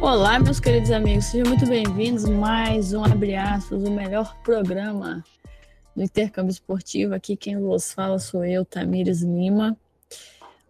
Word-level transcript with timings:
Olá, 0.00 0.38
meus 0.38 0.60
queridos 0.60 0.90
amigos, 0.90 1.24
sejam 1.24 1.48
muito 1.48 1.66
bem-vindos. 1.66 2.24
Mais 2.24 2.92
um 2.92 3.02
Abre 3.02 3.34
Aspas, 3.34 3.82
o 3.82 3.90
melhor 3.90 4.36
programa 4.42 5.24
do 5.94 6.02
intercâmbio 6.02 6.50
esportivo. 6.50 7.14
Aqui 7.14 7.34
quem 7.34 7.58
vos 7.58 7.92
fala 7.92 8.18
sou 8.18 8.44
eu, 8.44 8.64
Tamires 8.64 9.22
Lima, 9.22 9.76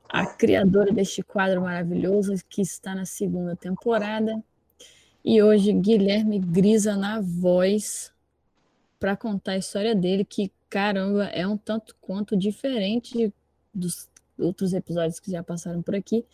a 0.09 0.27
criadora 0.27 0.93
deste 0.93 1.23
quadro 1.23 1.61
maravilhoso 1.61 2.35
que 2.49 2.63
está 2.63 2.95
na 2.95 3.05
segunda 3.05 3.57
temporada. 3.57 4.43
E 5.25 5.43
hoje, 5.43 5.73
Guilherme 5.73 6.39
Grisa 6.39 6.97
na 6.97 7.21
voz 7.21 8.13
para 8.99 9.17
contar 9.17 9.53
a 9.53 9.59
história 9.59 9.95
dele, 9.95 10.25
que 10.25 10.53
caramba, 10.71 11.25
é 11.27 11.47
um 11.47 11.57
tanto 11.57 11.97
quanto 12.01 12.37
diferente 12.37 13.33
dos 13.75 14.09
outros 14.39 14.73
episódios 14.73 15.19
que 15.19 15.31
já 15.31 15.43
passaram 15.43 15.83
por 15.83 15.95
aqui, 15.95 16.25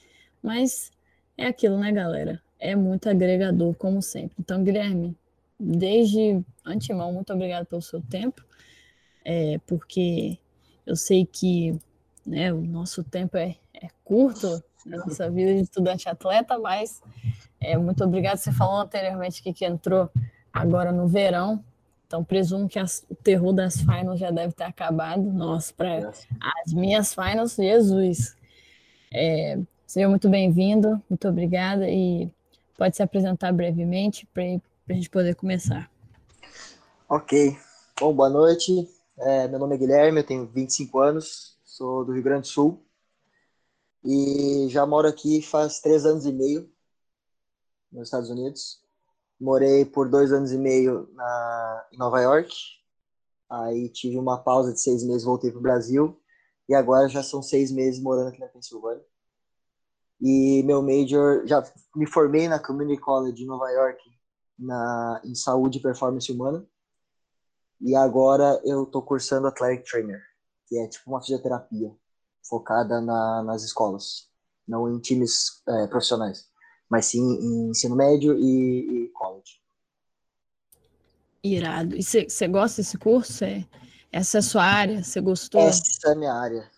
mas 0.43 0.91
é 1.37 1.47
aquilo, 1.47 1.79
né, 1.79 1.91
galera? 1.91 2.41
É 2.65 2.77
muito 2.77 3.09
agregador, 3.09 3.75
como 3.75 4.01
sempre. 4.01 4.37
Então, 4.39 4.63
Guilherme, 4.63 5.17
desde 5.59 6.41
antemão, 6.65 7.13
muito 7.13 7.33
obrigado 7.33 7.67
pelo 7.67 7.83
seu 7.83 8.01
tempo, 8.01 8.41
é, 9.25 9.59
porque 9.67 10.39
eu 10.87 10.95
sei 10.95 11.27
que 11.27 11.77
né, 12.25 12.53
o 12.53 12.61
nosso 12.61 13.03
tempo 13.03 13.37
é, 13.37 13.57
é 13.75 13.89
curto 14.05 14.63
na 14.87 14.99
nossa 14.99 15.29
vida 15.29 15.53
de 15.55 15.63
estudante 15.63 16.09
atleta, 16.09 16.57
mas 16.57 17.03
é, 17.61 17.77
muito 17.77 18.05
obrigado. 18.05 18.37
Você 18.37 18.53
falou 18.53 18.81
anteriormente 18.81 19.43
que, 19.43 19.53
que 19.53 19.65
entrou 19.65 20.09
agora 20.53 20.93
no 20.93 21.09
verão, 21.09 21.65
então, 22.07 22.23
presumo 22.23 22.69
que 22.69 22.79
as, 22.79 23.05
o 23.09 23.15
terror 23.15 23.55
das 23.55 23.81
finals 23.81 24.21
já 24.21 24.31
deve 24.31 24.53
ter 24.53 24.65
acabado. 24.65 25.23
Nossa, 25.23 25.73
para 25.73 26.13
as 26.63 26.73
minhas 26.73 27.15
finals, 27.15 27.57
Jesus. 27.57 28.37
É, 29.11 29.59
seja 29.87 30.09
muito 30.09 30.29
bem-vindo, 30.29 31.03
muito 31.09 31.27
obrigada 31.27 31.89
e 31.89 32.31
pode 32.77 32.97
se 32.97 33.03
apresentar 33.03 33.53
brevemente 33.53 34.27
para 34.27 34.43
a 34.43 34.93
gente 34.93 35.11
poder 35.11 35.35
começar. 35.35 35.91
Ok. 37.09 37.57
Bom, 38.01 38.15
boa 38.15 38.31
noite. 38.31 38.89
É, 39.19 39.47
meu 39.49 39.59
nome 39.59 39.75
é 39.75 39.79
Guilherme, 39.79 40.21
eu 40.21 40.27
tenho 40.27 40.47
25 40.47 40.99
anos, 40.99 41.59
sou 41.65 42.05
do 42.05 42.13
Rio 42.13 42.23
Grande 42.23 42.43
do 42.43 42.49
Sul 42.49 42.83
e 44.05 44.67
já 44.69 44.85
moro 44.85 45.07
aqui 45.07 45.41
faz 45.41 45.81
três 45.81 46.05
anos 46.05 46.27
e 46.27 46.33
meio 46.33 46.69
nos 47.91 48.09
Estados 48.09 48.31
Unidos. 48.31 48.81
Morei 49.41 49.85
por 49.85 50.09
dois 50.09 50.33
anos 50.33 50.53
e 50.53 50.59
meio 50.59 51.09
na, 51.15 51.87
em 51.93 51.99
Nova 51.99 52.21
York. 52.21 52.53
Aí 53.49 53.89
tive 53.89 54.19
uma 54.19 54.39
pausa 54.39 54.73
de 54.73 54.81
seis 54.81 55.05
meses, 55.05 55.25
voltei 55.25 55.51
para 55.51 55.59
o 55.59 55.63
Brasil. 55.63 56.19
E 56.69 56.75
agora 56.75 57.09
já 57.09 57.23
são 57.23 57.43
seis 57.43 57.71
meses 57.71 58.01
morando 58.01 58.29
aqui 58.29 58.41
na 58.41 58.47
Pensilvânia. 58.47 59.05
E 60.23 60.63
meu 60.63 60.81
major, 60.81 61.47
já 61.47 61.65
me 61.97 62.07
formei 62.07 62.49
na 62.49 62.59
Community 62.59 63.01
College 63.01 63.37
de 63.37 63.45
Nova 63.45 63.69
York 63.71 64.01
na, 64.59 65.21
em 65.25 65.35
saúde 65.35 65.79
e 65.79 65.83
performance 65.83 66.31
humana. 66.31 66.65
E 67.81 67.97
agora 67.97 68.61
eu 68.65 68.85
estou 68.85 69.03
cursando 69.03 69.49
Athletic 69.49 69.85
Trainer, 69.91 70.23
que 70.69 70.79
é 70.79 70.87
tipo 70.87 71.11
uma 71.11 71.21
fisioterapia 71.21 71.93
focada 72.49 73.01
na, 73.01 73.43
nas 73.43 73.65
escolas, 73.65 74.29
não 74.67 74.89
em 74.89 75.01
times 75.01 75.63
é, 75.67 75.87
profissionais 75.89 76.53
mas 76.93 77.07
sim 77.07 77.23
em 77.23 77.71
ensino 77.71 77.97
médio 77.97 78.39
e, 78.39 79.05
e 79.05 79.09
college. 79.15 79.63
Irado. 81.43 81.97
E 81.97 82.03
você 82.03 82.47
gosta 82.47 82.83
desse 82.83 82.99
curso? 82.99 83.43
É, 83.45 83.67
essa 84.13 84.37
é 84.37 84.41
a 84.41 84.43
sua 84.43 84.63
área? 84.63 85.03
Você 85.03 85.19
gostou? 85.23 85.63
Essa 85.63 86.11
é 86.11 86.13
a 86.13 86.15
minha 86.15 86.35
área. 86.35 86.71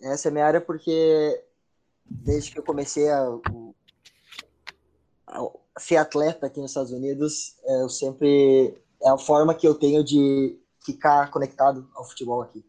Essa 0.00 0.28
é 0.28 0.30
a 0.30 0.32
minha 0.32 0.46
área 0.46 0.60
porque 0.60 1.44
desde 2.08 2.52
que 2.52 2.58
eu 2.58 2.62
comecei 2.62 3.08
a, 3.10 3.26
a 5.26 5.50
ser 5.78 5.96
atleta 5.96 6.46
aqui 6.46 6.60
nos 6.60 6.70
Estados 6.70 6.92
Unidos, 6.92 7.56
é, 7.64 7.82
eu 7.82 7.88
sempre 7.88 8.80
é 9.02 9.10
a 9.10 9.18
forma 9.18 9.54
que 9.54 9.66
eu 9.66 9.74
tenho 9.74 10.02
de 10.02 10.58
ficar 10.84 11.30
conectado 11.30 11.88
ao 11.94 12.04
futebol 12.04 12.42
aqui. 12.42 12.64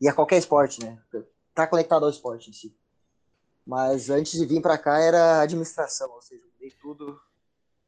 E 0.00 0.08
a 0.08 0.12
qualquer 0.12 0.38
esporte, 0.38 0.84
né? 0.84 0.98
Tá 1.54 1.66
conectado 1.66 2.04
ao 2.04 2.10
esporte 2.10 2.50
em 2.50 2.52
si. 2.52 2.74
Mas 3.66 4.10
antes 4.10 4.38
de 4.38 4.44
vir 4.44 4.60
para 4.60 4.76
cá 4.76 4.98
era 4.98 5.40
administração, 5.40 6.10
ou 6.12 6.20
seja, 6.20 6.42
virei 6.58 6.74
tudo, 6.80 7.18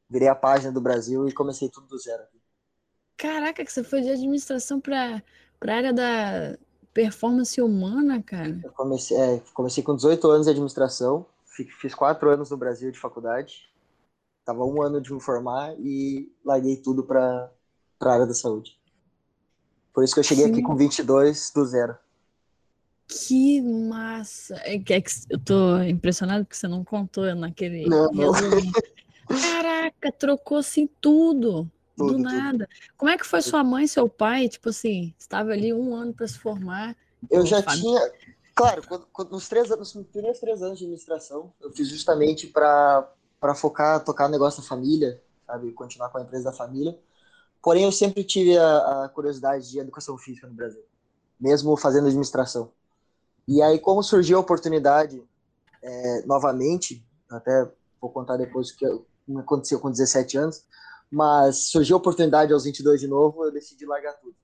virei 0.09 0.29
a 0.29 0.35
página 0.35 0.73
do 0.73 0.81
Brasil 0.81 1.29
e 1.29 1.33
comecei 1.33 1.69
tudo 1.69 1.87
do 1.87 1.99
zero. 1.99 2.23
Caraca, 3.17 3.65
que 3.65 3.73
você 3.73 3.83
foi 3.83 4.03
de 4.03 4.11
administração 4.11 4.81
para 4.81 5.23
a 5.61 5.73
área 5.73 5.93
da 5.93 6.59
performance 6.97 7.61
humana, 7.61 8.23
cara. 8.23 8.59
Eu 8.65 8.73
comecei, 8.73 9.15
é, 9.19 9.43
comecei 9.53 9.83
com 9.83 9.95
18 9.95 10.31
anos 10.31 10.47
de 10.47 10.53
administração, 10.53 11.27
fiz 11.79 11.95
quatro 11.95 12.31
anos 12.31 12.51
no 12.51 12.57
Brasil 12.57 12.91
de 12.91 12.99
faculdade, 12.99 13.69
tava 14.47 14.65
um 14.65 14.81
ano 14.81 14.99
de 14.99 15.13
me 15.13 15.21
formar 15.21 15.75
e 15.79 16.33
larguei 16.43 16.79
tudo 16.79 17.05
para 17.05 17.51
a 18.01 18.11
área 18.11 18.25
da 18.25 18.33
saúde. 18.33 18.81
Por 19.93 20.05
isso 20.05 20.15
que 20.15 20.21
eu 20.21 20.25
cheguei 20.25 20.47
Sim. 20.47 20.53
aqui 20.53 20.63
com 20.63 20.75
22 20.75 21.53
do 21.55 21.67
zero. 21.67 21.99
Que 23.07 23.61
massa! 23.61 24.57
É 24.65 24.79
que, 24.79 24.95
é 24.95 25.03
eu 25.29 25.39
tô 25.39 25.83
impressionado 25.83 26.47
porque 26.47 26.57
você 26.57 26.67
não 26.67 26.83
contou 26.83 27.27
naquele 27.35 27.87
não, 27.87 28.11
não. 28.11 28.33
Caraca, 29.29 30.11
trocou 30.13 30.59
assim 30.59 30.89
tudo, 30.99 31.71
tudo 31.97 32.13
do 32.15 32.19
nada. 32.19 32.67
Tudo. 32.67 32.95
Como 32.97 33.11
é 33.11 33.17
que 33.17 33.27
foi 33.27 33.43
sua 33.43 33.65
mãe, 33.65 33.87
seu 33.87 34.09
pai? 34.09 34.49
Tipo 34.49 34.69
assim, 34.69 35.15
estava 35.19 35.53
ali 35.53 35.73
um 35.73 35.95
ano 35.95 36.13
para 36.13 36.29
se 36.29 36.39
formar. 36.39 36.97
Eu 37.31 37.45
já 37.47 37.63
tinha, 37.63 38.13
claro, 38.55 38.87
quando, 38.87 39.07
quando, 39.13 39.31
nos 39.31 39.49
três 39.49 39.71
anos, 39.71 39.95
nos 39.95 40.07
primeiros 40.07 40.39
três 40.39 40.63
anos 40.63 40.79
de 40.79 40.85
administração, 40.85 41.53
eu 41.61 41.71
fiz 41.73 41.89
justamente 41.89 42.47
para 42.47 43.11
para 43.39 43.55
focar, 43.55 44.03
tocar 44.03 44.27
o 44.27 44.31
negócio 44.31 44.63
da 44.63 44.69
família, 44.69 45.23
sabe, 45.47 45.71
continuar 45.73 46.09
com 46.09 46.19
a 46.19 46.23
empresa 46.23 46.45
da 46.45 46.53
família. 46.53 46.99
Porém, 47.63 47.85
eu 47.85 47.93
sempre 47.93 48.25
tive 48.25 48.57
a, 48.57 49.05
a 49.05 49.09
curiosidade 49.09 49.71
de 49.71 49.79
educação 49.79 50.17
física 50.17 50.47
no 50.47 50.55
Brasil, 50.55 50.83
mesmo 51.39 51.77
fazendo 51.77 52.07
administração. 52.07 52.73
E 53.47 53.63
aí, 53.63 53.79
como 53.79 54.03
surgiu 54.03 54.39
a 54.39 54.41
oportunidade 54.41 55.23
é, 55.83 56.23
novamente, 56.27 57.05
até 57.31 57.71
vou 58.01 58.11
contar 58.11 58.37
depois 58.37 58.71
o 58.71 58.77
que 58.77 58.87
aconteceu 59.39 59.79
com 59.79 59.91
17 59.91 60.39
anos, 60.39 60.65
mas 61.11 61.69
surgiu 61.69 61.97
a 61.97 61.99
oportunidade 61.99 62.53
aos 62.53 62.65
22 62.65 63.01
de 63.01 63.07
novo, 63.07 63.45
eu 63.45 63.53
decidi 63.53 63.87
largar 63.87 64.13
tudo. 64.15 64.35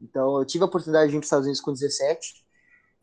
Então, 0.00 0.38
eu 0.38 0.44
tive 0.44 0.64
a 0.64 0.66
oportunidade 0.66 1.06
de 1.06 1.12
vir 1.12 1.18
para 1.18 1.24
os 1.24 1.26
Estados 1.26 1.46
Unidos 1.46 1.60
com 1.60 1.72
17, 1.72 2.44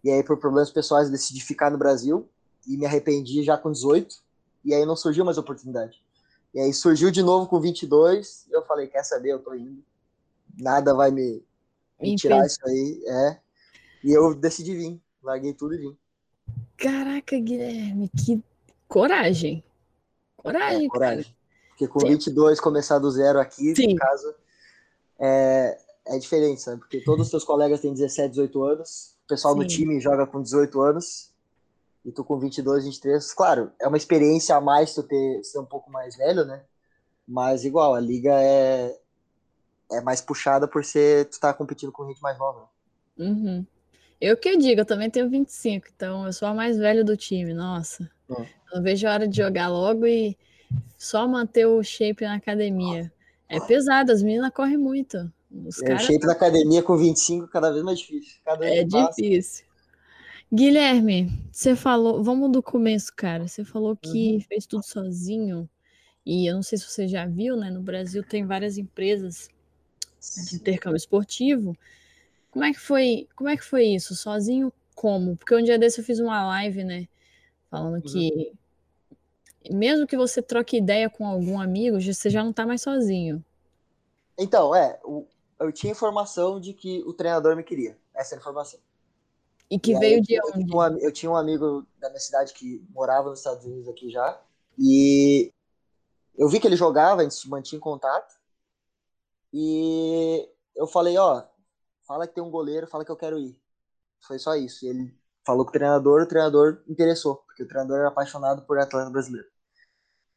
e 0.04 0.12
aí, 0.12 0.24
por 0.24 0.38
problemas 0.38 0.72
pessoais, 0.72 1.08
eu 1.08 1.12
decidi 1.12 1.42
ficar 1.42 1.70
no 1.70 1.78
Brasil, 1.78 2.30
e 2.68 2.78
me 2.78 2.86
arrependi 2.86 3.44
já 3.44 3.58
com 3.58 3.72
18, 3.72 4.16
e 4.64 4.74
aí 4.74 4.86
não 4.86 4.96
surgiu 4.96 5.26
mais 5.26 5.38
oportunidade. 5.38 6.04
E 6.54 6.60
aí 6.60 6.74
surgiu 6.74 7.10
de 7.10 7.24
novo 7.24 7.48
com 7.48 7.60
22, 7.60 8.48
eu 8.52 8.62
falei, 8.64 8.88
quer 8.88 9.04
saber, 9.04 9.30
eu 9.32 9.40
tô 9.40 9.54
indo, 9.56 9.84
nada 10.58 10.94
vai 10.94 11.10
me, 11.10 11.44
me 12.00 12.16
tirar 12.16 12.46
isso 12.46 12.60
aí, 12.66 13.04
é. 13.08 13.40
E 14.04 14.12
eu 14.12 14.34
decidi 14.36 14.76
vir 14.76 15.02
larguei 15.24 15.54
tudo 15.54 15.76
e 15.76 15.78
vim. 15.78 15.98
Caraca, 16.78 17.40
Guilherme, 17.40 18.10
que 18.10 18.44
coragem. 18.88 19.64
Coragem, 20.36 20.86
é, 20.86 20.90
coragem. 20.90 21.24
Cara. 21.24 21.36
Porque 21.82 21.88
com 21.88 22.00
Sim. 22.02 22.10
22 22.10 22.60
começar 22.60 23.00
do 23.00 23.10
zero 23.10 23.40
aqui, 23.40 23.76
Sim. 23.76 23.94
no 23.94 23.96
caso, 23.96 24.36
é, 25.20 25.78
é 26.06 26.20
diferente, 26.20 26.62
sabe? 26.62 26.80
Porque 26.80 27.02
todos 27.02 27.26
os 27.26 27.32
seus 27.32 27.44
colegas 27.44 27.82
têm 27.82 27.92
17, 27.92 28.30
18 28.30 28.64
anos, 28.64 29.16
o 29.26 29.28
pessoal 29.28 29.54
Sim. 29.54 29.60
do 29.60 29.68
time 29.68 30.00
joga 30.00 30.28
com 30.28 30.42
18 30.42 30.80
anos, 30.80 31.32
e 32.06 32.12
tu 32.12 32.24
com 32.24 32.38
22, 32.38 32.86
23. 32.86 33.34
Claro, 33.34 33.72
é 33.80 33.88
uma 33.88 33.98
experiência 33.98 34.56
a 34.56 34.62
mais 34.62 34.94
tu 34.94 35.02
ter, 35.02 35.44
ser 35.44 35.60
um 35.60 35.66
pouco 35.66 35.92
mais 35.92 36.16
velho, 36.16 36.46
né? 36.46 36.62
Mas 37.28 37.66
igual, 37.66 37.96
a 37.96 38.00
liga 38.00 38.34
é, 38.34 38.96
é 39.92 40.02
mais 40.02 40.22
puxada 40.22 40.68
por 40.68 40.86
ser 40.86 41.30
tu 41.30 41.40
tá 41.40 41.52
competindo 41.52 41.92
com 41.92 42.08
gente 42.08 42.22
mais 42.22 42.38
nova. 42.38 42.70
Uhum. 43.18 43.66
Eu 44.20 44.38
que 44.38 44.56
digo, 44.56 44.82
eu 44.82 44.86
também 44.86 45.10
tenho 45.10 45.30
25, 45.30 45.88
então 45.96 46.28
eu 46.28 46.34
sou 46.34 46.48
a 46.48 46.54
mais 46.54 46.78
velha 46.78 47.04
do 47.04 47.18
time, 47.18 47.56
nossa. 47.56 48.04
Hum. 48.30 48.46
Eu 48.72 48.76
não 48.76 48.84
vejo 48.84 49.08
a 49.08 49.14
hora 49.14 49.28
de 49.28 49.36
jogar 49.36 49.68
logo 49.68 50.06
e 50.06 50.38
só 50.98 51.28
manter 51.28 51.66
o 51.66 51.84
shape 51.84 52.24
na 52.24 52.36
academia. 52.36 53.12
É 53.48 53.60
pesado, 53.60 54.12
as 54.12 54.22
meninas 54.22 54.52
correm 54.54 54.78
muito. 54.78 55.32
Os 55.66 55.82
é, 55.82 55.88
cara... 55.88 55.96
O 55.96 56.00
shape 56.00 56.26
na 56.26 56.34
academia 56.34 56.82
com 56.82 56.96
25 56.96 57.48
cada 57.48 57.72
vez 57.72 57.84
mais 57.84 58.00
difícil. 58.00 58.40
Cada 58.46 58.60
vez 58.60 58.80
é 58.80 58.84
difícil. 58.84 59.66
Guilherme, 60.54 61.32
você 61.52 61.76
falou, 61.76 62.24
vamos 62.24 62.52
do 62.52 62.62
começo, 62.62 63.12
cara. 63.16 63.48
Você 63.48 63.64
falou 63.64 63.96
que 63.96 64.36
uhum. 64.36 64.42
fez 64.42 64.66
tudo 64.66 64.84
sozinho. 64.84 65.70
E 66.26 66.46
eu 66.50 66.56
não 66.56 66.64
sei 66.64 66.78
se 66.78 66.86
você 66.86 67.08
já 67.08 67.26
viu, 67.26 67.56
né? 67.56 67.70
No 67.70 67.82
Brasil 67.82 68.24
tem 68.24 68.46
várias 68.46 68.78
empresas 68.78 69.50
de 70.50 70.56
intercâmbio 70.56 70.98
esportivo 70.98 71.76
como 72.52 72.66
é 72.66 72.74
que 72.74 72.80
foi, 72.80 73.28
como 73.36 73.50
é 73.50 73.56
que 73.56 73.64
foi 73.64 73.86
isso? 73.86 74.14
Sozinho 74.14 74.72
como? 74.94 75.38
Porque 75.38 75.56
um 75.56 75.64
dia 75.64 75.80
desse 75.80 76.02
eu 76.02 76.06
fiz 76.06 76.20
uma 76.20 76.46
live, 76.46 76.84
né, 76.84 77.08
falando 77.70 77.96
uhum. 77.96 78.02
que 78.02 78.52
mesmo 79.70 80.08
que 80.08 80.18
você 80.18 80.42
troque 80.42 80.78
ideia 80.78 81.10
com 81.10 81.28
algum 81.28 81.60
amigo, 81.60 82.00
você 82.02 82.30
já 82.30 82.44
não 82.44 82.54
tá 82.54 82.66
mais 82.66 82.82
sozinho. 82.82 83.44
Então, 84.38 84.74
é, 84.76 85.00
eu 85.60 85.72
tinha 85.72 85.92
informação 85.92 86.60
de 86.60 86.74
que 86.74 87.04
o 87.06 87.14
treinador 87.14 87.56
me 87.56 87.64
queria. 87.64 87.98
Essa 88.14 88.36
é 88.36 88.38
a 88.38 88.40
informação. 88.40 88.80
E 89.70 89.80
que 89.80 89.94
e 89.94 90.00
veio 90.00 90.16
aí, 90.16 90.22
de 90.22 90.34
eu, 90.34 90.44
onde? 90.56 90.76
Um, 90.76 90.98
eu 91.00 91.12
tinha 91.12 91.32
um 91.32 91.36
amigo 91.36 91.86
da 92.00 92.10
minha 92.10 92.20
cidade 92.20 92.54
que 92.54 92.84
morava 92.90 93.30
nos 93.30 93.40
Estados 93.40 93.66
Unidos 93.66 93.88
aqui 93.88 94.10
já, 94.10 94.42
e 94.78 95.54
eu 96.36 96.50
vi 96.50 96.60
que 96.60 96.68
ele 96.68 96.76
jogava, 96.76 97.22
a 97.22 97.24
gente 97.24 97.36
se 97.36 97.48
mantinha 97.48 97.78
em 97.78 97.82
contato. 97.82 98.36
E 99.54 100.50
eu 100.76 100.88
falei, 100.88 101.18
ó, 101.18 101.44
fala 102.08 102.28
que 102.28 102.34
tem 102.34 102.44
um 102.44 102.50
goleiro, 102.50 102.88
fala 102.88 103.06
que 103.06 103.12
eu 103.12 103.18
quero 103.18 103.38
ir. 103.38 103.56
Foi 104.22 104.40
só 104.40 104.56
isso. 104.56 104.86
E 104.86 104.90
ele 104.90 105.14
falou 105.46 105.66
com 105.66 105.70
o 105.70 105.74
treinador, 105.74 106.22
o 106.22 106.28
treinador 106.28 106.82
interessou, 106.88 107.38
porque 107.46 107.64
o 107.64 107.68
treinador 107.68 108.00
era 108.00 108.08
apaixonado 108.08 108.64
por 108.64 108.80
atleta 108.80 109.10
brasileiro. 109.10 109.48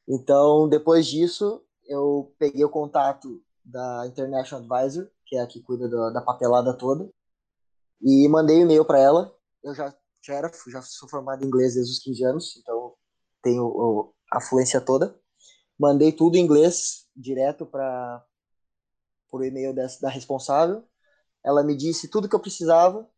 Então, 0.09 0.69
depois 0.69 1.07
disso, 1.07 1.63
eu 1.87 2.35
peguei 2.39 2.65
o 2.65 2.71
contato 2.71 3.43
da 3.65 4.07
International 4.07 4.65
Advisor, 4.65 5.09
que 5.27 5.37
é 5.37 5.41
a 5.41 5.47
que 5.47 5.63
cuida 5.63 5.89
da, 5.89 6.11
da 6.11 6.21
papelada 6.21 6.77
toda, 6.77 7.11
e 8.03 8.29
mandei 8.29 8.61
e-mail 8.61 8.85
para 8.85 8.99
ela. 8.99 9.35
Eu 9.63 9.75
já, 9.75 9.95
já 10.23 10.35
era, 10.35 10.53
já 10.69 10.83
sou 10.83 11.09
formado 11.09 11.43
em 11.43 11.47
inglês 11.47 11.75
desde 11.75 11.93
os 11.93 11.99
15 12.01 12.25
anos, 12.25 12.57
então 12.59 12.95
tenho 13.43 14.13
a 14.31 14.41
fluência 14.41 14.81
toda. 14.81 15.19
Mandei 15.79 16.13
tudo 16.13 16.37
em 16.37 16.41
inglês 16.41 17.07
direto 17.17 17.67
para 17.67 18.25
por 19.31 19.45
e-mail 19.45 19.75
dessa, 19.75 20.01
da 20.01 20.09
responsável. 20.09 20.85
Ela 21.45 21.65
me 21.65 21.77
disse 21.77 22.09
tudo 22.09 22.29
que 22.29 22.37
eu 22.37 22.41
precisava. 22.41 23.09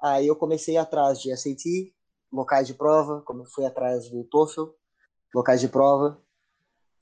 Aí 0.00 0.26
eu 0.26 0.36
comecei 0.36 0.76
atrás 0.76 1.20
de 1.20 1.36
SAT, 1.36 1.92
locais 2.32 2.66
de 2.66 2.74
prova, 2.74 3.20
como 3.22 3.44
fui 3.44 3.66
atrás 3.66 4.08
do 4.08 4.22
TOEFL, 4.24 4.70
locais 5.34 5.60
de 5.60 5.68
prova. 5.68 6.20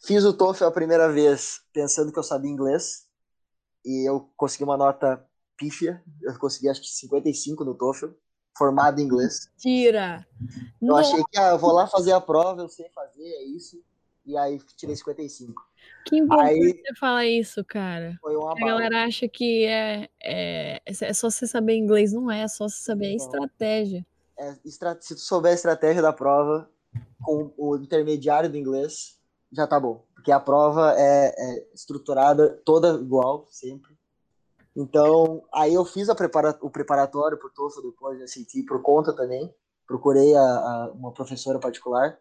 Fiz 0.01 0.25
o 0.25 0.33
TOEFL 0.33 0.67
a 0.67 0.71
primeira 0.71 1.11
vez 1.11 1.63
pensando 1.73 2.13
que 2.13 2.19
eu 2.19 2.23
sabia 2.23 2.51
inglês 2.51 3.07
e 3.85 4.09
eu 4.09 4.31
consegui 4.37 4.65
uma 4.65 4.77
nota 4.77 5.25
pífia. 5.57 6.03
Eu 6.23 6.39
consegui 6.39 6.69
acho 6.69 6.81
que 6.81 6.89
55 6.89 7.65
no 7.65 7.75
TOEFL, 7.75 8.09
formado 8.57 9.01
em 9.01 9.05
inglês. 9.05 9.51
Tira. 9.59 10.27
Eu 10.81 10.89
Nossa. 10.89 11.13
achei 11.13 11.25
que 11.31 11.39
ah, 11.39 11.51
eu 11.51 11.59
vou 11.59 11.73
lá 11.73 11.87
fazer 11.87 12.13
a 12.13 12.21
prova, 12.21 12.63
eu 12.63 12.69
sei 12.69 12.89
fazer, 12.91 13.25
é 13.25 13.45
isso. 13.45 13.83
E 14.25 14.37
aí 14.37 14.61
tirei 14.77 14.95
55. 14.95 15.67
Que 16.05 16.19
importante 16.19 16.51
aí, 16.51 16.83
você 16.87 16.95
falar 16.95 17.27
isso, 17.27 17.65
cara. 17.65 18.19
A 18.23 18.65
galera 18.67 19.05
acha 19.05 19.27
que 19.27 19.65
é, 19.65 20.09
é, 20.23 20.83
é 20.85 21.13
só 21.15 21.31
você 21.31 21.47
saber 21.47 21.77
inglês, 21.77 22.13
não 22.13 22.31
é, 22.31 22.43
é 22.43 22.49
só 22.49 22.69
você 22.69 22.83
saber 22.83 23.07
a 23.07 23.15
estratégia. 23.15 24.07
É, 24.39 24.55
se 25.01 25.15
tu 25.15 25.21
souber 25.21 25.53
a 25.53 25.55
estratégia 25.55 26.03
da 26.03 26.13
prova, 26.13 26.71
com 27.23 27.53
o 27.57 27.77
intermediário 27.77 28.51
do 28.51 28.57
inglês, 28.57 29.19
já 29.53 29.67
tá 29.67 29.79
bom. 29.79 30.05
Porque 30.15 30.33
a 30.33 30.41
prova 30.41 30.95
é, 30.97 31.35
é 31.37 31.69
estruturada 31.75 32.61
toda 32.65 33.01
igual, 33.01 33.47
sempre. 33.51 33.97
Então, 34.77 35.43
aí 35.53 35.75
eu 35.75 35.85
fiz 35.85 36.09
prepara 36.15 36.57
o 36.61 36.71
preparatório 36.71 37.39
por 37.39 37.53
TOEFL 37.53 37.83
depois, 37.83 38.31
SAT 38.31 38.65
por 38.67 38.83
conta 38.83 39.13
também. 39.13 39.53
Procurei 39.87 40.35
a, 40.35 40.41
a, 40.41 40.93
uma 40.93 41.13
professora 41.13 41.59
particular 41.59 42.19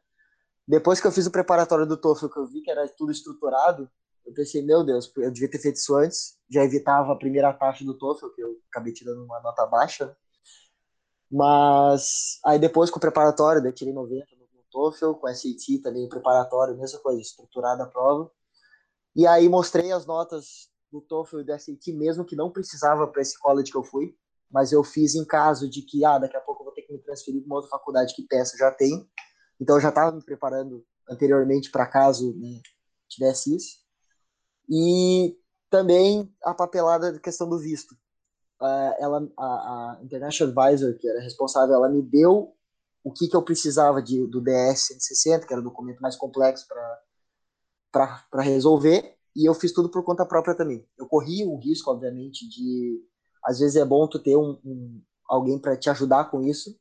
depois 0.68 1.00
que 1.00 1.08
eu 1.08 1.12
fiz 1.12 1.26
o 1.26 1.32
preparatório 1.32 1.86
do 1.86 1.96
TOEFL, 1.96 2.28
que 2.28 2.38
eu 2.38 2.46
vi 2.46 2.62
que 2.62 2.70
era 2.70 2.86
tudo 2.90 3.12
estruturado, 3.12 3.90
eu 4.26 4.34
pensei, 4.34 4.62
meu 4.62 4.84
Deus, 4.84 5.10
eu 5.16 5.32
devia 5.32 5.50
ter 5.50 5.60
feito 5.60 5.78
isso 5.78 5.96
antes, 5.96 6.38
já 6.50 6.62
evitava 6.62 7.14
a 7.14 7.16
primeira 7.16 7.54
taxa 7.54 7.86
do 7.86 7.98
TOEFL, 7.98 8.28
que 8.32 8.44
eu 8.44 8.58
acabei 8.70 8.92
tirando 8.92 9.24
uma 9.24 9.40
nota 9.40 9.66
baixa. 9.66 10.14
Mas 11.32 12.40
aí 12.44 12.60
depois 12.60 12.90
com 12.90 12.98
o 12.98 13.02
preparatório, 13.02 13.66
eu 13.66 13.74
tirei 13.74 13.94
90 13.94 14.26
no 14.37 14.37
TOEFL, 14.78 15.14
com 15.14 15.28
SAT 15.28 15.82
também 15.82 16.08
preparatório, 16.08 16.78
mesma 16.78 17.00
coisa, 17.00 17.20
estruturada 17.20 17.84
a 17.84 17.88
prova. 17.88 18.32
E 19.16 19.26
aí 19.26 19.50
mostrei 19.50 19.92
as 19.92 20.06
notas 20.06 20.70
do 20.92 21.02
TOEFL 21.02 21.40
e 21.40 21.44
do 21.44 21.60
SAT, 21.60 21.88
mesmo 21.94 22.24
que 22.24 22.36
não 22.36 22.52
precisava 22.52 23.08
para 23.08 23.22
esse 23.22 23.38
college 23.40 23.72
que 23.72 23.78
eu 23.78 23.84
fui, 23.84 24.16
mas 24.52 24.72
eu 24.72 24.84
fiz 24.84 25.16
em 25.16 25.26
caso 25.26 25.68
de 25.68 25.82
que, 25.82 26.06
ah, 26.06 26.20
daqui 26.20 26.38
a 26.38 26.42
pouco 26.42 26.62
eu 26.62 26.66
vou 26.66 26.74
ter 26.74 26.84
que 26.84 26.94
me 26.94 27.00
transferir 27.00 27.42
para 27.42 27.48
uma 27.48 27.56
outra 27.56 27.72
faculdade 27.72 28.14
que 28.14 28.28
peça 28.28 28.56
já 28.56 28.72
tem. 28.72 29.10
Então 29.60 29.78
eu 29.78 29.82
já 29.82 29.90
estava 29.90 30.16
me 30.16 30.24
preparando 30.24 30.86
anteriormente 31.10 31.72
para 31.72 31.88
caso 31.88 32.38
né, 32.38 32.62
tivesse 33.10 33.56
isso. 33.56 33.78
E 34.70 35.36
também 35.70 36.32
a 36.44 36.54
papelada 36.54 37.12
da 37.12 37.20
questão 37.20 37.50
do 37.50 37.58
visto. 37.58 37.94
Uh, 38.62 38.94
ela, 39.00 39.32
a, 39.38 39.46
a, 39.46 40.00
International 40.04 40.52
Advisor, 40.52 40.98
que 40.98 41.08
era 41.08 41.22
responsável, 41.22 41.76
ela 41.76 41.90
me 41.90 42.02
deu 42.02 42.57
o 43.04 43.12
que, 43.12 43.28
que 43.28 43.36
eu 43.36 43.42
precisava 43.42 44.02
de, 44.02 44.26
do 44.28 44.42
DS 44.42 44.88
160, 44.88 45.46
que 45.46 45.54
era 45.54 45.62
o 45.62 45.64
documento 45.64 46.00
mais 46.02 46.16
complexo 46.16 46.66
para 47.92 48.42
resolver, 48.42 49.16
e 49.36 49.48
eu 49.48 49.54
fiz 49.54 49.72
tudo 49.72 49.90
por 49.90 50.04
conta 50.04 50.26
própria 50.26 50.56
também. 50.56 50.86
Eu 50.98 51.08
corri 51.08 51.46
o 51.46 51.58
risco, 51.58 51.92
obviamente, 51.92 52.48
de. 52.50 53.02
Às 53.44 53.60
vezes 53.60 53.76
é 53.76 53.86
bom 53.86 54.08
tu 54.08 54.20
ter 54.20 54.36
um, 54.36 54.60
um 54.66 55.02
alguém 55.28 55.60
para 55.60 55.78
te 55.78 55.90
ajudar 55.90 56.26
com 56.26 56.42
isso, 56.42 56.78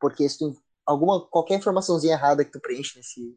porque 0.00 0.28
se 0.28 0.38
tu 0.38 0.56
alguma 0.86 1.26
qualquer 1.28 1.56
informaçãozinha 1.56 2.14
errada 2.14 2.44
que 2.44 2.52
tu 2.52 2.60
preenche 2.60 2.96
nesse 2.96 3.36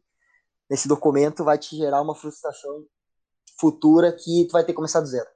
nesse 0.72 0.88
documento 0.88 1.44
vai 1.44 1.58
te 1.58 1.76
gerar 1.76 2.00
uma 2.00 2.14
frustração 2.14 2.86
futura 3.60 4.10
que 4.10 4.46
tu 4.46 4.52
vai 4.52 4.62
ter 4.62 4.72
que 4.72 4.76
começar 4.76 5.00
do 5.00 5.06
zero. 5.06 5.28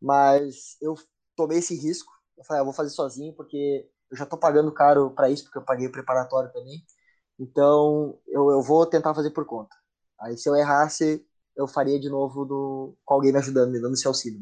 Mas 0.00 0.76
eu 0.80 0.94
tomei 1.34 1.58
esse 1.58 1.74
risco. 1.74 2.12
Eu 2.36 2.44
falei, 2.44 2.60
ah, 2.60 2.62
eu 2.62 2.66
vou 2.66 2.74
fazer 2.74 2.90
sozinho 2.90 3.34
porque 3.34 3.88
eu 4.10 4.16
já 4.16 4.26
tô 4.26 4.36
pagando 4.36 4.72
caro 4.72 5.10
para 5.10 5.30
isso 5.30 5.44
porque 5.44 5.58
eu 5.58 5.64
paguei 5.64 5.86
o 5.86 5.92
preparatório 5.92 6.52
também. 6.52 6.84
Então 7.38 8.18
eu, 8.26 8.50
eu 8.50 8.62
vou 8.62 8.86
tentar 8.86 9.14
fazer 9.14 9.30
por 9.30 9.46
conta. 9.46 9.74
Aí 10.20 10.36
se 10.36 10.48
eu 10.48 10.56
errasse, 10.56 11.24
eu 11.56 11.66
faria 11.68 11.98
de 11.98 12.08
novo 12.08 12.44
do, 12.44 12.96
com 13.04 13.14
alguém 13.14 13.32
me 13.32 13.38
ajudando, 13.38 13.72
me 13.72 13.80
dando 13.80 13.94
esse 13.94 14.06
auxílio. 14.06 14.40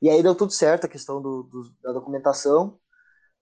E 0.00 0.10
aí 0.10 0.22
deu 0.22 0.34
tudo 0.34 0.52
certo 0.52 0.84
a 0.84 0.88
questão 0.88 1.22
do, 1.22 1.44
do 1.44 1.72
da 1.82 1.92
documentação. 1.92 2.78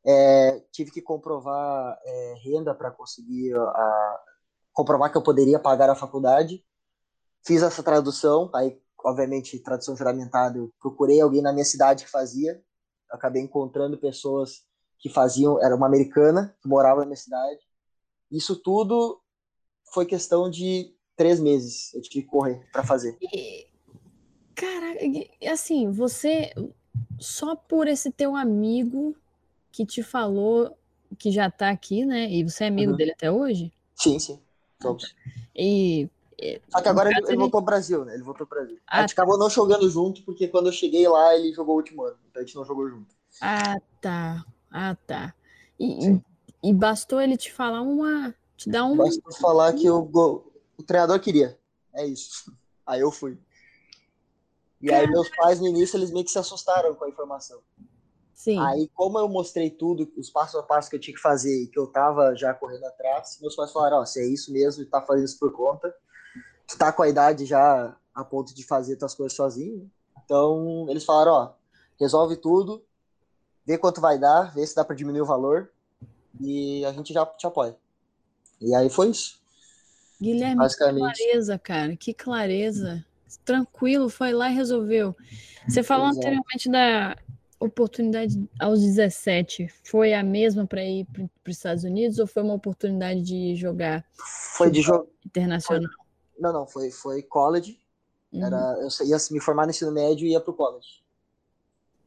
É, 0.05 0.61
tive 0.73 0.91
que 0.91 1.03
comprovar 1.03 1.99
é, 2.05 2.35
renda 2.45 2.75
para 2.75 2.91
conseguir 2.91 3.55
a, 3.57 4.21
comprovar 4.73 5.11
que 5.11 5.17
eu 5.19 5.23
poderia 5.23 5.59
pagar 5.59 5.91
a 5.91 5.95
faculdade. 5.95 6.65
Fiz 7.47 7.63
essa 7.63 7.83
tradução, 7.83 8.51
aí, 8.55 8.79
obviamente, 9.05 9.59
tradução 9.61 9.97
juramentada. 9.97 10.59
Eu 10.59 10.73
procurei 10.81 11.21
alguém 11.21 11.43
na 11.43 11.53
minha 11.53 11.65
cidade 11.65 12.05
que 12.05 12.11
fazia. 12.11 12.63
Acabei 13.11 13.43
encontrando 13.43 13.99
pessoas 13.99 14.65
que 15.01 15.09
faziam, 15.09 15.63
era 15.63 15.75
uma 15.75 15.87
americana 15.87 16.55
que 16.61 16.69
morava 16.69 17.01
na 17.01 17.07
minha 17.07 17.17
cidade. 17.17 17.61
Isso 18.31 18.55
tudo 18.55 19.21
foi 19.93 20.07
questão 20.07 20.49
de 20.49 20.95
três 21.17 21.41
meses. 21.41 21.93
Eu 21.95 22.03
tive 22.03 22.23
que 22.23 22.31
correr 22.31 22.65
para 22.71 22.85
fazer. 22.85 23.17
E, 23.21 23.67
cara, 24.55 24.97
assim, 25.51 25.91
você 25.91 26.53
só 27.19 27.57
por 27.57 27.89
esse 27.89 28.11
teu 28.11 28.37
amigo 28.37 29.17
que 29.73 29.85
te 29.87 30.03
falou 30.03 30.77
que 31.19 31.31
já 31.31 31.51
tá 31.51 31.71
aqui, 31.71 32.05
né? 32.05 32.31
E 32.31 32.45
você 32.45 32.65
é 32.65 32.69
amigo 32.69 32.93
uhum. 32.93 32.97
dele 32.97 33.13
até 33.13 33.31
hoje? 33.31 33.73
Sim, 33.97 34.19
sim. 34.19 34.41
Somos. 34.81 35.15
E. 35.55 36.09
Só 36.71 36.81
que 36.81 36.89
agora 36.89 37.11
ele, 37.11 37.19
ele, 37.27 37.37
voltou 37.37 37.59
ao 37.59 37.65
Brasil, 37.65 38.05
né? 38.05 38.15
Ele 38.15 38.23
voltou 38.23 38.45
ao 38.45 38.49
Brasil. 38.49 38.79
Ah, 38.87 38.99
a 38.99 39.01
gente 39.03 39.15
tá. 39.15 39.23
acabou 39.23 39.39
não 39.39 39.51
jogando 39.51 39.91
junto, 39.91 40.23
porque 40.23 40.49
quando 40.49 40.67
eu 40.67 40.73
cheguei 40.73 41.07
lá, 41.07 41.37
ele 41.37 41.53
jogou 41.53 41.75
o 41.75 41.79
último 41.79 42.03
ano. 42.03 42.17
Então 42.31 42.41
a 42.41 42.45
gente 42.47 42.57
não 42.57 42.65
jogou 42.65 42.89
junto. 42.89 43.15
Ah, 43.43 43.77
tá. 44.01 44.45
Ah, 44.71 44.97
tá. 45.07 45.35
E, 45.79 46.21
e, 46.63 46.73
bastou 46.73 47.21
ele 47.21 47.37
te 47.37 47.53
falar 47.53 47.83
uma. 47.83 48.35
Te 48.57 48.71
dar 48.71 48.85
um. 48.85 48.97
Bastou 48.97 49.33
falar 49.41 49.73
que 49.73 49.91
o, 49.91 50.03
o 50.79 50.83
treinador 50.83 51.19
queria. 51.21 51.59
É 51.95 52.07
isso. 52.07 52.53
Aí 52.87 53.01
eu 53.01 53.11
fui. 53.11 53.39
E 54.81 54.87
Caramba. 54.87 55.07
aí 55.07 55.11
meus 55.11 55.29
pais 55.37 55.61
no 55.61 55.67
início 55.67 55.97
eles 55.97 56.11
meio 56.11 56.25
que 56.25 56.31
se 56.31 56.39
assustaram 56.39 56.95
com 56.95 57.05
a 57.05 57.09
informação. 57.09 57.61
Sim. 58.41 58.59
Aí, 58.59 58.89
como 58.95 59.19
eu 59.19 59.29
mostrei 59.29 59.69
tudo, 59.69 60.11
os 60.17 60.31
passos 60.31 60.59
a 60.59 60.63
passo 60.63 60.89
que 60.89 60.97
eu 60.97 61.01
tinha 61.01 61.15
que 61.15 61.21
fazer 61.21 61.65
e 61.65 61.67
que 61.67 61.79
eu 61.79 61.87
tava 61.87 62.35
já 62.35 62.55
correndo 62.55 62.85
atrás, 62.85 63.39
meus 63.39 63.55
pais 63.55 63.71
falaram, 63.71 63.99
ó, 63.99 64.01
oh, 64.01 64.07
se 64.07 64.19
é 64.19 64.27
isso 64.27 64.51
mesmo, 64.51 64.83
tá 64.87 65.03
fazendo 65.03 65.27
isso 65.27 65.39
por 65.39 65.53
conta, 65.53 65.95
tu 66.67 66.79
tá 66.79 66.91
com 66.91 67.03
a 67.03 67.09
idade 67.11 67.45
já 67.45 67.95
a 68.15 68.25
ponto 68.25 68.55
de 68.55 68.65
fazer 68.65 68.97
tuas 68.97 69.15
coisas 69.15 69.37
sozinho, 69.37 69.91
então 70.25 70.87
eles 70.89 71.05
falaram, 71.05 71.33
ó, 71.33 71.53
resolve 71.99 72.35
tudo, 72.35 72.83
vê 73.67 73.79
quanto 73.79 74.01
vai 74.01 74.19
dar, 74.19 74.55
vê 74.55 74.67
se 74.67 74.75
dá 74.75 74.85
para 74.85 74.97
diminuir 74.97 75.23
o 75.23 75.27
valor 75.27 75.71
e 76.41 76.85
a 76.85 76.93
gente 76.93 77.13
já 77.13 77.25
te 77.27 77.47
apoia. 77.47 77.77
E 78.61 78.75
aí 78.75 78.91
foi 78.91 79.09
isso. 79.11 79.41
Guilherme, 80.21 80.69
que 80.69 80.77
clareza, 80.77 81.59
cara, 81.59 81.97
que 81.97 82.15
clareza. 82.15 83.05
Tranquilo, 83.45 84.09
foi 84.09 84.33
lá 84.33 84.51
e 84.51 84.55
resolveu. 84.55 85.17
Você 85.67 85.83
falou 85.83 86.09
Exato. 86.09 86.19
anteriormente 86.19 86.71
da, 86.71 87.17
oportunidade 87.61 88.43
aos 88.59 88.81
17 88.81 89.69
foi 89.85 90.15
a 90.15 90.23
mesma 90.23 90.67
para 90.67 90.83
ir 90.83 91.07
para 91.13 91.51
os 91.51 91.57
Estados 91.57 91.85
Unidos 91.85 92.19
ou 92.19 92.27
foi 92.27 92.43
uma 92.43 92.55
oportunidade 92.55 93.21
de 93.21 93.55
jogar? 93.55 94.05
Foi 94.57 94.71
de 94.71 94.81
internacional. 95.27 95.91
Foi, 95.93 96.41
não, 96.41 96.53
não, 96.53 96.67
foi 96.67 96.91
foi 96.91 97.23
college. 97.23 97.79
Uhum. 98.33 98.47
Era, 98.47 98.79
eu 98.81 99.07
ia 99.07 99.17
me 99.31 99.41
formar 99.41 99.67
no 99.67 99.71
ensino 99.71 99.93
médio 99.93 100.27
e 100.27 100.31
ia 100.31 100.41
para 100.41 100.51
o 100.51 100.55
college. 100.55 101.03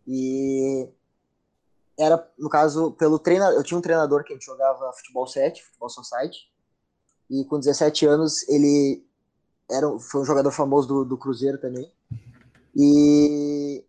E 0.07 0.89
era, 1.97 2.31
no 2.37 2.49
caso, 2.49 2.91
pelo 2.93 3.19
treinador, 3.19 3.57
eu 3.57 3.63
tinha 3.63 3.77
um 3.77 3.81
treinador 3.81 4.23
que 4.23 4.33
a 4.33 4.35
gente 4.35 4.45
jogava 4.45 4.91
futebol 4.93 5.27
7, 5.27 5.63
futebol 5.63 5.89
society. 5.89 6.51
E 7.29 7.45
com 7.45 7.59
17 7.59 8.05
anos 8.05 8.47
ele 8.49 9.05
era, 9.69 9.87
foi 9.99 10.21
um 10.21 10.25
jogador 10.25 10.51
famoso 10.51 10.87
do, 10.87 11.05
do 11.05 11.17
Cruzeiro 11.17 11.57
também. 11.57 11.91
E 12.75 13.83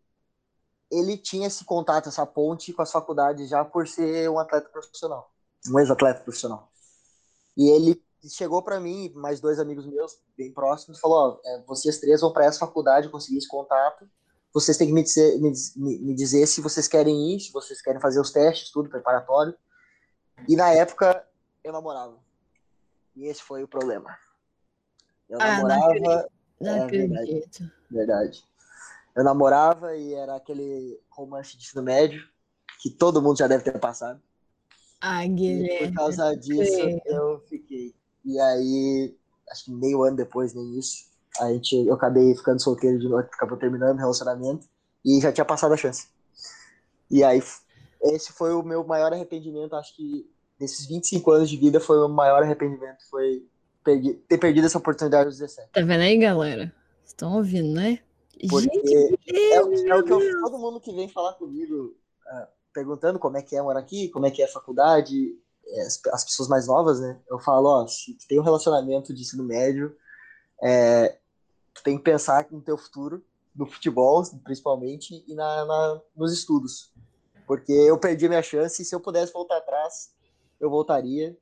ele 0.90 1.16
tinha 1.16 1.46
esse 1.46 1.64
contato, 1.64 2.08
essa 2.08 2.26
ponte 2.26 2.72
com 2.72 2.82
as 2.82 2.92
faculdades 2.92 3.48
já 3.48 3.64
por 3.64 3.88
ser 3.88 4.28
um 4.30 4.38
atleta 4.38 4.68
profissional, 4.68 5.30
um 5.68 5.78
ex-atleta 5.78 6.20
profissional. 6.20 6.70
E 7.56 7.68
ele 7.70 8.02
chegou 8.28 8.62
para 8.62 8.80
mim, 8.80 9.10
mais 9.14 9.40
dois 9.40 9.58
amigos 9.58 9.86
meus, 9.86 10.18
bem 10.36 10.52
próximos, 10.52 11.00
falou: 11.00 11.40
é, 11.44 11.62
vocês 11.66 11.98
três 11.98 12.20
vão 12.20 12.32
para 12.32 12.44
essa 12.44 12.60
faculdade, 12.60 13.08
conseguir 13.08 13.38
esse 13.38 13.48
contato. 13.48 14.08
Vocês 14.54 14.78
têm 14.78 14.86
que 14.86 14.92
me 14.92 15.02
dizer, 15.02 15.38
me, 15.40 15.52
me 15.98 16.14
dizer 16.14 16.46
se 16.46 16.60
vocês 16.60 16.88
querem 16.88 17.34
ir, 17.34 17.40
se 17.40 17.52
vocês 17.52 17.82
querem 17.82 18.00
fazer 18.00 18.20
os 18.20 18.30
testes, 18.30 18.70
tudo 18.70 18.88
preparatório. 18.88 19.54
E 20.48 20.56
na 20.56 20.70
época 20.70 21.26
eu 21.62 21.72
namorava. 21.72 22.16
E 23.16 23.26
esse 23.26 23.42
foi 23.42 23.64
o 23.64 23.68
problema. 23.68 24.16
Eu 25.28 25.38
ah, 25.40 25.56
namorava. 25.56 25.94
Não 26.00 26.34
não 26.60 26.76
é, 26.76 26.80
acredito. 26.84 27.10
Verdade, 27.10 27.72
verdade. 27.90 28.44
Eu 29.14 29.24
namorava 29.24 29.96
e 29.96 30.14
era 30.14 30.36
aquele 30.36 31.00
romance 31.10 31.56
de 31.56 31.64
ensino 31.64 31.82
médio 31.82 32.22
que 32.80 32.90
todo 32.90 33.22
mundo 33.22 33.38
já 33.38 33.46
deve 33.46 33.64
ter 33.64 33.78
passado. 33.78 34.20
Ah, 35.00 35.24
Guilherme. 35.26 35.86
E 35.86 35.88
por 35.88 35.94
causa 35.96 36.34
disso, 36.36 37.00
eu 37.06 37.40
fiquei. 37.48 37.94
E 38.24 38.40
aí, 38.40 39.16
acho 39.50 39.66
que 39.66 39.72
meio 39.72 40.02
ano 40.02 40.16
depois, 40.16 40.54
nem 40.54 40.78
isso, 40.78 41.04
a 41.40 41.52
gente, 41.52 41.74
eu 41.74 41.94
acabei 41.94 42.34
ficando 42.34 42.62
solteiro 42.62 42.98
de 42.98 43.08
novo, 43.08 43.20
acabou 43.20 43.58
terminando 43.58 43.96
o 43.96 44.00
relacionamento 44.00 44.66
e 45.04 45.20
já 45.20 45.32
tinha 45.32 45.44
passado 45.44 45.74
a 45.74 45.76
chance. 45.76 46.08
E 47.10 47.22
aí, 47.22 47.42
esse 48.02 48.32
foi 48.32 48.52
o 48.54 48.62
meu 48.62 48.84
maior 48.84 49.12
arrependimento, 49.12 49.74
acho 49.74 49.94
que 49.96 50.28
desses 50.58 50.86
25 50.86 51.30
anos 51.30 51.50
de 51.50 51.56
vida 51.56 51.80
foi 51.80 51.98
o 51.98 52.08
maior 52.08 52.42
arrependimento, 52.42 53.08
foi 53.10 53.44
perdi, 53.82 54.14
ter 54.14 54.38
perdido 54.38 54.66
essa 54.66 54.78
oportunidade 54.78 55.26
aos 55.26 55.38
17. 55.38 55.70
Tá 55.72 55.80
vendo 55.80 56.00
aí, 56.00 56.16
galera? 56.16 56.72
Estão 57.04 57.36
ouvindo, 57.36 57.74
né? 57.74 57.98
Porque 58.48 58.68
Gente, 58.68 58.94
é, 58.94 59.54
é, 59.54 59.62
o 59.62 60.02
que 60.02 60.12
eu, 60.12 60.40
todo 60.40 60.58
mundo 60.58 60.80
que 60.80 60.92
vem 60.92 61.08
falar 61.08 61.34
comigo, 61.34 61.94
uh, 62.26 62.46
perguntando 62.72 63.18
como 63.18 63.36
é 63.36 63.42
que 63.42 63.56
é 63.56 63.62
morar 63.62 63.80
aqui, 63.80 64.08
como 64.08 64.26
é 64.26 64.30
que 64.30 64.42
é 64.42 64.46
a 64.46 64.52
faculdade, 64.52 65.36
é, 65.66 65.80
as, 65.82 66.00
as 66.12 66.24
pessoas 66.24 66.48
mais 66.48 66.66
novas, 66.66 67.00
né? 67.00 67.20
Eu 67.28 67.38
falo, 67.38 67.68
ó, 67.68 67.86
se 67.86 68.16
tem 68.26 68.38
um 68.40 68.42
relacionamento 68.42 69.14
de 69.14 69.22
ensino 69.22 69.44
médio, 69.44 69.94
é, 70.62 71.16
tem 71.82 71.96
que 71.96 72.04
pensar 72.04 72.46
no 72.50 72.60
teu 72.60 72.76
futuro, 72.76 73.24
no 73.54 73.66
futebol, 73.66 74.22
principalmente, 74.42 75.24
e 75.26 75.34
na, 75.34 75.64
na, 75.64 76.00
nos 76.16 76.32
estudos. 76.32 76.92
Porque 77.46 77.72
eu 77.72 77.98
perdi 77.98 78.28
minha 78.28 78.42
chance 78.42 78.82
e 78.82 78.84
se 78.84 78.94
eu 78.94 79.00
pudesse 79.00 79.32
voltar 79.32 79.58
atrás, 79.58 80.14
eu 80.60 80.70
voltaria. 80.70 81.36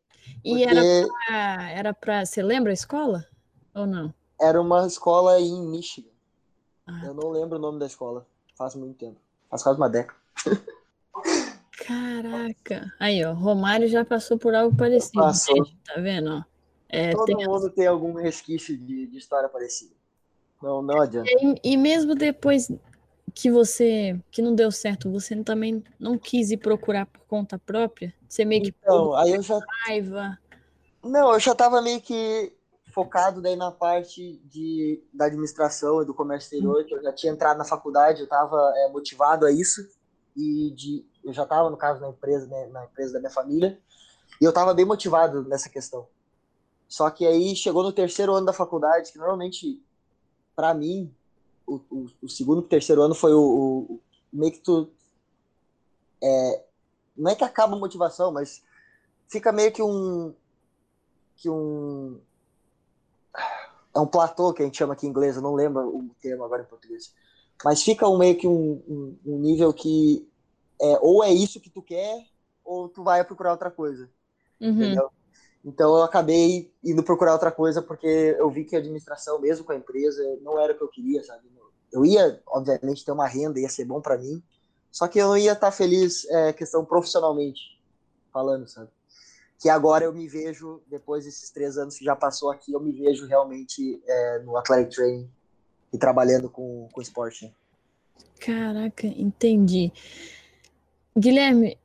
E 0.45 0.65
era 0.65 0.83
pra, 1.09 1.71
era 1.71 1.95
pra. 1.95 2.27
Você 2.27 2.43
lembra 2.43 2.71
a 2.71 2.75
escola? 2.75 3.27
Ou 3.75 3.87
não? 3.87 4.13
Era 4.41 4.61
uma 4.61 4.87
escola 4.87 5.41
em 5.41 5.67
Michigan. 5.67 6.11
Ah. 6.87 7.07
Eu 7.07 7.15
não 7.15 7.31
lembro 7.31 7.59
o 7.59 7.61
nome 7.61 7.79
da 7.79 7.87
escola. 7.87 8.27
Faz 8.57 8.75
muito 8.75 8.99
tempo. 8.99 9.21
Faz 9.49 9.63
quase 9.63 9.79
uma 9.79 9.89
década. 9.89 10.19
Caraca. 11.87 12.93
Aí, 12.99 13.25
ó. 13.25 13.33
Romário 13.33 13.89
já 13.89 14.05
passou 14.05 14.39
por 14.39 14.55
algo 14.55 14.77
parecido. 14.77 15.21
Passou. 15.21 15.65
Tá 15.85 16.01
vendo? 16.01 16.45
É, 16.89 17.11
Todo 17.13 17.25
tem... 17.25 17.47
mundo 17.47 17.71
tem 17.71 17.87
algum 17.87 18.13
resquício 18.15 18.77
de, 18.77 19.07
de 19.07 19.17
história 19.17 19.49
parecida. 19.49 19.95
Não, 20.63 20.81
não 20.81 21.01
adianta. 21.01 21.29
E, 21.31 21.73
e 21.73 21.77
mesmo 21.77 22.15
depois 22.15 22.71
que 23.35 23.51
você 23.51 24.19
que 24.31 24.43
não 24.43 24.55
deu 24.55 24.71
certo, 24.71 25.11
você 25.11 25.35
também 25.43 25.83
não 25.99 26.19
quis 26.19 26.51
ir 26.51 26.59
procurar 26.59 27.07
por 27.07 27.21
conta 27.27 27.59
própria? 27.59 28.15
Você 28.29 28.45
meio 28.45 28.63
que 28.63 28.75
então, 28.79 29.15
aí 29.15 29.33
eu 29.33 29.43
já 29.43 29.59
raiva. 29.85 30.39
Não, 31.03 31.33
eu 31.33 31.41
já 31.41 31.55
tava 31.55 31.83
meio 31.83 32.01
que 32.01 32.55
focado 32.93 33.41
daí 33.41 33.57
na 33.57 33.71
parte 33.71 34.41
de, 34.45 35.03
da 35.13 35.25
administração 35.25 36.03
e 36.03 36.05
do 36.05 36.15
comércio 36.15 36.47
exterior, 36.47 36.85
que 36.85 36.95
eu 36.95 37.03
já 37.03 37.13
tinha 37.13 37.33
entrado 37.33 37.57
na 37.57 37.65
faculdade, 37.65 38.21
eu 38.21 38.25
estava 38.25 38.73
é, 38.77 38.89
motivado 38.91 39.47
a 39.47 39.51
isso 39.51 39.81
e 40.37 40.71
de, 40.77 41.05
eu 41.25 41.33
já 41.33 41.45
estava 41.45 41.71
no 41.71 41.77
caso 41.77 42.01
na 42.01 42.11
empresa, 42.11 42.47
né, 42.47 42.67
na 42.67 42.85
empresa 42.85 43.15
da 43.15 43.19
minha 43.19 43.31
família 43.31 43.79
e 44.41 44.45
eu 44.45 44.51
estava 44.51 44.75
bem 44.75 44.85
motivado 44.85 45.43
nessa 45.45 45.71
questão. 45.71 46.07
Só 46.87 47.09
que 47.09 47.27
aí 47.27 47.57
chegou 47.57 47.83
no 47.83 47.93
terceiro 47.93 48.35
ano 48.35 48.45
da 48.45 48.53
faculdade, 48.53 49.11
que 49.11 49.19
normalmente 49.19 49.83
para 50.55 50.75
mim 50.75 51.13
o, 51.67 51.81
o, 51.91 52.07
o 52.23 52.29
segundo 52.29 52.63
e 52.63 52.69
terceiro 52.69 53.03
ano 53.03 53.15
foi 53.15 53.33
o, 53.33 53.41
o 53.41 54.01
meio 54.33 54.53
que 54.53 54.61
tu. 54.61 54.91
É, 56.23 56.65
não 57.17 57.31
é 57.31 57.35
que 57.35 57.45
acaba 57.45 57.75
a 57.75 57.79
motivação, 57.79 58.33
mas 58.33 58.63
fica 59.29 59.53
meio 59.53 59.73
que 59.73 59.83
um. 59.83 60.35
que 61.37 61.49
um. 61.49 62.21
É 63.95 64.01
um 64.01 64.07
platô 64.07 64.55
que 64.55 64.63
a 64.63 64.65
gente 64.65 64.79
chama 64.79 64.95
aqui 64.95 65.07
em 65.07 65.11
inglês, 65.11 65.37
eu 65.37 65.43
não 65.43 65.55
lembro 65.55 65.87
o 65.87 66.11
termo 66.21 66.45
agora 66.45 66.63
em 66.63 66.67
português. 66.67 67.15
Mas 67.63 67.83
fica 67.83 68.09
um, 68.09 68.17
meio 68.17 68.37
que 68.37 68.49
um, 68.49 68.83
um, 68.89 69.19
um 69.27 69.39
nível 69.39 69.73
que 69.73 70.27
é, 70.81 70.99
ou 71.01 71.23
é 71.23 71.31
isso 71.31 71.61
que 71.61 71.69
tu 71.71 71.83
quer, 71.83 72.27
ou 72.65 72.89
tu 72.89 73.05
vai 73.05 73.23
procurar 73.23 73.53
outra 73.53 73.71
coisa. 73.71 74.09
Uhum. 74.61 74.71
Entendeu? 74.71 75.11
Então 75.65 75.97
eu 75.97 76.03
acabei 76.03 76.73
indo 76.83 77.03
procurar 77.03 77.33
outra 77.33 77.53
coisa 77.53 77.81
porque 77.81 78.37
eu 78.39 78.51
vi 78.51 78.65
que 78.65 78.75
a 78.75 78.79
administração, 78.79 79.41
mesmo 79.41 79.65
com 79.65 79.73
a 79.73 79.77
empresa, 79.77 80.23
não 80.43 80.59
era 80.59 80.73
o 80.73 80.77
que 80.77 80.83
eu 80.83 80.89
queria, 80.89 81.23
sabe? 81.23 81.51
Eu 81.93 82.05
ia, 82.05 82.41
obviamente, 82.47 83.05
ter 83.05 83.13
uma 83.13 83.27
renda, 83.27 83.61
ia 83.61 83.69
ser 83.69 83.85
bom 83.85 84.01
para 84.01 84.19
mim, 84.19 84.43
só 84.91 85.07
que 85.07 85.19
eu 85.19 85.29
não 85.29 85.37
ia 85.37 85.53
estar 85.53 85.67
tá 85.67 85.73
feliz, 85.73 86.25
é, 86.31 86.53
questão 86.53 86.85
profissionalmente 86.85 87.61
falando, 88.33 88.67
sabe? 88.67 88.91
Que 89.61 89.69
agora 89.69 90.05
eu 90.05 90.13
me 90.13 90.27
vejo, 90.27 90.83
depois 90.89 91.25
desses 91.25 91.51
três 91.51 91.79
anos 91.79 91.97
que 91.97 92.05
já 92.05 92.17
passou 92.17 92.51
aqui, 92.51 92.73
eu 92.73 92.81
me 92.81 92.93
vejo 92.93 93.27
realmente 93.27 94.03
é, 94.07 94.39
no 94.41 94.57
Athletic 94.57 94.95
Training 94.95 95.31
e 95.93 95.99
trabalhando 95.99 96.49
com, 96.49 96.89
com 96.91 97.01
esporte. 97.01 97.55
Caraca, 98.41 99.07
entendi. 99.07 99.93
Guilherme, 101.17 101.79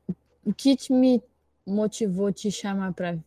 o 0.44 0.54
que 0.54 0.76
me 0.90 1.22
motivou 1.66 2.32
te 2.32 2.50
chamar 2.50 2.94
para 2.94 3.18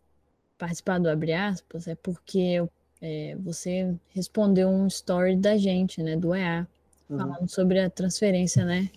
participar 0.60 1.00
do 1.00 1.08
Abre 1.08 1.32
Aspas 1.32 1.88
é 1.88 1.94
porque 1.94 2.62
é, 3.00 3.34
você 3.40 3.94
respondeu 4.10 4.68
um 4.68 4.86
story 4.86 5.34
da 5.34 5.56
gente, 5.56 6.02
né, 6.02 6.16
do 6.16 6.34
EA, 6.34 6.68
uhum. 7.08 7.18
falando 7.18 7.48
sobre 7.48 7.80
a 7.80 7.88
transferência, 7.88 8.62
né, 8.62 8.90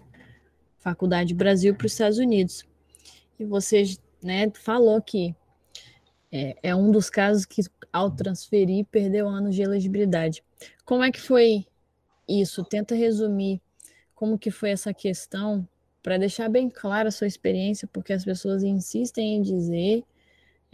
Faculdade 0.80 1.34
Brasil 1.34 1.74
para 1.74 1.86
os 1.86 1.94
Estados 1.94 2.18
Unidos. 2.18 2.66
E 3.40 3.46
você, 3.46 3.84
né, 4.22 4.52
falou 4.54 5.02
que 5.02 5.34
é, 6.30 6.58
é, 6.62 6.76
um 6.76 6.92
dos 6.92 7.10
casos 7.10 7.46
que, 7.46 7.62
ao 7.94 8.12
transferir, 8.12 8.86
perdeu 8.92 9.30
anos 9.30 9.56
de 9.56 9.62
elegibilidade. 9.62 10.44
Como 10.84 11.04
é 11.04 11.12
que 11.12 11.22
foi 11.22 11.66
isso? 12.28 12.64
Tenta 12.66 12.94
resumir 12.94 13.62
como 14.14 14.38
que 14.38 14.52
foi 14.52 14.72
essa 14.72 14.94
questão 14.94 15.66
para 16.02 16.18
deixar 16.18 16.50
bem 16.50 16.70
clara 16.70 17.08
a 17.08 17.12
sua 17.12 17.28
experiência, 17.28 17.88
porque 17.88 18.12
as 18.12 18.26
pessoas 18.26 18.64
insistem 18.64 19.36
em 19.36 19.42
dizer 19.42 20.04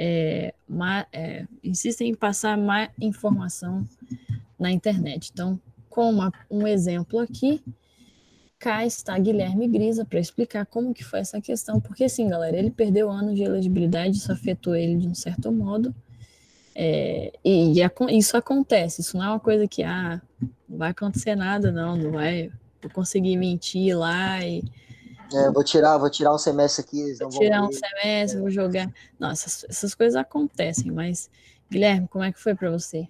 é, 0.02 0.54
ma, 0.66 1.06
é, 1.12 1.46
insistem 1.62 2.12
em 2.12 2.16
passar 2.16 2.58
má 2.58 2.90
informação 3.02 3.86
na 4.58 4.72
internet. 4.72 5.30
Então, 5.34 5.60
com 5.90 6.10
uma, 6.10 6.32
um 6.50 6.66
exemplo 6.66 7.20
aqui, 7.20 7.62
cá 8.58 8.86
está 8.86 9.20
Guilherme 9.20 9.68
Grisa 9.68 10.06
para 10.06 10.20
explicar 10.20 10.66
como 10.66 10.94
que 10.94 11.04
foi 11.04 11.20
essa 11.20 11.42
questão, 11.42 11.82
porque 11.82 12.06
assim, 12.06 12.30
galera, 12.30 12.58
ele 12.58 12.72
perdeu 12.72 13.10
anos 13.10 13.36
de 13.36 13.44
elegibilidade, 13.44 14.18
isso 14.18 14.32
afetou 14.32 14.74
ele 14.74 14.96
de 14.96 15.08
um 15.08 15.16
certo 15.16 15.52
modo, 15.52 15.94
é, 16.74 17.34
e, 17.44 17.74
e, 17.82 18.18
isso 18.18 18.38
acontece, 18.38 19.02
isso 19.02 19.18
não 19.18 19.26
é 19.26 19.30
uma 19.30 19.40
coisa 19.40 19.68
que, 19.68 19.84
ah, 19.84 20.22
não 20.68 20.78
vai 20.78 20.92
acontecer 20.92 21.36
nada, 21.36 21.74
não, 21.74 21.98
não 21.98 22.12
vai, 22.12 22.50
conseguir 22.94 23.36
mentir 23.36 23.98
lá 23.98 24.46
e 24.46 24.64
é, 25.34 25.52
vou 25.52 25.64
tirar, 25.64 25.98
vou 25.98 26.10
tirar 26.10 26.34
um 26.34 26.38
semestre 26.38 26.84
aqui. 26.84 27.14
vou 27.16 27.30
tirar 27.30 27.64
um 27.64 27.72
semestre, 27.72 28.38
é. 28.38 28.42
vou 28.42 28.50
jogar. 28.50 28.92
Nossa, 29.20 29.46
essas, 29.46 29.64
essas, 29.70 29.96
coisas 29.96 30.16
acontecem, 30.16 30.92
mas 30.92 31.30
Guilherme, 31.70 32.08
como 32.08 32.24
é 32.24 32.32
que 32.32 32.40
foi 32.40 32.56
para 32.56 32.72
você? 32.72 33.08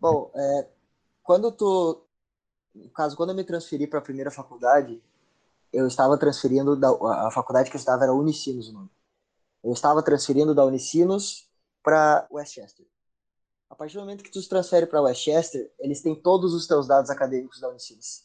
Bom, 0.00 0.30
é, 0.34 0.68
quando 1.22 1.52
tu, 1.52 2.04
no 2.74 2.90
caso, 2.90 3.16
quando 3.16 3.30
eu 3.30 3.36
me 3.36 3.44
transferi 3.44 3.86
para 3.86 4.00
a 4.00 4.02
primeira 4.02 4.30
faculdade, 4.30 5.00
eu 5.72 5.86
estava 5.86 6.18
transferindo 6.18 6.76
da 6.76 6.90
a 6.90 7.30
faculdade 7.30 7.70
que 7.70 7.76
eu 7.76 7.80
estava 7.80 8.02
era 8.02 8.12
Unicinos 8.12 8.68
o 8.68 8.72
nome. 8.72 8.90
Eu 9.62 9.72
estava 9.72 10.02
transferindo 10.02 10.54
da 10.54 10.64
Unicinos 10.64 11.48
para 11.82 12.26
Westchester. 12.30 12.84
A 13.70 13.76
partir 13.76 13.94
do 13.94 14.00
momento 14.00 14.24
que 14.24 14.30
tu 14.30 14.42
se 14.42 14.48
transfere 14.48 14.86
para 14.86 15.00
Westchester, 15.00 15.72
eles 15.78 16.02
têm 16.02 16.14
todos 16.14 16.52
os 16.52 16.66
teus 16.66 16.86
dados 16.86 17.10
acadêmicos 17.10 17.60
da 17.60 17.70
Unicinos. 17.70 18.24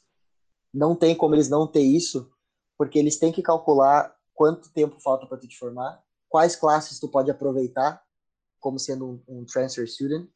Não 0.73 0.95
tem 0.95 1.15
como 1.15 1.35
eles 1.35 1.47
não 1.47 1.65
ter 1.65 1.81
isso 1.81 2.29
porque 2.77 2.99
eles 2.99 3.17
têm 3.17 3.31
que 3.31 3.41
calcular 3.41 4.15
quanto 4.33 4.71
tempo 4.71 4.99
falta 4.99 5.25
para 5.25 5.37
tu 5.37 5.47
te 5.47 5.57
formar, 5.57 6.01
quais 6.29 6.55
classes 6.55 6.99
tu 6.99 7.09
pode 7.09 7.31
aproveitar 7.31 8.01
como 8.59 8.77
sendo 8.77 9.23
um, 9.27 9.39
um 9.39 9.45
transfer 9.45 9.87
student. 9.87 10.29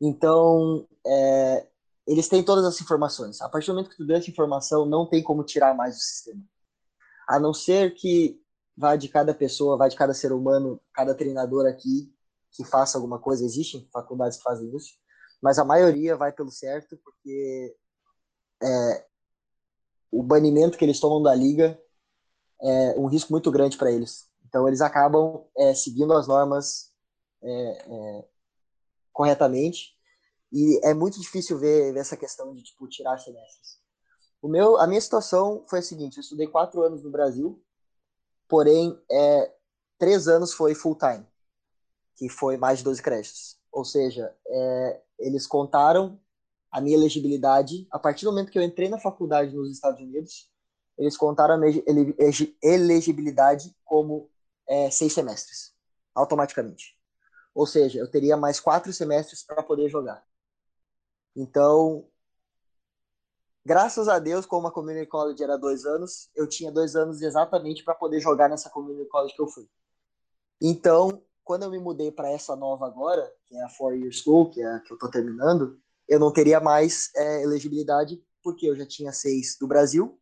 Então, 0.00 0.86
é, 1.06 1.66
eles 2.06 2.28
têm 2.28 2.42
todas 2.42 2.64
as 2.64 2.80
informações. 2.80 3.40
A 3.42 3.48
partir 3.48 3.66
do 3.66 3.74
momento 3.74 3.90
que 3.90 3.96
tu 3.96 4.06
deu 4.06 4.16
essa 4.16 4.30
informação, 4.30 4.86
não 4.86 5.06
tem 5.06 5.22
como 5.22 5.44
tirar 5.44 5.74
mais 5.74 5.96
do 5.96 6.00
sistema. 6.00 6.42
A 7.28 7.38
não 7.38 7.52
ser 7.52 7.94
que 7.94 8.40
vá 8.76 8.96
de 8.96 9.08
cada 9.08 9.34
pessoa, 9.34 9.76
vá 9.76 9.88
de 9.88 9.96
cada 9.96 10.14
ser 10.14 10.32
humano, 10.32 10.80
cada 10.92 11.14
treinador 11.14 11.66
aqui 11.66 12.14
que 12.52 12.64
faça 12.64 12.96
alguma 12.96 13.18
coisa. 13.18 13.44
Existem 13.44 13.86
faculdades 13.92 14.38
que 14.38 14.44
fazem 14.44 14.74
isso, 14.74 14.94
mas 15.42 15.58
a 15.58 15.64
maioria 15.64 16.16
vai 16.16 16.32
pelo 16.32 16.50
certo, 16.50 16.96
porque 17.04 17.76
é, 18.62 19.06
o 20.10 20.22
banimento 20.22 20.78
que 20.78 20.84
eles 20.84 21.00
tomam 21.00 21.22
da 21.22 21.34
liga 21.34 21.80
é 22.60 22.98
um 22.98 23.06
risco 23.06 23.32
muito 23.32 23.50
grande 23.50 23.76
para 23.76 23.90
eles. 23.90 24.28
Então 24.46 24.66
eles 24.66 24.80
acabam 24.80 25.44
é, 25.56 25.74
seguindo 25.74 26.12
as 26.14 26.26
normas 26.26 26.92
é, 27.42 27.50
é, 27.50 28.28
corretamente. 29.12 29.96
E 30.50 30.80
é 30.82 30.94
muito 30.94 31.20
difícil 31.20 31.58
ver, 31.58 31.92
ver 31.92 32.00
essa 32.00 32.16
questão 32.16 32.54
de 32.54 32.62
tipo 32.62 32.88
tirar 32.88 33.18
semestres. 33.18 33.78
O 34.40 34.48
meu, 34.48 34.78
a 34.78 34.86
minha 34.86 35.00
situação 35.00 35.64
foi 35.68 35.80
a 35.80 35.82
seguinte: 35.82 36.16
eu 36.16 36.22
estudei 36.22 36.46
quatro 36.46 36.82
anos 36.82 37.02
no 37.02 37.10
Brasil, 37.10 37.62
porém 38.48 38.98
é, 39.10 39.54
três 39.98 40.28
anos 40.28 40.54
foi 40.54 40.74
full 40.74 40.96
time, 40.96 41.26
que 42.16 42.28
foi 42.28 42.56
mais 42.56 42.78
de 42.78 42.84
12 42.84 43.02
créditos. 43.02 43.58
Ou 43.70 43.84
seja, 43.84 44.34
é, 44.46 45.02
eles 45.18 45.46
contaram 45.46 46.18
a 46.70 46.80
minha 46.80 46.96
elegibilidade 46.96 47.86
a 47.90 47.98
partir 47.98 48.24
do 48.24 48.30
momento 48.30 48.50
que 48.50 48.58
eu 48.58 48.62
entrei 48.62 48.88
na 48.88 48.98
faculdade 48.98 49.54
nos 49.54 49.70
Estados 49.70 50.00
Unidos. 50.00 50.50
Eles 50.96 51.16
contaram 51.16 51.54
a 51.54 51.58
minha 51.58 51.82
elegibilidade 52.62 53.74
como 53.84 54.30
é, 54.68 54.90
seis 54.90 55.12
semestres, 55.12 55.72
automaticamente. 56.14 56.98
Ou 57.54 57.66
seja, 57.66 57.98
eu 57.98 58.10
teria 58.10 58.36
mais 58.36 58.60
quatro 58.60 58.92
semestres 58.92 59.44
para 59.44 59.62
poder 59.62 59.88
jogar. 59.88 60.24
Então, 61.34 62.06
graças 63.64 64.08
a 64.08 64.18
Deus, 64.18 64.44
como 64.44 64.66
a 64.66 64.72
Community 64.72 65.06
College 65.06 65.42
era 65.42 65.56
dois 65.56 65.84
anos, 65.84 66.30
eu 66.34 66.48
tinha 66.48 66.70
dois 66.70 66.96
anos 66.96 67.22
exatamente 67.22 67.84
para 67.84 67.94
poder 67.94 68.20
jogar 68.20 68.48
nessa 68.48 68.68
Community 68.70 69.08
College 69.08 69.34
que 69.34 69.42
eu 69.42 69.48
fui. 69.48 69.68
Então, 70.60 71.22
quando 71.44 71.62
eu 71.62 71.70
me 71.70 71.78
mudei 71.78 72.10
para 72.10 72.30
essa 72.30 72.54
nova 72.54 72.86
agora, 72.86 73.32
que 73.46 73.56
é 73.56 73.64
a 73.64 73.68
Four 73.68 73.94
Year 73.94 74.12
School, 74.12 74.50
que 74.50 74.60
é 74.60 74.66
a 74.66 74.80
que 74.80 74.92
eu 74.92 74.96
estou 74.96 75.10
terminando, 75.10 75.80
eu 76.08 76.18
não 76.18 76.32
teria 76.32 76.60
mais 76.60 77.10
é, 77.14 77.42
elegibilidade, 77.42 78.22
porque 78.42 78.66
eu 78.66 78.74
já 78.76 78.86
tinha 78.86 79.12
seis 79.12 79.56
do 79.60 79.66
Brasil 79.66 80.18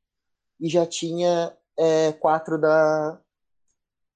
e 0.58 0.68
já 0.68 0.84
tinha 0.84 1.56
é, 1.78 2.12
quatro 2.12 2.58
da, 2.58 3.20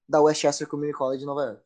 da 0.07 0.21
Westchester 0.21 0.67
Community 0.67 0.97
College 0.97 1.19
de 1.19 1.25
Nova 1.25 1.43
York. 1.45 1.63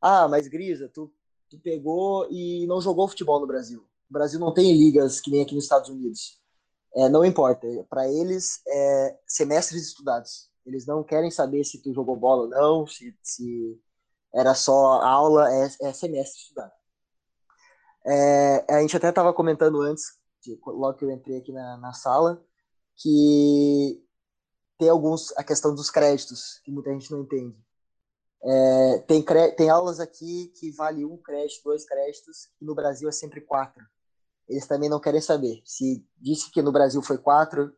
Ah, 0.00 0.28
mas 0.28 0.46
Grisa, 0.46 0.88
tu, 0.88 1.12
tu 1.48 1.58
pegou 1.58 2.28
e 2.30 2.66
não 2.66 2.80
jogou 2.80 3.08
futebol 3.08 3.40
no 3.40 3.46
Brasil. 3.46 3.80
O 4.08 4.12
Brasil 4.12 4.38
não 4.38 4.52
tem 4.52 4.72
ligas 4.72 5.20
que 5.20 5.30
nem 5.30 5.42
aqui 5.42 5.54
nos 5.54 5.64
Estados 5.64 5.88
Unidos. 5.88 6.40
É, 6.94 7.08
não 7.08 7.24
importa. 7.24 7.66
Para 7.88 8.08
eles, 8.10 8.60
é 8.66 9.18
semestres 9.26 9.88
estudados. 9.88 10.50
Eles 10.64 10.86
não 10.86 11.02
querem 11.02 11.30
saber 11.30 11.64
se 11.64 11.82
tu 11.82 11.92
jogou 11.92 12.16
bola 12.16 12.42
ou 12.42 12.48
não, 12.48 12.86
se, 12.86 13.16
se 13.22 13.80
era 14.34 14.54
só 14.54 15.02
aula, 15.02 15.50
é, 15.52 15.68
é 15.82 15.92
semestre 15.92 16.40
estudado. 16.40 16.72
É, 18.06 18.74
a 18.74 18.80
gente 18.80 18.96
até 18.96 19.08
estava 19.08 19.32
comentando 19.32 19.80
antes, 19.80 20.04
logo 20.66 20.94
que 20.94 21.04
eu 21.04 21.10
entrei 21.10 21.38
aqui 21.38 21.52
na, 21.52 21.76
na 21.76 21.92
sala, 21.92 22.42
que 22.96 24.02
tem 24.78 24.88
alguns 24.88 25.36
a 25.36 25.44
questão 25.44 25.74
dos 25.74 25.90
créditos 25.90 26.60
que 26.64 26.70
muita 26.70 26.92
gente 26.92 27.10
não 27.10 27.22
entende. 27.22 27.56
É, 28.42 28.98
tem, 29.00 29.24
tem 29.56 29.68
aulas 29.68 29.98
aqui 29.98 30.52
que 30.58 30.70
vale 30.70 31.04
um 31.04 31.16
crédito, 31.16 31.64
dois 31.64 31.84
créditos, 31.84 32.48
e 32.60 32.64
no 32.64 32.74
Brasil 32.74 33.08
é 33.08 33.12
sempre 33.12 33.40
quatro. 33.40 33.84
Eles 34.48 34.66
também 34.66 34.88
não 34.88 35.00
querem 35.00 35.20
saber. 35.20 35.60
Se 35.64 36.04
disse 36.16 36.50
que 36.50 36.62
no 36.62 36.72
Brasil 36.72 37.02
foi 37.02 37.18
quatro, 37.18 37.72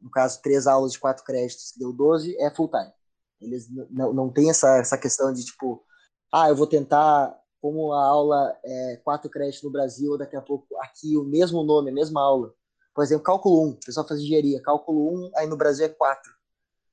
no 0.00 0.10
caso, 0.10 0.40
três 0.42 0.66
aulas 0.66 0.92
de 0.92 0.98
quatro 0.98 1.24
créditos, 1.24 1.72
deu 1.76 1.92
12, 1.92 2.36
é 2.40 2.50
full 2.50 2.68
time. 2.68 2.92
Eles 3.40 3.68
não, 3.90 4.12
não 4.12 4.32
tem 4.32 4.50
essa, 4.50 4.78
essa 4.78 4.98
questão 4.98 5.32
de 5.32 5.44
tipo, 5.44 5.84
ah, 6.32 6.48
eu 6.48 6.56
vou 6.56 6.66
tentar, 6.66 7.38
como 7.66 7.92
a 7.92 8.04
aula 8.04 8.56
é 8.64 9.00
quatro 9.02 9.28
créditos 9.28 9.64
no 9.64 9.72
Brasil, 9.72 10.16
daqui 10.16 10.36
a 10.36 10.40
pouco 10.40 10.68
aqui 10.82 11.16
o 11.16 11.24
mesmo 11.24 11.64
nome, 11.64 11.90
a 11.90 11.92
mesma 11.92 12.22
aula. 12.22 12.54
Por 12.94 13.02
exemplo, 13.02 13.24
cálculo 13.24 13.60
1, 13.60 13.70
o 13.70 13.80
pessoal 13.84 14.06
faz 14.06 14.20
engenharia, 14.20 14.62
cálculo 14.62 15.26
1, 15.26 15.32
aí 15.34 15.48
no 15.48 15.56
Brasil 15.56 15.84
é 15.84 15.88
4. 15.88 16.32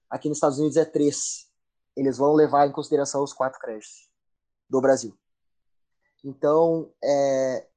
Aqui 0.10 0.28
nos 0.28 0.38
Estados 0.38 0.58
Unidos 0.58 0.76
é 0.76 0.84
3. 0.84 1.48
Eles 1.96 2.18
vão 2.18 2.34
levar 2.34 2.68
em 2.68 2.72
consideração 2.72 3.24
os 3.24 3.32
quatro 3.32 3.60
créditos 3.60 4.10
do 4.68 4.82
Brasil. 4.82 5.16
Então, 6.24 6.92
é... 7.04 7.68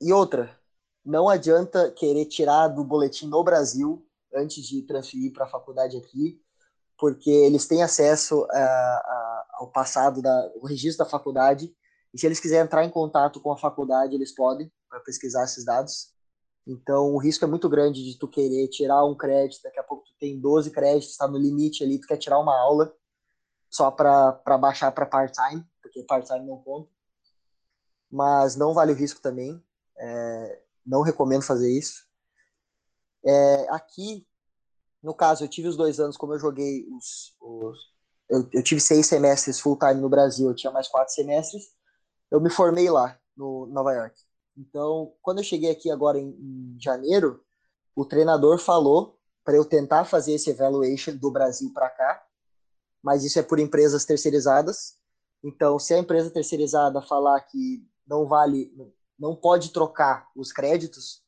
e 0.00 0.10
outra, 0.14 0.58
não 1.04 1.28
adianta 1.28 1.90
querer 1.90 2.24
tirar 2.24 2.68
do 2.68 2.82
boletim 2.82 3.26
no 3.28 3.44
Brasil 3.44 4.02
antes 4.34 4.64
de 4.64 4.80
transferir 4.80 5.34
para 5.34 5.44
a 5.44 5.50
faculdade 5.50 5.98
aqui, 5.98 6.40
porque 6.96 7.28
eles 7.28 7.66
têm 7.66 7.82
acesso 7.82 8.46
a, 8.50 8.56
a, 8.56 9.27
ao 9.58 9.70
passado, 9.70 10.22
da, 10.22 10.52
o 10.56 10.66
registro 10.66 11.04
da 11.04 11.10
faculdade, 11.10 11.74
e 12.14 12.18
se 12.18 12.24
eles 12.24 12.40
quiserem 12.40 12.64
entrar 12.64 12.84
em 12.84 12.90
contato 12.90 13.40
com 13.40 13.50
a 13.50 13.58
faculdade, 13.58 14.14
eles 14.14 14.32
podem, 14.32 14.72
para 14.88 15.00
pesquisar 15.00 15.44
esses 15.44 15.64
dados. 15.64 16.14
Então, 16.66 17.12
o 17.12 17.18
risco 17.18 17.44
é 17.44 17.48
muito 17.48 17.68
grande 17.68 18.04
de 18.04 18.16
tu 18.16 18.28
querer 18.28 18.68
tirar 18.68 19.04
um 19.04 19.16
crédito, 19.16 19.62
daqui 19.62 19.80
a 19.80 19.82
pouco 19.82 20.04
tu 20.04 20.12
tem 20.18 20.40
12 20.40 20.70
créditos, 20.70 21.10
está 21.10 21.26
no 21.26 21.36
limite 21.36 21.82
ali, 21.82 22.00
tu 22.00 22.06
quer 22.06 22.16
tirar 22.16 22.38
uma 22.38 22.56
aula 22.56 22.94
só 23.68 23.90
para 23.90 24.58
baixar 24.58 24.92
para 24.92 25.04
part-time, 25.04 25.64
porque 25.82 26.02
part-time 26.04 26.46
não 26.46 26.58
conta. 26.62 26.90
Mas 28.10 28.56
não 28.56 28.72
vale 28.72 28.92
o 28.92 28.96
risco 28.96 29.20
também, 29.20 29.62
é, 29.98 30.62
não 30.86 31.02
recomendo 31.02 31.42
fazer 31.42 31.70
isso. 31.70 32.06
É, 33.24 33.68
aqui, 33.70 34.26
no 35.02 35.12
caso, 35.12 35.44
eu 35.44 35.48
tive 35.48 35.68
os 35.68 35.76
dois 35.76 35.98
anos, 35.98 36.16
como 36.16 36.34
eu 36.34 36.38
joguei 36.38 36.86
os. 36.90 37.34
os 37.40 37.97
eu, 38.28 38.48
eu, 38.52 38.62
tive 38.62 38.80
seis 38.80 39.06
semestres 39.06 39.58
full 39.58 39.78
time 39.78 40.00
no 40.00 40.08
Brasil, 40.08 40.48
eu 40.48 40.54
tinha 40.54 40.72
mais 40.72 40.88
quatro 40.88 41.14
semestres. 41.14 41.64
Eu 42.30 42.40
me 42.40 42.50
formei 42.50 42.90
lá, 42.90 43.18
no 43.36 43.66
Nova 43.66 43.92
York. 43.92 44.14
Então, 44.56 45.14
quando 45.22 45.38
eu 45.38 45.44
cheguei 45.44 45.70
aqui 45.70 45.90
agora 45.90 46.18
em, 46.18 46.30
em 46.30 46.76
janeiro, 46.80 47.42
o 47.94 48.04
treinador 48.04 48.58
falou 48.58 49.18
para 49.44 49.56
eu 49.56 49.64
tentar 49.64 50.04
fazer 50.04 50.32
esse 50.34 50.50
evaluation 50.50 51.16
do 51.16 51.30
Brasil 51.30 51.72
para 51.72 51.88
cá, 51.88 52.22
mas 53.02 53.24
isso 53.24 53.38
é 53.38 53.42
por 53.42 53.58
empresas 53.58 54.04
terceirizadas. 54.04 54.98
Então, 55.42 55.78
se 55.78 55.94
a 55.94 55.98
empresa 55.98 56.30
terceirizada 56.30 57.00
falar 57.00 57.40
que 57.40 57.86
não 58.06 58.26
vale, 58.26 58.72
não 59.18 59.34
pode 59.34 59.72
trocar 59.72 60.28
os 60.36 60.52
créditos, 60.52 61.22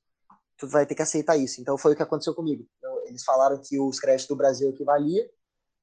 tu 0.58 0.68
vai 0.68 0.84
ter 0.84 0.94
que 0.94 1.02
aceitar 1.02 1.36
isso. 1.36 1.60
Então 1.60 1.78
foi 1.78 1.92
o 1.92 1.96
que 1.96 2.02
aconteceu 2.02 2.34
comigo. 2.34 2.66
Então, 2.78 3.06
eles 3.06 3.24
falaram 3.24 3.58
que 3.58 3.80
os 3.80 3.98
créditos 3.98 4.28
do 4.28 4.36
Brasil 4.36 4.68
equivalia 4.68 5.30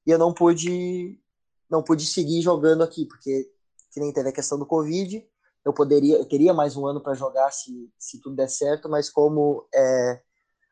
e 0.08 0.10
eu 0.10 0.18
não 0.18 0.32
pude 0.32 1.20
não 1.68 1.82
pude 1.82 2.06
seguir 2.06 2.40
jogando 2.40 2.82
aqui 2.82 3.04
porque 3.04 3.52
que 3.92 4.00
nem 4.00 4.12
teve 4.12 4.30
a 4.30 4.32
questão 4.32 4.58
do 4.58 4.66
Covid, 4.66 5.22
eu 5.64 5.72
poderia, 5.72 6.16
eu 6.16 6.24
teria 6.24 6.54
mais 6.54 6.76
um 6.76 6.86
ano 6.86 7.00
para 7.00 7.14
jogar 7.14 7.50
se, 7.50 7.92
se 7.98 8.20
tudo 8.20 8.36
der 8.36 8.48
certo, 8.48 8.88
mas 8.88 9.10
como 9.10 9.68
é, 9.74 10.22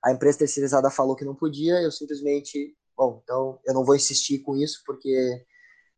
a 0.03 0.12
empresa 0.12 0.38
terceirizada 0.38 0.90
falou 0.90 1.16
que 1.16 1.25
não 1.25 1.35
podia, 1.35 1.83
eu 1.83 1.90
simplesmente, 1.92 2.77
bom, 2.96 3.20
então 3.22 3.59
eu 3.64 3.75
não 3.75 3.85
vou 3.85 3.94
insistir 3.94 4.38
com 4.40 4.57
isso 4.57 4.83
porque 4.87 5.44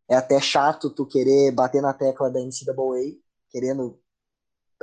é 0.09 0.17
até 0.17 0.41
chato 0.41 0.91
tu 0.91 1.07
querer 1.07 1.53
bater 1.53 1.83
na 1.83 1.93
tecla 1.93 2.31
da 2.31 2.41
NCAA, 2.41 3.17
querendo 3.51 4.01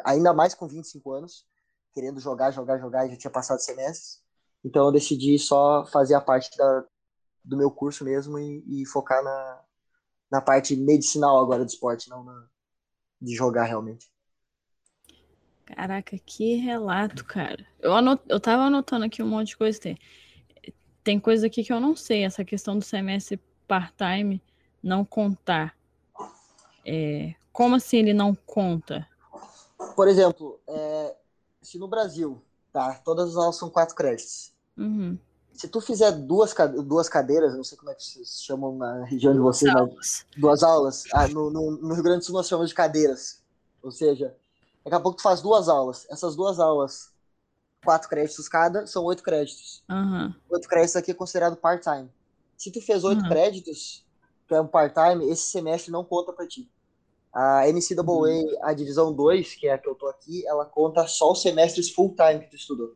ainda 0.03 0.33
mais 0.33 0.53
com 0.53 0.67
25 0.67 1.11
anos, 1.11 1.45
querendo 1.93 2.19
jogar, 2.19 2.51
jogar, 2.51 2.79
jogar, 2.79 3.05
e 3.05 3.11
já 3.11 3.17
tinha 3.17 3.31
passado 3.31 3.59
semestres. 3.59 4.21
Então 4.63 4.85
eu 4.85 4.91
decidi 4.91 5.37
só 5.39 5.85
fazer 5.87 6.15
a 6.15 6.21
parte 6.21 6.55
da, 6.57 6.85
do 7.45 7.57
meu 7.57 7.69
curso 7.69 8.03
mesmo 8.03 8.39
e, 8.39 8.63
e, 8.67 8.85
focar 8.85 9.23
na, 9.23 9.61
na 10.31 10.41
parte 10.41 10.75
medicinal 10.75 11.39
agora 11.39 11.63
do 11.63 11.69
esporte, 11.69 12.09
não 12.09 12.23
na, 12.23 12.47
de 13.21 13.35
jogar 13.35 13.65
realmente. 13.65 14.11
Caraca, 15.65 16.17
que 16.17 16.55
relato, 16.55 17.25
cara. 17.25 17.65
Eu, 17.79 17.93
anot, 17.93 18.21
eu 18.27 18.39
tava 18.39 18.63
anotando 18.63 19.05
aqui 19.05 19.23
um 19.23 19.27
monte 19.27 19.49
de 19.49 19.57
coisa. 19.57 19.79
Tem, 19.79 19.97
tem 21.03 21.19
coisa 21.19 21.47
aqui 21.47 21.63
que 21.63 21.73
eu 21.73 21.79
não 21.79 21.95
sei. 21.95 22.23
Essa 22.23 22.45
questão 22.45 22.77
do 22.77 22.85
semestre 22.85 23.39
part-time 23.67 24.41
não 24.81 25.03
contar. 25.03 25.75
É, 26.85 27.33
como 27.51 27.75
assim 27.75 27.97
ele 27.97 28.13
não 28.13 28.35
conta? 28.35 29.07
Por 29.95 30.07
exemplo, 30.07 30.59
é, 30.67 31.15
se 31.61 31.79
no 31.79 31.87
Brasil, 31.87 32.41
tá? 32.71 32.93
Todas 33.03 33.31
as 33.31 33.35
aulas 33.35 33.57
são 33.57 33.69
quatro 33.69 33.95
créditos. 33.95 34.53
Uhum. 34.77 35.17
Se 35.55 35.69
tu 35.69 35.79
fizer 35.79 36.11
duas, 36.11 36.53
duas 36.83 37.07
cadeiras, 37.07 37.55
não 37.55 37.63
sei 37.63 37.77
como 37.77 37.89
é 37.89 37.95
que 37.95 38.03
vocês 38.03 38.41
chamam 38.43 38.75
na 38.75 39.05
região 39.05 39.31
de 39.33 39.39
vocês, 39.39 39.71
duas 39.71 39.81
aulas. 39.81 40.25
Duas 40.37 40.63
aulas. 40.63 41.03
Ah, 41.13 41.27
no, 41.29 41.49
no, 41.49 41.71
no, 41.71 41.93
Rio 41.93 42.03
Grande 42.03 42.19
do 42.19 42.25
Sul 42.25 42.35
nós 42.35 42.47
chamamos 42.47 42.69
de 42.69 42.75
cadeiras. 42.75 43.41
Ou 43.81 43.89
seja, 43.89 44.35
daqui 44.83 44.95
a 44.95 44.99
pouco 44.99 45.17
tu 45.17 45.23
faz 45.23 45.41
duas 45.41 45.69
aulas. 45.69 46.05
Essas 46.09 46.35
duas 46.35 46.59
aulas, 46.59 47.09
quatro 47.83 48.09
créditos 48.09 48.49
cada, 48.49 48.85
são 48.85 49.05
oito 49.05 49.23
créditos. 49.23 49.81
Uhum. 49.89 50.33
Oito 50.49 50.67
créditos 50.67 50.97
aqui 50.97 51.11
é 51.11 51.13
considerado 51.13 51.55
part-time. 51.55 52.11
Se 52.57 52.69
tu 52.69 52.81
fez 52.81 53.05
oito 53.05 53.21
uhum. 53.23 53.29
créditos, 53.29 54.05
que 54.47 54.53
é 54.53 54.59
um 54.59 54.67
part-time, 54.67 55.29
esse 55.29 55.49
semestre 55.49 55.89
não 55.89 56.03
conta 56.03 56.33
para 56.33 56.45
ti. 56.45 56.69
A 57.31 57.63
NCAA, 57.67 58.03
uhum. 58.03 58.57
a 58.61 58.73
divisão 58.73 59.13
2, 59.13 59.55
que 59.55 59.67
é 59.67 59.73
a 59.73 59.77
que 59.77 59.87
eu 59.87 59.95
tô 59.95 60.07
aqui, 60.07 60.45
ela 60.47 60.65
conta 60.65 61.07
só 61.07 61.31
os 61.31 61.41
semestres 61.41 61.89
full 61.89 62.13
time 62.13 62.41
que 62.41 62.49
tu 62.49 62.55
estudou. 62.57 62.93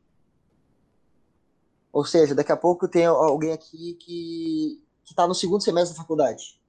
Ou 1.91 2.05
seja, 2.05 2.35
daqui 2.35 2.51
a 2.51 2.57
pouco 2.57 2.87
tem 2.87 3.05
alguém 3.05 3.51
aqui 3.51 3.95
que, 3.95 4.81
que 5.03 5.15
tá 5.15 5.27
no 5.27 5.33
segundo 5.33 5.63
semestre 5.63 5.95
da 5.95 6.01
faculdade. 6.01 6.59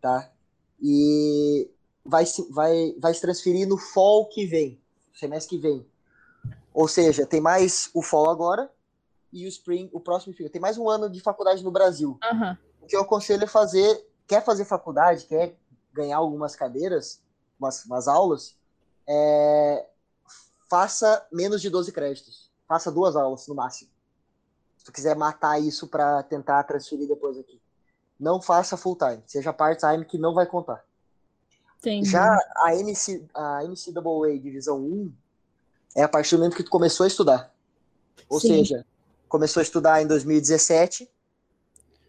Tá? 0.00 0.30
E 0.80 1.70
vai, 2.04 2.24
vai, 2.50 2.94
vai 2.98 3.14
se 3.14 3.20
transferir 3.20 3.66
no 3.66 3.78
fall 3.78 4.26
que 4.28 4.44
vem, 4.46 4.80
semestre 5.14 5.56
que 5.56 5.62
vem. 5.62 5.86
Ou 6.74 6.88
seja, 6.88 7.26
tem 7.26 7.40
mais 7.40 7.90
o 7.94 8.02
fall 8.02 8.30
agora 8.30 8.70
e 9.32 9.46
o 9.46 9.48
spring, 9.48 9.88
o 9.92 10.00
próximo 10.00 10.34
Tem 10.50 10.60
mais 10.60 10.76
um 10.76 10.88
ano 10.88 11.08
de 11.08 11.20
faculdade 11.20 11.64
no 11.64 11.70
Brasil. 11.70 12.18
Uhum. 12.30 12.56
O 12.82 12.86
que 12.86 12.96
eu 12.96 13.02
aconselho 13.02 13.44
é 13.44 13.46
fazer, 13.46 14.06
quer 14.26 14.44
fazer 14.44 14.64
faculdade, 14.64 15.26
quer 15.26 15.56
ganhar 15.92 16.16
algumas 16.16 16.54
cadeiras, 16.56 17.22
umas, 17.58 17.84
umas 17.84 18.08
aulas, 18.08 18.56
é, 19.06 19.86
faça 20.68 21.26
menos 21.30 21.62
de 21.62 21.70
12 21.70 21.92
créditos. 21.92 22.50
Faça 22.66 22.90
duas 22.90 23.14
aulas 23.14 23.46
no 23.46 23.54
máximo. 23.54 23.91
Se 24.82 24.86
tu 24.86 24.90
quiser 24.90 25.14
matar 25.14 25.60
isso 25.60 25.86
para 25.86 26.24
tentar 26.24 26.64
transferir 26.64 27.06
depois 27.06 27.38
aqui. 27.38 27.62
Não 28.18 28.42
faça 28.42 28.76
full 28.76 28.96
time, 28.96 29.22
seja 29.28 29.52
part-time 29.52 30.04
que 30.04 30.18
não 30.18 30.34
vai 30.34 30.44
contar. 30.44 30.84
Entendi. 31.78 32.10
Já 32.10 32.36
a, 32.56 32.74
NC, 32.74 33.24
a 33.32 33.62
NCAA 33.62 34.40
Divisão 34.42 34.80
1 34.80 35.12
é 35.94 36.02
a 36.02 36.08
partir 36.08 36.34
do 36.34 36.38
momento 36.38 36.56
que 36.56 36.64
tu 36.64 36.70
começou 36.70 37.04
a 37.04 37.06
estudar. 37.06 37.54
Ou 38.28 38.40
Sim. 38.40 38.48
seja, 38.48 38.84
começou 39.28 39.60
a 39.60 39.62
estudar 39.62 40.02
em 40.02 40.06
2017, 40.08 41.08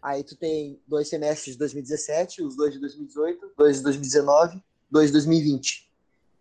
aí 0.02 0.24
tu 0.24 0.34
tem 0.34 0.80
dois 0.84 1.08
semestres 1.08 1.52
de 1.52 1.58
2017, 1.60 2.42
os 2.42 2.56
dois 2.56 2.72
de 2.72 2.80
2018, 2.80 3.52
dois 3.56 3.76
de 3.76 3.82
2019, 3.84 4.60
dois 4.90 5.06
de 5.10 5.12
2020. 5.12 5.88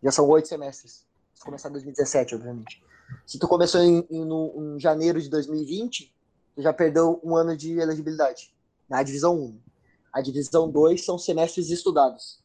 Já 0.02 0.12
são 0.12 0.28
oito 0.30 0.48
semestres. 0.48 1.06
Se 1.36 1.44
começar 1.44 1.70
em 1.70 1.74
2017, 1.74 2.34
obviamente. 2.34 2.84
Se 3.24 3.38
tu 3.38 3.48
começou 3.48 3.82
em, 3.82 4.04
em, 4.10 4.26
no, 4.26 4.76
em 4.76 4.80
janeiro 4.80 5.22
de 5.22 5.30
2020, 5.30 6.12
tu 6.56 6.62
já 6.62 6.74
perdeu 6.74 7.20
um 7.24 7.36
ano 7.36 7.56
de 7.56 7.80
elegibilidade 7.80 8.54
na 8.90 9.02
divisão 9.04 9.36
1. 9.36 9.60
A 10.12 10.22
divisão 10.22 10.70
2 10.70 11.04
são 11.04 11.18
semestres 11.18 11.70
estudados. 11.70 12.40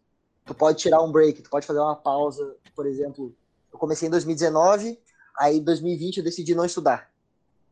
Tu 0.46 0.54
pode 0.54 0.78
tirar 0.78 1.02
um 1.02 1.12
break, 1.12 1.42
tu 1.42 1.50
pode 1.50 1.66
fazer 1.66 1.80
uma 1.80 1.96
pausa, 1.96 2.56
por 2.74 2.86
exemplo, 2.86 3.34
eu 3.72 3.78
comecei 3.78 4.08
em 4.08 4.10
2019, 4.10 4.98
aí 5.38 5.58
em 5.58 5.62
2020 5.62 6.18
eu 6.18 6.24
decidi 6.24 6.54
não 6.54 6.64
estudar. 6.64 7.10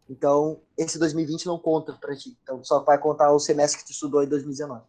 Então, 0.09 0.61
esse 0.77 0.99
2020 0.99 1.47
não 1.47 1.59
conta 1.59 1.93
para 1.95 2.15
ti. 2.15 2.37
Então, 2.43 2.63
só 2.63 2.81
vai 2.81 2.99
contar 2.99 3.33
o 3.33 3.41
semestre 3.41 3.81
que 3.81 3.87
tu 3.87 3.93
estudou 3.93 4.23
em 4.23 4.29
2019. 4.29 4.83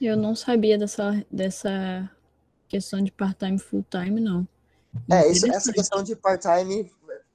Eu 0.00 0.16
não 0.16 0.34
sabia 0.34 0.76
dessa, 0.76 1.24
dessa 1.30 2.10
questão 2.68 3.02
de 3.02 3.12
part-time 3.12 3.58
full-time, 3.58 4.20
não. 4.20 4.46
É, 5.10 5.30
isso, 5.30 5.46
essa 5.50 5.72
questão 5.72 6.02
de 6.02 6.16
part-time 6.16 6.90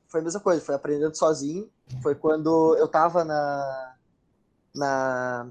foi 0.08 0.20
a 0.20 0.24
mesma 0.24 0.40
coisa, 0.40 0.62
foi 0.62 0.76
aprendendo 0.76 1.16
sozinho. 1.16 1.70
Foi 2.02 2.16
quando 2.16 2.76
eu 2.78 2.86
estava 2.86 3.24
na, 3.24 3.96
na, 4.74 5.48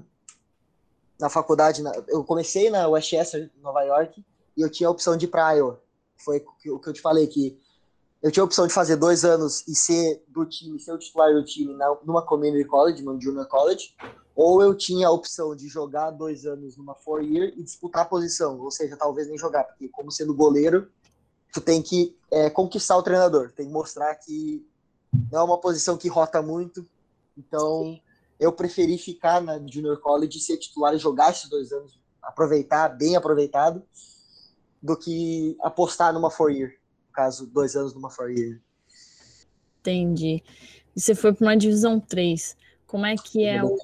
na 1.19 1.29
faculdade, 1.29 1.81
na, 1.81 1.91
eu 2.07 2.23
comecei 2.23 2.69
na 2.69 2.87
Westchester, 2.87 3.49
Nova 3.61 3.81
York, 3.83 4.23
e 4.55 4.61
eu 4.61 4.69
tinha 4.69 4.87
a 4.87 4.91
opção 4.91 5.17
de 5.17 5.25
ir 5.25 5.31
Iowa. 5.33 5.81
Foi 6.17 6.37
o 6.67 6.79
que 6.79 6.89
eu 6.89 6.93
te 6.93 7.01
falei, 7.01 7.27
que 7.27 7.59
eu 8.21 8.31
tinha 8.31 8.41
a 8.41 8.45
opção 8.45 8.65
de 8.65 8.73
fazer 8.73 8.95
dois 8.95 9.23
anos 9.23 9.67
e 9.67 9.75
ser 9.75 10.23
do 10.27 10.45
time, 10.45 10.79
ser 10.79 10.93
o 10.93 10.97
titular 10.97 11.33
do 11.33 11.43
time 11.43 11.73
na, 11.75 11.95
numa 12.03 12.21
community 12.21 12.65
college, 12.65 13.03
numa 13.03 13.19
junior 13.19 13.47
college, 13.47 13.95
ou 14.35 14.61
eu 14.61 14.75
tinha 14.75 15.07
a 15.07 15.11
opção 15.11 15.55
de 15.55 15.67
jogar 15.67 16.11
dois 16.11 16.45
anos 16.45 16.75
numa 16.75 16.95
four 16.95 17.21
year 17.21 17.53
e 17.55 17.63
disputar 17.63 18.01
a 18.01 18.05
posição, 18.05 18.59
ou 18.59 18.71
seja, 18.71 18.97
talvez 18.97 19.27
nem 19.27 19.37
jogar, 19.37 19.63
porque 19.63 19.87
como 19.89 20.11
sendo 20.11 20.33
goleiro, 20.33 20.89
tu 21.53 21.61
tem 21.61 21.81
que 21.81 22.17
é, 22.31 22.49
conquistar 22.49 22.97
o 22.97 23.03
treinador, 23.03 23.51
tem 23.51 23.67
que 23.67 23.71
mostrar 23.71 24.13
que 24.15 24.65
não 25.31 25.39
é 25.39 25.43
uma 25.43 25.59
posição 25.59 25.97
que 25.97 26.07
rota 26.07 26.41
muito, 26.41 26.87
então 27.37 27.99
eu 28.39 28.51
preferi 28.51 28.97
ficar 28.97 29.41
na 29.41 29.59
junior 29.65 29.99
college, 29.99 30.39
ser 30.39 30.57
titular 30.57 30.93
e 30.93 30.99
jogar 30.99 31.31
esses 31.31 31.49
dois 31.49 31.71
anos, 31.71 31.99
aproveitar, 32.21 32.89
bem 32.89 33.15
aproveitado, 33.15 33.83
do 34.81 34.97
que 34.97 35.57
apostar 35.61 36.13
numa 36.13 36.29
four 36.29 36.51
year, 36.51 36.71
no 37.07 37.13
caso, 37.13 37.47
dois 37.47 37.75
anos 37.75 37.93
numa 37.93 38.09
four 38.09 38.29
year. 38.29 38.59
Entendi. 39.79 40.43
E 40.95 41.01
você 41.01 41.13
foi 41.13 41.33
para 41.33 41.45
uma 41.45 41.57
divisão 41.57 41.99
3. 41.99 42.55
Como 42.87 43.05
é 43.05 43.15
que 43.15 43.43
é 43.43 43.63
o, 43.63 43.77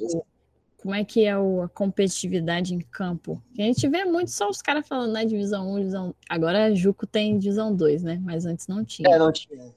como 0.82 0.96
é 0.96 1.04
que 1.04 1.26
é 1.26 1.34
a 1.34 1.68
competitividade 1.74 2.74
em 2.74 2.80
campo? 2.80 3.42
A 3.58 3.62
gente 3.62 3.88
vê 3.88 4.04
muito 4.04 4.32
só 4.32 4.50
os 4.50 4.62
caras 4.62 4.88
falando 4.88 5.12
na 5.12 5.20
né, 5.20 5.26
divisão 5.26 5.72
1, 5.74 5.78
divisão. 5.78 6.16
Agora 6.28 6.66
a 6.66 6.74
Juco 6.74 7.06
tem 7.06 7.38
divisão 7.38 7.76
2, 7.76 8.04
né? 8.04 8.20
Mas 8.24 8.46
antes 8.46 8.68
não 8.68 8.84
tinha. 8.84 9.08
É, 9.08 9.20
não 9.20 9.32
tinha. 9.32 9.74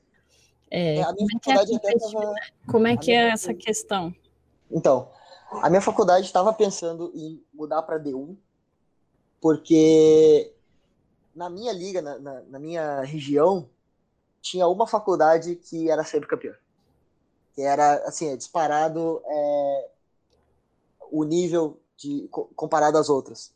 É, 0.70 0.98
é 0.98 1.05
como 1.05 1.29
é 1.35 1.38
que 1.40 1.50
é, 1.50 1.55
tava... 1.55 2.35
como 2.70 2.87
é, 2.87 2.96
que 2.96 3.12
é 3.12 3.31
essa 3.31 3.55
questão? 3.55 4.14
Então, 4.70 5.09
a 5.62 5.68
minha 5.68 5.81
faculdade 5.81 6.27
estava 6.27 6.53
pensando 6.53 7.12
em 7.14 7.42
mudar 7.53 7.83
para 7.83 8.00
D1, 8.00 8.37
porque 9.40 10.53
na 11.35 11.50
minha 11.50 11.72
liga, 11.72 12.00
na, 12.00 12.18
na, 12.18 12.40
na, 12.42 12.59
minha 12.59 13.03
região, 13.03 13.68
tinha 14.40 14.66
uma 14.66 14.87
faculdade 14.87 15.57
que 15.57 15.90
era 15.90 16.05
sempre 16.05 16.29
campeã. 16.29 16.55
Que 17.55 17.62
era, 17.62 17.96
assim, 18.07 18.29
é 18.29 18.37
disparado 18.37 19.22
é, 19.27 19.90
o 21.11 21.24
nível 21.24 21.81
de, 21.96 22.29
comparado 22.57 22.98
às 22.98 23.09
outras. 23.09 23.53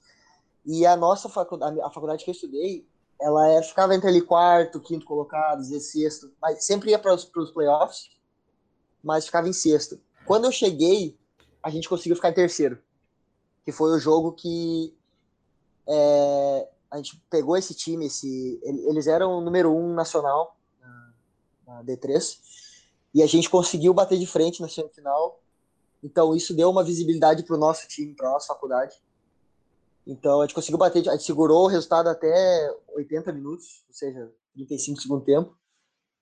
E 0.65 0.85
a 0.85 0.97
nossa 0.97 1.29
faculdade, 1.29 1.81
a 1.81 1.91
faculdade 1.91 2.25
que 2.25 2.31
eu 2.31 2.35
estudei, 2.35 2.87
ela 3.21 3.49
é, 3.49 3.63
ficava 3.63 3.95
entre 3.95 4.09
ali 4.09 4.23
quarto, 4.23 4.81
quinto 4.81 5.05
colocado, 5.05 5.63
sexto, 5.81 6.33
mas 6.41 6.65
sempre 6.65 6.91
ia 6.91 6.99
para 6.99 7.15
os 7.15 7.25
playoffs, 7.25 8.11
mas 9.03 9.27
ficava 9.27 9.49
em 9.49 9.53
sexto. 9.53 10.01
Quando 10.25 10.45
eu 10.45 10.53
cheguei, 10.53 11.19
a 11.63 11.71
gente 11.71 11.89
conseguiu 11.89 12.17
ficar 12.17 12.31
em 12.31 12.35
terceiro, 12.35 12.79
que 13.65 13.73
foi 13.73 13.91
o 13.91 13.99
jogo 13.99 14.33
que 14.33 14.97
é, 15.87 16.69
a 16.91 16.97
gente 16.97 17.21
pegou 17.29 17.57
esse 17.57 17.75
time, 17.75 18.07
esse, 18.07 18.61
eles 18.63 19.07
eram 19.07 19.39
o 19.39 19.41
número 19.41 19.75
um 19.75 19.93
nacional 19.95 20.57
na, 20.81 21.13
na 21.67 21.85
D3, 21.85 22.39
e 23.15 23.23
a 23.23 23.27
gente 23.27 23.51
conseguiu 23.51 23.93
bater 23.93 24.19
de 24.19 24.27
frente 24.27 24.61
na 24.63 24.69
semifinal. 24.69 25.41
Então 26.03 26.35
isso 26.35 26.55
deu 26.55 26.71
uma 26.71 26.85
visibilidade 26.85 27.43
para 27.43 27.57
o 27.57 27.59
nosso 27.59 27.89
time, 27.89 28.15
para 28.15 28.31
nossa 28.31 28.47
faculdade. 28.49 28.95
Então 30.09 30.41
a 30.41 30.47
gente 30.47 30.55
conseguiu 30.55 30.79
bater, 30.79 31.07
a 31.07 31.13
gente 31.13 31.25
segurou 31.25 31.65
o 31.65 31.69
resultado 31.69 32.09
até 32.09 32.75
80 32.95 33.31
minutos, 33.31 33.85
ou 33.87 33.95
seja, 33.95 34.33
35 34.55 35.03
segundo 35.03 35.23
tempo. 35.23 35.55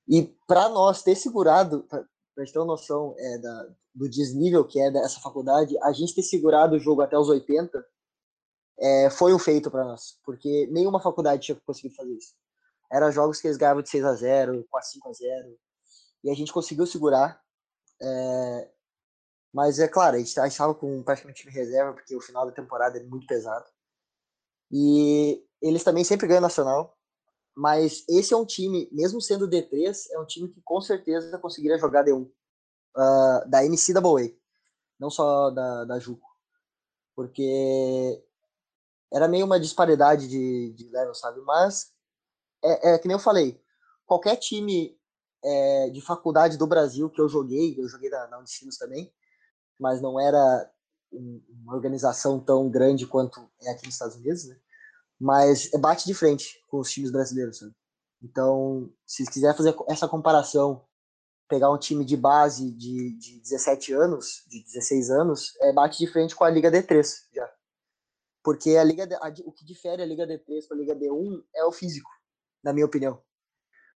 E 0.09 0.25
para 0.45 0.69
nós 0.69 1.05
ter 1.05 1.15
segurado, 1.15 1.85
para 1.85 2.05
gente 2.39 2.53
ter 2.53 2.59
uma 2.59 2.67
noção 2.67 3.15
é, 3.17 3.39
da, 3.39 3.69
do 3.95 4.11
desnível 4.11 4.65
que 4.65 4.81
é 4.81 4.91
dessa 4.91 5.21
faculdade, 5.21 5.79
a 5.83 5.93
gente 5.93 6.17
ter 6.17 6.23
segurado 6.23 6.75
o 6.75 6.81
jogo 6.81 7.01
até 7.01 7.17
os 7.17 7.29
80 7.29 7.87
é, 8.79 9.09
foi 9.09 9.33
um 9.33 9.39
feito 9.39 9.71
para 9.71 9.85
nós, 9.85 10.19
porque 10.25 10.67
nenhuma 10.67 11.01
faculdade 11.01 11.43
tinha 11.43 11.61
conseguido 11.65 11.95
fazer 11.95 12.13
isso. 12.13 12.35
Eram 12.91 13.13
jogos 13.13 13.41
que 13.41 13.47
eles 13.47 13.57
ganhavam 13.57 13.83
de 13.83 13.89
6 13.89 14.05
a 14.05 14.15
0 14.15 14.67
4 14.69 14.91
5 14.91 15.09
a 15.09 15.13
0 15.13 15.59
e 16.25 16.31
a 16.31 16.35
gente 16.35 16.53
conseguiu 16.53 16.87
segurar. 16.87 17.41
É, 18.03 18.71
mas 19.55 19.79
é 19.79 19.87
claro, 19.87 20.17
a 20.17 20.19
gente 20.19 20.37
estava 20.37 20.75
com 20.75 21.03
praticamente 21.05 21.43
time 21.43 21.55
reserva, 21.55 21.93
porque 21.95 22.15
o 22.17 22.21
final 22.21 22.45
da 22.45 22.53
temporada 22.53 22.99
é 22.99 23.03
muito 23.05 23.27
pesado. 23.27 23.65
E 24.71 25.43
eles 25.63 25.85
também 25.85 26.05
sempre 26.05 26.27
ganham 26.27 26.41
nacional, 26.41 26.97
mas 27.55 28.05
esse 28.09 28.35
é 28.35 28.37
um 28.37 28.45
time, 28.45 28.89
mesmo 28.93 29.21
sendo 29.21 29.49
D3, 29.49 30.07
é 30.11 30.19
um 30.21 30.27
time 30.27 30.49
que 30.49 30.61
com 30.63 30.81
certeza 30.81 31.39
conseguiria 31.39 31.79
jogar 31.79 32.05
D1 32.05 32.23
uh, 32.23 32.31
ah, 32.97 33.45
da 33.47 33.63
NCAA, 33.63 34.37
não 34.99 35.11
só 35.11 35.51
da, 35.51 35.85
da 35.85 35.99
Juco. 35.99 36.29
Porque 37.15 38.23
era 39.13 39.27
meio 39.27 39.47
uma 39.47 39.59
disparidade 39.59 40.29
de, 40.29 40.73
de 40.75 40.91
level, 40.91 41.15
sabe? 41.15 41.41
Mas 41.41 41.93
é, 42.63 42.95
é 42.95 42.99
que 42.99 43.09
nem 43.09 43.15
eu 43.15 43.23
falei, 43.23 43.59
qualquer 44.05 44.37
time 44.37 44.99
é, 45.43 45.91
de 45.91 46.01
faculdade 46.01 46.59
do 46.59 46.67
Brasil 46.67 47.09
que 47.09 47.21
eu 47.21 47.29
joguei, 47.29 47.75
eu 47.79 47.89
joguei 47.89 48.11
na, 48.11 48.27
na 48.29 48.39
Unicinos 48.39 48.77
também, 48.77 49.13
mas 49.79 50.01
não 50.01 50.19
era 50.21 50.71
uma 51.19 51.75
organização 51.75 52.39
tão 52.39 52.69
grande 52.71 53.07
quanto 53.07 53.49
é 53.63 53.71
aqui 53.71 53.87
nos 53.87 53.95
Estados 53.95 54.17
Unidos, 54.17 54.47
né? 54.47 54.57
Mas 55.19 55.71
bate 55.81 56.07
de 56.07 56.15
frente 56.15 56.61
com 56.69 56.79
os 56.79 56.91
times 56.91 57.11
brasileiros, 57.11 57.59
sabe? 57.59 57.75
Então, 58.23 58.93
se 59.07 59.25
quiser 59.27 59.57
fazer 59.57 59.75
essa 59.89 60.09
comparação, 60.09 60.85
pegar 61.49 61.71
um 61.71 61.79
time 61.79 62.05
de 62.05 62.17
base 62.17 62.71
de, 62.73 63.17
de 63.19 63.41
17 63.41 63.93
anos, 63.93 64.45
de 64.49 64.63
16 64.65 65.11
anos, 65.11 65.55
é, 65.61 65.73
bate 65.73 65.99
de 65.99 66.11
frente 66.11 66.35
com 66.35 66.45
a 66.45 66.51
Liga 66.51 66.71
D3 66.71 67.07
já. 67.33 67.51
Porque 68.43 68.77
a 68.77 68.85
Liga 68.85 69.09
a, 69.21 69.29
o 69.45 69.53
que 69.53 69.65
difere 69.65 70.03
a 70.03 70.07
Liga 70.07 70.27
D3 70.27 70.67
para 70.67 70.77
a 70.77 70.81
Liga 70.81 70.95
D1 70.95 71.45
é 71.55 71.65
o 71.65 71.73
físico, 71.73 72.11
na 72.63 72.73
minha 72.73 72.87
opinião. 72.87 73.21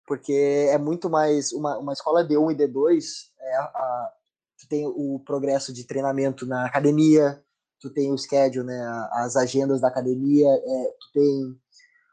Porque 0.07 0.33
é 0.71 0.79
muito 0.79 1.11
mais 1.11 1.53
uma, 1.53 1.79
uma 1.79 1.93
escola 1.93 2.27
D1 2.27 2.53
e 2.53 2.57
D2, 2.57 3.05
é 3.39 3.57
a, 3.57 4.13
tu 4.59 4.69
tem 4.69 4.87
o 4.87 5.21
progresso 5.21 5.73
de 5.73 5.85
treinamento 5.85 6.47
na 6.47 6.67
academia, 6.67 7.43
tu 7.81 7.91
tem 7.91 8.13
o 8.13 8.19
schedule, 8.19 8.67
né, 8.67 9.09
as 9.13 9.37
agendas 9.37 9.81
da 9.81 9.89
academia, 9.89 10.49
é, 10.49 10.95
tu 11.01 11.13
tem 11.13 11.61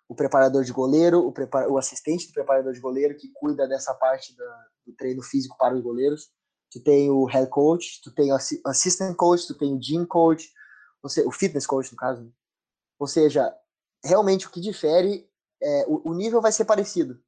o 0.08 0.16
preparador 0.16 0.64
de 0.64 0.72
goleiro, 0.72 1.26
o, 1.26 1.32
prepara, 1.32 1.70
o 1.70 1.78
assistente 1.78 2.28
do 2.28 2.34
preparador 2.34 2.74
de 2.74 2.80
goleiro 2.80 3.16
que 3.16 3.32
cuida 3.34 3.68
dessa 3.68 3.94
parte 3.94 4.36
da, 4.36 4.66
do 4.86 4.94
treino 4.94 5.24
físico 5.24 5.58
para 5.58 5.76
os 5.76 5.82
goleiros. 5.82 6.30
Tu 6.72 6.82
tem 6.82 7.10
o 7.10 7.26
head 7.26 7.50
coach, 7.50 8.02
tu 8.04 8.14
tem 8.14 8.32
o 8.32 8.38
assistant 8.66 9.16
coach, 9.16 9.48
tu 9.48 9.58
tem 9.58 9.74
o 9.74 9.82
gym 9.82 10.06
coach, 10.06 10.52
você, 11.02 11.22
o 11.26 11.32
fitness 11.32 11.66
coach, 11.66 11.92
no 11.92 11.98
caso. 11.98 12.24
Né? 12.24 12.32
Ou 13.00 13.08
seja, 13.08 13.54
realmente 14.04 14.48
o 14.48 14.50
que 14.50 14.62
difere 14.62 15.28
é 15.62 15.86
o, 15.88 16.12
o, 16.12 16.14
nível 16.14 16.42
vai 16.42 16.52
ser 16.52 16.66
parecido. 16.66 17.20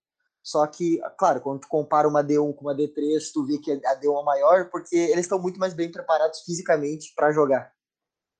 Só 0.45 0.67
que, 0.67 1.01
claro, 1.17 1.41
quando 1.41 1.61
tu 1.61 1.67
compara 1.67 2.07
uma 2.07 2.23
D1 2.23 2.53
com 2.53 2.65
uma 2.65 2.75
D3, 2.75 3.31
tu 3.33 3.43
vê 3.43 3.57
que 3.57 3.71
a 3.71 3.99
D1 3.99 4.21
é 4.21 4.23
maior 4.23 4.69
porque 4.69 4.95
eles 4.95 5.25
estão 5.25 5.39
muito 5.39 5.59
mais 5.59 5.73
bem 5.73 5.91
preparados 5.91 6.41
fisicamente 6.41 7.11
para 7.15 7.31
jogar. 7.31 7.73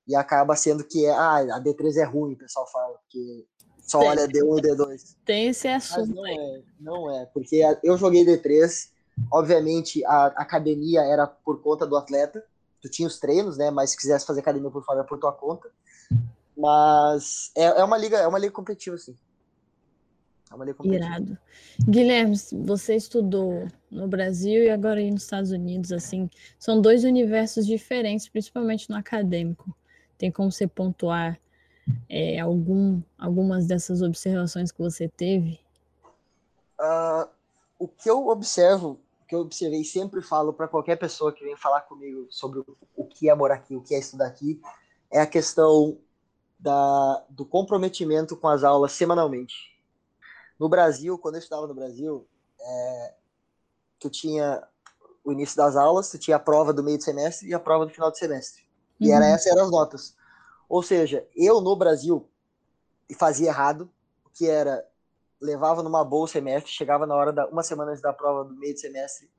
E 0.07 0.15
acaba 0.15 0.55
sendo 0.55 0.83
que 0.83 1.07
ah, 1.07 1.37
a 1.55 1.59
D3 1.59 1.97
é 1.97 2.03
ruim, 2.03 2.33
o 2.33 2.37
pessoal 2.37 2.67
fala, 2.71 2.95
porque 2.99 3.47
só 3.81 4.01
tem. 4.01 4.09
olha 4.09 4.27
D1 4.27 4.59
e 4.59 4.61
D2. 4.61 5.15
Tem 5.25 5.47
esse 5.47 5.67
assunto. 5.67 6.09
Mas 6.09 6.15
não 6.15 6.27
é, 6.27 6.63
não 6.79 7.21
é, 7.21 7.25
porque 7.25 7.59
eu 7.83 7.97
joguei 7.97 8.23
D3, 8.23 8.91
obviamente 9.31 10.05
a 10.05 10.27
academia 10.27 11.01
era 11.01 11.25
por 11.25 11.59
conta 11.59 11.87
do 11.87 11.97
atleta, 11.97 12.45
tu 12.83 12.87
tinha 12.87 13.07
os 13.07 13.19
treinos, 13.19 13.57
né? 13.57 13.71
Mas 13.71 13.89
se 13.89 13.97
quisesse 13.97 14.27
fazer 14.27 14.41
academia 14.41 14.69
por 14.69 14.85
fora, 14.85 14.99
era 14.99 15.07
por 15.07 15.17
tua 15.17 15.33
conta. 15.33 15.71
Mas 16.55 17.49
é, 17.55 17.63
é 17.63 17.83
uma 17.83 17.97
liga, 17.97 18.19
é 18.19 18.27
uma 18.27 18.37
liga 18.37 18.53
competitiva, 18.53 18.95
sim. 18.95 19.17
Competitiva. 20.49 20.95
Irado. 20.95 21.37
Guilherme, 21.87 22.35
você 22.63 22.95
estudou 22.95 23.67
no 23.89 24.07
Brasil 24.07 24.63
e 24.63 24.69
agora 24.69 24.99
aí 24.99 25.11
nos 25.11 25.23
Estados 25.23 25.51
Unidos, 25.51 25.91
assim, 25.91 26.29
são 26.57 26.79
dois 26.79 27.03
universos 27.03 27.65
diferentes, 27.65 28.29
principalmente 28.29 28.89
no 28.89 28.95
acadêmico. 28.95 29.75
Tem 30.17 30.31
como 30.31 30.51
você 30.51 30.67
pontuar 30.67 31.39
é, 32.09 32.39
algum, 32.39 33.01
algumas 33.17 33.67
dessas 33.67 34.01
observações 34.01 34.71
que 34.71 34.79
você 34.79 35.07
teve? 35.07 35.59
Uh, 36.79 37.27
o 37.77 37.87
que 37.87 38.09
eu 38.09 38.27
observo, 38.27 38.99
o 39.21 39.25
que 39.27 39.35
eu 39.35 39.39
observei 39.39 39.81
e 39.81 39.85
sempre 39.85 40.21
falo 40.21 40.53
para 40.53 40.67
qualquer 40.67 40.97
pessoa 40.97 41.33
que 41.33 41.43
vem 41.43 41.57
falar 41.57 41.81
comigo 41.81 42.27
sobre 42.29 42.63
o 42.95 43.05
que 43.05 43.29
é 43.29 43.35
morar 43.35 43.55
aqui, 43.55 43.75
o 43.75 43.81
que 43.81 43.93
é 43.95 43.99
estudar 43.99 44.27
aqui, 44.27 44.61
é 45.11 45.19
a 45.19 45.27
questão 45.27 45.97
da, 46.59 47.23
do 47.29 47.45
comprometimento 47.45 48.35
com 48.37 48.47
as 48.47 48.63
aulas 48.63 48.91
semanalmente. 48.93 49.74
No 50.59 50.69
Brasil, 50.69 51.17
quando 51.17 51.35
eu 51.35 51.39
estudava 51.39 51.67
no 51.67 51.73
Brasil, 51.73 52.27
é, 52.59 53.13
tu 53.99 54.09
tinha 54.09 54.65
o 55.23 55.31
início 55.31 55.57
das 55.57 55.75
aulas, 55.75 56.09
tu 56.09 56.17
tinha 56.17 56.37
a 56.37 56.39
prova 56.39 56.71
do 56.71 56.83
meio 56.83 56.97
de 56.97 57.03
semestre 57.03 57.49
e 57.49 57.53
a 57.53 57.59
prova 57.59 57.85
do 57.85 57.91
final 57.91 58.11
de 58.11 58.17
semestre. 58.17 58.63
E 58.99 59.09
uhum. 59.09 59.15
era 59.15 59.25
essas 59.25 59.47
eram 59.47 59.63
as 59.63 59.71
notas. 59.71 60.15
Ou 60.69 60.81
seja, 60.81 61.27
eu 61.35 61.61
no 61.61 61.75
Brasil 61.75 62.29
fazia 63.17 63.49
errado, 63.49 63.89
que 64.33 64.47
era 64.47 64.85
levava 65.41 65.83
numa 65.83 66.03
bolsa 66.03 66.33
semestre, 66.33 66.71
chegava 66.71 67.05
na 67.05 67.15
hora 67.15 67.31
da 67.31 67.47
uma 67.47 67.63
semana 67.63 67.91
antes 67.91 68.01
da 68.01 68.13
prova 68.13 68.45
do 68.45 68.55
meio 68.55 68.73
de 68.73 68.79
semestre, 68.79 69.29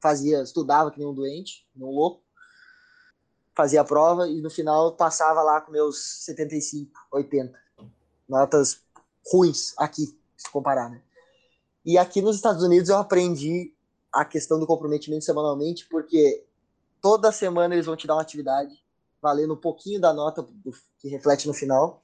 fazia, 0.00 0.42
estudava 0.42 0.90
que 0.90 0.98
nem 0.98 1.06
um 1.06 1.14
doente, 1.14 1.68
um 1.76 1.86
louco, 1.86 2.22
fazia 3.54 3.80
a 3.80 3.84
prova 3.84 4.28
e 4.28 4.40
no 4.40 4.50
final 4.50 4.96
passava 4.96 5.42
lá 5.42 5.60
com 5.60 5.70
meus 5.70 6.24
75, 6.24 6.92
80. 7.10 7.60
Notas 8.28 8.82
ruins 9.30 9.74
aqui, 9.76 10.18
se 10.42 10.50
comparar, 10.50 10.90
né? 10.90 11.02
E 11.84 11.98
aqui 11.98 12.22
nos 12.22 12.36
Estados 12.36 12.62
Unidos 12.62 12.88
eu 12.88 12.96
aprendi 12.96 13.74
a 14.12 14.24
questão 14.24 14.60
do 14.60 14.66
comprometimento 14.66 15.24
semanalmente, 15.24 15.86
porque 15.88 16.44
toda 17.00 17.32
semana 17.32 17.74
eles 17.74 17.86
vão 17.86 17.96
te 17.96 18.06
dar 18.06 18.14
uma 18.14 18.22
atividade 18.22 18.82
valendo 19.20 19.54
um 19.54 19.60
pouquinho 19.60 20.00
da 20.00 20.12
nota 20.12 20.46
que 20.98 21.08
reflete 21.08 21.46
no 21.46 21.54
final, 21.54 22.02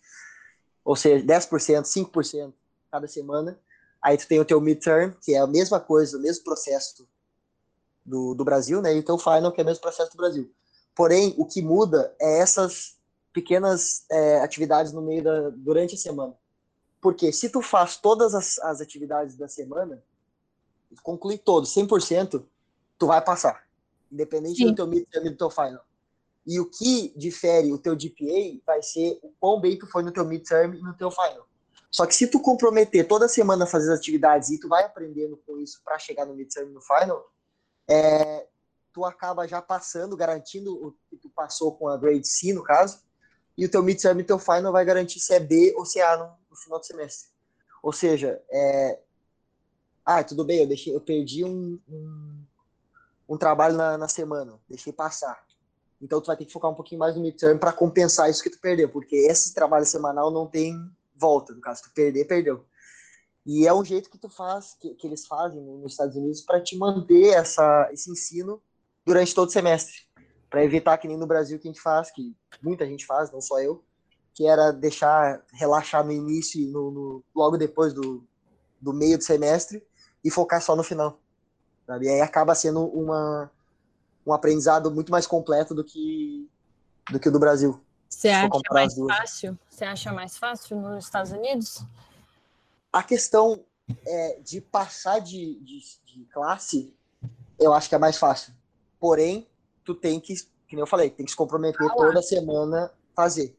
ou 0.85 0.97
seja, 0.97 1.25
10%, 1.25 1.83
5% 1.83 2.55
cada 2.91 3.09
semana. 3.09 3.59
Aí 4.01 4.17
tu 4.17 4.27
tem 4.27 4.39
o 4.39 4.45
teu 4.45 4.61
midterm, 4.61 5.13
que 5.21 5.35
é 5.35 5.39
a 5.39 5.47
mesma 5.47 5.81
coisa, 5.81 6.17
o 6.17 6.21
mesmo 6.21 6.45
processo 6.45 7.07
do, 8.07 8.35
do 8.35 8.45
Brasil, 8.45 8.81
né? 8.81 8.95
E 8.95 9.01
o 9.01 9.03
teu 9.03 9.19
final, 9.19 9.53
que 9.53 9.61
é 9.61 9.65
o 9.65 9.67
mesmo 9.67 9.83
processo 9.83 10.13
do 10.13 10.17
Brasil. 10.17 10.51
Porém, 10.95 11.35
o 11.37 11.45
que 11.45 11.61
muda 11.61 12.15
é 12.21 12.39
essas 12.39 12.97
pequenas 13.33 14.05
é, 14.11 14.41
atividades 14.41 14.93
no 14.93 15.03
meio 15.03 15.23
da 15.23 15.51
durante 15.51 15.95
a 15.95 15.99
semana. 15.99 16.35
Porque 17.01 17.33
se 17.33 17.49
tu 17.49 17.63
faz 17.63 17.97
todas 17.97 18.35
as, 18.35 18.59
as 18.59 18.81
atividades 18.81 19.37
da 19.37 19.49
semana, 19.49 20.03
conclui 21.03 21.39
todo, 21.39 21.67
100%, 21.67 22.45
tu 22.99 23.07
vai 23.07 23.23
passar. 23.23 23.67
Independente 24.11 24.57
Sim. 24.57 24.67
do 24.67 24.75
teu 24.75 24.87
midterm 24.87 25.27
e 25.27 25.31
do 25.31 25.37
teu 25.37 25.51
final. 25.51 25.85
E 26.47 26.59
o 26.59 26.67
que 26.67 27.13
difere 27.17 27.73
o 27.73 27.79
teu 27.79 27.95
GPA 27.95 28.61
vai 28.67 28.83
ser 28.83 29.19
o 29.23 29.31
quão 29.39 29.61
bem 29.61 29.79
tu 29.79 29.87
foi 29.87 30.03
no 30.03 30.11
teu 30.11 30.25
midterm 30.25 30.75
e 30.75 30.83
no 30.83 30.97
teu 30.97 31.11
final. 31.11 31.47
Só 31.91 32.07
que 32.07 32.15
se 32.15 32.27
tu 32.27 32.41
comprometer 32.41 33.07
toda 33.07 33.29
semana 33.29 33.65
a 33.65 33.67
fazer 33.67 33.93
as 33.93 33.99
atividades 33.99 34.51
e 34.51 34.59
tu 34.59 34.69
vai 34.69 34.85
aprendendo 34.85 35.37
com 35.47 35.59
isso 35.59 35.81
para 35.85 35.99
chegar 35.99 36.27
no 36.27 36.35
midterm 36.35 36.71
e 36.71 36.73
no 36.73 36.81
final, 36.81 37.31
é, 37.89 38.47
tu 38.93 39.05
acaba 39.05 39.47
já 39.47 39.63
passando, 39.63 40.17
garantindo 40.17 40.75
o 40.75 40.93
que 41.09 41.17
tu 41.17 41.31
passou 41.31 41.75
com 41.77 41.89
a 41.89 41.97
grade 41.97 42.27
C, 42.27 42.53
no 42.53 42.63
caso, 42.63 43.01
e 43.57 43.65
o 43.65 43.71
teu 43.71 43.83
midterm 43.83 44.21
e 44.21 44.25
teu 44.25 44.39
final 44.39 44.73
vai 44.73 44.85
garantir 44.85 45.21
se 45.21 45.35
é 45.35 45.41
B 45.41 45.75
ou 45.77 45.85
se 45.85 45.99
é 45.99 46.05
A 46.05 46.17
no, 46.17 46.48
no 46.59 46.65
final 46.65 46.79
do 46.81 46.87
semestre. 46.87 47.31
Ou 47.83 47.93
seja, 47.93 48.43
é, 48.51 49.01
ah, 50.05 50.23
tudo 50.25 50.45
bem, 50.45 50.61
eu, 50.61 50.67
deixei, 50.67 50.95
eu 50.95 51.01
perdi 51.01 51.45
um, 51.45 51.79
um, 51.89 52.45
um 53.29 53.39
trabalho 53.39 53.77
na, 53.77 53.97
na 53.97 54.09
semana, 54.09 54.59
deixei 54.69 54.93
passar 54.93 55.47
então 56.01 56.21
tu 56.21 56.27
vai 56.27 56.37
ter 56.37 56.45
que 56.45 56.53
focar 56.53 56.71
um 56.71 56.75
pouquinho 56.75 56.99
mais 56.99 57.17
no 57.17 57.23
midterm 57.23 57.59
para 57.59 57.73
compensar 57.73 58.31
isso 58.31 58.43
que 58.43 58.51
tu 58.51 58.61
perdeu, 58.61 58.89
porque 58.89 59.17
esse 59.17 59.53
trabalho 59.53 59.85
semanal 59.85 60.31
não 60.31 60.47
tem 60.47 60.75
volta, 61.17 61.53
no 61.53 61.61
caso, 61.61 61.83
tu 61.83 61.91
perder, 61.93 62.27
perdeu. 62.27 62.65
E 63.45 63.67
é 63.67 63.75
um 63.75 63.85
jeito 63.85 64.11
que 64.11 64.19
tu 64.19 64.29
faz, 64.29 64.75
que, 64.79 64.95
que 64.95 65.07
eles 65.07 65.27
fazem 65.27 65.61
nos 65.61 65.93
Estados 65.93 66.15
Unidos 66.15 66.41
para 66.43 66.61
te 66.61 66.77
manter 66.77 67.29
essa, 67.35 67.89
esse 67.93 68.11
ensino 68.11 68.63
durante 69.05 69.35
todo 69.35 69.49
o 69.49 69.53
semestre, 69.53 69.95
para 70.49 70.65
evitar 70.65 70.99
que 70.99 71.09
nem 71.09 71.17
no 71.17 71.27
Brasil 71.27 71.59
que 71.59 71.67
a 71.67 71.71
gente 71.73 71.81
faz, 71.81 72.11
que 72.11 72.37
muita 72.63 72.87
gente 72.87 73.05
faz, 73.05 73.33
não 73.33 73.41
só 73.41 73.61
eu, 73.61 73.85
que 74.39 74.47
era 74.47 74.71
deixar 74.71 75.43
relaxar 75.53 76.05
no 76.05 76.13
início 76.13 76.61
e 76.61 76.67
no, 76.69 76.93
no, 76.93 77.25
logo 77.35 77.57
depois 77.59 77.93
do, 77.93 78.25
do 78.81 78.93
meio 78.93 79.19
do 79.19 79.25
semestre 79.25 79.85
e 80.25 80.31
focar 80.31 80.63
só 80.63 80.77
no 80.77 80.85
final. 80.85 81.19
Sabe? 81.85 82.07
E 82.07 82.09
aí 82.09 82.21
acaba 82.21 82.55
sendo 82.55 82.87
uma 82.87 83.51
um 84.25 84.33
aprendizado 84.33 84.93
muito 84.93 85.11
mais 85.11 85.27
completo 85.27 85.75
do 85.75 85.83
que 85.83 86.49
do 87.11 87.19
que 87.19 87.29
o 87.29 87.33
do 87.33 87.41
Brasil. 87.41 87.83
Você 88.09 88.29
acha 88.29 88.49
mais 88.71 88.95
fácil? 88.95 89.59
Você 89.69 89.85
acha 89.85 90.13
mais 90.13 90.39
fácil 90.39 90.81
nos 90.81 91.05
Estados 91.05 91.33
Unidos? 91.33 91.83
A 92.93 93.03
questão 93.03 93.65
é, 94.07 94.39
de 94.39 94.61
passar 94.61 95.19
de, 95.19 95.59
de, 95.65 95.81
de, 96.07 96.25
classe, 96.27 96.95
eu 97.59 97.73
acho 97.73 97.89
que 97.89 97.95
é 97.97 97.99
mais 97.99 98.17
fácil. 98.17 98.55
Porém, 99.01 99.49
tu 99.85 99.97
tem 99.97 100.21
que, 100.21 100.35
que 100.69 100.77
eu 100.77 100.87
falei, 100.87 101.11
tem 101.11 101.27
que 101.27 101.33
se 101.33 101.37
comprometer 101.37 101.91
ah, 101.91 101.95
toda 101.97 102.23
semana 102.23 102.93
fazer. 103.17 103.58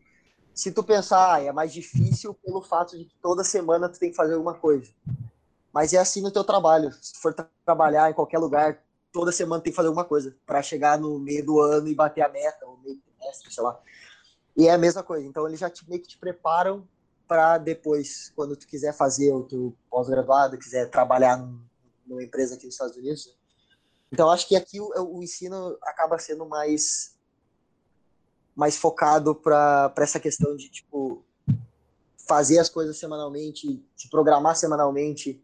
Se 0.60 0.74
tu 0.74 0.84
pensar, 0.84 1.36
ah, 1.36 1.42
é 1.42 1.54
mais 1.54 1.72
difícil 1.72 2.34
pelo 2.34 2.62
fato 2.62 2.98
de 2.98 3.06
que 3.06 3.16
toda 3.22 3.46
semana 3.46 3.88
tu 3.88 3.98
tem 3.98 4.10
que 4.10 4.16
fazer 4.18 4.34
alguma 4.34 4.56
coisa. 4.56 4.92
Mas 5.72 5.94
é 5.94 5.98
assim 5.98 6.22
no 6.22 6.32
teu 6.32 6.44
trabalho. 6.44 6.92
Se 7.02 7.14
tu 7.14 7.22
for 7.22 7.34
tra 7.34 7.50
trabalhar 7.64 8.12
em 8.12 8.14
qualquer 8.14 8.40
lugar, 8.40 8.78
toda 9.10 9.32
semana 9.32 9.64
tem 9.64 9.72
que 9.72 9.78
fazer 9.78 9.88
alguma 9.88 10.04
coisa 10.04 10.36
para 10.46 10.62
chegar 10.62 11.00
no 11.00 11.18
meio 11.18 11.46
do 11.46 11.62
ano 11.62 11.88
e 11.88 11.96
bater 11.96 12.24
a 12.24 12.28
meta, 12.28 12.66
ou 12.66 12.78
meio 12.80 12.98
trimestre, 12.98 13.54
sei 13.54 13.64
lá. 13.64 13.80
E 14.58 14.68
é 14.68 14.72
a 14.72 14.78
mesma 14.78 15.02
coisa. 15.02 15.26
Então 15.26 15.48
eles 15.48 15.62
já 15.62 15.70
te, 15.70 15.90
meio 15.90 16.02
que 16.02 16.10
te 16.10 16.18
preparam 16.18 16.86
para 17.26 17.58
depois, 17.58 18.34
quando 18.36 18.58
tu 18.58 18.68
quiser 18.68 18.94
fazer 18.94 19.32
o 19.32 19.44
teu 19.44 19.74
pós-graduado, 19.90 20.58
quiser 20.58 20.90
trabalhar 20.90 21.38
num, 21.38 21.58
numa 22.06 22.22
empresa 22.22 22.56
aqui 22.56 22.66
nos 22.66 22.76
Estados 22.76 22.98
Unidos. 22.98 23.34
Então 24.12 24.30
acho 24.30 24.46
que 24.46 24.58
aqui 24.58 24.82
o, 24.82 24.92
o 25.20 25.24
ensino 25.24 25.78
acaba 25.84 26.20
sendo 26.20 26.46
mais 26.46 27.18
mais 28.60 28.76
focado 28.76 29.34
para 29.34 29.94
essa 30.00 30.20
questão 30.20 30.54
de 30.58 30.70
tipo 30.70 31.24
fazer 32.28 32.60
as 32.60 32.68
coisas 32.68 32.98
semanalmente, 32.98 33.82
se 33.96 34.10
programar 34.10 34.54
semanalmente. 34.54 35.42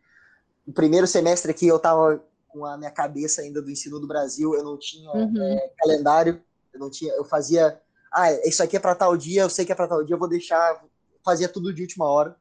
O 0.67 0.73
primeiro 0.73 1.07
semestre 1.07 1.49
aqui 1.49 1.65
eu 1.65 1.79
tava 1.79 2.21
com 2.49 2.65
a 2.65 2.77
minha 2.77 2.91
cabeça 2.91 3.41
ainda 3.41 3.61
do 3.61 3.71
ensino 3.71 4.01
do 4.01 4.07
Brasil, 4.07 4.53
eu 4.53 4.65
não 4.65 4.77
tinha 4.77 5.09
uhum. 5.11 5.41
é, 5.41 5.71
calendário, 5.77 6.43
eu 6.73 6.79
não 6.79 6.89
tinha, 6.89 7.13
eu 7.13 7.23
fazia, 7.23 7.81
ah, 8.11 8.33
isso 8.45 8.61
aqui 8.61 8.75
é 8.75 8.81
para 8.81 8.93
tal 8.93 9.15
dia, 9.15 9.43
eu 9.43 9.49
sei 9.49 9.63
que 9.63 9.71
é 9.71 9.75
para 9.75 9.87
tal 9.87 10.03
dia, 10.03 10.15
eu 10.15 10.19
vou 10.19 10.27
deixar, 10.27 10.83
fazia 11.23 11.47
tudo 11.47 11.73
de 11.73 11.83
última 11.83 12.05
hora. 12.05 12.35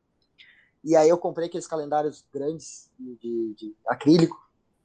E 0.82 0.96
aí 0.96 1.08
eu 1.08 1.16
comprei 1.16 1.46
aqueles 1.46 1.68
calendários 1.68 2.24
grandes 2.34 2.90
de, 2.98 3.14
de, 3.14 3.54
de 3.54 3.76
acrílico, 3.86 4.36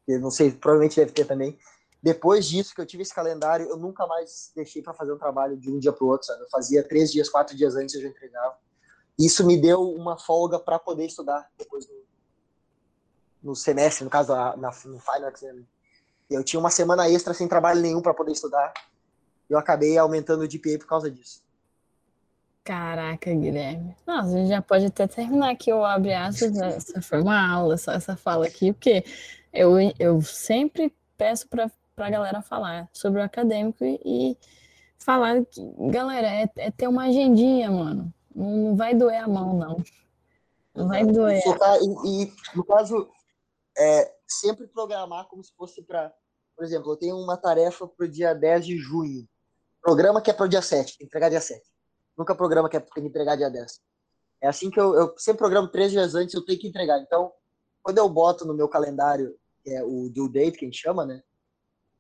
que 0.06 0.20
não 0.20 0.30
sei, 0.30 0.52
provavelmente 0.52 0.98
deve 0.98 1.14
ter 1.14 1.26
também. 1.26 1.58
Depois 2.02 2.48
disso 2.48 2.74
que 2.74 2.80
eu 2.80 2.86
tive 2.86 3.04
esse 3.04 3.14
calendário, 3.14 3.68
eu 3.68 3.78
nunca 3.78 4.08
mais 4.08 4.52
deixei 4.56 4.82
para 4.82 4.94
fazer 4.94 5.12
um 5.12 5.18
trabalho 5.18 5.58
de 5.58 5.70
um 5.70 5.78
dia 5.78 5.92
para 5.92 6.06
o 6.06 6.08
outro, 6.08 6.28
sabe? 6.28 6.42
Eu 6.44 6.50
fazia 6.50 6.82
três 6.82 7.12
dias, 7.12 7.28
quatro 7.28 7.56
dias 7.56 7.76
antes 7.76 7.96
eu 7.96 8.02
já 8.02 8.08
entregava. 8.08 8.58
Isso 9.18 9.46
me 9.46 9.60
deu 9.60 9.82
uma 9.82 10.18
folga 10.18 10.58
para 10.58 10.80
poder 10.80 11.06
estudar 11.06 11.52
depois 11.58 11.86
do, 11.86 11.94
no 13.44 13.54
semestre, 13.54 14.06
no 14.06 14.10
caso, 14.10 14.34
na, 14.34 14.72
no 14.86 15.00
final 15.00 15.30
exam. 15.30 15.66
Eu 16.30 16.44
tinha 16.44 16.60
uma 16.60 16.70
semana 16.70 17.10
extra 17.10 17.34
sem 17.34 17.48
trabalho 17.48 17.82
nenhum 17.82 18.02
para 18.02 18.14
poder 18.14 18.32
estudar. 18.32 18.72
Eu 19.50 19.58
acabei 19.58 19.98
aumentando 19.98 20.44
o 20.44 20.48
GPA 20.48 20.78
por 20.78 20.88
causa 20.88 21.12
disso. 21.12 21.44
Caraca, 22.64 23.34
Guilherme. 23.34 23.96
Nossa, 24.06 24.30
a 24.30 24.38
gente 24.38 24.50
já 24.50 24.62
pode 24.62 24.86
até 24.86 25.08
terminar 25.08 25.50
aqui 25.50 25.74
o 25.74 25.84
abre 25.84 26.14
aspas. 26.14 26.52
Né? 26.52 26.76
Essa 26.76 27.02
foi 27.02 27.20
uma 27.20 27.52
aula, 27.52 27.78
só 27.78 27.92
essa 27.92 28.16
fala 28.16 28.46
aqui, 28.46 28.72
porque 28.72 29.04
eu, 29.52 29.74
eu 29.98 30.22
sempre 30.22 30.94
peço 31.18 31.48
para 31.48 31.70
a 32.04 32.10
galera 32.10 32.42
falar 32.42 32.90
sobre 32.94 33.20
o 33.20 33.24
acadêmico 33.24 33.84
e, 33.84 34.00
e 34.06 34.38
falar 34.98 35.44
que, 35.46 35.62
galera, 35.92 36.28
é, 36.28 36.50
é, 36.58 36.72
ter 36.72 36.88
uma 36.88 37.06
agendinha, 37.06 37.70
mano. 37.72 38.14
Não, 38.36 38.50
não 38.50 38.76
vai 38.76 38.94
doer 38.94 39.24
a 39.24 39.28
mão, 39.28 39.54
não. 39.54 39.84
Não 40.76 40.88
vai 40.88 41.06
doer. 41.06 41.42
E, 42.06 42.24
e 42.24 42.34
no 42.56 42.64
caso, 42.64 43.10
é, 43.78 44.14
sempre 44.28 44.68
programar 44.68 45.28
como 45.28 45.44
se 45.44 45.54
fosse 45.56 45.82
para. 45.82 46.14
Por 46.56 46.66
exemplo, 46.66 46.92
eu 46.92 46.98
tenho 46.98 47.18
uma 47.18 47.38
tarefa 47.38 47.88
para 47.88 48.06
o 48.06 48.10
dia 48.10 48.34
10 48.34 48.66
de 48.66 48.78
junho. 48.78 49.28
Programa 49.82 50.22
que 50.22 50.30
é 50.30 50.34
para 50.34 50.46
o 50.46 50.50
dia 50.50 50.62
7, 50.62 50.98
tem 50.98 50.98
que 50.98 51.04
entregar 51.06 51.30
dia 51.30 51.40
7. 51.40 51.62
Nunca 52.18 52.36
programa 52.36 52.70
que 52.70 52.76
é 52.76 52.82
para 52.82 53.02
entregar 53.02 53.38
dia 53.38 53.50
10. 53.50 53.80
É 54.42 54.48
assim 54.48 54.70
que 54.70 54.80
eu, 54.80 54.94
eu 54.94 55.14
sempre 55.18 55.40
programo 55.40 55.70
três 55.70 55.92
dias 55.92 56.16
antes, 56.16 56.34
eu 56.34 56.44
tenho 56.44 56.60
que 56.60 56.68
entregar. 56.68 57.00
Então, 57.00 57.32
quando 57.82 57.98
eu 57.98 58.10
boto 58.10 58.46
no 58.46 58.54
meu 58.54 58.68
calendário, 58.68 59.36
que 59.64 59.70
é 59.70 59.84
o 59.84 60.10
due 60.10 60.30
date, 60.30 60.58
que 60.58 60.66
a 60.66 60.68
gente 60.68 60.82
chama, 60.82 61.06
né? 61.06 61.24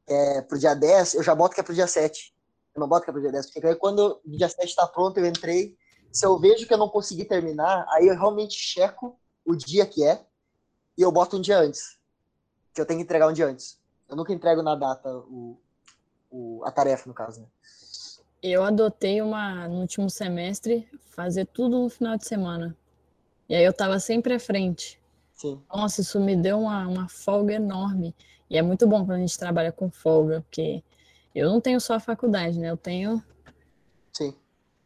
É, 0.09 0.41
pro 0.41 0.57
dia 0.57 0.73
10, 0.73 1.15
eu 1.15 1.23
já 1.23 1.35
boto 1.35 1.53
que 1.53 1.61
é 1.61 1.63
pro 1.63 1.73
dia 1.73 1.87
7. 1.87 2.33
Eu 2.75 2.79
não 2.79 2.87
boto 2.87 3.03
que 3.03 3.09
é 3.09 3.13
pro 3.13 3.21
dia 3.21 3.31
10, 3.31 3.51
porque 3.51 3.67
aí 3.67 3.75
quando 3.75 4.19
o 4.25 4.31
dia 4.37 4.49
7 4.49 4.75
tá 4.75 4.87
pronto, 4.87 5.17
eu 5.17 5.25
entrei. 5.25 5.77
Se 6.11 6.25
eu 6.25 6.39
vejo 6.39 6.65
que 6.67 6.73
eu 6.73 6.77
não 6.77 6.89
consegui 6.89 7.25
terminar, 7.25 7.85
aí 7.89 8.07
eu 8.07 8.15
realmente 8.15 8.55
checo 8.55 9.19
o 9.45 9.55
dia 9.55 9.85
que 9.85 10.03
é 10.03 10.25
e 10.97 11.01
eu 11.01 11.11
boto 11.11 11.37
um 11.37 11.41
dia 11.41 11.59
antes. 11.59 11.99
Que 12.73 12.81
eu 12.81 12.85
tenho 12.85 12.99
que 12.99 13.03
entregar 13.03 13.27
um 13.27 13.33
dia 13.33 13.45
antes. 13.45 13.79
Eu 14.07 14.15
nunca 14.15 14.33
entrego 14.33 14.63
na 14.63 14.75
data 14.75 15.09
o, 15.09 15.57
o, 16.31 16.61
a 16.65 16.71
tarefa, 16.71 17.07
no 17.07 17.13
caso, 17.13 17.41
né? 17.41 17.47
Eu 18.41 18.63
adotei 18.63 19.21
uma, 19.21 19.67
no 19.67 19.81
último 19.81 20.09
semestre, 20.09 20.87
fazer 21.11 21.45
tudo 21.45 21.79
no 21.79 21.89
final 21.89 22.17
de 22.17 22.25
semana. 22.25 22.75
E 23.47 23.55
aí 23.55 23.63
eu 23.63 23.73
tava 23.73 23.99
sempre 23.99 24.33
à 24.33 24.39
frente. 24.39 24.99
Sim. 25.33 25.61
Nossa, 25.73 26.01
isso 26.01 26.19
me 26.19 26.35
deu 26.35 26.59
uma, 26.59 26.87
uma 26.87 27.09
folga 27.09 27.53
enorme. 27.53 28.15
E 28.49 28.57
é 28.57 28.61
muito 28.61 28.87
bom 28.87 29.05
quando 29.05 29.17
a 29.17 29.19
gente 29.19 29.37
trabalha 29.37 29.71
com 29.71 29.89
folga, 29.89 30.41
porque 30.41 30.83
eu 31.35 31.49
não 31.49 31.61
tenho 31.61 31.79
só 31.79 31.95
a 31.95 31.99
faculdade, 31.99 32.59
né? 32.59 32.69
Eu 32.69 32.77
tenho 32.77 33.23
Sim. 34.11 34.33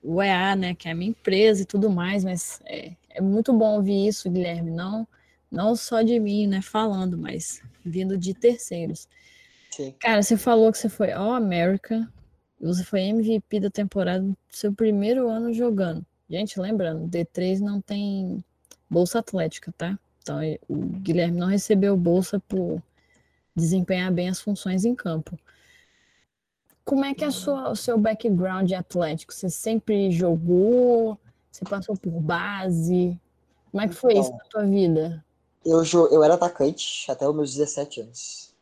o 0.04 0.22
EA, 0.22 0.56
né? 0.56 0.76
Que 0.76 0.90
é 0.90 0.92
a 0.92 0.96
minha 0.96 1.12
empresa 1.12 1.62
e 1.62 1.66
tudo 1.66 1.90
mais, 1.90 2.24
mas 2.24 2.60
é, 2.66 2.92
é 3.10 3.22
muito 3.22 3.54
bom 3.54 3.76
ouvir 3.76 4.08
isso, 4.08 4.30
Guilherme. 4.30 4.70
Não, 4.70 5.08
não 5.50 5.76
só 5.76 6.02
de 6.02 6.20
mim, 6.20 6.48
né? 6.48 6.62
Falando, 6.62 7.18
mas 7.18 7.62
vindo 7.86 8.18
de 8.18 8.34
terceiros. 8.34 9.08
Sim. 9.72 9.96
Cara, 10.00 10.22
você 10.22 10.36
falou 10.36 10.72
que 10.72 10.78
você 10.78 10.90
foi 10.90 11.12
All 11.12 11.34
America, 11.34 12.08
você 12.60 12.84
foi 12.84 13.02
MVP 13.02 13.60
da 13.60 13.70
temporada 13.70 14.22
no 14.22 14.38
seu 14.50 14.74
primeiro 14.74 15.30
ano 15.30 15.54
jogando. 15.54 16.06
Gente, 16.30 16.60
lembrando, 16.60 17.08
D3 17.08 17.60
não 17.60 17.82
tem 17.82 18.44
bolsa 18.90 19.20
atlética, 19.20 19.74
tá? 19.78 19.98
Então, 20.22 20.40
o 20.70 20.76
Guilherme 20.76 21.38
não 21.38 21.48
recebeu 21.48 21.98
bolsa 21.98 22.40
por 22.48 22.82
desempenhar 23.56 24.12
bem 24.12 24.30
as 24.30 24.40
funções 24.40 24.86
em 24.86 24.96
campo. 24.96 25.38
Como 26.86 27.06
é 27.06 27.14
que 27.14 27.24
é 27.24 27.32
sua, 27.32 27.70
o 27.70 27.76
seu 27.76 27.98
background 27.98 28.72
atlético? 28.72 29.34
Você 29.34 29.50
sempre 29.50 30.12
jogou? 30.12 31.18
Você 31.52 31.64
passou 31.64 31.96
por 31.96 32.12
base? 32.20 33.18
Como 33.72 33.82
é 33.82 33.88
que 33.88 33.96
foi 33.96 34.14
então, 34.14 34.24
isso 34.24 34.32
na 34.32 34.44
tua 34.46 34.66
vida? 34.66 35.26
Eu, 35.66 35.84
eu 36.12 36.24
era 36.24 36.34
atacante 36.34 37.10
até 37.10 37.28
os 37.28 37.36
meus 37.36 37.54
17 37.54 38.02
anos. 38.02 38.54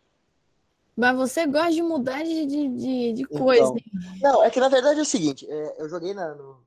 Mas 0.95 1.15
você 1.15 1.47
gosta 1.47 1.71
de 1.71 1.81
mudar 1.81 2.23
de, 2.23 2.45
de, 2.45 3.13
de 3.13 3.25
coisa. 3.25 3.73
Então, 4.17 4.33
não, 4.33 4.43
é 4.43 4.49
que 4.51 4.59
na 4.59 4.69
verdade 4.69 4.99
é 4.99 5.01
o 5.01 5.05
seguinte: 5.05 5.49
é, 5.49 5.81
eu 5.81 5.89
joguei 5.89 6.13
na, 6.13 6.35
no, 6.35 6.59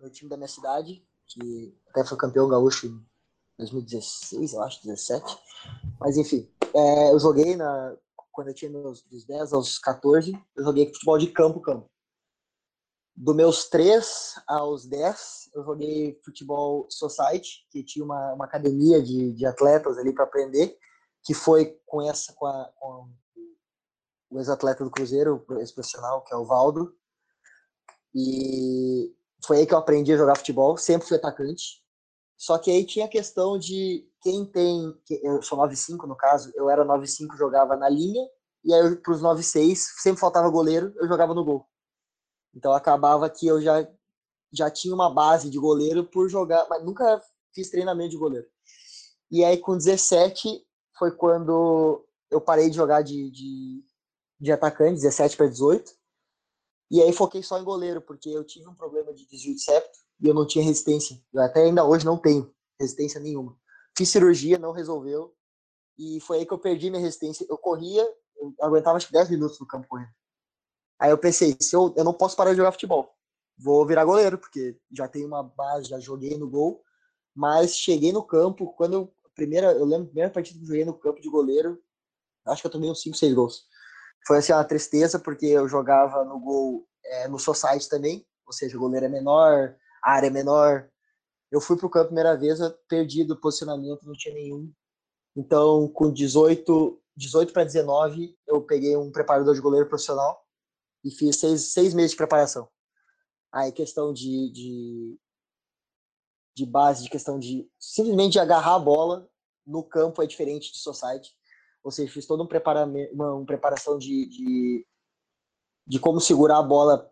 no, 0.00 0.08
time 0.08 0.30
da 0.30 0.36
minha 0.36 0.48
cidade, 0.48 1.04
que 1.26 1.74
até 1.90 2.04
foi 2.04 2.16
campeão 2.16 2.48
gaúcho 2.48 2.86
em 2.86 3.04
2016, 3.58 4.54
eu 4.54 4.62
acho, 4.62 4.82
17. 4.82 5.36
Mas 6.00 6.16
enfim, 6.16 6.48
é, 6.76 7.12
eu 7.12 7.18
joguei 7.18 7.56
na, 7.56 7.96
quando 8.36 8.48
eu 8.48 8.54
tinha 8.54 8.70
meus 8.70 9.02
dos 9.02 9.24
10 9.24 9.54
aos 9.54 9.78
14, 9.78 10.38
eu 10.54 10.64
joguei 10.64 10.92
futebol 10.92 11.16
de 11.16 11.28
campo, 11.28 11.58
campo. 11.58 11.90
Do 13.16 13.34
meus 13.34 13.66
3 13.70 14.34
aos 14.46 14.84
10, 14.84 15.50
eu 15.54 15.64
joguei 15.64 16.20
futebol 16.22 16.86
society, 16.90 17.66
que 17.70 17.82
tinha 17.82 18.04
uma, 18.04 18.34
uma 18.34 18.44
academia 18.44 19.02
de, 19.02 19.32
de 19.32 19.46
atletas 19.46 19.96
ali 19.96 20.12
para 20.12 20.24
aprender, 20.24 20.76
que 21.24 21.32
foi 21.32 21.80
com 21.86 22.02
essa 22.02 22.34
com, 22.34 22.46
a, 22.46 22.70
com 22.76 23.10
o 24.30 24.38
ex-atleta 24.38 24.84
do 24.84 24.90
Cruzeiro, 24.90 25.46
ex-profissional, 25.58 26.22
que 26.24 26.34
é 26.34 26.36
o 26.36 26.44
Valdo. 26.44 26.94
E 28.14 29.14
foi 29.46 29.58
aí 29.58 29.66
que 29.66 29.72
eu 29.72 29.78
aprendi 29.78 30.12
a 30.12 30.18
jogar 30.18 30.36
futebol, 30.36 30.76
sempre 30.76 31.08
fui 31.08 31.16
atacante. 31.16 31.82
Só 32.36 32.58
que 32.58 32.70
aí 32.70 32.84
tinha 32.84 33.06
a 33.06 33.08
questão 33.08 33.58
de 33.58 34.06
quem 34.20 34.44
tem. 34.44 34.94
Eu 35.22 35.42
sou 35.42 35.58
9-5 35.58 36.06
no 36.06 36.16
caso, 36.16 36.52
eu 36.54 36.68
era 36.68 36.84
9-5, 36.84 37.36
jogava 37.36 37.76
na 37.76 37.88
linha, 37.88 38.26
e 38.64 38.74
aí 38.74 38.96
para 38.96 39.12
os 39.12 39.22
9-6, 39.22 39.76
sempre 39.98 40.20
faltava 40.20 40.50
goleiro, 40.50 40.92
eu 40.96 41.08
jogava 41.08 41.32
no 41.32 41.44
gol. 41.44 41.66
Então 42.54 42.72
acabava 42.72 43.28
que 43.30 43.46
eu 43.46 43.60
já, 43.60 43.88
já 44.52 44.70
tinha 44.70 44.94
uma 44.94 45.12
base 45.12 45.48
de 45.48 45.58
goleiro 45.58 46.04
por 46.04 46.28
jogar, 46.28 46.66
mas 46.68 46.84
nunca 46.84 47.22
fiz 47.54 47.70
treinamento 47.70 48.10
de 48.10 48.18
goleiro. 48.18 48.46
E 49.30 49.44
aí 49.44 49.58
com 49.58 49.76
17 49.76 50.62
foi 50.98 51.12
quando 51.12 52.06
eu 52.30 52.40
parei 52.40 52.68
de 52.68 52.76
jogar 52.76 53.02
de, 53.02 53.30
de, 53.30 53.84
de 54.40 54.52
atacante, 54.52 55.00
17 55.00 55.36
para 55.36 55.48
18. 55.48 55.92
E 56.90 57.02
aí 57.02 57.12
foquei 57.12 57.42
só 57.42 57.58
em 57.58 57.64
goleiro, 57.64 58.00
porque 58.00 58.28
eu 58.28 58.44
tive 58.44 58.68
um 58.68 58.74
problema 58.74 59.12
de 59.12 59.26
desvio 59.26 59.54
de 59.54 59.62
septo 59.62 60.05
e 60.20 60.28
eu 60.28 60.34
não 60.34 60.46
tinha 60.46 60.64
resistência. 60.64 61.20
Eu 61.32 61.42
até 61.42 61.62
ainda 61.62 61.84
hoje 61.84 62.04
não 62.04 62.16
tenho 62.16 62.52
resistência 62.80 63.20
nenhuma. 63.20 63.56
Fiz 63.96 64.08
cirurgia, 64.08 64.58
não 64.58 64.72
resolveu. 64.72 65.34
E 65.98 66.20
foi 66.20 66.38
aí 66.38 66.46
que 66.46 66.52
eu 66.52 66.58
perdi 66.58 66.90
minha 66.90 67.02
resistência. 67.02 67.46
Eu 67.48 67.56
corria, 67.58 68.06
eu 68.38 68.54
aguentava 68.60 68.96
acho 68.96 69.06
que 69.06 69.12
10 69.12 69.30
minutos 69.30 69.58
no 69.58 69.66
campo 69.66 69.88
correndo. 69.88 70.10
Aí 70.98 71.10
eu 71.10 71.18
pensei, 71.18 71.56
se 71.60 71.74
eu, 71.74 71.92
eu 71.96 72.04
não 72.04 72.12
posso 72.14 72.36
parar 72.36 72.50
de 72.50 72.56
jogar 72.56 72.72
futebol. 72.72 73.14
Vou 73.58 73.86
virar 73.86 74.04
goleiro, 74.04 74.38
porque 74.38 74.78
já 74.92 75.08
tenho 75.08 75.26
uma 75.26 75.42
base, 75.42 75.88
já 75.88 75.98
joguei 75.98 76.36
no 76.38 76.48
gol. 76.48 76.82
Mas 77.34 77.76
cheguei 77.76 78.12
no 78.12 78.22
campo, 78.22 78.72
quando 78.74 78.94
eu, 78.94 79.14
primeira, 79.34 79.72
eu 79.72 79.84
lembro 79.84 80.04
a 80.04 80.08
primeira 80.08 80.30
partida 80.30 80.58
que 80.58 80.64
eu 80.64 80.68
joguei 80.68 80.84
no 80.84 80.98
campo 80.98 81.20
de 81.20 81.28
goleiro, 81.28 81.82
acho 82.46 82.62
que 82.62 82.66
eu 82.66 82.70
tomei 82.70 82.90
uns 82.90 83.02
5, 83.02 83.16
6 83.16 83.34
gols 83.34 83.66
foi 84.26 84.38
assim 84.38 84.52
uma 84.52 84.64
tristeza 84.64 85.18
porque 85.18 85.46
eu 85.46 85.68
jogava 85.68 86.24
no 86.24 86.40
gol 86.40 86.86
é, 87.04 87.28
no 87.28 87.38
society 87.38 87.88
também, 87.88 88.26
ou 88.44 88.52
seja, 88.52 88.76
o 88.76 88.80
goleiro 88.80 89.06
é 89.06 89.08
menor, 89.08 89.74
área 90.12 90.30
menor. 90.30 90.88
Eu 91.50 91.60
fui 91.60 91.76
pro 91.76 91.90
campo 91.90 92.04
a 92.04 92.06
primeira 92.06 92.36
vez, 92.36 92.58
perdi 92.88 93.24
do 93.24 93.36
posicionamento, 93.38 94.06
não 94.06 94.14
tinha 94.14 94.34
nenhum. 94.34 94.72
Então, 95.36 95.88
com 95.88 96.12
18, 96.12 97.00
18 97.16 97.52
para 97.52 97.64
19, 97.64 98.36
eu 98.46 98.62
peguei 98.62 98.96
um 98.96 99.10
preparador 99.10 99.54
de 99.54 99.60
goleiro 99.60 99.88
profissional 99.88 100.44
e 101.04 101.10
fiz 101.10 101.36
seis, 101.36 101.72
seis 101.72 101.94
meses 101.94 102.12
de 102.12 102.16
preparação. 102.16 102.68
Aí, 103.52 103.70
questão 103.72 104.12
de, 104.12 104.50
de, 104.50 105.18
de 106.54 106.66
base, 106.66 107.04
de 107.04 107.10
questão 107.10 107.38
de 107.38 107.70
simplesmente 107.78 108.38
agarrar 108.38 108.74
a 108.74 108.78
bola 108.78 109.28
no 109.66 109.82
campo 109.82 110.22
é 110.22 110.26
diferente 110.26 110.72
de 110.72 110.78
society 110.78 111.36
ou 111.86 111.92
seja, 111.92 112.12
fiz 112.12 112.26
todo 112.26 112.42
um 112.42 112.48
uma, 113.14 113.34
uma 113.34 113.46
preparação 113.46 113.96
de, 113.96 114.26
de, 114.26 114.86
de, 115.86 116.00
como 116.00 116.20
segurar 116.20 116.58
a 116.58 116.62
bola 116.62 117.08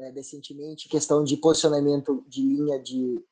é, 0.00 0.12
decentemente, 0.12 0.88
questão 0.88 1.22
de 1.22 1.36
posicionamento 1.36 2.24
de 2.28 2.42
linha, 2.42 2.80
de 2.82 3.24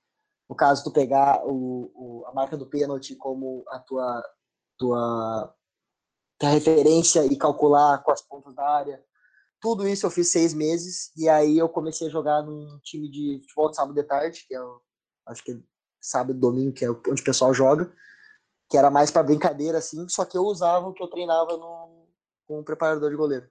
no 0.49 0.57
caso 0.57 0.85
tu 0.85 0.91
pegar 0.91 1.45
o, 1.47 1.91
o, 1.95 2.27
a 2.27 2.33
marca 2.33 2.57
do 2.57 2.67
pênalti 2.67 3.15
como 3.15 3.65
a 3.69 3.79
tua, 3.79 4.25
tua, 4.79 5.55
tua 6.39 6.51
referência 6.51 7.25
e 7.27 7.37
calcular 7.37 8.03
com 8.03 8.11
as 8.11 8.23
pontas 8.23 8.55
da 8.55 8.67
área. 8.67 9.05
Tudo 9.61 9.89
isso 9.89 10.07
eu 10.07 10.11
fiz 10.11 10.31
seis 10.31 10.55
meses 10.55 11.13
e 11.17 11.29
aí 11.29 11.59
eu 11.59 11.69
comecei 11.69 12.07
a 12.07 12.11
jogar 12.11 12.43
num 12.43 12.79
time 12.83 13.11
de 13.11 13.41
futebol 13.43 13.71
de 13.71 13.77
sábado 13.77 13.95
de 13.95 14.03
tarde, 14.05 14.45
que 14.47 14.55
é 14.55 14.63
o, 14.63 14.81
acho 15.27 15.45
que 15.45 15.53
é 15.53 15.59
sábado 16.01 16.39
domingo, 16.39 16.73
que 16.73 16.85
é 16.85 16.91
onde 16.91 17.21
o 17.21 17.25
pessoal 17.25 17.53
joga 17.53 17.93
que 18.69 18.77
era 18.77 18.91
mais 18.91 19.11
para 19.11 19.23
brincadeira, 19.23 19.79
assim, 19.79 20.07
só 20.09 20.25
que 20.25 20.37
eu 20.37 20.43
usava 20.43 20.87
o 20.87 20.93
que 20.93 21.03
eu 21.03 21.09
treinava 21.09 21.57
no, 21.57 22.07
com 22.47 22.61
o 22.61 22.65
preparador 22.65 23.11
de 23.11 23.17
goleiro. 23.17 23.49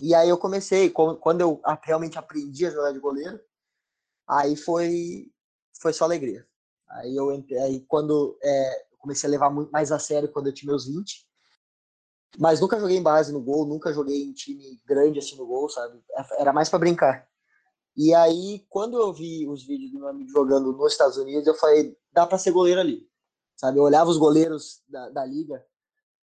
E 0.00 0.14
aí 0.14 0.28
eu 0.28 0.38
comecei, 0.38 0.90
quando 0.90 1.40
eu 1.40 1.60
realmente 1.82 2.18
aprendi 2.18 2.66
a 2.66 2.70
jogar 2.70 2.92
de 2.92 2.98
goleiro, 2.98 3.40
aí 4.26 4.56
foi, 4.56 5.30
foi 5.80 5.92
só 5.92 6.04
alegria. 6.04 6.46
Aí 6.88 7.14
eu 7.16 7.30
aí 7.30 7.80
quando 7.86 8.38
é, 8.42 8.86
comecei 8.98 9.28
a 9.28 9.30
levar 9.30 9.50
mais 9.50 9.92
a 9.92 9.98
sério 9.98 10.30
quando 10.30 10.48
eu 10.48 10.52
tinha 10.52 10.70
meus 10.70 10.86
20. 10.86 11.26
Mas 12.38 12.60
nunca 12.60 12.80
joguei 12.80 12.96
em 12.96 13.02
base 13.02 13.32
no 13.32 13.40
gol, 13.40 13.64
nunca 13.64 13.92
joguei 13.92 14.24
em 14.24 14.32
time 14.32 14.80
grande 14.84 15.20
assim 15.20 15.36
no 15.36 15.46
gol, 15.46 15.68
sabe? 15.68 16.02
Era 16.38 16.52
mais 16.52 16.68
para 16.68 16.80
brincar. 16.80 17.28
E 17.96 18.12
aí, 18.12 18.66
quando 18.68 19.00
eu 19.00 19.12
vi 19.12 19.46
os 19.48 19.64
vídeos 19.64 19.92
do 19.92 20.00
meu 20.00 20.08
amigo 20.08 20.28
jogando 20.28 20.72
nos 20.72 20.92
Estados 20.92 21.16
Unidos, 21.16 21.46
eu 21.46 21.54
falei, 21.54 21.96
dá 22.12 22.26
para 22.26 22.38
ser 22.38 22.50
goleiro 22.50 22.80
ali 22.80 23.08
sabe? 23.56 23.78
Eu 23.78 23.82
olhava 23.82 24.10
os 24.10 24.18
goleiros 24.18 24.82
da, 24.88 25.08
da 25.10 25.24
liga 25.24 25.64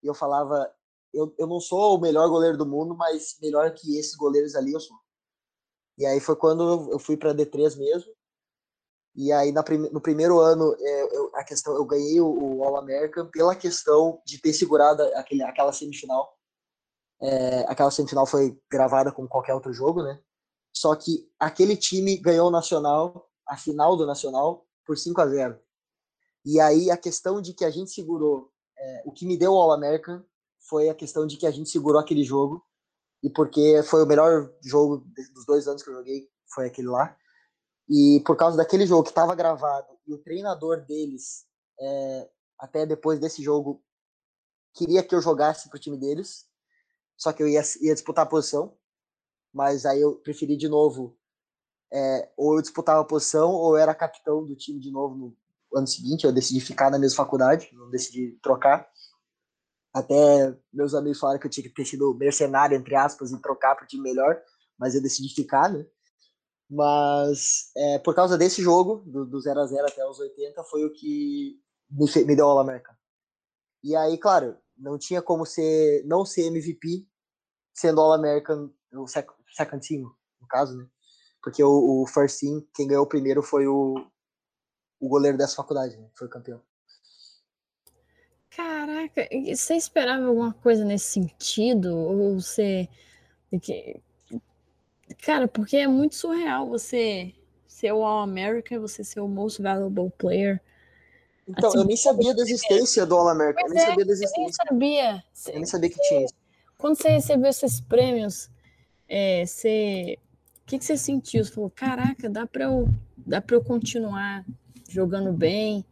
e 0.04 0.08
eu 0.08 0.14
falava, 0.14 0.72
eu, 1.14 1.34
eu 1.38 1.48
não 1.48 1.60
sou 1.60 1.98
o 1.98 2.02
melhor 2.02 2.28
goleiro 2.30 2.58
do 2.58 2.66
mundo, 2.66 2.96
mas 2.96 3.38
melhor 3.42 3.74
que 3.74 3.98
esses 3.98 4.16
goleiros 4.16 4.56
ali 4.56 4.74
eu 4.74 4.80
sou. 4.80 4.98
E 5.98 6.06
aí 6.06 6.20
foi 6.20 6.36
quando 6.36 6.92
eu 6.92 7.00
fui 7.00 7.18
para 7.18 7.34
D3 7.34 7.78
mesmo. 7.78 8.12
E 9.16 9.32
aí 9.32 9.52
na 9.52 9.62
prim, 9.62 9.78
no 9.78 10.00
primeiro 10.00 10.40
ano 10.40 10.74
é, 10.80 11.18
eu, 11.18 11.32
a 11.36 11.44
questão 11.44 11.76
eu 11.76 11.86
ganhei 11.86 12.22
o, 12.22 12.28
o 12.28 12.64
All 12.64 12.78
American 12.78 13.30
pela 13.30 13.56
questão 13.56 14.22
de 14.26 14.40
ter 14.40 14.54
segurado 14.54 15.04
aquele, 15.16 15.44
aquela 15.44 15.74
semifinal. 15.74 16.34
É, 17.22 17.60
aquela 17.68 17.92
semifinal 17.92 18.26
foi 18.26 18.58
gravada 18.72 19.12
como 19.12 19.28
qualquer 19.28 19.54
outro 19.54 19.74
jogo, 19.74 20.02
né? 20.02 20.20
Só 20.74 20.96
que 20.96 21.30
aquele 21.38 21.76
time 21.76 22.18
ganhou 22.18 22.48
o 22.48 22.52
Nacional, 22.52 23.30
a 23.46 23.58
final 23.58 23.98
do 23.98 24.06
Nacional, 24.06 24.66
por 24.86 24.98
5 24.98 25.20
a 25.22 25.28
0 25.28 25.60
e 26.46 26.60
aí 26.60 26.90
a 26.90 26.98
questão 26.98 27.42
de 27.42 27.54
que 27.54 27.64
a 27.64 27.70
gente 27.70 27.92
segurou, 27.92 28.52
é, 28.78 29.04
o 29.06 29.12
que 29.12 29.26
me 29.26 29.38
deu 29.38 29.54
o 29.54 29.62
All-American 29.62 30.24
foi 30.68 30.90
a 30.90 30.96
questão 30.96 31.26
de 31.26 31.38
que 31.38 31.46
a 31.46 31.52
gente 31.52 31.70
segurou 31.70 32.00
aquele 32.00 32.24
jogo, 32.24 32.66
e 33.24 33.30
porque 33.30 33.82
foi 33.84 34.04
o 34.04 34.08
melhor 34.08 34.52
jogo 34.62 35.06
dos 35.34 35.46
dois 35.46 35.68
anos 35.68 35.84
que 35.84 35.90
eu 35.90 35.96
joguei, 35.96 36.30
foi 36.54 36.68
aquele 36.68 36.88
lá. 36.88 37.16
E 37.90 38.22
por 38.26 38.36
causa 38.36 38.58
daquele 38.58 38.86
jogo 38.86 39.04
que 39.04 39.10
estava 39.10 39.36
gravado, 39.36 39.88
e 40.08 40.14
o 40.14 40.18
treinador 40.18 40.86
deles, 40.86 41.46
é, 41.80 42.30
até 42.58 42.86
depois 42.86 43.20
desse 43.20 43.44
jogo, 43.44 43.84
queria 44.74 45.04
que 45.04 45.14
eu 45.14 45.22
jogasse 45.22 45.70
pro 45.70 45.80
time 45.80 45.98
deles, 45.98 46.46
só 47.18 47.34
que 47.34 47.44
eu 47.44 47.48
ia, 47.48 47.62
ia 47.82 47.94
disputar 47.94 48.26
a 48.26 48.30
posição, 48.30 48.76
mas 49.54 49.86
aí 49.86 50.02
eu 50.02 50.16
preferi 50.16 50.56
de 50.56 50.70
novo, 50.70 51.18
é, 51.92 52.32
ou 52.38 52.56
eu 52.56 52.62
disputava 52.62 53.02
a 53.02 53.06
posição, 53.06 53.52
ou 53.52 53.76
eu 53.76 53.82
era 53.82 53.94
capitão 53.94 54.46
do 54.46 54.56
time 54.56 54.80
de 54.80 54.90
novo 54.90 55.16
no 55.16 55.38
ano 55.78 55.88
seguinte, 55.88 56.26
eu 56.26 56.32
decidi 56.32 56.60
ficar 56.62 56.90
na 56.90 56.98
mesma 56.98 57.18
faculdade, 57.18 57.70
não 57.74 57.90
decidi 57.90 58.38
trocar. 58.42 58.90
Até 59.94 60.58
meus 60.72 60.94
amigos 60.94 61.20
falaram 61.20 61.40
que 61.40 61.48
eu 61.48 61.52
tinha 61.52 61.68
que 61.68 61.74
ter 61.74 61.86
sido 61.86 62.16
mercenário, 62.16 62.78
entre 62.78 62.96
aspas, 62.96 63.32
e 63.32 63.42
trocar 63.42 63.76
para 63.76 63.84
o 63.84 63.88
time 63.88 64.04
melhor, 64.04 64.42
mas 64.80 64.96
eu 64.96 65.02
decidi 65.02 65.34
ficar, 65.34 65.72
né? 65.72 65.86
Mas 66.70 67.70
é, 67.76 68.00
por 68.00 68.16
causa 68.16 68.38
desse 68.38 68.62
jogo, 68.62 69.04
do, 69.06 69.42
0 69.42 69.60
a 69.60 69.66
0 69.66 69.86
até 69.86 70.06
os 70.08 70.20
80, 70.20 70.64
foi 70.64 70.86
o 70.86 70.94
que 70.94 71.60
me, 71.90 72.06
me 72.26 72.36
deu 72.36 72.48
a 72.48 72.52
All-American. 72.52 72.96
E 73.84 73.94
aí, 73.94 74.18
claro, 74.18 74.58
não 74.78 74.98
tinha 74.98 75.22
como 75.22 75.46
ser 75.46 76.04
não 76.06 76.26
ser 76.26 76.44
MVP 76.44 77.06
sendo 77.74 78.00
All-American, 78.00 78.72
o 78.94 79.06
second 79.08 79.86
team, 79.86 80.04
no 80.40 80.48
caso, 80.48 80.78
né? 80.78 80.88
Porque 81.44 81.62
o, 81.62 82.04
o 82.04 82.08
first 82.08 82.40
team, 82.40 82.66
quem 82.74 82.88
ganhou 82.88 83.04
o 83.04 83.10
primeiro 83.10 83.44
foi 83.44 83.68
o, 83.68 83.96
o 85.00 85.10
goleiro 85.10 85.38
dessa 85.38 85.56
faculdade, 85.56 85.98
né? 85.98 86.10
Foi 86.18 86.30
campeão. 86.30 86.62
Caraca, 88.56 89.30
você 89.46 89.76
esperava 89.76 90.26
alguma 90.26 90.54
coisa 90.54 90.84
nesse 90.84 91.06
sentido? 91.06 91.98
Ou 91.98 92.40
você. 92.40 92.90
Cara, 95.22 95.48
porque 95.48 95.78
é 95.78 95.88
muito 95.88 96.16
surreal 96.16 96.68
você 96.68 97.34
ser 97.66 97.94
o 97.94 98.04
All-American, 98.04 98.82
você 98.82 99.04
ser 99.04 99.22
o 99.22 99.28
Most 99.28 99.62
Valuable 99.62 100.12
Player. 100.18 100.62
Então, 101.48 101.70
assim, 101.70 101.80
eu 101.80 101.86
nem 101.86 101.96
sabia 101.96 102.36
da 102.36 102.42
existência 102.42 103.06
do 103.06 103.16
All-American. 103.16 103.66
Eu 103.66 103.74
nem 103.74 103.84
é, 103.84 103.86
sabia 103.86 104.06
da 104.06 104.12
existência. 104.12 104.42
Eu 104.42 104.44
nem 104.44 104.54
sabia. 104.54 105.24
Eu 105.48 105.54
nem 105.54 105.66
sabia 105.66 105.90
que 105.90 106.02
tinha 106.02 106.26
isso. 106.26 106.34
Quando 106.78 106.98
você 106.98 107.10
recebeu 107.10 107.50
esses 107.50 107.80
prêmios, 107.80 108.50
é, 109.08 109.46
você. 109.46 110.18
O 110.64 110.66
que, 110.66 110.78
que 110.78 110.86
você 110.86 110.98
sentiu? 110.98 111.44
Você 111.44 111.52
falou, 111.52 111.70
caraca, 111.70 112.30
dá 112.30 112.46
para 112.46 112.66
eu, 112.66 112.90
dá 113.18 113.42
pra 113.42 113.56
eu 113.56 113.64
continuar 113.64 114.46
jogando 114.90 115.32
bem 115.32 115.86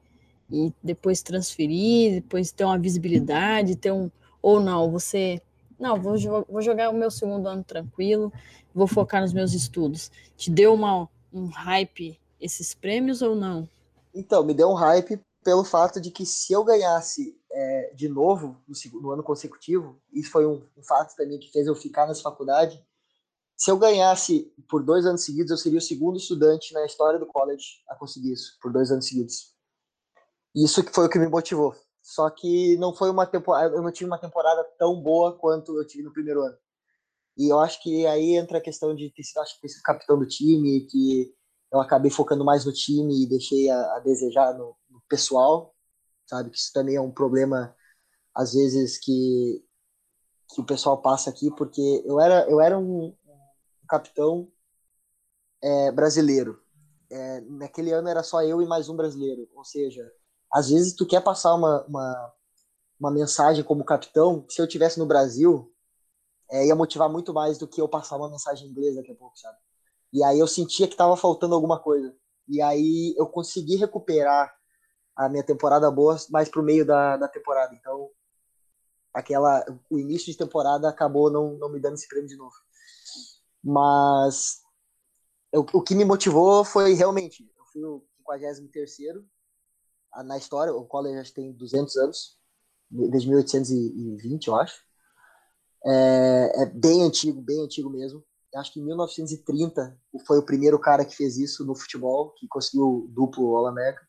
e 0.51 0.73
depois 0.83 1.21
transferir, 1.21 2.13
depois 2.13 2.51
ter 2.51 2.63
uma 2.63 2.77
visibilidade, 2.77 3.75
ter 3.75 3.91
um. 3.91 4.09
Ou 4.41 4.59
não, 4.59 4.89
você. 4.89 5.41
Não, 5.79 5.99
vou, 6.01 6.15
vou 6.49 6.61
jogar 6.61 6.89
o 6.89 6.93
meu 6.93 7.09
segundo 7.09 7.47
ano 7.47 7.63
tranquilo, 7.63 8.33
vou 8.73 8.87
focar 8.87 9.21
nos 9.21 9.33
meus 9.33 9.53
estudos. 9.53 10.11
Te 10.35 10.51
deu 10.51 10.73
uma, 10.73 11.07
um 11.31 11.47
hype 11.47 12.19
esses 12.39 12.73
prêmios 12.73 13.21
ou 13.21 13.35
não? 13.35 13.67
Então, 14.13 14.43
me 14.43 14.53
deu 14.53 14.69
um 14.69 14.73
hype 14.73 15.19
pelo 15.43 15.63
fato 15.63 16.01
de 16.01 16.11
que 16.11 16.25
se 16.25 16.51
eu 16.51 16.63
ganhasse 16.63 17.37
é, 17.51 17.93
de 17.95 18.07
novo 18.07 18.57
no, 18.67 19.01
no, 19.01 19.11
ano 19.11 19.23
consecutivo, 19.23 19.99
isso 20.11 20.31
foi 20.31 20.45
um, 20.45 20.61
um, 20.77 20.83
fato 20.83 21.15
também 21.15 21.39
que 21.39 21.51
fez 21.51 21.67
eu 21.67 21.75
ficar 21.75 22.07
nessa 22.07 22.21
faculdade. 22.21 22.83
Se 23.55 23.71
eu 23.71 23.77
ganhasse 23.77 24.53
por 24.69 24.83
dois 24.83 25.05
anos 25.05 25.23
seguidos, 25.23 25.51
eu 25.51 25.57
seria 25.57 25.79
o 25.79 25.81
segundo 25.81 26.17
estudante 26.17 26.73
na 26.73 26.85
história 26.85 27.19
do 27.19 27.25
college 27.25 27.81
a 27.89 27.95
conseguir 27.95 28.33
isso, 28.33 28.57
por 28.61 28.71
dois 28.71 28.91
anos 28.91 29.07
seguidos. 29.07 29.53
Isso 30.55 30.83
que 30.83 30.93
foi 30.93 31.05
o 31.05 31.09
que 31.09 31.19
me 31.19 31.27
motivou. 31.27 31.75
Só 32.01 32.29
que 32.29 32.77
não 32.77 32.93
foi 32.95 33.09
uma 33.09 33.25
temporada, 33.25 33.75
eu 33.75 33.81
não 33.81 33.91
tive 33.91 34.09
uma 34.09 34.19
temporada 34.19 34.63
tão 34.77 35.01
boa 35.01 35.37
quanto 35.37 35.77
eu 35.77 35.85
tive 35.85 36.03
no 36.03 36.13
primeiro 36.13 36.41
ano. 36.41 36.57
E 37.37 37.51
eu 37.51 37.59
acho 37.59 37.81
que 37.81 38.05
aí 38.07 38.35
entra 38.35 38.57
a 38.57 38.61
questão 38.61 38.95
de 38.95 39.11
ter 39.11 39.23
sido, 39.23 39.39
acho 39.39 39.55
que 39.55 39.61
ter 39.61 39.69
sido 39.69 39.83
capitão 39.83 40.19
do 40.19 40.27
time, 40.27 40.87
que 40.87 41.33
eu 41.71 41.79
acabei 41.79 42.11
focando 42.11 42.43
mais 42.43 42.65
no 42.65 42.73
time 42.73 43.23
e 43.23 43.29
deixei 43.29 43.69
a, 43.69 43.95
a 43.95 43.99
desejar 43.99 44.53
no, 44.57 44.75
no, 44.89 45.01
pessoal, 45.07 45.75
sabe? 46.27 46.49
Que 46.49 46.57
isso 46.57 46.71
também 46.73 46.95
é 46.95 47.01
um 47.01 47.11
problema, 47.11 47.75
às 48.35 48.53
vezes, 48.53 48.97
que, 48.97 49.63
que 50.53 50.61
o 50.61 50.65
pessoal 50.65 51.01
passa 51.01 51.29
aqui, 51.29 51.49
porque 51.55 52.03
eu 52.05 52.19
era, 52.19 52.49
eu 52.49 52.59
era 52.59 52.77
um, 52.77 53.15
um 53.25 53.87
capitão 53.87 54.51
é, 55.61 55.91
brasileiro. 55.91 56.61
É, 57.11 57.41
naquele 57.41 57.91
ano 57.91 58.07
era 58.09 58.23
só 58.23 58.43
eu 58.43 58.61
e 58.61 58.67
mais 58.67 58.89
um 58.89 58.95
brasileiro, 58.95 59.47
ou 59.55 59.63
seja, 59.63 60.11
às 60.53 60.69
vezes 60.69 60.93
tu 60.93 61.05
quer 61.05 61.21
passar 61.21 61.53
uma, 61.53 61.83
uma, 61.85 62.33
uma 62.99 63.11
mensagem 63.11 63.63
como 63.63 63.83
capitão, 63.83 64.45
se 64.49 64.61
eu 64.61 64.67
tivesse 64.67 64.99
no 64.99 65.05
Brasil, 65.05 65.71
é, 66.51 66.65
ia 66.65 66.75
motivar 66.75 67.09
muito 67.09 67.33
mais 67.33 67.57
do 67.57 67.67
que 67.67 67.79
eu 67.79 67.87
passar 67.87 68.17
uma 68.17 68.29
mensagem 68.29 68.67
em 68.67 68.71
inglês 68.71 68.95
daqui 68.95 69.11
a 69.11 69.15
pouco, 69.15 69.37
sabe? 69.37 69.57
E 70.11 70.23
aí 70.23 70.39
eu 70.39 70.47
sentia 70.47 70.87
que 70.87 70.93
estava 70.95 71.15
faltando 71.15 71.53
alguma 71.53 71.79
coisa. 71.79 72.15
E 72.47 72.61
aí 72.61 73.13
eu 73.17 73.27
consegui 73.27 73.75
recuperar 73.75 74.51
a 75.15 75.29
minha 75.29 75.43
temporada 75.43 75.89
boa 75.91 76.17
mais 76.31 76.49
pro 76.49 76.63
meio 76.63 76.85
da, 76.85 77.17
da 77.17 77.27
temporada. 77.27 77.75
Então, 77.75 78.09
aquela 79.13 79.63
o 79.89 79.99
início 79.99 80.31
de 80.31 80.37
temporada 80.37 80.89
acabou 80.89 81.29
não, 81.29 81.55
não 81.57 81.69
me 81.69 81.79
dando 81.79 81.93
esse 81.93 82.07
prêmio 82.07 82.27
de 82.27 82.37
novo. 82.37 82.55
Mas 83.63 84.61
eu, 85.51 85.65
o 85.73 85.81
que 85.81 85.93
me 85.93 86.05
motivou 86.05 86.63
foi 86.63 86.93
realmente, 86.93 87.43
eu 87.55 87.65
fui 87.65 87.83
o 87.83 88.03
53 88.25 88.97
na 90.23 90.37
história, 90.37 90.73
o 90.73 90.85
college 90.85 91.33
tem 91.33 91.51
200 91.53 91.95
anos, 91.97 92.37
desde 92.89 93.29
1820, 93.29 94.47
eu 94.47 94.55
acho. 94.55 94.83
É, 95.85 96.63
é, 96.63 96.65
bem 96.65 97.03
antigo, 97.03 97.41
bem 97.41 97.63
antigo 97.63 97.89
mesmo. 97.89 98.23
Acho 98.55 98.73
que 98.73 98.79
em 98.79 98.85
1930 98.85 99.97
foi 100.25 100.39
o 100.39 100.45
primeiro 100.45 100.79
cara 100.79 101.05
que 101.05 101.15
fez 101.15 101.37
isso 101.37 101.63
no 101.65 101.75
futebol, 101.75 102.31
que 102.31 102.47
conseguiu 102.47 103.07
duplo 103.11 103.55
All-America. 103.55 104.01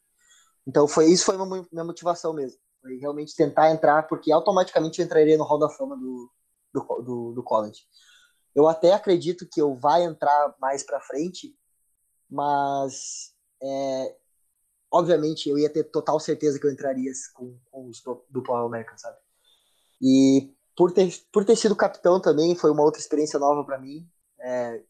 Então 0.66 0.88
foi 0.88 1.06
isso 1.06 1.26
foi 1.26 1.36
uma, 1.36 1.66
minha 1.70 1.84
motivação 1.84 2.32
mesmo. 2.32 2.58
Foi 2.80 2.96
realmente 2.96 3.36
tentar 3.36 3.70
entrar, 3.70 4.08
porque 4.08 4.32
automaticamente 4.32 4.98
eu 4.98 5.04
entraria 5.04 5.36
no 5.36 5.44
Hall 5.44 5.58
da 5.58 5.68
Fama 5.68 5.96
do, 5.96 6.30
do, 6.72 7.02
do, 7.02 7.32
do 7.34 7.42
college. 7.42 7.82
Eu 8.54 8.66
até 8.66 8.92
acredito 8.92 9.46
que 9.50 9.60
eu 9.60 9.74
vai 9.76 10.02
entrar 10.04 10.54
mais 10.58 10.82
para 10.82 11.00
frente, 11.00 11.54
mas 12.28 13.32
é, 13.62 14.16
obviamente 14.90 15.48
eu 15.48 15.58
ia 15.58 15.70
ter 15.70 15.84
total 15.84 16.18
certeza 16.18 16.58
que 16.58 16.66
eu 16.66 16.72
entraria 16.72 17.12
com, 17.34 17.56
com 17.70 17.88
os 17.88 18.02
duplo 18.28 18.54
All-American, 18.54 18.98
sabe? 18.98 19.16
E 20.00 20.52
por 20.76 20.92
ter, 20.92 21.12
por 21.32 21.44
ter 21.44 21.56
sido 21.56 21.76
capitão 21.76 22.20
também 22.20 22.54
foi 22.54 22.70
uma 22.70 22.82
outra 22.82 23.00
experiência 23.00 23.38
nova 23.38 23.64
para 23.64 23.78
mim. 23.78 24.08
É, 24.40 24.82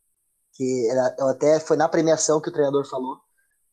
que 0.53 0.88
era, 0.90 1.16
eu 1.18 1.28
até 1.28 1.59
foi 1.61 1.76
na 1.76 1.88
premiação 1.88 2.40
que 2.40 2.48
o 2.48 2.53
treinador 2.53 2.88
falou. 2.88 3.18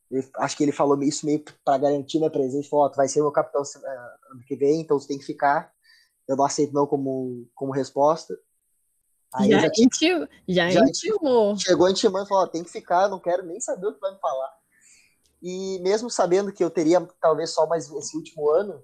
Eu 0.10 0.24
acho 0.38 0.56
que 0.56 0.64
ele 0.64 0.72
falou 0.72 1.02
isso 1.04 1.26
meio 1.26 1.44
para 1.64 1.78
garantir 1.78 2.18
minha 2.18 2.32
presença. 2.32 2.70
Falou: 2.70 2.86
oh, 2.86 2.90
tu 2.90 2.96
vai 2.96 3.08
ser 3.08 3.22
meu 3.22 3.32
capitão 3.32 3.62
uh, 3.62 4.32
ano 4.32 4.44
que 4.48 4.56
vem, 4.56 4.82
então 4.82 4.98
você 4.98 5.08
tem 5.08 5.20
que 5.20 5.26
ficar. 5.26 5.72
Eu 6.28 6.36
não 6.36 6.46
aceito 6.46 6.74
não 6.74 6.88
como, 6.88 7.48
como 7.54 7.72
resposta. 7.72 8.38
Aí 9.34 9.52
já, 9.52 9.60
já, 9.60 9.68
intim, 9.68 10.28
já, 10.48 10.70
já 10.70 10.82
intimou. 10.82 11.58
Chegou 11.58 11.90
intimando 11.90 12.26
e 12.26 12.30
falou: 12.30 12.46
oh, 12.46 12.48
tem 12.48 12.64
que 12.64 12.72
ficar, 12.72 13.10
não 13.10 13.20
quero 13.20 13.46
nem 13.46 13.60
saber 13.60 13.88
o 13.88 13.94
que 13.94 14.00
vai 14.00 14.14
me 14.14 14.20
falar. 14.20 14.52
E 15.42 15.80
mesmo 15.80 16.10
sabendo 16.10 16.52
que 16.52 16.64
eu 16.64 16.70
teria 16.70 17.06
talvez 17.22 17.52
só 17.52 17.68
mais 17.68 17.90
esse 17.90 18.16
último 18.16 18.50
ano, 18.50 18.84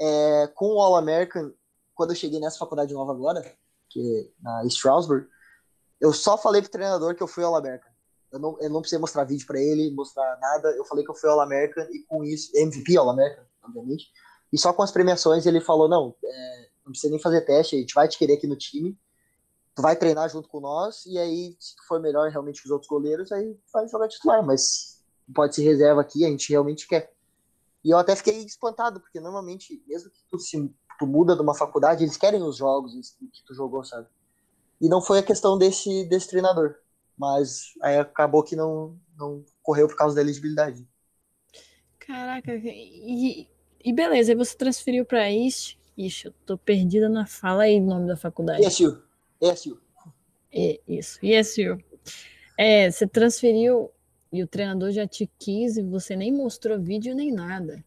é, 0.00 0.46
com 0.54 0.74
o 0.74 0.80
All-American, 0.80 1.52
quando 1.94 2.10
eu 2.10 2.16
cheguei 2.16 2.40
nessa 2.40 2.58
faculdade 2.58 2.94
nova 2.94 3.12
agora, 3.12 3.42
que 3.88 4.32
na 4.40 4.64
Strasbourg, 4.64 5.26
eu 6.00 6.12
só 6.12 6.38
falei 6.38 6.62
pro 6.62 6.70
treinador 6.70 7.14
que 7.14 7.22
eu 7.22 7.28
fui 7.28 7.44
All-American. 7.44 7.90
Eu 8.32 8.38
não, 8.38 8.56
eu 8.60 8.70
não 8.70 8.80
precisei 8.80 8.98
mostrar 8.98 9.24
vídeo 9.24 9.46
para 9.46 9.60
ele, 9.60 9.90
mostrar 9.90 10.38
nada. 10.40 10.70
Eu 10.70 10.84
falei 10.84 11.04
que 11.04 11.10
eu 11.10 11.14
fui 11.14 11.28
All-American 11.28 11.84
e 11.90 12.04
com 12.04 12.24
isso, 12.24 12.50
MVP 12.54 12.96
All-American, 12.96 13.44
obviamente. 13.62 14.06
E 14.52 14.58
só 14.58 14.72
com 14.72 14.82
as 14.82 14.92
premiações 14.92 15.46
ele 15.46 15.60
falou: 15.60 15.88
não, 15.88 16.14
é, 16.24 16.68
não 16.84 16.92
precisa 16.92 17.10
nem 17.10 17.20
fazer 17.20 17.42
teste, 17.42 17.76
a 17.76 17.78
gente 17.78 17.94
vai 17.94 18.08
te 18.08 18.16
querer 18.16 18.34
aqui 18.34 18.46
no 18.46 18.56
time. 18.56 18.98
Tu 19.74 19.82
vai 19.82 19.96
treinar 19.96 20.28
junto 20.28 20.48
com 20.48 20.60
nós, 20.60 21.06
e 21.06 21.18
aí, 21.18 21.56
se 21.58 21.76
tu 21.76 21.86
for 21.86 22.00
melhor 22.00 22.28
realmente 22.30 22.60
que 22.60 22.66
os 22.66 22.72
outros 22.72 22.88
goleiros, 22.88 23.30
aí 23.30 23.56
vai 23.72 23.86
jogar 23.88 24.08
titular. 24.08 24.44
Mas 24.44 24.99
pode 25.34 25.54
ser 25.54 25.62
reserva 25.62 26.00
aqui, 26.00 26.24
a 26.24 26.28
gente 26.28 26.50
realmente 26.50 26.86
quer. 26.86 27.12
E 27.84 27.90
eu 27.90 27.98
até 27.98 28.14
fiquei 28.14 28.44
espantado, 28.44 29.00
porque 29.00 29.20
normalmente, 29.20 29.82
mesmo 29.86 30.10
que 30.10 30.20
tu, 30.28 30.38
se, 30.38 30.72
tu 30.98 31.06
muda 31.06 31.34
de 31.34 31.42
uma 31.42 31.54
faculdade, 31.54 32.04
eles 32.04 32.16
querem 32.16 32.42
os 32.42 32.56
jogos 32.56 32.92
que 33.18 33.44
tu 33.44 33.54
jogou, 33.54 33.82
sabe? 33.84 34.06
E 34.80 34.88
não 34.88 35.00
foi 35.00 35.18
a 35.18 35.22
questão 35.22 35.56
desse, 35.58 36.04
desse 36.08 36.28
treinador. 36.28 36.76
Mas 37.16 37.74
aí 37.82 37.98
acabou 37.98 38.42
que 38.42 38.56
não, 38.56 38.98
não 39.16 39.44
correu 39.62 39.86
por 39.86 39.96
causa 39.96 40.14
da 40.14 40.22
elegibilidade. 40.22 40.86
Caraca, 41.98 42.54
e, 42.54 43.46
e 43.84 43.92
beleza, 43.92 44.32
aí 44.32 44.36
você 44.36 44.56
transferiu 44.56 45.04
para 45.04 45.30
East. 45.30 45.78
Ixi, 45.96 46.28
eu 46.28 46.34
tô 46.46 46.56
perdida 46.56 47.08
na 47.08 47.26
fala 47.26 47.64
aí 47.64 47.78
o 47.78 47.84
nome 47.84 48.06
da 48.06 48.16
faculdade. 48.16 48.64
ESU. 48.64 49.02
ESU. 49.40 49.80
É, 50.52 50.80
isso, 50.88 51.18
ESU. 51.22 51.78
É, 52.56 52.90
você 52.90 53.06
transferiu 53.06 53.90
e 54.32 54.42
o 54.42 54.46
treinador 54.46 54.90
já 54.92 55.06
te 55.06 55.30
quis 55.38 55.76
e 55.76 55.82
você 55.82 56.14
nem 56.14 56.32
mostrou 56.32 56.80
vídeo 56.80 57.14
nem 57.14 57.32
nada. 57.32 57.84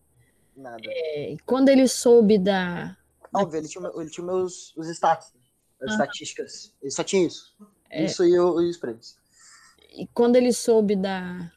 Nada. 0.56 0.84
É, 0.86 1.36
quando 1.46 1.70
ele 1.70 1.88
soube 1.88 2.38
da. 2.38 2.98
Óbvio, 3.34 3.60
ele 3.60 3.68
tinha, 3.68 3.92
ele 3.96 4.10
tinha 4.10 4.26
meus 4.26 4.76
os 4.76 4.88
status, 4.90 5.34
as 5.82 5.90
ah. 5.90 5.94
estatísticas. 5.94 6.74
Ele 6.82 6.92
só 6.92 7.04
tinha 7.04 7.26
isso. 7.26 7.56
É. 7.90 8.06
Isso 8.06 8.24
e, 8.24 8.34
eu, 8.34 8.62
e 8.62 8.70
os 8.70 8.78
prêmios. 8.78 9.18
E 9.96 10.08
quando 10.08 10.36
ele 10.36 10.54
soube 10.54 10.96
da. 10.96 11.52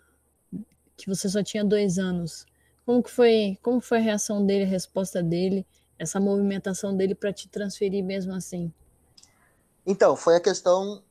que 0.97 1.07
você 1.07 1.29
só 1.29 1.43
tinha 1.43 1.65
dois 1.65 1.99
anos. 1.99 2.47
Como 2.85 3.03
que 3.03 3.11
foi, 3.11 3.59
como 3.63 3.81
foi 3.81 3.99
a 3.99 4.01
reação 4.01 4.47
dele, 4.47 4.63
a 4.63 4.69
resposta 4.69 5.21
dele, 5.21 5.67
essa 5.99 6.21
movimentação 6.21 6.97
dele 6.97 7.17
para 7.17 7.33
te 7.33 7.49
transferir 7.49 8.05
mesmo 8.05 8.33
assim? 8.33 8.73
Então, 9.85 10.15
foi 10.15 10.37
a 10.37 10.41
questão 10.41 11.03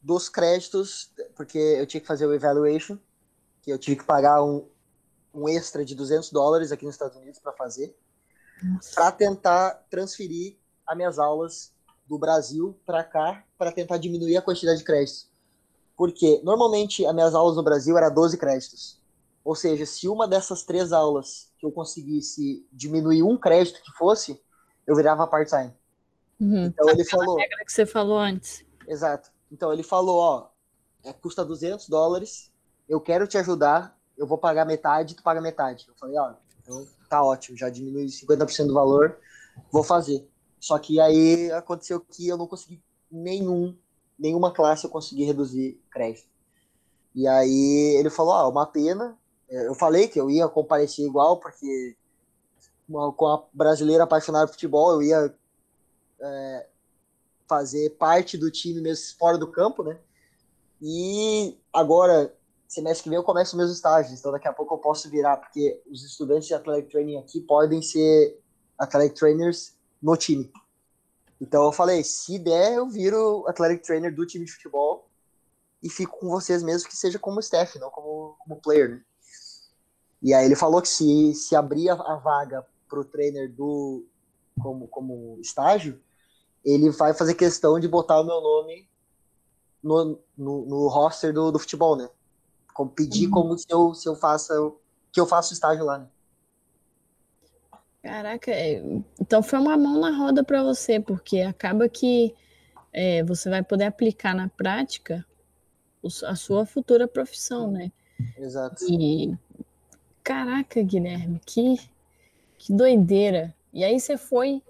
dos 0.00 0.28
créditos, 0.28 1.12
porque 1.34 1.58
eu 1.58 1.86
tinha 1.86 2.00
que 2.00 2.06
fazer 2.06 2.26
o 2.26 2.34
evaluation, 2.34 2.98
que 3.62 3.70
eu 3.70 3.78
tive 3.78 3.96
que 3.96 4.04
pagar 4.04 4.42
um, 4.42 4.66
um 5.34 5.48
extra 5.48 5.84
de 5.84 5.94
200 5.94 6.30
dólares 6.30 6.72
aqui 6.72 6.84
nos 6.84 6.94
Estados 6.94 7.16
Unidos 7.16 7.40
para 7.40 7.52
fazer, 7.52 7.96
para 8.94 9.12
tentar 9.12 9.86
transferir 9.90 10.56
as 10.86 10.96
minhas 10.96 11.18
aulas 11.18 11.72
do 12.06 12.18
Brasil 12.18 12.78
para 12.86 13.04
cá, 13.04 13.44
para 13.56 13.70
tentar 13.70 13.98
diminuir 13.98 14.36
a 14.36 14.42
quantidade 14.42 14.78
de 14.78 14.84
créditos. 14.84 15.30
Porque 15.96 16.40
normalmente 16.42 17.04
as 17.04 17.14
minhas 17.14 17.34
aulas 17.34 17.56
no 17.56 17.62
Brasil 17.62 17.96
era 17.98 18.08
12 18.08 18.38
créditos. 18.38 18.98
Ou 19.44 19.54
seja, 19.54 19.84
se 19.84 20.08
uma 20.08 20.26
dessas 20.26 20.62
três 20.62 20.92
aulas 20.92 21.50
que 21.58 21.66
eu 21.66 21.72
conseguisse 21.72 22.66
diminuir 22.72 23.22
um 23.22 23.36
crédito 23.36 23.82
que 23.82 23.92
fosse, 23.92 24.40
eu 24.86 24.94
virava 24.94 25.26
part-time. 25.26 25.72
Uhum. 26.40 26.66
Então 26.66 26.88
ele 26.88 27.04
falou. 27.04 27.36
regra 27.36 27.64
que 27.64 27.72
você 27.72 27.84
falou 27.84 28.18
antes. 28.18 28.64
Exato. 28.86 29.30
Então 29.50 29.72
ele 29.72 29.82
falou, 29.82 30.18
ó, 30.18 30.48
é, 31.04 31.12
custa 31.12 31.44
200 31.44 31.88
dólares, 31.88 32.52
eu 32.88 33.00
quero 33.00 33.26
te 33.26 33.38
ajudar, 33.38 33.98
eu 34.16 34.26
vou 34.26 34.38
pagar 34.38 34.64
metade, 34.64 35.14
tu 35.14 35.22
paga 35.22 35.40
metade. 35.40 35.86
Eu 35.88 35.94
falei, 35.94 36.18
ó, 36.18 36.34
então 36.62 36.86
tá 37.08 37.22
ótimo, 37.22 37.56
já 37.56 37.68
diminui 37.68 38.06
50% 38.06 38.66
do 38.66 38.74
valor, 38.74 39.18
vou 39.70 39.82
fazer. 39.82 40.28
Só 40.60 40.78
que 40.78 41.00
aí 41.00 41.50
aconteceu 41.52 42.00
que 42.00 42.28
eu 42.28 42.36
não 42.36 42.46
consegui 42.46 42.82
nenhum, 43.10 43.76
nenhuma 44.18 44.52
classe 44.52 44.84
eu 44.84 44.90
consegui 44.90 45.24
reduzir 45.24 45.80
crédito. 45.90 46.28
E 47.14 47.26
aí 47.26 47.96
ele 47.98 48.10
falou, 48.10 48.34
ó, 48.34 48.48
uma 48.50 48.66
pena. 48.66 49.16
Eu 49.48 49.74
falei 49.74 50.08
que 50.08 50.20
eu 50.20 50.30
ia 50.30 50.46
comparecer 50.46 51.06
igual, 51.06 51.38
porque 51.40 51.96
com 53.16 53.26
a 53.26 53.44
brasileira 53.52 54.04
apaixonada 54.04 54.46
por 54.46 54.52
futebol, 54.52 54.92
eu 54.92 55.02
ia 55.02 55.34
é, 56.20 56.66
fazer 57.48 57.90
parte 57.90 58.36
do 58.36 58.50
time 58.50 58.80
mesmo 58.80 59.16
fora 59.18 59.38
do 59.38 59.50
campo, 59.50 59.82
né? 59.82 59.98
E 60.80 61.58
agora, 61.72 62.32
semestre 62.68 63.04
que 63.04 63.08
vem, 63.08 63.16
eu 63.16 63.24
começo 63.24 63.56
meus 63.56 63.72
estágios, 63.72 64.18
então 64.18 64.30
daqui 64.30 64.46
a 64.46 64.52
pouco 64.52 64.74
eu 64.74 64.78
posso 64.78 65.08
virar, 65.08 65.38
porque 65.38 65.82
os 65.90 66.04
estudantes 66.04 66.46
de 66.46 66.54
athletic 66.54 66.90
training 66.90 67.16
aqui 67.16 67.40
podem 67.40 67.82
ser 67.82 68.40
athletic 68.78 69.18
trainers 69.18 69.76
no 70.00 70.16
time. 70.16 70.52
Então 71.40 71.64
eu 71.64 71.72
falei, 71.72 72.04
se 72.04 72.38
der, 72.38 72.74
eu 72.74 72.88
viro 72.88 73.44
athletic 73.48 73.82
trainer 73.84 74.14
do 74.14 74.26
time 74.26 74.44
de 74.44 74.52
futebol 74.52 75.08
e 75.82 75.88
fico 75.88 76.18
com 76.18 76.28
vocês 76.28 76.62
mesmo 76.62 76.88
que 76.88 76.96
seja 76.96 77.18
como 77.18 77.40
staff, 77.40 77.78
não 77.78 77.90
como, 77.90 78.36
como 78.38 78.60
player, 78.60 78.90
né? 78.90 79.02
E 80.20 80.34
aí 80.34 80.44
ele 80.44 80.56
falou 80.56 80.82
que 80.82 80.88
se, 80.88 81.32
se 81.34 81.54
abrir 81.54 81.88
a, 81.90 81.94
a 81.94 82.16
vaga 82.16 82.66
pro 82.88 83.04
trainer 83.04 83.52
do 83.52 84.04
como, 84.60 84.88
como 84.88 85.38
estágio, 85.40 86.00
ele 86.68 86.90
vai 86.90 87.14
fazer 87.14 87.34
questão 87.34 87.80
de 87.80 87.88
botar 87.88 88.20
o 88.20 88.24
meu 88.24 88.40
nome 88.40 88.88
no, 89.82 90.18
no, 90.36 90.66
no 90.66 90.88
roster 90.88 91.32
do, 91.32 91.50
do 91.50 91.58
futebol, 91.58 91.96
né? 91.96 92.08
Como, 92.74 92.90
pedir 92.90 93.26
uhum. 93.26 93.32
como 93.32 93.58
se 93.58 93.66
eu, 93.70 93.94
se 93.94 94.08
eu 94.08 94.14
faça 94.14 94.54
que 95.10 95.18
eu 95.18 95.26
faço 95.26 95.54
estágio 95.54 95.84
lá, 95.84 95.98
né? 95.98 96.06
Caraca, 98.02 98.50
é, 98.50 98.82
então 99.20 99.42
foi 99.42 99.58
uma 99.58 99.76
mão 99.76 99.98
na 99.98 100.16
roda 100.16 100.44
para 100.44 100.62
você, 100.62 101.00
porque 101.00 101.40
acaba 101.40 101.88
que 101.88 102.34
é, 102.92 103.24
você 103.24 103.50
vai 103.50 103.62
poder 103.62 103.84
aplicar 103.84 104.34
na 104.34 104.48
prática 104.48 105.26
a 106.26 106.36
sua 106.36 106.64
futura 106.64 107.08
profissão, 107.08 107.70
né? 107.70 107.90
Exato. 108.36 108.84
E 108.88 109.36
caraca, 110.22 110.82
Guilherme, 110.82 111.40
que, 111.44 111.76
que 112.56 112.72
doideira. 112.72 113.54
E 113.72 113.82
aí 113.82 113.98
você 113.98 114.16
foi 114.16 114.62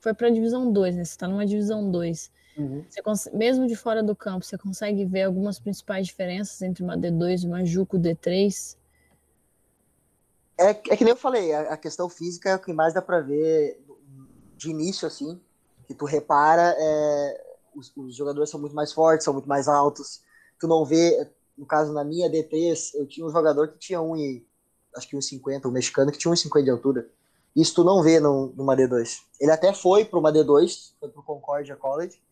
foi 0.00 0.14
para 0.14 0.28
a 0.28 0.30
divisão 0.30 0.72
2, 0.72 0.96
né? 0.96 1.04
Você 1.04 1.10
está 1.10 1.28
numa 1.28 1.46
divisão 1.46 1.90
2. 1.90 2.30
Uhum. 2.56 2.84
Você 2.88 3.30
mesmo 3.30 3.66
de 3.66 3.76
fora 3.76 4.02
do 4.02 4.16
campo, 4.16 4.44
você 4.44 4.58
consegue 4.58 5.04
ver 5.04 5.22
algumas 5.22 5.58
principais 5.58 6.06
diferenças 6.06 6.60
entre 6.62 6.82
uma 6.82 6.96
D2 6.96 7.44
e 7.44 7.46
uma 7.46 7.64
Juco 7.64 7.98
D3? 7.98 8.76
É, 10.58 10.70
é 10.70 10.74
que 10.74 11.04
nem 11.04 11.12
eu 11.12 11.16
falei, 11.16 11.54
a, 11.54 11.72
a 11.72 11.76
questão 11.76 12.08
física 12.08 12.50
é 12.50 12.56
o 12.56 12.58
que 12.58 12.72
mais 12.72 12.92
dá 12.92 13.00
para 13.00 13.20
ver 13.20 13.80
de 14.56 14.68
início, 14.68 15.08
assim, 15.08 15.40
que 15.86 15.94
tu 15.94 16.04
repara, 16.04 16.76
é, 16.78 17.44
os, 17.74 17.90
os, 17.96 18.14
jogadores 18.14 18.50
são 18.50 18.60
muito 18.60 18.74
mais 18.74 18.92
fortes, 18.92 19.24
são 19.24 19.32
muito 19.32 19.48
mais 19.48 19.68
altos. 19.68 20.20
Tu 20.58 20.68
não 20.68 20.84
vê, 20.84 21.26
no 21.56 21.64
caso, 21.64 21.94
na 21.94 22.04
minha 22.04 22.30
D3, 22.30 22.90
eu 22.94 23.06
tinha 23.06 23.26
um 23.26 23.30
jogador 23.30 23.68
que 23.68 23.78
tinha 23.78 24.02
um 24.02 24.14
e, 24.14 24.46
acho 24.94 25.08
que 25.08 25.16
1,50, 25.16 25.66
um 25.66 25.70
mexicano 25.70 26.12
que 26.12 26.18
tinha 26.18 26.32
1,50 26.32 26.62
de 26.62 26.70
altura. 26.70 27.10
Isso 27.54 27.74
tu 27.74 27.84
não 27.84 28.02
vê 28.02 28.20
no, 28.20 28.52
numa 28.56 28.76
D2. 28.76 29.22
Ele 29.40 29.50
até 29.50 29.72
foi 29.72 30.04
para 30.04 30.18
uma 30.18 30.32
D2, 30.32 30.92
foi 31.00 31.08
para 31.08 31.20
o 31.20 31.24
Concordia 31.24 31.76
College, 31.76 32.22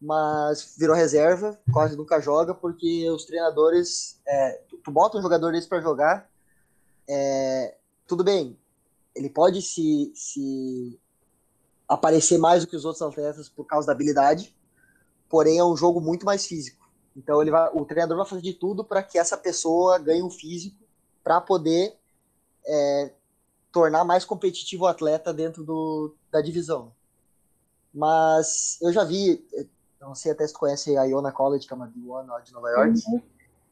mas 0.00 0.74
virou 0.78 0.96
reserva, 0.96 1.58
quase 1.72 1.96
nunca 1.96 2.20
joga, 2.20 2.54
porque 2.54 3.08
os 3.10 3.24
treinadores. 3.24 4.20
É, 4.26 4.62
tu, 4.68 4.78
tu, 4.78 4.90
bota 4.90 5.18
um 5.18 5.22
jogador 5.22 5.52
desse 5.52 5.68
para 5.68 5.80
jogar, 5.80 6.30
é, 7.08 7.76
tudo 8.06 8.24
bem, 8.24 8.58
ele 9.14 9.30
pode 9.30 9.62
se, 9.62 10.12
se 10.14 11.00
aparecer 11.88 12.38
mais 12.38 12.62
do 12.62 12.68
que 12.68 12.76
os 12.76 12.84
outros 12.84 13.02
atletas 13.02 13.48
por 13.48 13.64
causa 13.64 13.86
da 13.86 13.92
habilidade, 13.92 14.54
porém 15.28 15.58
é 15.58 15.64
um 15.64 15.76
jogo 15.76 16.00
muito 16.00 16.26
mais 16.26 16.46
físico. 16.46 16.84
Então 17.16 17.40
ele 17.40 17.50
vai, 17.50 17.70
o 17.72 17.84
treinador 17.84 18.16
vai 18.16 18.26
fazer 18.26 18.42
de 18.42 18.54
tudo 18.54 18.84
para 18.84 19.02
que 19.02 19.18
essa 19.18 19.36
pessoa 19.36 19.98
ganhe 19.98 20.22
um 20.22 20.30
físico 20.30 20.84
para 21.22 21.40
poder 21.40 21.96
é, 22.66 23.12
tornar 23.74 24.04
mais 24.04 24.24
competitivo 24.24 24.84
o 24.84 24.86
atleta 24.86 25.34
dentro 25.34 25.64
do, 25.64 26.14
da 26.30 26.40
divisão. 26.40 26.92
Mas 27.92 28.78
eu 28.80 28.92
já 28.92 29.02
vi, 29.02 29.44
não 30.00 30.14
sei 30.14 30.30
até 30.30 30.46
se 30.46 30.52
tu 30.52 30.60
conhece 30.60 30.96
a 30.96 31.02
Iona 31.02 31.32
College, 31.32 31.66
que 31.66 31.72
é 31.72 31.76
uma 31.76 31.88
D1 31.88 32.44
de 32.44 32.52
Nova 32.52 32.70
York. 32.70 33.02
Uhum. 33.08 33.20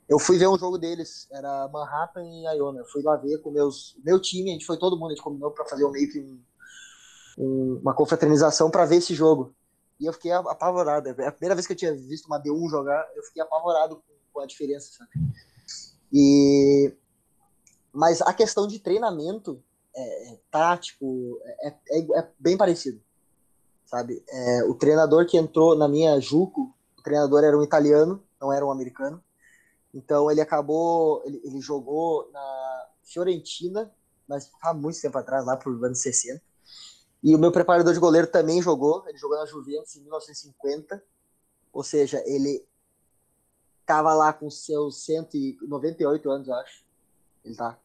Eu 0.09 0.18
fui 0.18 0.38
ver 0.38 0.48
um 0.48 0.59
jogo 0.59 0.76
deles, 0.76 1.28
era 1.30 1.68
Manhattan 1.68 2.24
e 2.24 2.42
Iona. 2.57 2.80
Eu 2.80 2.84
fui 2.86 3.00
lá 3.00 3.14
ver 3.14 3.38
com 3.38 3.53
meus, 3.53 3.96
meu 4.05 4.20
time, 4.20 4.50
a 4.50 4.53
gente 4.55 4.66
foi 4.66 4.76
todo 4.76 4.98
mundo, 4.98 5.12
a 5.12 5.14
gente 5.14 5.22
combinou 5.22 5.53
para 5.53 5.64
fazer 5.66 5.84
um 5.84 5.90
meio 5.92 6.11
que 6.11 6.18
um, 6.18 6.40
um, 7.38 7.78
uma 7.80 7.94
confraternização 7.94 8.72
para 8.72 8.84
ver 8.84 8.96
esse 8.96 9.14
jogo. 9.14 9.55
E 10.00 10.07
eu 10.07 10.12
fiquei 10.12 10.32
apavorado. 10.32 11.11
É 11.11 11.28
a 11.28 11.32
primeira 11.32 11.55
vez 11.55 11.64
que 11.64 11.74
eu 11.74 11.76
tinha 11.76 11.94
visto 11.94 12.26
uma 12.26 12.42
D1 12.42 12.68
jogar, 12.68 13.09
eu 13.14 13.22
fiquei 13.22 13.40
apavorado 13.40 13.96
com, 13.96 14.12
com 14.32 14.40
a 14.40 14.46
diferença, 14.46 14.90
sabe? 14.98 15.11
E 16.12 16.92
mas 17.92 18.20
a 18.22 18.32
questão 18.32 18.66
de 18.66 18.80
treinamento 18.80 19.62
é, 19.95 20.32
é, 20.32 20.40
tático, 20.51 21.38
é, 21.45 21.68
é, 21.68 22.18
é, 22.18 22.28
bem 22.38 22.57
parecido, 22.57 23.01
sabe? 23.84 24.24
É, 24.28 24.64
o 24.64 24.74
treinador 24.74 25.26
que 25.26 25.36
entrou 25.36 25.76
na 25.76 25.86
minha 25.86 26.18
Juco, 26.18 26.74
o 26.99 27.03
treinador 27.03 27.45
era 27.45 27.59
um 27.59 27.62
italiano, 27.62 28.22
não 28.40 28.53
era 28.53 28.64
um 28.64 28.70
americano, 28.70 29.22
então 29.93 30.30
ele 30.30 30.40
acabou, 30.40 31.22
ele, 31.26 31.40
ele 31.45 31.61
jogou 31.61 32.30
na 32.32 32.88
Fiorentina, 33.03 33.93
mas 34.26 34.51
há 34.62 34.72
muito 34.72 35.01
tempo 35.01 35.18
atrás, 35.18 35.45
lá 35.45 35.57
por 35.57 35.72
anos 35.84 36.01
60, 36.01 36.43
e 37.22 37.34
o 37.34 37.38
meu 37.38 37.53
preparador 37.53 37.93
de 37.93 38.01
goleiro 38.01 38.26
também 38.26 38.62
jogou, 38.62 39.05
ele 39.07 39.18
jogou 39.18 39.36
na 39.36 39.47
Juventus 39.47 39.95
em 39.95 40.01
1950, 40.01 41.05
ou 41.72 41.82
seja, 41.82 42.22
ele 42.26 42.66
estava 43.80 44.14
lá 44.14 44.32
com 44.32 44.49
seus 44.49 45.05
198 45.05 46.30
anos, 46.30 46.49
eu 46.49 46.55
acho, 46.55 46.84
ele 47.45 47.55
tá, 47.55 47.78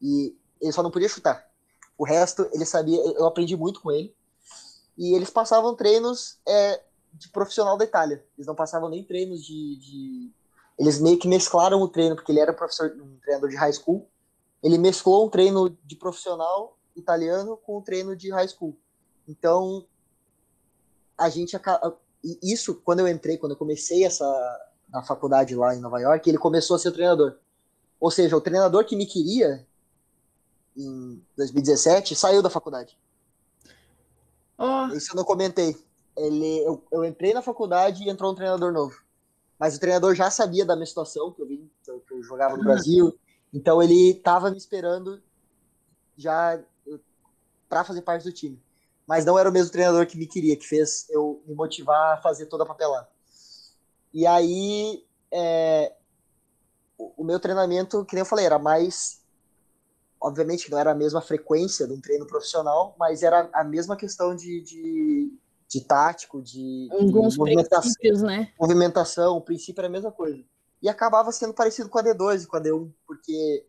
e 0.00 0.36
ele 0.60 0.72
só 0.72 0.82
não 0.82 0.90
podia 0.90 1.08
chutar. 1.08 1.48
O 1.96 2.04
resto, 2.04 2.48
ele 2.52 2.64
sabia, 2.64 2.98
eu 2.98 3.26
aprendi 3.26 3.56
muito 3.56 3.80
com 3.80 3.90
ele. 3.90 4.14
E 4.96 5.14
eles 5.14 5.30
passavam 5.30 5.74
treinos 5.74 6.38
é, 6.46 6.82
de 7.12 7.28
profissional 7.28 7.76
da 7.76 7.84
Itália. 7.84 8.24
Eles 8.36 8.46
não 8.46 8.54
passavam 8.54 8.88
nem 8.88 9.04
treinos 9.04 9.44
de, 9.44 9.76
de, 9.76 10.30
Eles 10.78 11.00
meio 11.00 11.18
que 11.18 11.28
mesclaram 11.28 11.80
o 11.80 11.88
treino, 11.88 12.14
porque 12.14 12.32
ele 12.32 12.40
era 12.40 12.52
professor, 12.52 12.94
um 13.00 13.18
treinador 13.18 13.48
de 13.48 13.56
high 13.56 13.72
school. 13.72 14.08
Ele 14.62 14.78
mesclou 14.78 15.26
um 15.26 15.30
treino 15.30 15.76
de 15.84 15.96
profissional 15.96 16.78
italiano 16.94 17.56
com 17.56 17.78
um 17.78 17.82
treino 17.82 18.14
de 18.14 18.30
high 18.30 18.48
school. 18.48 18.76
Então, 19.26 19.86
a 21.16 21.28
gente. 21.28 21.58
Isso, 22.42 22.74
quando 22.74 23.00
eu 23.00 23.08
entrei, 23.08 23.38
quando 23.38 23.52
eu 23.52 23.58
comecei 23.58 24.04
essa 24.04 24.26
na 24.88 25.02
faculdade 25.02 25.54
lá 25.54 25.74
em 25.74 25.80
Nova 25.80 26.00
York, 26.00 26.28
ele 26.28 26.38
começou 26.38 26.76
a 26.76 26.78
ser 26.78 26.88
o 26.88 26.92
treinador. 26.92 27.38
Ou 27.98 28.10
seja, 28.10 28.36
o 28.36 28.40
treinador 28.40 28.84
que 28.84 28.96
me 28.96 29.06
queria, 29.06 29.66
em 30.80 31.22
2017, 31.36 32.14
saiu 32.14 32.42
da 32.42 32.50
faculdade. 32.50 32.96
Oh. 34.58 34.94
Isso 34.94 35.12
eu 35.12 35.16
não 35.16 35.24
comentei. 35.24 35.76
Ele, 36.16 36.58
eu, 36.60 36.84
eu, 36.92 37.04
entrei 37.04 37.32
na 37.32 37.42
faculdade 37.42 38.04
e 38.04 38.10
entrou 38.10 38.32
um 38.32 38.34
treinador 38.34 38.72
novo. 38.72 38.94
Mas 39.58 39.76
o 39.76 39.80
treinador 39.80 40.14
já 40.14 40.30
sabia 40.30 40.64
da 40.64 40.74
minha 40.74 40.86
situação, 40.86 41.32
que 41.32 41.40
eu 41.40 41.46
vim, 41.46 41.70
que 41.82 41.90
eu, 41.90 42.22
jogava 42.22 42.56
no 42.56 42.64
Brasil. 42.64 43.18
Então 43.52 43.82
ele 43.82 44.10
estava 44.10 44.50
me 44.50 44.56
esperando 44.56 45.22
já 46.16 46.62
para 47.68 47.84
fazer 47.84 48.02
parte 48.02 48.24
do 48.24 48.32
time. 48.32 48.60
Mas 49.06 49.24
não 49.24 49.38
era 49.38 49.48
o 49.48 49.52
mesmo 49.52 49.72
treinador 49.72 50.06
que 50.06 50.18
me 50.18 50.26
queria, 50.26 50.56
que 50.56 50.66
fez 50.66 51.06
eu 51.08 51.42
me 51.46 51.54
motivar 51.54 52.14
a 52.14 52.20
fazer 52.20 52.46
toda 52.46 52.64
a 52.64 52.66
papelada. 52.66 53.08
E 54.12 54.26
aí, 54.26 55.04
é, 55.32 55.94
o 56.98 57.24
meu 57.24 57.40
treinamento, 57.40 58.04
que 58.04 58.14
nem 58.14 58.20
eu 58.20 58.26
falei, 58.26 58.44
era 58.44 58.58
mais. 58.58 59.19
Obviamente 60.22 60.70
não 60.70 60.78
era 60.78 60.92
a 60.92 60.94
mesma 60.94 61.20
frequência 61.20 61.86
de 61.86 61.92
um 61.92 62.00
treino 62.00 62.26
profissional, 62.26 62.94
mas 62.98 63.22
era 63.22 63.48
a 63.52 63.64
mesma 63.64 63.96
questão 63.96 64.34
de, 64.34 64.60
de, 64.60 65.32
de 65.68 65.80
tático, 65.80 66.42
de, 66.42 66.88
Alguns 66.92 67.34
de 67.34 67.38
movimentação, 67.38 67.92
né? 68.26 68.52
movimentação, 68.58 69.36
o 69.36 69.40
princípio 69.40 69.80
era 69.80 69.88
a 69.88 69.90
mesma 69.90 70.12
coisa. 70.12 70.42
E 70.82 70.88
acabava 70.88 71.32
sendo 71.32 71.54
parecido 71.54 71.88
com 71.88 71.98
a 71.98 72.02
D2 72.02 72.44
e 72.44 72.46
com 72.46 72.56
a 72.56 72.60
D1, 72.60 72.90
porque 73.06 73.66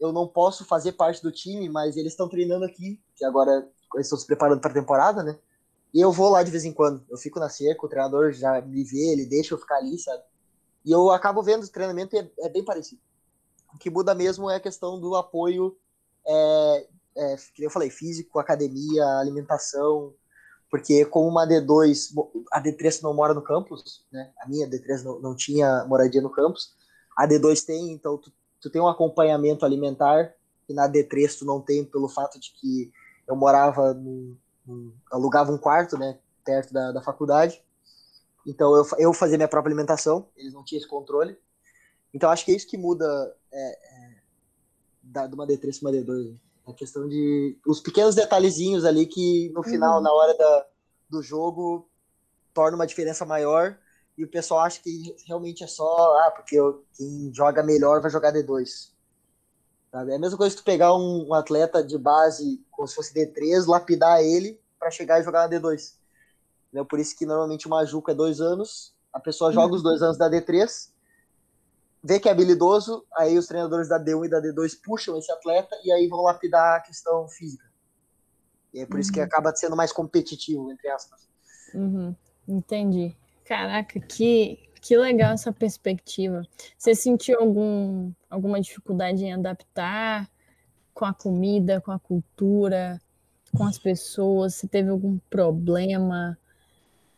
eu 0.00 0.12
não 0.12 0.26
posso 0.26 0.64
fazer 0.64 0.92
parte 0.92 1.22
do 1.22 1.32
time, 1.32 1.68
mas 1.68 1.96
eles 1.96 2.12
estão 2.12 2.28
treinando 2.28 2.64
aqui, 2.64 3.00
que 3.16 3.24
agora 3.24 3.68
eles 3.94 4.06
estão 4.06 4.18
se 4.18 4.26
preparando 4.26 4.60
para 4.60 4.70
a 4.70 4.74
temporada, 4.74 5.22
né? 5.22 5.38
E 5.92 6.00
eu 6.00 6.12
vou 6.12 6.28
lá 6.30 6.42
de 6.42 6.50
vez 6.50 6.64
em 6.64 6.72
quando. 6.72 7.04
Eu 7.08 7.16
fico 7.16 7.40
na 7.40 7.48
cerca, 7.48 7.84
o 7.84 7.88
treinador 7.88 8.32
já 8.32 8.60
me 8.60 8.84
vê, 8.84 9.12
ele 9.12 9.26
deixa 9.26 9.54
eu 9.54 9.58
ficar 9.58 9.76
ali, 9.78 9.98
sabe? 9.98 10.22
E 10.84 10.92
eu 10.92 11.10
acabo 11.10 11.42
vendo 11.42 11.64
o 11.64 11.68
treinamento 11.68 12.14
e 12.14 12.18
é, 12.18 12.30
é 12.40 12.48
bem 12.48 12.64
parecido. 12.64 13.00
O 13.74 13.78
que 13.78 13.90
muda 13.90 14.14
mesmo 14.14 14.50
é 14.50 14.56
a 14.56 14.60
questão 14.60 15.00
do 15.00 15.14
apoio, 15.14 15.76
é, 16.28 16.86
é, 17.16 17.36
eu 17.58 17.70
falei, 17.70 17.90
físico, 17.90 18.38
academia, 18.38 19.04
alimentação, 19.18 20.14
porque 20.70 21.04
como 21.06 21.28
uma 21.28 21.46
D2, 21.46 22.12
a 22.52 22.62
D3 22.62 23.02
não 23.02 23.14
mora 23.14 23.32
no 23.32 23.42
campus, 23.42 24.04
né? 24.12 24.30
A 24.40 24.48
minha 24.48 24.68
D3 24.68 25.02
não, 25.02 25.18
não 25.20 25.34
tinha 25.34 25.84
moradia 25.86 26.20
no 26.20 26.30
campus, 26.30 26.74
a 27.16 27.26
D2 27.26 27.64
tem, 27.64 27.92
então 27.92 28.18
tu, 28.18 28.30
tu 28.60 28.70
tem 28.70 28.80
um 28.80 28.88
acompanhamento 28.88 29.64
alimentar, 29.64 30.34
e 30.68 30.74
na 30.74 30.88
D3 30.88 31.38
tu 31.38 31.44
não 31.44 31.60
tem 31.60 31.84
pelo 31.84 32.08
fato 32.08 32.38
de 32.38 32.52
que 32.52 32.92
eu 33.26 33.34
morava 33.34 33.98
alugava 35.10 35.50
um 35.50 35.56
quarto, 35.56 35.96
né, 35.96 36.18
perto 36.44 36.72
da, 36.74 36.92
da 36.92 37.02
faculdade, 37.02 37.62
então 38.46 38.74
eu, 38.74 38.86
eu 38.98 39.12
fazia 39.12 39.36
minha 39.36 39.48
própria 39.48 39.70
alimentação, 39.70 40.28
eles 40.36 40.52
não 40.52 40.64
tinham 40.64 40.78
esse 40.78 40.88
controle. 40.88 41.36
Então 42.12 42.30
acho 42.30 42.44
que 42.44 42.52
é 42.52 42.56
isso 42.56 42.66
que 42.66 42.78
muda 42.78 43.04
é, 43.52 43.58
é, 43.60 44.07
da, 45.08 45.26
de 45.26 45.34
uma 45.34 45.46
D3 45.46 45.80
para 45.80 45.90
uma 45.90 45.96
D2. 45.96 46.34
A 46.66 46.72
questão 46.72 47.08
de. 47.08 47.58
Os 47.66 47.80
pequenos 47.80 48.14
detalhezinhos 48.14 48.84
ali 48.84 49.06
que 49.06 49.50
no 49.54 49.62
final, 49.62 49.96
uhum. 49.96 50.02
na 50.02 50.12
hora 50.12 50.36
da, 50.36 50.66
do 51.08 51.22
jogo, 51.22 51.88
torna 52.52 52.76
uma 52.76 52.86
diferença 52.86 53.24
maior. 53.24 53.78
E 54.16 54.24
o 54.24 54.28
pessoal 54.28 54.60
acha 54.60 54.80
que 54.82 55.14
realmente 55.26 55.64
é 55.64 55.66
só. 55.66 56.18
Ah, 56.20 56.30
porque 56.30 56.56
eu, 56.56 56.84
quem 56.96 57.32
joga 57.34 57.62
melhor 57.62 58.00
vai 58.00 58.10
jogar 58.10 58.32
D2. 58.32 58.90
Sabe? 59.90 60.12
É 60.12 60.16
a 60.16 60.18
mesma 60.18 60.36
coisa 60.36 60.54
que 60.54 60.60
tu 60.60 60.64
pegar 60.64 60.94
um, 60.94 61.28
um 61.28 61.34
atleta 61.34 61.82
de 61.82 61.96
base 61.96 62.62
como 62.70 62.86
se 62.86 62.94
fosse 62.94 63.14
D3, 63.14 63.66
lapidar 63.66 64.20
ele 64.22 64.60
para 64.78 64.90
chegar 64.90 65.20
e 65.20 65.24
jogar 65.24 65.48
na 65.48 65.58
D2. 65.58 65.94
Né? 66.72 66.84
Por 66.84 67.00
isso 67.00 67.16
que 67.16 67.24
normalmente 67.24 67.66
uma 67.66 67.84
Juca 67.84 68.12
é 68.12 68.14
dois 68.14 68.40
anos, 68.40 68.94
a 69.12 69.18
pessoa 69.18 69.52
joga 69.52 69.74
os 69.74 69.82
dois 69.82 70.02
anos 70.02 70.18
da 70.18 70.30
D3, 70.30 70.90
vê 72.08 72.18
que 72.18 72.26
é 72.26 72.32
habilidoso, 72.32 73.04
aí 73.14 73.36
os 73.36 73.46
treinadores 73.46 73.86
da 73.86 74.02
D1 74.02 74.24
e 74.24 74.30
da 74.30 74.40
D2 74.40 74.80
puxam 74.82 75.18
esse 75.18 75.30
atleta 75.30 75.76
e 75.84 75.92
aí 75.92 76.08
vão 76.08 76.22
lapidar 76.22 76.76
a 76.76 76.80
questão 76.80 77.28
física. 77.28 77.66
E 78.72 78.80
é 78.80 78.86
por 78.86 78.94
uhum. 78.94 79.00
isso 79.00 79.12
que 79.12 79.18
uhum. 79.18 79.26
acaba 79.26 79.54
sendo 79.54 79.76
mais 79.76 79.92
competitivo, 79.92 80.72
entre 80.72 80.88
aspas. 80.88 81.28
Uhum. 81.74 82.16
Entendi. 82.48 83.14
Caraca, 83.44 84.00
que, 84.00 84.58
que 84.80 84.96
legal 84.96 85.34
essa 85.34 85.52
perspectiva. 85.52 86.48
Você 86.78 86.94
sentiu 86.94 87.40
algum, 87.40 88.10
alguma 88.30 88.58
dificuldade 88.58 89.26
em 89.26 89.34
adaptar 89.34 90.30
com 90.94 91.04
a 91.04 91.12
comida, 91.12 91.78
com 91.78 91.92
a 91.92 91.98
cultura, 91.98 92.98
com 93.54 93.64
as 93.64 93.78
pessoas? 93.78 94.54
Se 94.54 94.66
teve 94.66 94.88
algum 94.88 95.18
problema? 95.28 96.38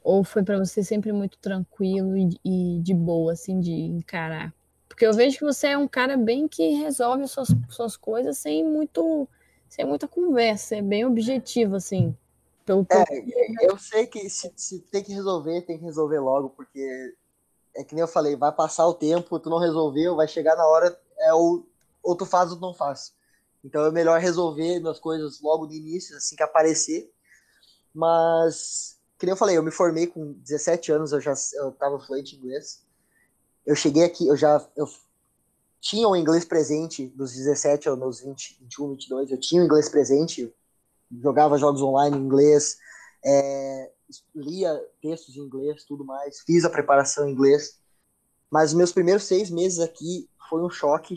Ou 0.02 0.24
foi 0.24 0.42
para 0.42 0.58
você 0.58 0.82
sempre 0.82 1.12
muito 1.12 1.38
tranquilo 1.38 2.16
e, 2.16 2.30
e, 2.44 2.80
de 2.80 2.92
boa, 2.92 3.34
assim, 3.34 3.60
de 3.60 3.72
encarar? 3.72 4.52
Porque 5.00 5.06
eu 5.06 5.14
vejo 5.14 5.38
que 5.38 5.44
você 5.46 5.68
é 5.68 5.78
um 5.78 5.88
cara 5.88 6.14
bem 6.14 6.46
que 6.46 6.72
resolve 6.72 7.26
suas, 7.26 7.48
suas 7.70 7.96
coisas 7.96 8.36
sem 8.36 8.62
muito 8.62 9.26
sem 9.66 9.86
muita 9.86 10.06
conversa, 10.06 10.76
é 10.76 10.82
bem 10.82 11.06
objetivo, 11.06 11.76
assim. 11.76 12.14
Pelo 12.66 12.86
é, 12.90 13.04
eu 13.62 13.78
sei 13.78 14.06
que 14.06 14.28
se, 14.28 14.52
se 14.54 14.80
tem 14.92 15.02
que 15.02 15.14
resolver, 15.14 15.62
tem 15.62 15.78
que 15.78 15.84
resolver 15.86 16.18
logo, 16.18 16.50
porque 16.50 17.14
é 17.74 17.82
que 17.82 17.94
nem 17.94 18.02
eu 18.02 18.08
falei, 18.08 18.36
vai 18.36 18.52
passar 18.52 18.86
o 18.86 18.92
tempo, 18.92 19.40
tu 19.40 19.48
não 19.48 19.56
resolveu, 19.56 20.16
vai 20.16 20.28
chegar 20.28 20.54
na 20.54 20.66
hora, 20.66 20.94
é 21.20 21.32
o, 21.32 21.64
ou 22.02 22.14
tu 22.14 22.26
faz 22.26 22.50
ou 22.50 22.58
tu 22.58 22.60
não 22.60 22.74
faz. 22.74 23.14
Então 23.64 23.86
é 23.86 23.90
melhor 23.90 24.20
resolver 24.20 24.86
as 24.86 25.00
coisas 25.00 25.40
logo 25.40 25.64
no 25.64 25.72
início, 25.72 26.14
assim 26.14 26.36
que 26.36 26.42
aparecer. 26.42 27.10
Mas 27.94 28.98
que 29.18 29.24
nem 29.24 29.32
eu 29.32 29.38
falei, 29.38 29.56
eu 29.56 29.62
me 29.62 29.70
formei 29.70 30.06
com 30.06 30.34
17 30.34 30.92
anos, 30.92 31.12
eu 31.12 31.20
já 31.22 31.32
eu 31.54 31.72
tava 31.72 31.98
fluente 31.98 32.36
em 32.36 32.38
inglês. 32.40 32.82
Eu 33.66 33.74
cheguei 33.74 34.04
aqui, 34.04 34.26
eu 34.26 34.36
já 34.36 34.66
eu 34.76 34.86
tinha 35.80 36.06
o 36.08 36.16
inglês 36.16 36.44
presente 36.44 37.06
dos 37.08 37.32
17 37.32 37.88
aos 37.88 37.98
meus 37.98 38.20
20, 38.20 38.58
21, 38.60 38.90
22, 38.90 39.30
eu 39.30 39.40
tinha 39.40 39.62
o 39.62 39.64
inglês 39.64 39.88
presente, 39.88 40.52
jogava 41.22 41.58
jogos 41.58 41.80
online 41.80 42.16
em 42.16 42.20
inglês, 42.20 42.78
é, 43.24 43.90
lia 44.34 44.78
textos 45.00 45.36
em 45.36 45.40
inglês, 45.40 45.84
tudo 45.84 46.04
mais, 46.04 46.40
fiz 46.40 46.64
a 46.64 46.70
preparação 46.70 47.28
em 47.28 47.32
inglês. 47.32 47.78
Mas 48.50 48.70
os 48.70 48.76
meus 48.76 48.92
primeiros 48.92 49.24
seis 49.24 49.48
meses 49.48 49.78
aqui 49.78 50.28
foi 50.48 50.62
um 50.62 50.70
choque. 50.70 51.16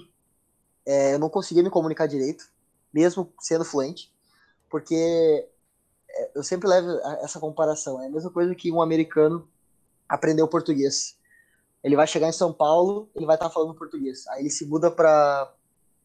É, 0.85 1.15
eu 1.15 1.19
não 1.19 1.29
conseguia 1.29 1.63
me 1.63 1.69
comunicar 1.69 2.07
direito, 2.07 2.47
mesmo 2.93 3.33
sendo 3.39 3.65
fluente, 3.65 4.13
porque 4.69 5.47
é, 6.09 6.31
eu 6.35 6.43
sempre 6.43 6.67
levo 6.67 6.89
essa 7.21 7.39
comparação. 7.39 8.01
É 8.01 8.07
a 8.07 8.09
mesma 8.09 8.29
coisa 8.29 8.53
que 8.53 8.71
um 8.71 8.81
americano 8.81 9.47
aprendeu 10.07 10.47
português. 10.47 11.17
Ele 11.83 11.95
vai 11.95 12.07
chegar 12.07 12.29
em 12.29 12.33
São 12.33 12.53
Paulo, 12.53 13.09
ele 13.13 13.25
vai 13.25 13.35
estar 13.35 13.49
falando 13.49 13.75
português. 13.75 14.25
Aí 14.27 14.43
ele 14.43 14.49
se 14.49 14.65
muda 14.65 14.89
para 14.89 15.53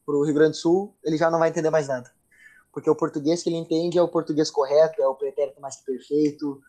o 0.07 0.24
Rio 0.24 0.35
Grande 0.35 0.53
do 0.53 0.57
Sul, 0.57 0.97
ele 1.05 1.16
já 1.16 1.31
não 1.31 1.39
vai 1.39 1.51
entender 1.51 1.70
mais 1.70 1.87
nada. 1.87 2.11
Porque 2.72 2.91
o 2.91 2.97
português 2.97 3.43
que 3.43 3.49
ele 3.49 3.57
entende 3.57 3.99
é 3.99 4.03
o 4.03 4.09
português 4.09 4.51
correto, 4.51 5.01
é 5.01 5.07
o 5.07 5.14
pretérito 5.14 5.61
mais 5.61 5.76
perfeito. 5.76 6.61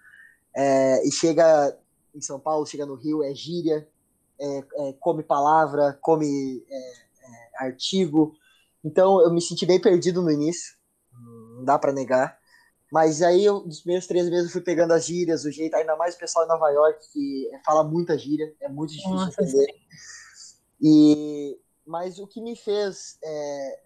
É, 0.56 1.08
e 1.08 1.12
chega 1.12 1.78
em 2.14 2.22
São 2.22 2.40
Paulo, 2.40 2.66
chega 2.66 2.86
no 2.86 2.96
Rio, 2.96 3.24
é 3.24 3.34
gíria, 3.34 3.88
é, 4.40 4.58
é, 4.60 4.94
come 5.00 5.24
palavra, 5.24 5.98
come 6.02 6.64
é, 6.70 6.78
é, 6.78 7.66
artigo. 7.66 8.36
Então 8.84 9.22
eu 9.22 9.32
me 9.32 9.42
senti 9.42 9.66
bem 9.66 9.80
perdido 9.80 10.22
no 10.22 10.32
início, 10.32 10.76
não 11.56 11.66
dá 11.66 11.78
para 11.78 11.92
negar. 11.92 12.39
Mas 12.92 13.22
aí, 13.22 13.46
eu, 13.46 13.62
nos 13.62 13.82
primeiros 13.82 14.08
três 14.08 14.28
meses, 14.30 14.46
eu 14.46 14.52
fui 14.52 14.62
pegando 14.62 14.94
as 14.94 15.06
gírias, 15.06 15.46
o 15.46 15.52
jeito, 15.52 15.76
ainda 15.76 15.96
mais 15.96 16.16
o 16.16 16.20
pessoal 16.20 16.46
em 16.46 16.48
Nova 16.48 16.70
York, 16.70 17.00
que 17.14 17.50
fala 17.64 17.84
muita 17.84 18.18
gíria, 18.18 18.52
é 18.60 18.68
muito 18.68 18.92
difícil 18.92 19.12
Nossa, 19.12 19.44
entender. 19.44 19.76
E, 20.82 21.60
mas 21.86 22.18
o 22.18 22.26
que 22.26 22.42
me 22.42 22.56
fez 22.56 23.20
é, 23.24 23.80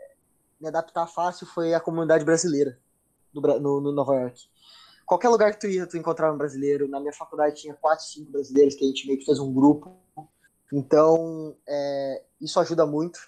me 0.60 0.68
adaptar 0.70 1.06
fácil 1.08 1.45
foi 1.45 1.74
a 1.74 1.80
comunidade 1.80 2.24
brasileira 2.24 2.80
no, 3.34 3.41
no, 3.41 3.82
no, 3.82 3.91
Nova 3.91 4.16
York. 4.16 4.39
Qualquer 5.06 5.28
lugar 5.28 5.51
que 5.51 5.60
tu 5.60 5.68
ia, 5.68 5.86
tu 5.86 5.97
encontrava 5.97 6.34
um 6.34 6.38
brasileiro. 6.38 6.88
Na 6.88 6.99
minha 6.99 7.12
faculdade 7.12 7.60
tinha 7.60 7.74
quatro, 7.74 8.06
cinco 8.06 8.32
brasileiros 8.32 8.76
que 8.76 8.86
a 8.86 8.88
gente 8.88 9.06
meio 9.06 9.20
que 9.20 9.26
fez 9.26 9.38
um 9.38 9.54
grupo. 9.54 9.97
Então, 10.72 11.58
é, 11.68 12.24
isso 12.39 12.60
ajuda 12.60 12.86
muito. 12.86 13.20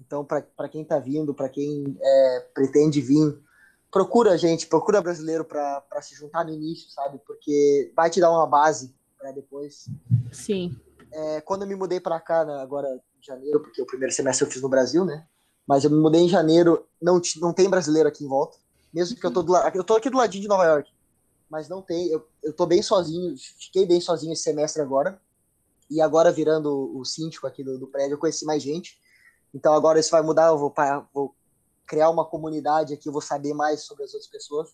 Então, 0.00 0.24
para 0.24 0.68
quem 0.68 0.82
está 0.82 0.98
vindo, 0.98 1.34
para 1.34 1.48
quem 1.48 1.96
é, 2.00 2.40
pretende 2.52 3.00
vir, 3.00 3.42
procura 3.90 4.36
gente, 4.36 4.66
procura 4.66 5.00
brasileiro 5.00 5.44
para 5.44 6.02
se 6.02 6.14
juntar 6.14 6.44
no 6.44 6.52
início, 6.52 6.90
sabe? 6.90 7.18
Porque 7.26 7.92
vai 7.96 8.10
te 8.10 8.20
dar 8.20 8.30
uma 8.30 8.46
base 8.46 8.94
para 9.18 9.32
depois. 9.32 9.88
Sim. 10.32 10.78
É, 11.10 11.40
quando 11.40 11.62
eu 11.62 11.68
me 11.68 11.74
mudei 11.74 12.00
para 12.00 12.20
cá, 12.20 12.44
né, 12.44 12.60
agora 12.60 12.88
em 12.88 13.24
janeiro, 13.24 13.60
porque 13.60 13.80
o 13.80 13.86
primeiro 13.86 14.14
semestre 14.14 14.46
eu 14.46 14.50
fiz 14.50 14.62
no 14.62 14.68
Brasil, 14.68 15.04
né? 15.04 15.26
Mas 15.66 15.84
eu 15.84 15.90
me 15.90 15.98
mudei 15.98 16.22
em 16.22 16.28
janeiro, 16.28 16.86
não, 17.00 17.20
não 17.36 17.52
tem 17.52 17.68
brasileiro 17.68 18.08
aqui 18.08 18.24
em 18.24 18.28
volta. 18.28 18.56
Mesmo 18.92 19.18
que 19.18 19.26
eu 19.26 19.30
tô 19.30 19.42
do 19.42 19.56
eu 19.56 19.84
tô 19.84 19.96
aqui 19.96 20.08
do 20.08 20.16
ladinho 20.16 20.42
de 20.42 20.48
Nova 20.48 20.64
York, 20.64 20.90
mas 21.50 21.68
não 21.68 21.82
tem, 21.82 22.08
eu, 22.08 22.26
eu 22.42 22.52
tô 22.52 22.66
bem 22.66 22.82
sozinho, 22.82 23.34
fiquei 23.58 23.86
bem 23.86 24.00
sozinho 24.00 24.32
esse 24.32 24.42
semestre 24.42 24.80
agora. 24.80 25.20
E 25.90 26.00
agora 26.02 26.30
virando 26.30 26.96
o 26.98 27.04
síndico 27.04 27.46
aqui 27.46 27.64
do, 27.64 27.78
do 27.78 27.86
prédio, 27.86 28.14
eu 28.14 28.18
conheci 28.18 28.44
mais 28.44 28.62
gente. 28.62 28.98
Então 29.54 29.72
agora 29.72 29.98
isso 29.98 30.10
vai 30.10 30.22
mudar, 30.22 30.48
eu 30.48 30.58
vou, 30.58 30.74
vou 31.12 31.34
criar 31.88 32.10
uma 32.10 32.24
comunidade 32.24 32.92
aqui, 32.92 33.08
eu 33.08 33.12
vou 33.12 33.22
saber 33.22 33.54
mais 33.54 33.82
sobre 33.82 34.04
as 34.04 34.12
outras 34.12 34.30
pessoas. 34.30 34.68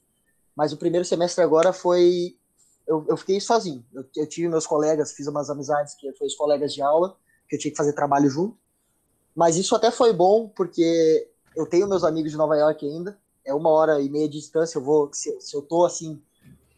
Mas 0.55 0.73
o 0.73 0.77
primeiro 0.77 1.05
semestre 1.05 1.43
agora 1.43 1.73
foi. 1.73 2.37
Eu, 2.87 3.07
eu 3.09 3.17
fiquei 3.17 3.41
sozinho. 3.41 3.85
Eu, 3.95 4.05
eu, 4.17 4.29
tive 4.29 4.49
meus 4.49 4.67
colegas, 4.67 5.13
fiz 5.13 5.27
umas 5.27 5.49
amizades 5.49 5.95
que 5.95 6.13
foram 6.13 6.27
os 6.27 6.35
colegas 6.35 6.75
de 6.75 6.83
aula, 6.83 7.17
que 7.49 7.57
eu 7.57 7.59
tinha 7.59 7.71
que 7.71 7.77
fazer 7.77 7.93
trabalho 7.93 8.29
junto. 8.29 8.59
Mas 9.35 9.57
isso 9.57 9.75
até 9.75 9.91
foi 9.91 10.13
bom, 10.13 10.49
porque 10.49 11.31
eu 11.57 11.67
tenho 11.67 11.89
meus 11.89 12.05
amigos 12.05 12.33
de 12.33 12.37
Nova 12.37 12.57
York 12.57 12.87
ainda. 12.87 13.19
É 13.45 13.55
uma 13.55 13.71
hora 13.71 14.01
e 14.01 14.11
meia 14.11 14.29
de 14.29 14.39
distância. 14.39 14.79
Eu 14.79 14.83
vou. 14.83 15.11
Se, 15.13 15.41
se 15.41 15.57
eu 15.57 15.63
tô 15.63 15.85
assim, 15.85 16.23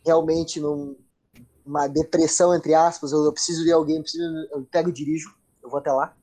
realmente 0.04 0.60
numa 0.60 1.88
depressão, 1.88 2.54
entre 2.54 2.74
aspas, 2.74 3.10
eu, 3.12 3.24
eu 3.24 3.32
preciso 3.32 3.64
de 3.64 3.72
alguém, 3.72 4.00
preciso, 4.00 4.24
eu 4.52 4.64
pego 4.70 4.90
e 4.90 4.92
dirijo, 4.92 5.34
eu 5.62 5.68
vou 5.68 5.78
até 5.78 5.92
lá. 5.92 6.14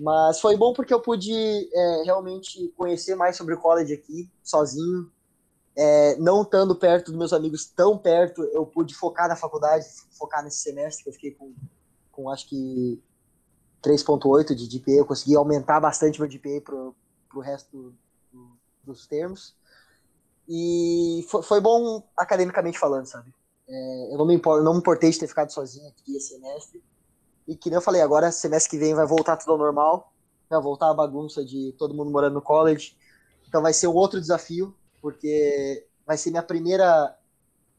Mas 0.00 0.40
foi 0.40 0.56
bom 0.56 0.72
porque 0.72 0.94
eu 0.94 1.00
pude 1.00 1.30
é, 1.30 2.02
realmente 2.04 2.72
conhecer 2.74 3.14
mais 3.14 3.36
sobre 3.36 3.52
o 3.52 3.60
college 3.60 3.92
aqui, 3.92 4.30
sozinho. 4.42 5.12
É, 5.76 6.16
não 6.16 6.40
estando 6.40 6.74
perto 6.74 7.10
dos 7.10 7.18
meus 7.18 7.34
amigos 7.34 7.66
tão 7.66 7.98
perto, 7.98 8.42
eu 8.44 8.64
pude 8.64 8.94
focar 8.94 9.28
na 9.28 9.36
faculdade, 9.36 9.84
focar 10.18 10.42
nesse 10.42 10.62
semestre, 10.62 11.04
que 11.04 11.10
eu 11.10 11.12
fiquei 11.12 11.32
com, 11.32 11.54
com 12.10 12.30
acho 12.30 12.48
que 12.48 12.98
3.8 13.82 14.54
de 14.54 14.78
GPA, 14.78 14.92
eu 14.92 15.06
consegui 15.06 15.36
aumentar 15.36 15.78
bastante 15.78 16.18
meu 16.18 16.28
GPA 16.28 16.62
pro, 16.64 16.96
pro 17.28 17.40
resto 17.40 17.70
do, 17.70 17.94
do, 18.32 18.58
dos 18.82 19.06
termos. 19.06 19.54
E 20.48 21.26
foi, 21.28 21.42
foi, 21.42 21.60
bom 21.60 22.02
academicamente 22.16 22.78
falando, 22.78 23.04
sabe? 23.04 23.34
É, 23.68 24.14
eu 24.14 24.16
não 24.16 24.26
me 24.26 24.34
importei 24.34 25.10
de 25.10 25.18
ter 25.18 25.28
ficado 25.28 25.52
sozinho 25.52 25.86
aqui 25.88 26.16
esse 26.16 26.30
semestre. 26.30 26.82
E 27.50 27.56
que 27.56 27.68
nem 27.68 27.78
eu 27.78 27.82
falei, 27.82 28.00
agora 28.00 28.30
semestre 28.30 28.70
que 28.70 28.78
vem 28.78 28.94
vai 28.94 29.04
voltar 29.04 29.36
tudo 29.36 29.50
ao 29.50 29.58
normal, 29.58 30.12
vai 30.48 30.62
voltar 30.62 30.88
a 30.88 30.94
bagunça 30.94 31.44
de 31.44 31.74
todo 31.76 31.92
mundo 31.92 32.08
morando 32.08 32.34
no 32.34 32.40
college. 32.40 32.96
Então 33.48 33.60
vai 33.60 33.72
ser 33.72 33.88
um 33.88 33.94
outro 33.94 34.20
desafio, 34.20 34.72
porque 35.02 35.84
vai 36.06 36.16
ser 36.16 36.30
minha 36.30 36.44
primeira 36.44 37.12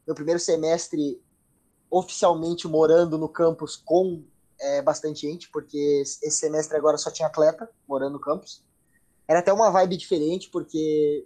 meu 0.05 0.13
primeiro 0.13 0.41
semestre 0.41 1.23
oficialmente 1.89 2.67
morando 2.67 3.17
no 3.17 3.29
campus 3.29 3.77
com 3.77 4.25
é, 4.59 4.81
bastante 4.81 5.21
gente, 5.21 5.49
porque 5.49 6.01
esse 6.01 6.31
semestre 6.31 6.75
agora 6.75 6.97
só 6.97 7.09
tinha 7.09 7.29
atleta 7.29 7.69
morando 7.87 8.13
no 8.13 8.19
campus. 8.19 8.65
Era 9.25 9.39
até 9.39 9.53
uma 9.53 9.71
vibe 9.71 9.95
diferente, 9.95 10.49
porque 10.49 11.25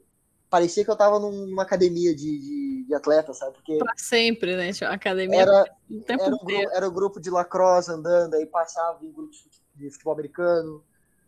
parecia 0.50 0.84
que 0.84 0.92
eu 0.92 0.96
tava 0.96 1.20
numa 1.20 1.64
academia 1.64 2.16
de, 2.16 2.40
de, 2.40 2.86
de 2.88 2.96
atleta, 2.96 3.34
sabe? 3.34 3.54
Porque 3.54 3.78
pra 3.78 3.94
sempre, 3.98 4.56
né? 4.56 4.72
Tinha 4.72 4.90
academia 4.90 5.42
era, 5.42 5.66
era, 6.08 6.28
o 6.28 6.40
grupo, 6.40 6.52
era 6.52 6.88
o 6.88 6.92
grupo 6.92 7.20
de 7.20 7.30
lacrosse 7.30 7.92
andando, 7.92 8.36
aí 8.36 8.46
passava 8.46 9.04
em 9.04 9.12
grupo 9.12 9.32
de 9.76 9.90
futebol 9.90 10.14
americano, 10.14 10.84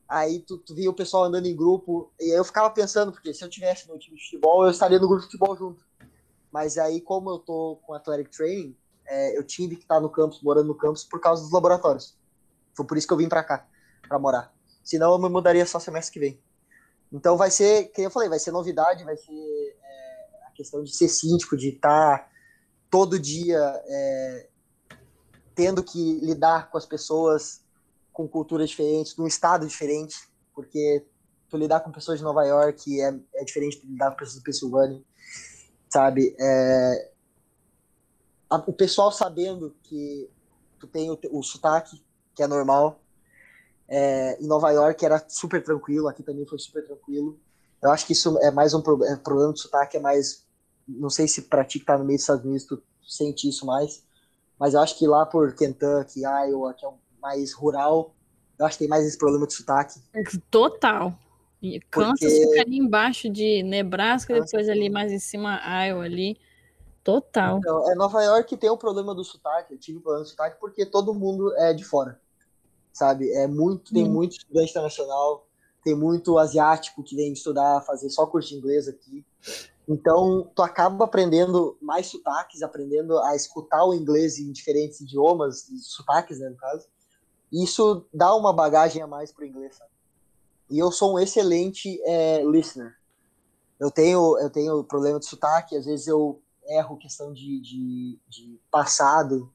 aí 0.07 0.39
tu, 0.39 0.57
tu 0.57 0.74
via 0.74 0.89
o 0.89 0.93
pessoal 0.93 1.26
andando 1.26 1.45
em 1.45 1.55
grupo, 1.55 2.11
e 2.20 2.32
aí 2.32 2.38
eu 2.38 2.43
ficava 2.43 2.70
pensando, 2.70 3.11
porque 3.11 3.34
se 3.34 3.43
eu 3.43 3.49
tivesse 3.49 3.88
no 3.88 3.97
time 3.97 4.15
de 4.15 4.24
futebol, 4.24 4.65
eu 4.65 4.72
estaria 4.72 4.99
no 4.99 5.07
grupo 5.07 5.22
de 5.22 5.32
futebol 5.32 5.55
junto. 5.55 5.86
Mas 6.51 6.78
aí, 6.78 7.01
como 7.01 7.30
eu 7.30 7.39
tô 7.39 7.80
com 7.86 7.93
athletic 7.93 8.32
training, 8.32 8.76
é, 9.05 9.38
eu 9.38 9.43
tive 9.43 9.76
que 9.76 9.84
estar 9.84 9.99
no 9.99 10.09
campus, 10.09 10.41
morando 10.41 10.68
no 10.68 10.76
campus, 10.76 11.03
por 11.03 11.20
causa 11.20 11.43
dos 11.43 11.51
laboratórios. 11.51 12.18
Foi 12.74 12.86
por 12.86 12.97
isso 12.97 13.07
que 13.07 13.13
eu 13.13 13.18
vim 13.18 13.30
para 13.30 13.43
cá, 13.43 13.68
para 14.07 14.18
morar. 14.20 14.53
Senão 14.84 15.11
eu 15.11 15.20
me 15.20 15.30
mudaria 15.30 15.65
só 15.65 15.80
semestre 15.80 16.13
que 16.13 16.20
vem. 16.20 16.41
Então 17.12 17.38
vai 17.38 17.49
ser, 17.49 17.91
como 17.93 18.08
eu 18.08 18.12
falei, 18.12 18.30
vai 18.30 18.39
ser 18.39 18.51
novidade, 18.51 19.03
vai 19.03 19.16
ser 19.16 19.32
é, 19.32 20.47
a 20.47 20.51
questão 20.51 20.84
de 20.84 20.95
ser 20.95 21.08
síndico, 21.08 21.55
de 21.55 21.70
estar 21.70 22.30
todo 22.89 23.20
dia 23.20 23.60
é, 23.86 24.49
tendo 25.55 25.84
que 25.84 26.20
lidar 26.20 26.70
com 26.70 26.78
as 26.78 26.86
pessoas 26.86 27.62
com 28.12 28.28
culturas 28.28 28.70
diferentes, 28.70 29.16
num 29.16 29.28
estado 29.28 29.68
diferente, 29.68 30.16
porque 30.53 31.05
tu 31.49 31.55
lidar 31.55 31.82
com 31.82 31.91
pessoas 31.91 32.18
de 32.18 32.24
Nova 32.24 32.43
York 32.45 32.99
é, 32.99 33.14
é 33.36 33.43
diferente 33.43 33.80
de 33.80 33.88
lidar 33.88 34.12
com 34.12 34.18
pessoas 34.18 34.39
de 34.39 34.43
Pensilvânia, 34.43 35.01
sabe? 35.89 36.36
É, 36.39 37.12
a, 38.49 38.55
o 38.58 38.74
pessoal 38.74 39.12
sabendo 39.12 39.76
que 39.84 40.30
tu 40.80 40.88
tem 40.88 41.12
o, 41.12 41.20
o 41.32 41.43
sotaque, 41.43 42.03
que 42.34 42.43
é 42.43 42.47
normal. 42.47 42.99
É, 43.88 44.38
em 44.41 44.47
Nova 44.47 44.69
York 44.71 45.05
era 45.05 45.23
super 45.29 45.63
tranquilo, 45.63 46.07
aqui 46.07 46.21
também 46.23 46.45
foi 46.45 46.59
super 46.59 46.85
tranquilo. 46.85 47.39
Eu 47.81 47.91
acho 47.91 48.05
que 48.05 48.13
isso 48.13 48.38
é 48.39 48.51
mais 48.51 48.73
um 48.73 48.81
pro, 48.81 49.03
é, 49.03 49.15
problema 49.15 49.53
do 49.53 49.59
sotaque, 49.59 49.97
é 49.97 49.99
mais. 49.99 50.45
Não 50.88 51.09
sei 51.09 51.27
se 51.27 51.43
pra 51.43 51.63
ti 51.63 51.79
que 51.79 51.85
tá 51.85 51.97
no 51.97 52.05
meio 52.05 52.17
dos 52.17 52.23
Estados 52.23 52.45
Unidos 52.45 52.65
tu 52.65 52.81
sente 53.07 53.47
isso 53.47 53.65
mais, 53.65 54.03
mas 54.59 54.73
eu 54.73 54.81
acho 54.81 54.97
que 54.97 55.07
lá 55.07 55.25
por 55.25 55.53
Kentucky, 55.55 56.21
Iowa, 56.21 56.73
que 56.73 56.85
é 56.85 56.89
mais 57.21 57.53
rural, 57.53 58.13
eu 58.59 58.65
acho 58.65 58.77
que 58.77 58.83
tem 58.83 58.89
mais 58.89 59.05
esse 59.05 59.17
problema 59.17 59.45
de 59.45 59.53
sotaque. 59.53 59.99
Total. 60.49 61.13
Kansas 61.89 62.19
Porque... 62.19 62.29
fica 62.29 62.61
ali 62.61 62.77
embaixo 62.77 63.29
de 63.29 63.63
Nebraska, 63.63 64.33
Kansas, 64.33 64.51
depois 64.51 64.69
ali 64.69 64.89
mais 64.89 65.11
em 65.11 65.19
cima 65.19 65.59
Iowa 65.85 66.03
ali. 66.03 66.38
Total. 67.03 67.57
Então, 67.57 67.89
é 67.89 67.95
Nova 67.95 68.21
York 68.21 68.57
tem 68.57 68.69
o 68.69 68.77
problema 68.77 69.15
do 69.15 69.23
sotaque, 69.23 69.73
eu 69.73 69.79
tive 69.79 69.97
o 69.97 70.01
problema 70.01 70.25
do 70.25 70.29
sotaque 70.29 70.59
porque 70.59 70.85
todo 70.85 71.13
mundo 71.13 71.55
é 71.55 71.73
de 71.73 71.83
fora, 71.83 72.19
sabe? 72.98 73.32
É 73.32 73.48
muito, 73.48 73.93
tem 73.93 74.06
hum. 74.06 74.12
muito 74.12 74.38
estudante 74.38 74.72
internacional, 74.72 75.48
tem 75.84 75.95
muito 75.95 76.38
asiático 76.38 77.04
que 77.04 77.16
vem 77.16 77.32
estudar, 77.32 77.82
fazer 77.82 78.10
só 78.10 78.26
curso 78.26 78.50
de 78.50 78.56
inglês 78.56 78.88
aqui. 78.88 79.26
Então, 79.88 80.52
tu 80.54 80.62
acaba 80.62 81.06
aprendendo 81.06 81.78
mais 81.82 82.08
sotaques, 82.08 82.62
aprendendo 82.62 83.18
a 83.20 83.36
escutar 83.36 83.86
o 83.86 83.93
inglês 83.93 84.38
em 84.38 84.52
diferentes 84.52 85.00
idiomas, 85.00 85.66
sotaques, 85.84 86.39
né, 86.39 86.50
no 86.50 86.58
caso. 86.58 86.88
Isso 87.52 88.06
dá 88.14 88.36
uma 88.36 88.52
bagagem 88.52 89.02
a 89.02 89.08
mais 89.08 89.32
pro 89.32 89.45
inglês, 89.45 89.76
sabe? 89.76 89.91
E 90.70 90.78
eu 90.78 90.91
sou 90.91 91.14
um 91.14 91.20
excelente 91.20 92.02
é, 92.04 92.43
listener. 92.43 92.93
Eu 93.80 93.89
tenho, 93.89 94.38
eu 94.39 94.50
tenho 94.50 94.84
problema 94.84 95.20
de 95.20 95.26
sotaque, 95.26 95.78
às 95.78 95.86
vezes 95.86 96.08
eu 96.08 96.41
erro 96.68 96.98
questão 96.98 97.32
de, 97.32 97.62
de, 97.62 98.20
de 98.28 98.60
passado, 98.70 99.50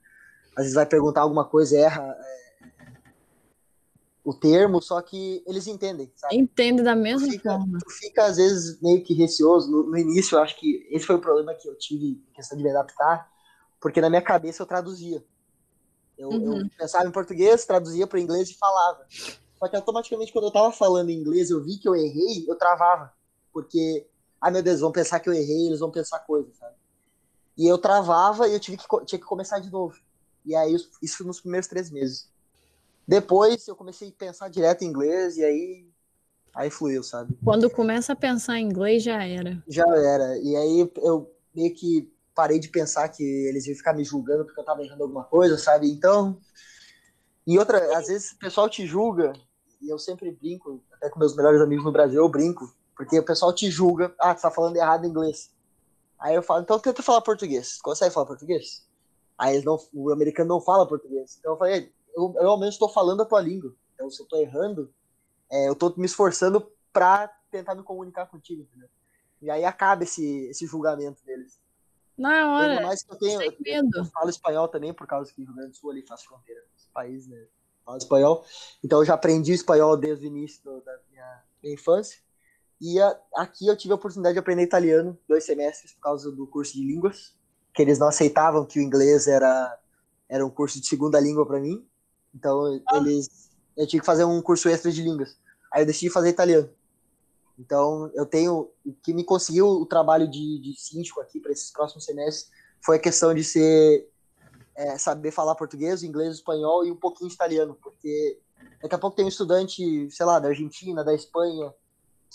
às 0.56 0.62
vezes 0.62 0.74
vai 0.74 0.86
perguntar 0.86 1.20
alguma 1.20 1.44
coisa, 1.44 1.76
erra 1.76 2.16
é, 2.18 2.51
o 4.24 4.32
termo, 4.32 4.80
só 4.80 5.00
que 5.02 5.42
eles 5.46 5.66
entendem, 5.66 6.12
sabe? 6.14 6.36
Entende 6.36 6.82
da 6.82 6.94
mesma 6.94 7.26
tu 7.26 7.32
fica, 7.32 7.50
forma. 7.50 7.78
Tu 7.78 7.90
fica, 7.90 8.24
às 8.24 8.36
vezes, 8.36 8.80
meio 8.80 9.02
que 9.02 9.14
receoso. 9.14 9.70
No, 9.70 9.82
no, 9.84 9.98
início, 9.98 10.36
eu 10.36 10.42
acho 10.42 10.58
que 10.58 10.86
esse 10.90 11.04
foi 11.04 11.16
o 11.16 11.20
problema 11.20 11.54
que 11.54 11.68
eu 11.68 11.76
tive, 11.76 12.24
questão 12.32 12.56
de 12.56 12.62
me 12.62 12.70
adaptar, 12.70 13.28
porque 13.80 14.00
na 14.00 14.08
minha 14.08 14.22
cabeça 14.22 14.62
eu 14.62 14.66
traduzia. 14.66 15.24
Eu, 16.16 16.28
uhum. 16.28 16.60
eu 16.60 16.70
pensava 16.78 17.06
em 17.06 17.10
português, 17.10 17.64
traduzia 17.64 18.06
para 18.06 18.20
inglês 18.20 18.50
e 18.50 18.54
falava. 18.54 19.04
Só 19.58 19.68
que 19.68 19.76
automaticamente, 19.76 20.32
quando 20.32 20.46
eu 20.46 20.52
tava 20.52 20.72
falando 20.72 21.10
em 21.10 21.18
inglês, 21.18 21.50
eu 21.50 21.62
vi 21.62 21.78
que 21.78 21.88
eu 21.88 21.96
errei, 21.96 22.44
eu 22.48 22.56
travava. 22.56 23.12
Porque, 23.52 24.06
ai 24.40 24.52
meu 24.52 24.62
Deus, 24.62 24.80
vão 24.80 24.92
pensar 24.92 25.18
que 25.18 25.28
eu 25.28 25.32
errei, 25.32 25.66
eles 25.66 25.80
vão 25.80 25.90
pensar 25.90 26.20
coisas, 26.20 26.56
sabe? 26.56 26.76
E 27.58 27.66
eu 27.66 27.76
travava 27.76 28.48
e 28.48 28.54
eu 28.54 28.60
tive 28.60 28.76
que, 28.76 28.84
tinha 29.04 29.18
que 29.18 29.26
começar 29.26 29.58
de 29.58 29.70
novo. 29.70 29.96
E 30.44 30.54
aí, 30.54 30.76
isso 31.02 31.24
nos 31.24 31.40
primeiros 31.40 31.68
três 31.68 31.90
meses. 31.90 32.31
Depois 33.06 33.66
eu 33.66 33.76
comecei 33.76 34.08
a 34.08 34.12
pensar 34.12 34.48
direto 34.48 34.82
em 34.82 34.88
inglês 34.88 35.36
e 35.36 35.44
aí 35.44 35.92
aí 36.54 36.70
fluiu, 36.70 37.02
sabe? 37.02 37.36
Quando 37.42 37.70
começa 37.70 38.12
a 38.12 38.16
pensar 38.16 38.58
em 38.58 38.66
inglês 38.66 39.02
já 39.02 39.24
era. 39.24 39.62
Já 39.66 39.86
era. 39.86 40.38
E 40.38 40.54
aí 40.54 40.90
eu 40.98 41.30
meio 41.54 41.74
que 41.74 42.12
parei 42.34 42.58
de 42.58 42.68
pensar 42.68 43.08
que 43.08 43.22
eles 43.22 43.66
iam 43.66 43.76
ficar 43.76 43.92
me 43.92 44.04
julgando 44.04 44.44
porque 44.44 44.60
eu 44.60 44.64
tava 44.64 44.82
errando 44.82 45.02
alguma 45.02 45.24
coisa, 45.24 45.56
sabe? 45.58 45.90
Então, 45.90 46.38
e 47.46 47.58
outra, 47.58 47.96
às 47.96 48.06
vezes 48.06 48.32
o 48.32 48.38
pessoal 48.38 48.68
te 48.68 48.86
julga, 48.86 49.32
e 49.80 49.88
eu 49.88 49.98
sempre 49.98 50.30
brinco, 50.30 50.82
até 50.92 51.10
com 51.10 51.18
meus 51.18 51.34
melhores 51.34 51.60
amigos 51.60 51.84
no 51.84 51.92
Brasil, 51.92 52.22
eu 52.22 52.28
brinco, 52.28 52.72
porque 52.96 53.18
o 53.18 53.24
pessoal 53.24 53.52
te 53.52 53.70
julga, 53.70 54.14
ah, 54.18 54.34
tu 54.34 54.42
tá 54.42 54.50
falando 54.50 54.76
errado 54.76 55.06
inglês. 55.06 55.50
Aí 56.18 56.34
eu 56.34 56.42
falo, 56.42 56.62
então 56.62 56.78
tenta 56.78 57.02
falar 57.02 57.20
português. 57.20 57.80
Consegue 57.82 58.14
falar 58.14 58.26
português? 58.26 58.86
Aí 59.36 59.54
eles 59.54 59.64
não, 59.64 59.76
o 59.92 60.12
americano 60.12 60.50
não 60.50 60.60
fala 60.60 60.86
português. 60.86 61.36
Então 61.38 61.52
eu 61.52 61.58
falei, 61.58 61.92
eu, 62.14 62.34
eu 62.36 62.50
ao 62.50 62.58
menos 62.58 62.74
estou 62.74 62.88
falando 62.88 63.22
a 63.22 63.26
tua 63.26 63.40
língua. 63.40 63.74
Então 63.94 64.10
se 64.10 64.20
eu 64.20 64.24
estou 64.24 64.40
errando, 64.40 64.92
é, 65.50 65.68
eu 65.68 65.72
estou 65.72 65.94
me 65.96 66.06
esforçando 66.06 66.70
para 66.92 67.28
tentar 67.50 67.74
me 67.74 67.82
comunicar 67.82 68.26
contigo, 68.26 68.62
entendeu? 68.62 68.88
E 69.40 69.50
aí 69.50 69.64
acaba 69.64 70.04
esse, 70.04 70.46
esse 70.46 70.66
julgamento 70.66 71.24
deles. 71.24 71.60
Na 72.16 72.54
hora. 72.54 72.72
Ainda 72.72 72.86
mais 72.86 73.02
que 73.02 73.12
eu 73.12 73.18
tenho. 73.18 73.42
Eu, 73.42 73.52
eu, 73.64 73.90
eu, 73.96 74.04
falo 74.06 74.30
espanhol 74.30 74.68
também, 74.68 74.94
por 74.94 75.06
causa 75.06 75.32
que 75.32 75.42
o 75.42 75.44
Rio 75.44 75.54
Grande 75.54 75.70
do 75.70 75.76
Sul 75.76 75.90
ali 75.90 76.06
faz 76.06 76.22
fronteira 76.22 76.60
com 76.60 76.76
os 76.76 76.86
países, 76.92 77.28
né? 77.28 77.46
Falo 77.84 77.98
espanhol. 77.98 78.44
Então 78.84 79.00
eu 79.00 79.04
já 79.04 79.14
aprendi 79.14 79.52
espanhol 79.52 79.96
desde 79.96 80.26
o 80.26 80.28
início 80.28 80.62
do, 80.62 80.80
da 80.82 80.96
minha, 81.10 81.42
minha 81.62 81.74
infância. 81.74 82.20
E 82.80 83.00
a, 83.00 83.20
aqui 83.34 83.66
eu 83.66 83.76
tive 83.76 83.92
a 83.92 83.96
oportunidade 83.96 84.34
de 84.34 84.38
aprender 84.38 84.62
italiano 84.62 85.18
dois 85.28 85.44
semestres 85.44 85.92
por 85.94 86.00
causa 86.00 86.30
do 86.30 86.46
curso 86.46 86.74
de 86.74 86.84
línguas, 86.84 87.36
que 87.74 87.82
eles 87.82 87.98
não 87.98 88.08
aceitavam 88.08 88.66
que 88.66 88.78
o 88.78 88.82
inglês 88.82 89.26
era, 89.26 89.78
era 90.28 90.46
um 90.46 90.50
curso 90.50 90.80
de 90.80 90.86
segunda 90.86 91.18
língua 91.18 91.46
para 91.46 91.60
mim. 91.60 91.84
Então 92.34 92.80
ah. 92.88 92.96
eles 92.96 93.50
eu 93.76 93.86
tive 93.86 94.00
que 94.00 94.06
fazer 94.06 94.24
um 94.24 94.40
curso 94.42 94.68
extra 94.68 94.90
de 94.90 95.02
línguas. 95.02 95.36
Aí 95.72 95.82
eu 95.82 95.86
decidi 95.86 96.10
fazer 96.10 96.28
italiano. 96.28 96.68
Então 97.58 98.10
eu 98.14 98.26
tenho 98.26 98.70
o 98.84 98.92
que 99.02 99.12
me 99.12 99.24
conseguiu 99.24 99.66
o 99.66 99.86
trabalho 99.86 100.30
de, 100.30 100.60
de 100.60 100.74
síndico 100.78 101.20
aqui 101.20 101.40
para 101.40 101.52
esses 101.52 101.70
próximos 101.70 102.04
semestres 102.04 102.50
foi 102.84 102.96
a 102.96 103.00
questão 103.00 103.32
de 103.32 103.44
ser 103.44 104.08
é, 104.74 104.98
saber 104.98 105.30
falar 105.30 105.54
português, 105.54 106.02
inglês, 106.02 106.34
espanhol 106.34 106.84
e 106.84 106.90
um 106.90 106.96
pouquinho 106.96 107.28
de 107.28 107.34
italiano, 107.34 107.78
porque 107.80 108.38
daqui 108.80 108.94
a 108.94 108.98
pouco 108.98 109.16
tem 109.16 109.24
um 109.24 109.28
estudante, 109.28 110.10
sei 110.10 110.26
lá, 110.26 110.38
da 110.38 110.48
Argentina, 110.48 111.04
da 111.04 111.14
Espanha, 111.14 111.72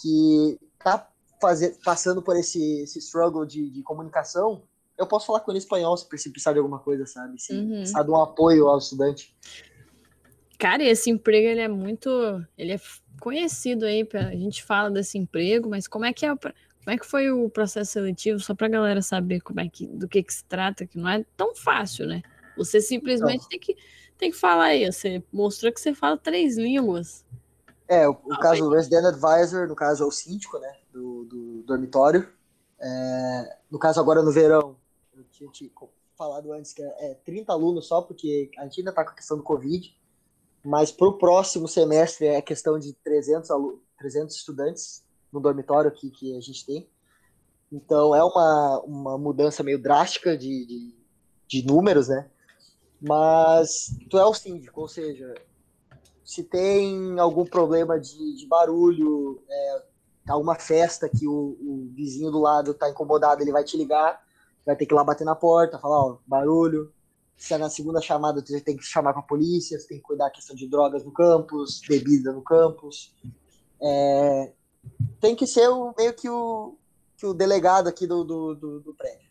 que 0.02 0.60
tá 0.80 1.10
fazer, 1.42 1.78
passando 1.84 2.22
por 2.22 2.36
esse, 2.36 2.82
esse 2.82 3.00
struggle 3.00 3.46
de, 3.46 3.70
de 3.70 3.84
comunicação, 3.84 4.64
eu 4.98 5.06
posso 5.06 5.28
falar 5.28 5.42
com 5.42 5.52
ele 5.52 5.60
em 5.60 5.62
espanhol 5.62 5.96
se 5.98 6.08
precisar 6.08 6.54
de 6.54 6.60
alguma 6.60 6.80
coisa, 6.80 7.06
sabe? 7.06 7.40
Se 7.40 7.54
uhum. 7.54 7.78
precisar 7.78 8.04
de 8.04 8.10
um 8.10 8.16
apoio 8.16 8.68
ao 8.68 8.78
estudante. 8.78 9.36
Cara, 10.58 10.84
esse 10.84 11.10
emprego 11.10 11.48
ele 11.48 11.62
é 11.62 11.68
muito, 11.68 12.10
ele 12.58 12.74
é 12.74 12.80
conhecido 13.22 13.86
aí, 13.86 14.08
a 14.14 14.36
gente 14.36 14.64
fala 14.64 14.90
desse 14.90 15.18
emprego, 15.18 15.70
mas 15.70 15.88
como 15.88 16.06
é 16.06 16.14
que 16.14 16.26
é, 16.26 16.36
como 16.36 16.52
é 16.88 16.98
que 16.98 17.06
foi 17.06 17.32
o 17.32 17.50
processo 17.50 17.92
seletivo, 17.92 18.40
só 18.40 18.56
pra 18.56 18.68
galera 18.68 19.02
saber 19.02 19.42
como 19.42 19.60
é 19.60 19.70
que, 19.70 19.86
do 19.86 20.08
que 20.08 20.24
que 20.24 20.34
se 20.34 20.44
trata, 20.46 20.86
que 20.86 20.98
não 20.98 21.10
é 21.10 21.24
tão 21.36 21.54
fácil, 21.54 22.08
né? 22.08 22.24
Você 22.58 22.82
simplesmente 22.82 23.48
tem 23.48 23.60
que, 23.60 23.76
tem 24.18 24.32
que 24.32 24.38
falar 24.38 24.66
aí, 24.66 24.92
você 24.92 25.24
mostrou 25.32 25.72
que 25.72 25.80
você 25.80 25.94
fala 25.94 26.18
três 26.18 26.58
línguas. 26.58 27.24
É, 27.88 28.08
o, 28.08 28.12
o 28.12 28.40
caso 28.40 28.64
do 28.64 28.74
Resident 28.74 29.06
Advisor, 29.06 29.68
no 29.68 29.76
caso 29.76 30.04
é 30.04 30.08
o 30.08 30.12
síndico, 30.12 30.58
né, 30.58 30.76
do, 30.92 31.24
do 31.26 31.64
dormitório. 31.64 32.28
É, 32.80 33.58
no 33.70 33.78
caso 33.78 34.00
agora 34.00 34.24
no 34.24 34.32
verão, 34.32 34.76
eu 35.16 35.24
tinha 35.32 35.50
te 35.52 35.72
falado 36.18 36.52
antes 36.52 36.74
que 36.74 36.82
é, 36.82 37.12
é 37.12 37.14
30 37.14 37.54
alunos 37.54 37.86
só, 37.88 38.02
porque 38.02 38.50
a 38.58 38.64
gente 38.64 38.82
ainda 38.82 38.92
tá 38.92 39.04
com 39.04 39.12
a 39.12 39.16
questão 39.16 39.38
do 39.38 39.44
Covid. 39.44 39.96
Mas 40.64 40.92
para 40.92 41.08
o 41.08 41.18
próximo 41.18 41.68
semestre 41.68 42.28
é 42.28 42.42
questão 42.42 42.78
de 42.78 42.94
300, 43.04 43.50
300 43.98 44.36
estudantes 44.36 45.04
no 45.32 45.40
dormitório 45.40 45.90
aqui 45.90 46.10
que 46.10 46.36
a 46.36 46.42
gente 46.42 46.66
tem. 46.66 46.90
Então 47.72 48.16
é 48.16 48.24
uma, 48.24 48.82
uma 48.82 49.18
mudança 49.18 49.64
meio 49.64 49.82
drástica 49.82 50.38
de, 50.38 50.66
de, 50.66 50.96
de 51.48 51.68
números, 51.68 52.08
né? 52.08 52.30
Mas 53.02 53.96
tu 54.10 54.18
é 54.18 54.26
o 54.26 54.34
síndico, 54.34 54.82
ou 54.82 54.88
seja, 54.88 55.36
se 56.24 56.44
tem 56.44 57.20
algum 57.20 57.46
problema 57.46 58.00
de, 58.00 58.36
de 58.36 58.48
barulho, 58.48 59.42
é, 59.50 59.84
alguma 60.28 60.56
festa 60.56 61.08
que 61.08 61.28
o, 61.28 61.58
o, 61.60 61.92
vizinho 61.94 62.32
do 62.32 62.40
lado 62.40 62.74
tá 62.74 62.90
incomodado, 62.90 63.42
ele 63.42 63.52
vai 63.52 63.64
te 63.64 63.78
ligar, 63.78 64.22
vai 64.66 64.76
ter 64.76 64.86
que 64.86 64.94
ir 64.94 64.96
lá 64.96 65.04
bater 65.04 65.24
na 65.24 65.36
porta, 65.36 65.80
falar, 65.80 66.00
ó, 66.00 66.18
barulho. 66.26 66.92
Se 67.38 67.54
é 67.54 67.58
na 67.58 67.70
segunda 67.70 68.02
chamada, 68.02 68.42
tu 68.42 68.60
tem 68.64 68.76
que 68.76 68.84
chamar 68.84 69.14
com 69.14 69.20
a 69.20 69.24
polícia, 69.24 69.80
você 69.80 69.88
tem 69.88 69.98
que 69.98 70.04
cuidar 70.04 70.26
da 70.26 70.32
questão 70.32 70.56
de 70.56 70.68
drogas 70.68 71.06
no 71.06 71.12
campus, 71.12 71.80
bebida 71.88 72.34
no 72.34 72.42
campus. 72.42 73.16
É, 73.80 74.52
tem 75.22 75.36
que 75.36 75.46
ser 75.46 75.70
o, 75.70 75.94
meio 75.96 76.14
que 76.16 76.28
o, 76.28 76.76
que 77.16 77.28
o 77.28 77.36
delegado 77.36 77.88
aqui 77.88 78.08
do, 78.08 78.24
do, 78.24 78.56
do, 78.56 78.80
do 78.80 78.94
prédio. 78.96 79.30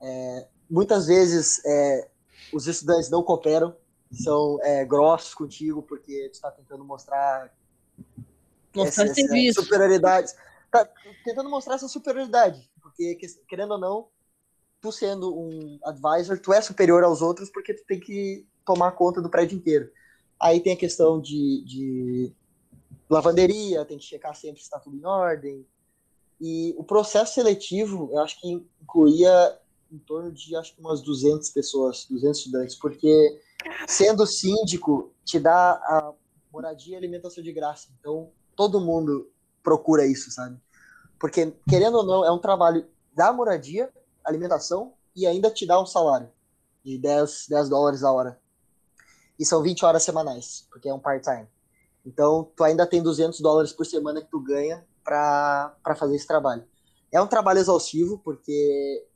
É, 0.00 0.48
muitas 0.70 1.06
vezes 1.06 1.60
é, 1.64 2.08
os 2.52 2.68
estudantes 2.68 3.10
não 3.10 3.22
cooperam, 3.22 3.76
são 4.12 4.58
é, 4.62 4.84
grossos 4.84 5.34
contigo 5.34 5.82
porque 5.82 6.28
tu 6.30 6.34
está 6.34 6.52
tentando 6.52 6.84
mostrar 6.84 7.52
mostrar 8.74 9.04
essa, 9.06 9.22
essa 9.22 9.62
superioridade. 9.62 10.32
Tá 10.70 10.88
tentando 11.24 11.48
mostrar 11.48 11.74
essa 11.76 11.88
superioridade, 11.88 12.70
porque 12.80 13.16
querendo 13.48 13.72
ou 13.72 13.78
não, 13.78 14.08
tu 14.84 14.92
sendo 14.92 15.34
um 15.34 15.78
advisor, 15.82 16.38
tu 16.38 16.52
é 16.52 16.60
superior 16.60 17.02
aos 17.02 17.22
outros 17.22 17.48
porque 17.48 17.72
tu 17.72 17.82
tem 17.86 17.98
que 17.98 18.46
tomar 18.66 18.92
conta 18.92 19.22
do 19.22 19.30
prédio 19.30 19.56
inteiro. 19.56 19.90
Aí 20.38 20.60
tem 20.60 20.74
a 20.74 20.76
questão 20.76 21.18
de, 21.18 21.64
de 21.64 22.32
lavanderia, 23.08 23.86
tem 23.86 23.96
que 23.96 24.04
checar 24.04 24.34
sempre 24.34 24.58
se 24.58 24.64
está 24.64 24.78
tudo 24.78 24.94
em 24.94 25.06
ordem. 25.06 25.66
E 26.38 26.74
o 26.76 26.84
processo 26.84 27.32
seletivo, 27.32 28.10
eu 28.12 28.18
acho 28.18 28.38
que 28.38 28.46
incluía 28.82 29.58
em 29.90 29.96
torno 29.96 30.30
de 30.30 30.54
acho 30.54 30.74
que 30.74 30.82
umas 30.82 31.00
200 31.00 31.48
pessoas, 31.48 32.06
200 32.10 32.38
estudantes, 32.38 32.74
porque 32.76 33.40
sendo 33.88 34.26
síndico 34.26 35.14
te 35.24 35.40
dá 35.40 35.72
a 35.72 36.12
moradia 36.52 36.92
e 36.92 36.96
alimentação 36.96 37.42
de 37.42 37.52
graça. 37.54 37.88
Então, 37.98 38.30
todo 38.54 38.82
mundo 38.82 39.30
procura 39.62 40.06
isso, 40.06 40.30
sabe? 40.30 40.58
Porque, 41.18 41.54
querendo 41.70 41.94
ou 41.94 42.04
não, 42.04 42.22
é 42.22 42.30
um 42.30 42.38
trabalho 42.38 42.86
da 43.14 43.32
moradia, 43.32 43.90
alimentação 44.24 44.94
e 45.14 45.26
ainda 45.26 45.50
te 45.50 45.66
dá 45.66 45.80
um 45.80 45.86
salário 45.86 46.30
de 46.84 46.98
10, 46.98 47.46
10 47.48 47.68
dólares 47.68 48.02
a 48.02 48.12
hora. 48.12 48.38
E 49.38 49.44
são 49.44 49.62
20 49.62 49.84
horas 49.84 50.02
semanais, 50.02 50.66
porque 50.70 50.88
é 50.88 50.94
um 50.94 50.98
part-time. 50.98 51.48
Então, 52.04 52.50
tu 52.54 52.62
ainda 52.62 52.86
tem 52.86 53.02
200 53.02 53.40
dólares 53.40 53.72
por 53.72 53.86
semana 53.86 54.20
que 54.20 54.30
tu 54.30 54.38
ganha 54.40 54.86
para 55.02 55.96
fazer 55.96 56.16
esse 56.16 56.26
trabalho. 56.26 56.64
É 57.10 57.20
um 57.20 57.26
trabalho 57.26 57.58
exaustivo, 57.58 58.18
porque 58.18 59.06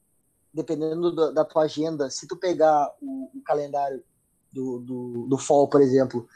dependendo 0.53 1.13
do, 1.13 1.33
da 1.33 1.45
tua 1.45 1.65
agenda, 1.65 2.11
se 2.11 2.27
tu 2.27 2.37
pegar 2.37 2.95
o, 3.01 3.31
o 3.35 3.43
calendário 3.43 4.03
do, 4.53 4.79
do, 4.79 5.27
do, 5.29 5.39
fall, 5.39 5.69
por 5.69 5.81
exemplo, 5.81 6.27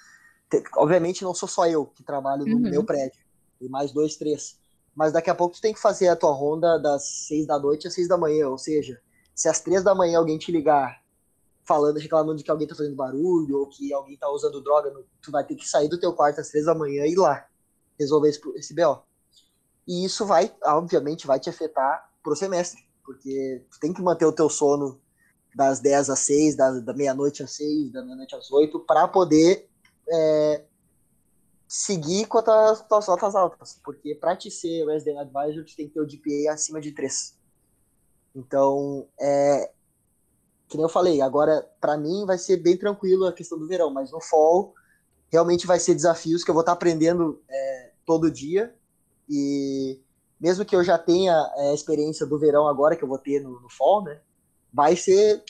te, 0.51 0.63
obviamente 0.77 1.25
não 1.25 1.35
sou 1.35 1.49
só 1.49 1.67
eu 1.67 1.87
que 1.87 2.03
trabalho 2.03 2.45
no 2.45 2.57
uhum. 2.57 2.71
meu 2.71 2.85
prédio, 2.85 3.19
tem 3.59 3.69
mais 3.69 3.91
dois, 3.93 4.17
três. 4.17 4.61
Mas 4.95 5.13
daqui 5.13 5.31
a 5.31 5.35
pouco 5.35 5.55
tu 5.55 5.61
tem 5.61 5.73
que 5.73 5.81
fazer 5.81 6.09
a 6.09 6.17
tua 6.17 6.33
ronda 6.33 6.79
das 6.79 7.27
seis 7.27 7.47
da 7.47 7.59
noite 7.59 7.87
às 7.87 7.95
seis 7.95 8.09
da 8.09 8.17
manhã, 8.19 8.49
ou 8.49 8.59
seja, 8.59 9.01
se 9.35 9.49
às 9.49 9.61
três 9.61 9.83
da 9.83 9.95
manhã 9.95 10.19
alguém 10.19 10.39
te 10.39 10.53
ligar 10.53 11.03
falando, 11.65 11.99
reclamando 11.99 12.37
de 12.37 12.45
que 12.45 12.51
alguém 12.51 12.67
tá 12.67 12.75
fazendo 12.75 12.97
barulho 12.97 13.59
ou 13.59 13.67
que 13.67 13.93
alguém 13.93 14.17
tá 14.17 14.29
usando 14.31 14.61
droga, 14.61 14.93
tu 15.23 15.31
vai 15.31 15.45
ter 15.45 15.55
que 15.55 15.69
sair 15.69 15.89
do 15.89 15.99
teu 15.99 16.13
quarto 16.13 16.41
às 16.41 16.49
três 16.49 16.67
da 16.67 16.75
manhã 16.75 17.07
e 17.07 17.13
ir 17.13 17.17
lá 17.17 17.47
resolver 17.99 18.29
esse, 18.29 18.41
esse 18.57 18.75
BO. 18.75 19.03
E 19.87 20.05
isso 20.05 20.27
vai, 20.27 20.53
obviamente, 20.65 21.27
vai 21.27 21.41
te 21.41 21.49
afetar 21.49 22.11
pro 22.23 22.37
semestre 22.37 22.83
porque 23.05 23.65
tu 23.71 23.81
tem 23.81 23.93
que 23.93 24.03
manter 24.03 24.25
o 24.25 24.33
teu 24.33 24.49
sono 24.49 25.01
das 25.55 25.81
10 25.81 26.11
às 26.11 26.19
6, 26.21 26.57
da, 26.57 26.71
da 26.81 26.95
meia-noite 26.95 27.43
às 27.43 27.53
6, 27.53 27.93
da 27.93 28.03
meia-noite 28.03 28.35
às 28.35 28.51
8, 28.51 28.81
para 28.81 29.07
poder 29.07 29.69
é, 30.09 30.65
seguir 31.73 32.27
com 32.27 32.37
as 32.37 32.87
tuas 32.87 33.07
notas 33.09 33.35
altas. 33.35 33.81
Porque 33.83 34.15
para 34.15 34.37
te 34.37 34.51
ser 34.51 34.85
Resident 34.85 35.21
Advisor, 35.21 35.65
tu 35.65 35.75
tem 35.75 35.89
que 35.89 35.95
ter 35.95 36.01
o 36.01 36.07
GPA 36.07 36.53
acima 36.53 36.83
de 36.83 36.93
3. 36.93 37.35
Então, 38.37 39.09
é, 39.19 39.73
que 40.69 40.77
nem 40.77 40.85
eu 40.85 40.89
falei, 40.91 41.23
agora 41.23 41.67
para 41.81 41.97
mim 41.97 42.27
vai 42.27 42.37
ser 42.37 42.59
bem 42.59 42.77
tranquilo 42.77 43.27
a 43.27 43.33
questão 43.33 43.59
do 43.59 43.67
verão, 43.67 43.91
mas 43.91 44.13
no 44.13 44.21
fall 44.21 44.75
realmente 45.31 45.67
vai 45.67 45.81
ser 45.81 45.95
desafios 45.95 46.45
que 46.45 46.51
eu 46.51 46.55
vou 46.55 46.61
estar 46.61 46.73
tá 46.73 46.77
aprendendo 46.77 47.43
é, 47.49 47.93
todo 48.05 48.31
dia 48.31 48.75
e 49.27 49.99
mesmo 50.39 50.67
que 50.67 50.77
eu 50.77 50.85
já 50.85 50.99
tenha 50.99 51.33
é, 51.57 51.71
a 51.71 51.75
experiência 51.75 52.27
do 52.27 52.39
verão 52.39 52.69
agora, 52.69 52.97
que 52.97 53.03
eu 53.03 53.09
vou 53.09 53.19
ter 53.19 53.41
no, 53.41 53.59
no 53.61 53.71
fall, 53.71 54.05
né? 54.05 54.21
Vai 54.71 54.95
ser 54.95 55.43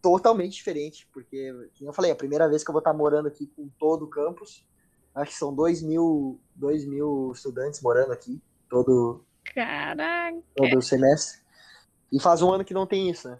totalmente 0.00 0.54
diferente, 0.54 1.08
porque, 1.12 1.52
como 1.78 1.90
eu 1.90 1.94
falei, 1.94 2.10
é 2.10 2.14
a 2.14 2.16
primeira 2.16 2.48
vez 2.48 2.64
que 2.64 2.70
eu 2.70 2.72
vou 2.72 2.80
estar 2.80 2.92
morando 2.92 3.28
aqui 3.28 3.46
com 3.46 3.68
todo 3.78 4.06
o 4.06 4.08
campus. 4.08 4.66
Acho 5.14 5.32
que 5.32 5.38
são 5.38 5.54
dois 5.54 5.82
mil, 5.82 6.40
dois 6.54 6.84
mil 6.86 7.32
estudantes 7.32 7.82
morando 7.82 8.12
aqui, 8.12 8.40
todo, 8.68 9.24
Caraca. 9.54 10.38
todo 10.56 10.80
semestre. 10.80 11.40
E 12.10 12.20
faz 12.20 12.42
um 12.42 12.50
ano 12.50 12.64
que 12.64 12.74
não 12.74 12.86
tem 12.86 13.10
isso, 13.10 13.28
né? 13.28 13.38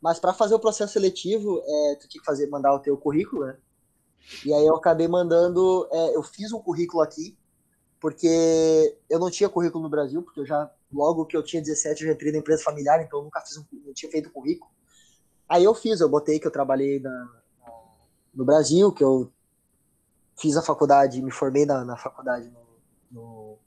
Mas 0.00 0.18
para 0.18 0.32
fazer 0.32 0.54
o 0.54 0.60
processo 0.60 0.92
seletivo, 0.92 1.60
é, 1.64 1.96
tu 1.96 2.08
tinha 2.08 2.20
que 2.20 2.26
fazer, 2.26 2.48
mandar 2.48 2.74
o 2.74 2.78
teu 2.78 2.96
currículo, 2.96 3.46
né? 3.46 3.56
E 4.44 4.52
aí 4.52 4.66
eu 4.66 4.76
acabei 4.76 5.08
mandando, 5.08 5.88
é, 5.90 6.16
eu 6.16 6.22
fiz 6.22 6.52
um 6.52 6.60
currículo 6.60 7.02
aqui, 7.02 7.36
porque 8.00 8.96
eu 9.08 9.18
não 9.18 9.30
tinha 9.30 9.48
currículo 9.48 9.82
no 9.82 9.90
Brasil, 9.90 10.22
porque 10.22 10.40
eu 10.40 10.46
já, 10.46 10.70
logo 10.92 11.26
que 11.26 11.36
eu 11.36 11.42
tinha 11.42 11.62
17, 11.62 12.02
eu 12.02 12.08
já 12.08 12.14
entrei 12.14 12.32
na 12.32 12.38
empresa 12.38 12.62
familiar, 12.62 13.02
então 13.02 13.20
eu 13.20 13.24
nunca 13.24 13.40
fiz 13.40 13.56
um, 13.56 13.64
não 13.84 13.94
tinha 13.94 14.10
feito 14.10 14.30
currículo. 14.30 14.70
Aí 15.48 15.64
eu 15.64 15.74
fiz, 15.74 16.00
eu 16.00 16.08
botei 16.08 16.38
que 16.38 16.46
eu 16.46 16.50
trabalhei 16.50 17.00
na, 17.00 17.28
no 18.34 18.44
Brasil, 18.44 18.92
que 18.92 19.02
eu 19.02 19.32
fiz 20.38 20.56
a 20.56 20.62
faculdade, 20.62 21.22
me 21.22 21.30
formei 21.30 21.64
na, 21.64 21.84
na 21.84 21.96
faculdade 21.96 22.50
no, 22.50 22.66
no, 23.10 23.58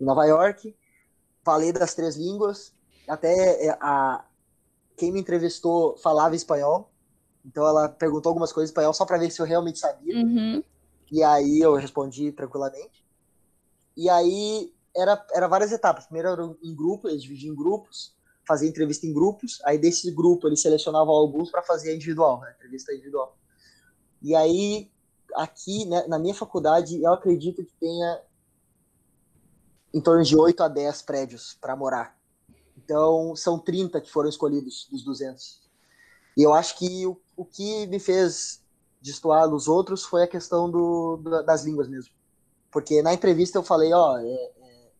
em 0.00 0.04
Nova 0.04 0.24
York, 0.24 0.74
falei 1.44 1.72
das 1.72 1.94
três 1.94 2.16
línguas, 2.16 2.72
até 3.08 3.66
é, 3.66 3.70
a, 3.80 4.24
quem 4.96 5.12
me 5.12 5.20
entrevistou 5.20 5.96
falava 5.98 6.36
espanhol, 6.36 6.90
então 7.44 7.66
ela 7.66 7.88
perguntou 7.88 8.30
algumas 8.30 8.52
coisas 8.52 8.70
em 8.70 8.72
espanhol 8.72 8.94
só 8.94 9.04
para 9.04 9.18
ver 9.18 9.30
se 9.30 9.40
eu 9.40 9.46
realmente 9.46 9.78
sabia. 9.78 10.16
Uhum. 10.16 10.62
E 11.10 11.22
aí 11.22 11.60
eu 11.60 11.74
respondi 11.74 12.30
tranquilamente. 12.30 13.04
E 13.96 14.08
aí 14.08 14.72
era, 14.96 15.26
era 15.34 15.48
várias 15.48 15.72
etapas. 15.72 16.04
Primeiro 16.04 16.28
era 16.28 16.56
em 16.62 16.74
grupo, 16.74 17.08
eles 17.08 17.22
dividiam 17.22 17.52
em 17.52 17.56
grupos, 17.56 18.14
fazia 18.46 18.68
entrevista 18.68 19.06
em 19.06 19.12
grupos. 19.12 19.60
Aí 19.64 19.76
desse 19.76 20.10
grupo 20.12 20.46
eles 20.46 20.62
selecionavam 20.62 21.12
alguns 21.12 21.50
para 21.50 21.62
fazer 21.62 21.94
individual, 21.94 22.40
né? 22.40 22.54
entrevista 22.56 22.92
individual. 22.92 23.36
E 24.22 24.36
aí 24.36 24.91
aqui, 25.34 25.84
né, 25.86 26.06
na 26.06 26.18
minha 26.18 26.34
faculdade, 26.34 27.02
eu 27.02 27.12
acredito 27.12 27.64
que 27.64 27.72
tenha 27.80 28.22
em 29.94 30.00
torno 30.00 30.24
de 30.24 30.36
8 30.36 30.62
a 30.62 30.68
10 30.68 31.02
prédios 31.02 31.56
para 31.60 31.76
morar. 31.76 32.16
Então, 32.76 33.36
são 33.36 33.58
30 33.58 34.00
que 34.00 34.10
foram 34.10 34.28
escolhidos 34.28 34.88
dos 34.90 35.04
200. 35.04 35.62
E 36.36 36.42
eu 36.42 36.52
acho 36.54 36.78
que 36.78 37.06
o, 37.06 37.20
o 37.36 37.44
que 37.44 37.86
me 37.86 37.98
fez 37.98 38.62
destoar 39.00 39.48
dos 39.48 39.68
outros 39.68 40.04
foi 40.04 40.22
a 40.22 40.28
questão 40.28 40.70
do, 40.70 41.18
das 41.44 41.64
línguas 41.64 41.88
mesmo. 41.88 42.12
Porque 42.70 43.02
na 43.02 43.12
entrevista 43.12 43.58
eu 43.58 43.62
falei, 43.62 43.92
ó, 43.92 44.16
é, 44.18 44.24
é, 44.24 44.90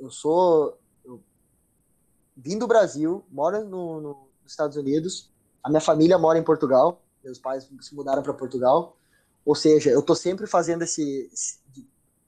eu 0.00 0.10
sou. 0.10 0.76
Eu 1.04 1.22
vim 2.36 2.58
do 2.58 2.66
Brasil, 2.66 3.24
moro 3.30 3.64
no, 3.64 4.00
no, 4.00 4.28
nos 4.42 4.52
Estados 4.52 4.76
Unidos, 4.76 5.30
a 5.62 5.68
minha 5.68 5.80
família 5.80 6.18
mora 6.18 6.38
em 6.38 6.42
Portugal, 6.42 7.02
meus 7.22 7.38
pais 7.38 7.68
se 7.80 7.94
mudaram 7.94 8.22
para 8.22 8.34
Portugal. 8.34 8.96
Ou 9.44 9.54
seja, 9.54 9.90
eu 9.90 10.02
tô 10.02 10.14
sempre 10.14 10.46
fazendo 10.46 10.82
esse 10.82 11.30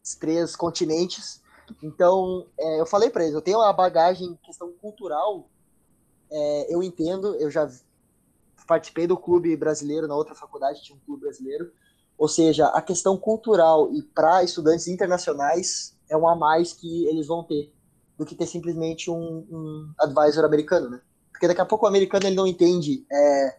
esses 0.03 0.17
três 0.19 0.57
continentes. 0.57 1.41
Então, 1.83 2.47
é, 2.59 2.81
eu 2.81 2.87
falei 2.87 3.09
para 3.09 3.23
eles, 3.23 3.35
eu 3.35 3.41
tenho 3.41 3.59
uma 3.59 3.73
bagagem 3.73 4.39
questão 4.45 4.73
cultural, 4.73 5.49
é, 6.31 6.75
eu 6.75 6.83
entendo, 6.83 7.35
eu 7.37 7.51
já 7.51 7.71
participei 8.67 9.07
do 9.07 9.17
clube 9.17 9.57
brasileiro 9.57 10.09
na 10.09 10.17
outra 10.17 10.35
faculdade, 10.35 10.83
tinha 10.83 10.97
um 10.97 11.01
clube 11.01 11.23
brasileiro. 11.23 11.73
Ou 12.19 12.29
seja, 12.29 12.67
a 12.69 12.83
questão 12.83 13.17
cultural 13.17 13.93
e 13.93 14.03
para 14.03 14.43
estudantes 14.43 14.87
internacionais 14.87 15.97
é 16.09 16.17
um 16.17 16.29
a 16.29 16.37
mais 16.37 16.73
que 16.73 17.07
eles 17.07 17.27
vão 17.27 17.43
ter 17.45 17.73
do 18.19 18.27
que 18.27 18.35
ter 18.35 18.47
simplesmente 18.47 19.11
um, 19.11 19.47
um 19.51 19.93
advisor 19.99 20.45
americano, 20.45 20.91
né? 20.91 21.01
Porque 21.31 21.49
daqui 21.49 21.61
a 21.61 21.67
pouco 21.67 21.87
o 21.87 21.89
americano 21.89 22.27
ele 22.27 22.37
não 22.37 22.47
entende 22.47 23.05
é, 23.11 23.59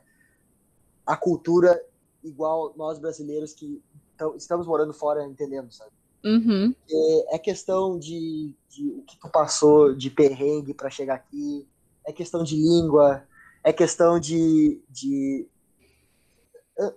a 1.06 1.18
cultura 1.18 1.82
igual 2.24 2.74
nós 2.76 3.00
brasileiros 3.00 3.54
que 3.54 3.82
estamos 4.36 4.66
morando 4.66 4.94
fora 4.94 5.26
entendendo, 5.26 5.72
sabe? 5.72 5.92
Uhum. 6.24 6.74
É, 6.90 7.36
é, 7.36 7.40
questão 7.40 8.00
de, 8.00 8.54
de 8.70 8.90
o 8.92 9.02
que 9.04 9.20
tu 9.20 9.30
passou 9.30 9.94
de 9.94 10.10
perrengue 10.10 10.74
para 10.74 10.90
chegar 10.90 11.16
aqui, 11.16 11.68
é 12.06 12.14
questão 12.14 12.44
de 12.44 12.56
língua, 12.56 13.24
é 13.64 13.74
questão 13.74 14.20
de, 14.20 14.82
de 14.90 15.48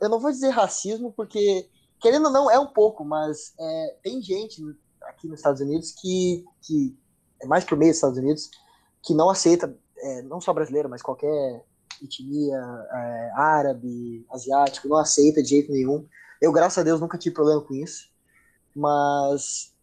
eu 0.00 0.08
não 0.08 0.20
vou 0.20 0.30
dizer 0.30 0.50
racismo 0.50 1.12
porque 1.12 1.68
querendo 2.00 2.26
ou 2.26 2.32
não, 2.32 2.50
é 2.50 2.58
um 2.58 2.66
pouco, 2.66 3.04
mas 3.04 3.54
é, 3.58 3.96
tem 4.02 4.22
gente 4.22 4.62
aqui 5.02 5.28
nos 5.28 5.38
Estados 5.38 5.60
Unidos 5.60 5.92
que, 5.92 6.44
que 6.62 6.96
é 7.40 7.46
mais 7.46 7.64
pro 7.64 7.76
meio 7.76 7.90
dos 7.90 7.96
Estados 7.96 8.18
Unidos, 8.18 8.50
que 9.02 9.14
não 9.14 9.30
aceita, 9.30 9.76
é, 9.98 10.22
não 10.22 10.40
só 10.40 10.52
brasileiro, 10.52 10.88
mas 10.88 11.02
qualquer 11.02 11.64
etnia 12.04 12.58
é, 12.92 13.30
árabe, 13.34 14.26
asiático, 14.30 14.88
não 14.88 14.96
aceita 14.96 15.42
de 15.42 15.50
jeito 15.50 15.72
nenhum. 15.72 16.06
Eu, 16.40 16.52
graças 16.52 16.78
a 16.78 16.82
Deus, 16.82 17.00
nunca 17.00 17.18
tive 17.18 17.34
problema 17.34 17.60
com 17.60 17.74
isso, 17.74 18.08
mas 18.74 19.74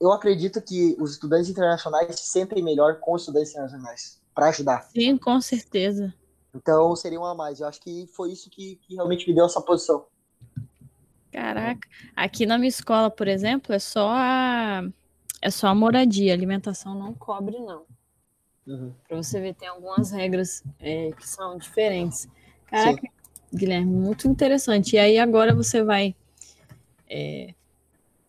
eu 0.00 0.12
acredito 0.12 0.60
que 0.60 0.96
os 1.00 1.12
estudantes 1.12 1.48
internacionais 1.48 2.20
se 2.20 2.26
sentem 2.26 2.62
melhor 2.62 3.00
com 3.00 3.14
os 3.14 3.22
estudantes 3.22 3.50
internacionais, 3.50 4.20
para 4.34 4.48
ajudar. 4.48 4.88
Sim, 4.92 5.16
com 5.16 5.40
certeza. 5.40 6.14
Então 6.54 6.94
seria 6.96 7.20
um 7.20 7.24
a 7.24 7.34
mais. 7.34 7.60
Eu 7.60 7.68
acho 7.68 7.80
que 7.80 8.06
foi 8.14 8.32
isso 8.32 8.50
que, 8.50 8.76
que 8.76 8.94
realmente 8.94 9.28
me 9.28 9.34
deu 9.34 9.46
essa 9.46 9.60
posição. 9.60 10.06
Caraca, 11.30 11.86
aqui 12.16 12.46
na 12.46 12.56
minha 12.56 12.68
escola, 12.68 13.10
por 13.10 13.28
exemplo, 13.28 13.74
é 13.74 13.78
só 13.78 14.08
a 14.10 14.82
é 15.40 15.50
só 15.50 15.68
a 15.68 15.74
moradia, 15.74 16.32
a 16.32 16.36
alimentação 16.36 16.94
não 16.94 17.14
cobre 17.14 17.58
não. 17.60 17.84
Uhum. 18.68 18.94
Para 19.08 19.16
você 19.16 19.40
ver, 19.40 19.54
tem 19.54 19.66
algumas 19.66 20.10
regras 20.10 20.62
é, 20.78 21.10
que 21.12 21.26
são 21.26 21.56
diferentes. 21.56 22.28
Caraca, 22.66 23.00
Sim. 23.00 23.56
Guilherme, 23.56 23.90
muito 23.90 24.28
interessante. 24.28 24.94
E 24.94 24.98
aí 24.98 25.18
agora 25.18 25.54
você 25.54 25.82
vai 25.82 26.14
é, 27.08 27.54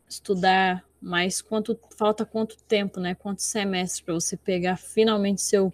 estudar 0.08 0.86
mais 1.02 1.42
quanto 1.42 1.78
falta 1.98 2.26
quanto 2.26 2.58
tempo, 2.64 3.02
né? 3.02 3.16
Quantos 3.16 3.46
semestres 3.46 4.00
para 4.00 4.14
você 4.14 4.38
pegar 4.38 4.78
finalmente 4.78 5.42
seu 5.42 5.74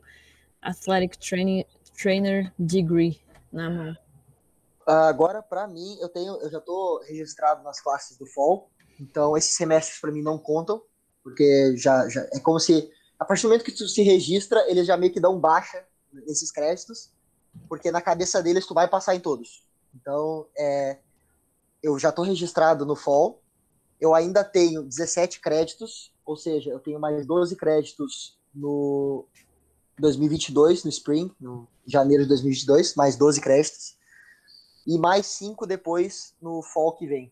athletic 0.59 1.17
training, 1.17 1.63
trainer 1.95 2.51
degree 2.57 3.21
na 3.51 3.69
mão? 3.69 3.97
Agora, 4.87 5.43
para 5.43 5.67
mim, 5.67 5.97
eu 5.99 6.09
tenho, 6.09 6.39
eu 6.41 6.49
já 6.49 6.57
estou 6.57 7.01
registrado 7.03 7.63
nas 7.63 7.79
classes 7.79 8.17
do 8.17 8.25
fall, 8.25 8.69
então 8.99 9.37
esses 9.37 9.55
semestres 9.55 9.99
para 9.99 10.11
mim 10.11 10.21
não 10.21 10.37
contam, 10.37 10.81
porque 11.23 11.75
já, 11.75 12.07
já 12.07 12.21
é 12.33 12.39
como 12.39 12.59
se 12.59 12.91
a 13.19 13.25
partir 13.25 13.43
do 13.43 13.49
momento 13.49 13.65
que 13.65 13.71
tu 13.71 13.87
se 13.87 14.01
registra, 14.01 14.69
eles 14.69 14.87
já 14.87 14.97
meio 14.97 15.11
que 15.11 15.19
dão 15.19 15.39
baixa 15.39 15.85
nesses 16.11 16.51
créditos, 16.51 17.11
porque 17.69 17.91
na 17.91 18.01
cabeça 18.01 18.41
deles 18.41 18.65
tu 18.65 18.73
vai 18.73 18.87
passar 18.87 19.15
em 19.15 19.19
todos. 19.19 19.63
Então, 19.93 20.45
é, 20.57 20.99
eu 21.81 21.97
já 21.97 22.09
estou 22.09 22.25
registrado 22.25 22.85
no 22.85 22.95
fall, 22.95 23.41
eu 23.99 24.13
ainda 24.13 24.43
tenho 24.43 24.83
17 24.83 25.39
créditos, 25.39 26.13
ou 26.25 26.35
seja, 26.35 26.69
eu 26.69 26.79
tenho 26.79 26.99
mais 26.99 27.25
12 27.25 27.55
créditos 27.55 28.37
no 28.53 29.25
2022, 29.99 30.83
no 30.83 30.89
Spring, 30.89 31.31
no 31.39 31.67
janeiro 31.85 32.23
de 32.23 32.29
2022, 32.29 32.95
mais 32.95 33.15
12 33.15 33.39
créditos 33.39 33.97
e 34.85 34.97
mais 34.97 35.25
cinco 35.25 35.65
depois 35.65 36.35
no 36.41 36.61
fall 36.61 36.93
que 36.93 37.07
vem. 37.07 37.31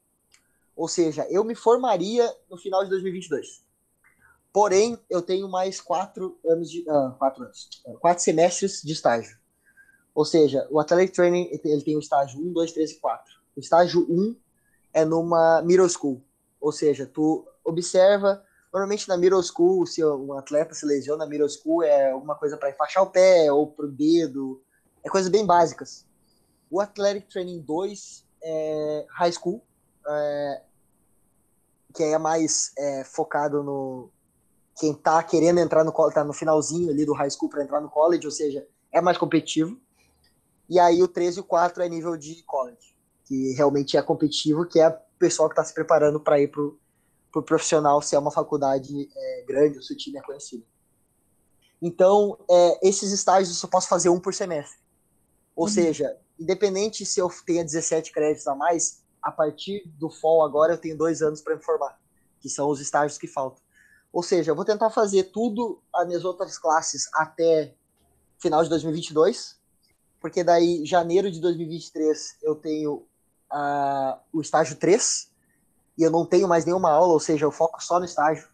Ou 0.76 0.88
seja, 0.88 1.28
eu 1.30 1.44
me 1.44 1.54
formaria 1.54 2.32
no 2.50 2.58
final 2.58 2.84
de 2.84 2.90
2022. 2.90 3.64
Porém, 4.54 5.00
eu 5.10 5.20
tenho 5.20 5.50
mais 5.50 5.82
quatro 5.82 6.40
anos 6.46 6.70
de 6.70 6.82
uh, 6.82 7.12
quatro 7.18 7.44
anos, 7.44 7.70
uh, 7.88 7.98
quatro 7.98 8.24
semestres 8.24 8.84
de 8.84 8.94
estágio. 8.94 9.36
Ou 10.14 10.24
seja, 10.24 10.68
o 10.70 10.80
Athletic 10.80 11.16
Training 11.16 11.50
ele 11.52 11.82
tem 11.82 11.98
o 11.98 12.00
estágio 12.00 12.40
1, 12.40 12.54
2, 12.54 12.72
3 12.72 12.92
e 12.92 13.00
4. 13.00 13.34
O 13.56 13.60
estágio 13.60 14.06
1 14.08 14.36
é 14.94 15.04
numa 15.04 15.64
middle 15.64 15.90
school, 15.90 16.22
ou 16.62 16.72
seja, 16.72 17.08
tu 17.08 17.44
observa, 17.66 18.44
normalmente 18.72 19.10
na 19.10 19.18
middle 19.18 19.42
school, 19.42 19.88
se 19.88 20.06
um 20.06 20.34
atleta 20.38 20.76
se 20.76 20.86
lesiona 20.86 21.26
na 21.26 21.30
middle 21.30 21.50
school 21.50 21.82
é 21.82 22.12
alguma 22.12 22.36
coisa 22.36 22.56
para 22.56 22.70
enfaixar 22.70 23.02
o 23.02 23.10
pé 23.10 23.52
ou 23.52 23.66
pro 23.66 23.92
dedo, 23.92 24.62
é 25.04 25.10
coisas 25.10 25.32
bem 25.32 25.44
básicas. 25.48 26.06
O 26.70 26.80
Athletic 26.80 27.28
Training 27.28 27.62
2 27.62 28.24
é 28.44 29.06
high 29.10 29.32
school, 29.32 29.64
é, 30.08 30.62
que 31.96 32.04
é 32.04 32.18
mais 32.20 32.72
é, 32.78 33.04
focado 33.04 33.64
no 33.64 34.12
quem 34.80 34.94
tá 34.94 35.22
querendo 35.22 35.60
entrar 35.60 35.84
no 35.84 35.92
tá 36.12 36.24
no 36.24 36.34
finalzinho 36.34 36.90
ali 36.90 37.06
do 37.06 37.14
high 37.14 37.30
school 37.30 37.50
para 37.50 37.64
entrar 37.64 37.82
no 37.82 37.90
college, 37.90 38.26
ou 38.26 38.32
seja, 38.32 38.68
é 38.92 39.02
mais 39.02 39.18
competitivo. 39.18 39.80
E 40.70 40.80
aí 40.80 41.04
o 41.04 41.08
3 41.08 41.38
e 41.38 41.40
o 41.40 41.44
4 41.44 41.84
é 41.84 41.90
nível 41.90 42.18
de 42.18 42.42
college, 42.44 42.96
que 43.26 43.54
realmente 43.54 43.98
é 43.98 44.02
competitivo, 44.02 44.66
que 44.66 44.80
é 44.80 44.90
o 44.90 44.98
pessoal 45.20 45.50
que 45.50 45.54
está 45.54 45.64
se 45.64 45.74
preparando 45.74 46.20
para 46.20 46.40
ir 46.40 46.50
pro, 46.50 46.80
pro 47.32 47.44
profissional, 47.44 48.02
se 48.02 48.16
é 48.16 48.20
uma 48.20 48.32
faculdade 48.32 49.10
é, 49.16 49.46
grande, 49.48 49.78
ou 49.78 49.84
se 49.84 49.94
o 49.94 49.98
time 49.98 50.18
é 50.18 50.22
conhecido. 50.22 50.66
Então, 51.82 52.38
é, 52.50 52.88
esses 52.88 53.12
estágios 53.12 53.50
eu 53.50 53.56
só 53.56 53.68
posso 53.68 53.90
fazer 53.90 54.10
um 54.10 54.20
por 54.20 54.34
semestre. 54.34 54.80
Ou 55.56 55.66
uhum. 55.66 55.72
seja, 55.72 56.18
independente 56.40 57.06
se 57.06 57.20
eu 57.20 57.30
tenha 57.46 57.64
17 57.64 58.12
créditos 58.12 58.48
a 58.48 58.56
mais, 58.56 59.04
a 59.22 59.32
partir 59.32 59.84
do 59.98 60.10
fall 60.10 60.44
agora 60.44 60.74
eu 60.74 60.78
tenho 60.78 60.98
dois 60.98 61.22
anos 61.22 61.42
para 61.42 61.56
me 61.56 61.62
formar, 61.62 62.00
que 62.40 62.50
são 62.50 62.70
os 62.70 62.80
estágios 62.80 63.18
que 63.18 63.28
faltam. 63.28 63.63
Ou 64.14 64.24
seja, 64.24 64.52
eu 64.52 64.56
vou 64.56 64.64
tentar 64.64 64.90
fazer 64.92 65.24
tudo 65.32 65.82
as 65.94 66.08
minhas 66.08 66.24
outras 66.24 66.58
classes 66.58 67.10
até 67.16 67.74
final 68.40 68.64
de 68.64 68.70
2022, 68.70 69.60
porque 70.22 70.44
daí 70.44 70.86
janeiro 70.86 71.32
de 71.32 71.42
2023 71.42 72.38
eu 72.44 72.56
tenho 72.56 73.06
uh, 73.52 74.20
o 74.32 74.40
estágio 74.40 74.78
3 74.78 75.32
e 75.98 76.04
eu 76.04 76.12
não 76.12 76.26
tenho 76.26 76.48
mais 76.48 76.64
nenhuma 76.64 76.92
aula, 76.92 77.14
ou 77.14 77.20
seja, 77.20 77.46
eu 77.46 77.52
foco 77.52 77.84
só 77.84 78.00
no 78.00 78.06
estágio 78.06 78.54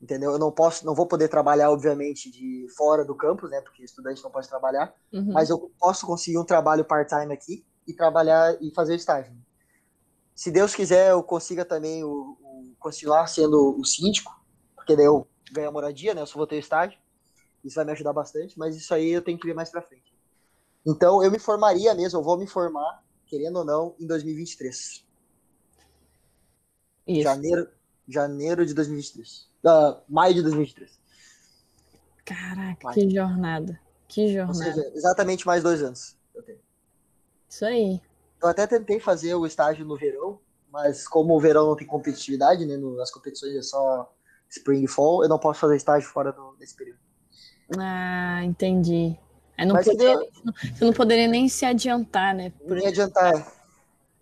entendeu? 0.00 0.32
Eu 0.32 0.38
não 0.38 0.50
posso, 0.50 0.86
não 0.86 0.94
vou 0.94 1.06
poder 1.06 1.28
trabalhar, 1.28 1.70
obviamente, 1.70 2.30
de 2.30 2.66
fora 2.76 3.04
do 3.04 3.14
campus, 3.14 3.50
né? 3.50 3.60
Porque 3.60 3.84
estudante 3.84 4.22
não 4.22 4.30
pode 4.30 4.48
trabalhar, 4.48 4.94
uhum. 5.12 5.32
mas 5.32 5.50
eu 5.50 5.70
posso 5.78 6.06
conseguir 6.06 6.38
um 6.38 6.44
trabalho 6.44 6.84
part-time 6.84 7.32
aqui 7.32 7.64
e 7.86 7.92
trabalhar 7.92 8.56
e 8.60 8.72
fazer 8.72 8.94
estágio. 8.94 9.32
Se 10.34 10.50
Deus 10.50 10.74
quiser, 10.74 11.10
eu 11.10 11.22
consiga 11.22 11.64
também 11.64 12.02
o, 12.02 12.38
o, 12.60 12.74
continuar 12.78 13.26
sendo 13.26 13.78
o 13.78 13.84
síndico, 13.84 14.38
porque 14.74 14.96
daí 14.96 15.06
eu 15.06 15.26
ganho 15.52 15.68
a 15.68 15.72
moradia, 15.72 16.14
né? 16.14 16.20
Eu 16.20 16.26
só 16.26 16.36
vou 16.36 16.46
ter 16.46 16.58
estágio. 16.58 16.98
Isso 17.64 17.76
vai 17.76 17.84
me 17.84 17.92
ajudar 17.92 18.12
bastante, 18.12 18.58
mas 18.58 18.76
isso 18.76 18.92
aí 18.94 19.10
eu 19.10 19.22
tenho 19.22 19.38
que 19.38 19.46
ver 19.46 19.54
mais 19.54 19.70
pra 19.70 19.82
frente. 19.82 20.14
Então, 20.86 21.22
eu 21.22 21.30
me 21.30 21.38
formaria 21.38 21.94
mesmo, 21.94 22.18
eu 22.18 22.22
vou 22.22 22.38
me 22.38 22.46
formar, 22.46 23.04
querendo 23.26 23.58
ou 23.58 23.64
não, 23.64 23.94
em 24.00 24.06
2023. 24.06 25.04
Isso. 27.06 27.22
Janeiro, 27.22 27.68
janeiro 28.08 28.64
de 28.64 28.72
2023 28.72 29.50
uh, 29.64 30.00
maio 30.08 30.34
de 30.34 30.42
2023. 30.42 31.00
Caraca, 32.24 32.84
maio. 32.84 32.94
que 32.94 33.10
jornada. 33.10 33.80
Que 34.08 34.32
jornada. 34.32 34.58
Seja, 34.58 34.92
exatamente 34.94 35.46
mais 35.46 35.62
dois 35.62 35.82
anos 35.82 36.16
eu 36.34 36.42
tenho. 36.42 36.58
Isso 37.48 37.64
aí. 37.64 38.00
Eu 38.42 38.48
até 38.48 38.66
tentei 38.66 39.00
fazer 39.00 39.34
o 39.34 39.46
estágio 39.46 39.84
no 39.84 39.96
verão, 39.96 40.40
mas 40.70 41.06
como 41.06 41.34
o 41.34 41.40
verão 41.40 41.66
não 41.66 41.76
tem 41.76 41.86
competitividade, 41.86 42.64
né? 42.64 42.76
No, 42.76 43.00
as 43.00 43.10
competições 43.10 43.54
é 43.54 43.62
só 43.62 44.12
spring 44.48 44.84
e 44.84 44.88
fall, 44.88 45.22
eu 45.22 45.28
não 45.28 45.38
posso 45.38 45.60
fazer 45.60 45.76
estágio 45.76 46.08
fora 46.08 46.32
do, 46.32 46.54
desse 46.58 46.74
período. 46.74 46.98
Ah, 47.78 48.42
entendi. 48.44 49.16
Não 49.58 49.76
poderia, 49.76 50.18
você 50.74 50.84
não 50.84 50.92
poderia 50.92 51.28
nem 51.28 51.48
se 51.48 51.66
adiantar, 51.66 52.34
né? 52.34 52.50
Por 52.66 52.76
nem 52.76 52.86
adiantar. 52.86 53.52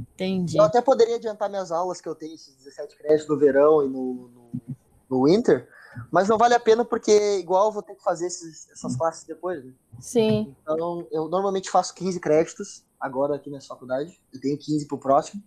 Entendi. 0.01 0.57
Eu 0.59 0.65
até 0.65 0.81
poderia 0.81 1.17
adiantar 1.17 1.49
minhas 1.49 1.71
aulas 1.71 2.01
que 2.01 2.09
eu 2.09 2.15
tenho, 2.15 2.35
esses 2.35 2.57
17 2.57 2.97
créditos 2.97 3.29
no 3.29 3.39
verão 3.39 3.85
e 3.85 3.89
no, 3.89 4.29
no 4.29 4.77
no 5.09 5.25
Winter, 5.25 5.69
mas 6.11 6.29
não 6.29 6.37
vale 6.37 6.55
a 6.55 6.61
pena 6.61 6.85
porque 6.85 7.39
igual 7.39 7.67
eu 7.67 7.73
vou 7.73 7.83
ter 7.83 7.95
que 7.95 8.03
fazer 8.03 8.27
esses, 8.27 8.69
essas 8.71 8.95
classes 8.97 9.25
depois, 9.25 9.65
né? 9.65 9.73
Sim. 9.99 10.55
Então, 10.63 11.07
eu 11.11 11.29
normalmente 11.29 11.71
faço 11.71 11.95
15 11.95 12.21
créditos 12.21 12.85
agora 13.01 13.37
aqui 13.37 13.51
nessa 13.51 13.69
faculdade, 13.69 14.21
eu 14.33 14.41
tenho 14.41 14.59
15 14.59 14.87
pro 14.87 14.99
próximo, 14.99 15.43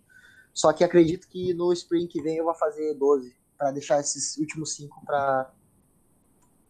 só 0.52 0.72
que 0.72 0.84
acredito 0.84 1.28
que 1.28 1.54
no 1.54 1.72
Spring 1.72 2.06
que 2.06 2.22
vem 2.22 2.36
eu 2.36 2.44
vou 2.44 2.54
fazer 2.54 2.94
12, 2.94 3.34
para 3.56 3.70
deixar 3.70 4.00
esses 4.00 4.36
últimos 4.36 4.74
5 4.74 5.04
para 5.04 5.50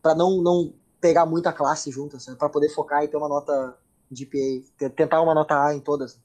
para 0.00 0.14
não, 0.16 0.42
não 0.42 0.74
pegar 1.00 1.24
muita 1.24 1.52
classe 1.52 1.90
junto, 1.90 2.16
assim, 2.16 2.34
para 2.34 2.48
poder 2.48 2.68
focar 2.70 3.04
e 3.04 3.08
ter 3.08 3.16
uma 3.16 3.28
nota 3.28 3.78
GPA, 4.10 4.90
tentar 4.90 5.20
uma 5.20 5.32
nota 5.32 5.54
A 5.64 5.74
em 5.74 5.80
todas, 5.80 6.18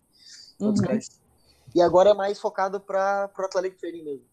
todos 0.58 0.82
uhum. 0.82 0.99
E 1.76 1.82
agora 1.82 2.10
é 2.10 2.14
mais 2.14 2.39
focado 2.39 2.80
para 2.80 3.30
o 3.38 3.41
Athletic 3.41 3.78
Training 3.78 4.03
mesmo 4.03 4.26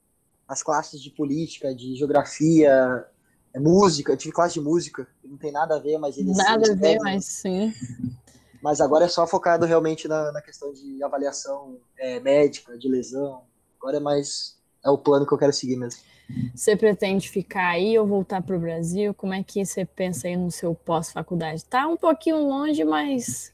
as 0.48 0.62
classes 0.62 1.00
de 1.00 1.10
política, 1.10 1.74
de 1.74 1.96
geografia, 1.96 3.06
é, 3.52 3.58
música. 3.58 4.12
Eu 4.12 4.16
tive 4.16 4.32
classe 4.32 4.54
de 4.54 4.60
música, 4.60 5.06
não 5.24 5.36
tem 5.36 5.52
nada 5.52 5.76
a 5.76 5.78
ver, 5.78 5.98
mas 5.98 6.16
eles. 6.16 6.36
Nada 6.36 6.72
a 6.72 6.74
ver, 6.74 6.98
mas 7.00 7.24
sim. 7.24 7.72
Mas 8.64 8.80
agora 8.80 9.04
é 9.04 9.08
só 9.08 9.26
focado 9.26 9.66
realmente 9.66 10.08
na, 10.08 10.32
na 10.32 10.40
questão 10.40 10.72
de 10.72 11.04
avaliação 11.04 11.76
é, 11.98 12.18
médica, 12.18 12.78
de 12.78 12.88
lesão. 12.88 13.42
Agora 13.78 13.98
é 13.98 14.00
mais. 14.00 14.56
É 14.82 14.88
o 14.88 14.96
plano 14.96 15.26
que 15.26 15.34
eu 15.34 15.38
quero 15.38 15.52
seguir 15.52 15.76
mesmo. 15.76 16.00
Você 16.54 16.74
pretende 16.74 17.28
ficar 17.28 17.68
aí 17.68 17.98
ou 17.98 18.06
voltar 18.06 18.42
para 18.42 18.56
o 18.56 18.58
Brasil? 18.58 19.12
Como 19.12 19.34
é 19.34 19.42
que 19.42 19.62
você 19.66 19.84
pensa 19.84 20.28
aí 20.28 20.36
no 20.38 20.50
seu 20.50 20.74
pós-faculdade? 20.74 21.62
Tá 21.66 21.86
um 21.86 21.98
pouquinho 21.98 22.38
longe, 22.38 22.82
mas 22.84 23.52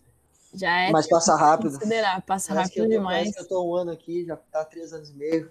já 0.54 0.82
é. 0.82 0.92
Mas 0.92 1.08
passa 1.08 1.34
rápido. 1.34 1.72
Considerar, 1.72 2.22
passa 2.22 2.54
parece 2.54 2.70
rápido 2.70 2.84
eu, 2.84 2.98
demais. 2.98 3.34
Eu 3.36 3.42
estou 3.42 3.68
um 3.68 3.74
ano 3.74 3.90
aqui, 3.90 4.24
já 4.24 4.36
tá 4.36 4.64
três 4.64 4.92
anos 4.92 5.10
e 5.10 5.14
meio. 5.14 5.50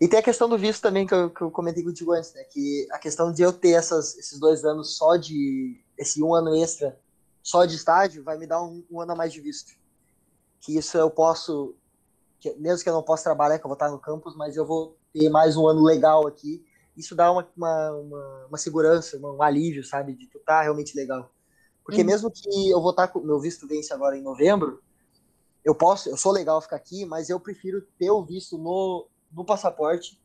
E 0.00 0.08
tem 0.08 0.18
a 0.18 0.22
questão 0.22 0.48
do 0.48 0.58
visto 0.58 0.82
também 0.82 1.06
que 1.06 1.14
eu, 1.14 1.30
que 1.30 1.42
eu 1.42 1.50
comentei 1.52 1.84
contigo 1.84 2.10
antes, 2.10 2.34
né? 2.34 2.42
Que 2.42 2.88
a 2.90 2.98
questão 2.98 3.32
de 3.32 3.40
eu 3.40 3.52
ter 3.52 3.74
essas, 3.74 4.18
esses 4.18 4.40
dois 4.40 4.64
anos 4.64 4.96
só 4.96 5.14
de. 5.14 5.80
esse 5.96 6.20
um 6.20 6.34
ano 6.34 6.56
extra 6.56 7.00
só 7.42 7.64
de 7.64 7.76
estágio 7.76 8.22
vai 8.22 8.38
me 8.38 8.46
dar 8.46 8.62
um, 8.62 8.84
um 8.90 9.00
ano 9.00 9.12
a 9.12 9.16
mais 9.16 9.32
de 9.32 9.40
visto. 9.40 9.72
Que 10.60 10.78
isso 10.78 10.96
eu 10.96 11.10
posso 11.10 11.74
que, 12.42 12.52
mesmo 12.54 12.82
que 12.82 12.88
eu 12.88 12.92
não 12.92 13.04
possa 13.04 13.22
trabalhar, 13.22 13.56
que 13.60 13.64
eu 13.64 13.68
vou 13.68 13.74
estar 13.74 13.88
no 13.88 14.00
campus, 14.00 14.34
mas 14.34 14.56
eu 14.56 14.66
vou 14.66 14.98
ter 15.12 15.30
mais 15.30 15.56
um 15.56 15.64
ano 15.68 15.80
legal 15.80 16.26
aqui. 16.26 16.66
Isso 16.96 17.14
dá 17.14 17.30
uma, 17.30 17.48
uma, 17.56 17.90
uma, 17.92 18.46
uma 18.48 18.58
segurança, 18.58 19.16
um 19.16 19.40
alívio, 19.40 19.84
sabe? 19.84 20.12
De 20.12 20.26
tu 20.26 20.40
tá 20.40 20.60
realmente 20.60 20.96
legal. 20.96 21.32
Porque 21.84 22.00
uhum. 22.00 22.06
mesmo 22.06 22.30
que 22.32 22.68
eu 22.68 22.82
vou 22.82 22.90
estar 22.90 23.06
com 23.06 23.20
meu 23.20 23.38
visto 23.38 23.66
vence 23.68 23.94
agora 23.94 24.18
em 24.18 24.22
novembro, 24.22 24.82
eu 25.64 25.72
posso, 25.72 26.08
eu 26.10 26.16
sou 26.16 26.32
legal 26.32 26.60
ficar 26.60 26.76
aqui, 26.76 27.06
mas 27.06 27.30
eu 27.30 27.38
prefiro 27.38 27.80
ter 27.96 28.10
o 28.10 28.24
visto 28.24 28.58
no, 28.58 29.06
no 29.30 29.44
passaporte 29.44 30.20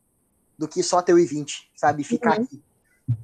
do 0.58 0.66
que 0.66 0.82
só 0.82 1.00
ter 1.00 1.14
o 1.14 1.18
I-20, 1.20 1.68
sabe? 1.76 2.02
Ficar 2.02 2.36
uhum. 2.36 2.44
aqui, 2.44 2.62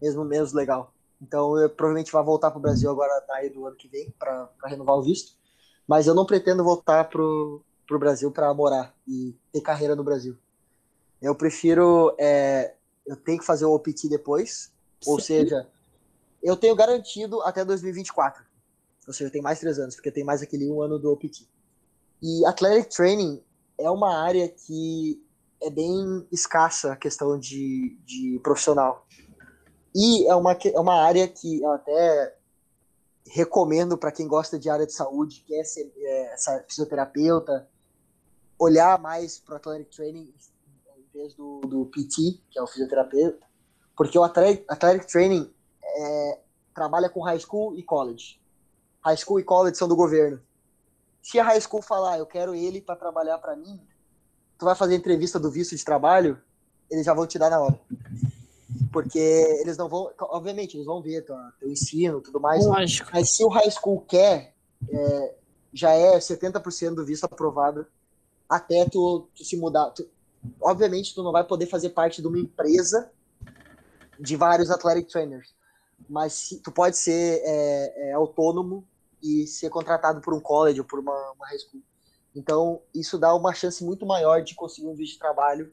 mesmo 0.00 0.24
menos 0.24 0.52
legal. 0.52 0.93
Então 1.20 1.58
eu 1.58 1.70
provavelmente 1.70 2.12
vou 2.12 2.24
voltar 2.24 2.50
para 2.50 2.58
o 2.58 2.62
Brasil 2.62 2.90
agora 2.90 3.24
na 3.28 3.48
do 3.48 3.66
ano 3.66 3.76
que 3.76 3.88
vem 3.88 4.10
para 4.18 4.48
renovar 4.64 4.96
o 4.96 5.02
visto, 5.02 5.32
mas 5.86 6.06
eu 6.06 6.14
não 6.14 6.26
pretendo 6.26 6.64
voltar 6.64 7.04
pro 7.08 7.62
pro 7.86 7.98
Brasil 7.98 8.30
para 8.30 8.52
morar 8.54 8.94
e 9.06 9.36
ter 9.52 9.60
carreira 9.60 9.94
no 9.94 10.02
Brasil. 10.02 10.36
Eu 11.20 11.34
prefiro 11.34 12.14
é, 12.18 12.74
eu 13.06 13.16
tenho 13.16 13.38
que 13.38 13.44
fazer 13.44 13.64
o 13.64 13.74
OPT 13.74 14.08
depois, 14.08 14.72
Sim. 15.00 15.10
ou 15.10 15.20
seja, 15.20 15.68
eu 16.42 16.56
tenho 16.56 16.74
garantido 16.74 17.40
até 17.42 17.64
2024. 17.64 18.44
Ou 19.06 19.12
seja, 19.12 19.30
tem 19.30 19.42
mais 19.42 19.60
três 19.60 19.78
anos, 19.78 19.94
porque 19.94 20.10
tem 20.10 20.24
mais 20.24 20.42
aquele 20.42 20.70
um 20.70 20.80
ano 20.80 20.98
do 20.98 21.12
OPT. 21.12 21.46
E 22.22 22.44
Athletic 22.46 22.90
Training 22.94 23.42
é 23.78 23.90
uma 23.90 24.16
área 24.18 24.48
que 24.48 25.22
é 25.62 25.70
bem 25.70 26.26
escassa 26.32 26.92
a 26.92 26.96
questão 26.96 27.38
de, 27.38 27.98
de 28.04 28.40
profissional. 28.42 29.06
E 29.94 30.26
é 30.26 30.34
uma, 30.34 30.52
é 30.52 30.80
uma 30.80 31.02
área 31.02 31.28
que 31.28 31.62
eu 31.62 31.70
até 31.70 32.36
recomendo 33.26 33.96
para 33.96 34.12
quem 34.12 34.26
gosta 34.26 34.58
de 34.58 34.68
área 34.68 34.86
de 34.86 34.92
saúde, 34.92 35.44
quer 35.46 35.64
ser 35.64 35.92
é, 35.96 36.36
fisioterapeuta, 36.68 37.68
olhar 38.58 38.98
mais 38.98 39.38
para 39.38 39.54
o 39.54 39.56
Athletic 39.56 39.90
Training 39.94 40.34
em 40.96 41.18
vez 41.18 41.34
do, 41.34 41.60
do 41.60 41.86
PT, 41.86 42.40
que 42.50 42.58
é 42.58 42.62
o 42.62 42.66
fisioterapeuta, 42.66 43.46
porque 43.96 44.18
o 44.18 44.24
Athletic, 44.24 44.64
Athletic 44.68 45.06
Training 45.06 45.52
é, 45.82 46.40
trabalha 46.74 47.08
com 47.08 47.22
high 47.22 47.38
school 47.38 47.76
e 47.76 47.82
college. 47.82 48.40
High 49.00 49.16
school 49.16 49.38
e 49.38 49.44
college 49.44 49.76
são 49.76 49.86
do 49.86 49.96
governo. 49.96 50.40
Se 51.22 51.38
a 51.38 51.44
high 51.44 51.60
school 51.60 51.82
falar, 51.82 52.18
eu 52.18 52.26
quero 52.26 52.54
ele 52.54 52.80
para 52.80 52.96
trabalhar 52.96 53.38
para 53.38 53.56
mim, 53.56 53.80
tu 54.58 54.64
vai 54.64 54.74
fazer 54.74 54.94
entrevista 54.94 55.38
do 55.38 55.50
visto 55.50 55.76
de 55.76 55.84
trabalho, 55.84 56.40
eles 56.90 57.06
já 57.06 57.14
vão 57.14 57.26
te 57.26 57.38
dar 57.38 57.50
na 57.50 57.60
hora. 57.60 57.80
Porque 58.94 59.18
eles 59.18 59.76
não 59.76 59.88
vão, 59.88 60.08
obviamente, 60.20 60.76
eles 60.76 60.86
vão 60.86 61.02
ver 61.02 61.22
teu, 61.22 61.34
teu 61.58 61.68
ensino 61.68 62.20
tudo 62.20 62.38
mais. 62.38 62.64
Lógico. 62.64 63.10
Mas 63.12 63.34
se 63.34 63.44
o 63.44 63.48
high 63.48 63.68
school 63.68 64.00
quer, 64.02 64.54
é, 64.88 65.34
já 65.72 65.90
é 65.90 66.16
70% 66.16 66.94
do 66.94 67.04
visto 67.04 67.24
aprovado 67.24 67.84
até 68.48 68.88
tu, 68.88 69.28
tu 69.34 69.44
se 69.44 69.56
mudar. 69.56 69.90
Tu, 69.90 70.08
obviamente, 70.60 71.12
tu 71.12 71.24
não 71.24 71.32
vai 71.32 71.42
poder 71.42 71.66
fazer 71.66 71.90
parte 71.90 72.22
de 72.22 72.28
uma 72.28 72.38
empresa 72.38 73.10
de 74.20 74.36
vários 74.36 74.70
athletic 74.70 75.08
trainers, 75.10 75.52
mas 76.08 76.50
tu 76.62 76.70
pode 76.70 76.96
ser 76.96 77.42
é, 77.42 78.10
é, 78.10 78.12
autônomo 78.12 78.86
e 79.20 79.44
ser 79.48 79.70
contratado 79.70 80.20
por 80.20 80.32
um 80.32 80.40
college 80.40 80.78
ou 80.78 80.86
por 80.86 81.00
uma, 81.00 81.32
uma 81.32 81.48
high 81.48 81.58
school. 81.58 81.82
Então, 82.32 82.80
isso 82.94 83.18
dá 83.18 83.34
uma 83.34 83.52
chance 83.52 83.84
muito 83.84 84.06
maior 84.06 84.40
de 84.40 84.54
conseguir 84.54 84.86
um 84.86 84.94
visto 84.94 85.14
de 85.14 85.18
trabalho 85.18 85.72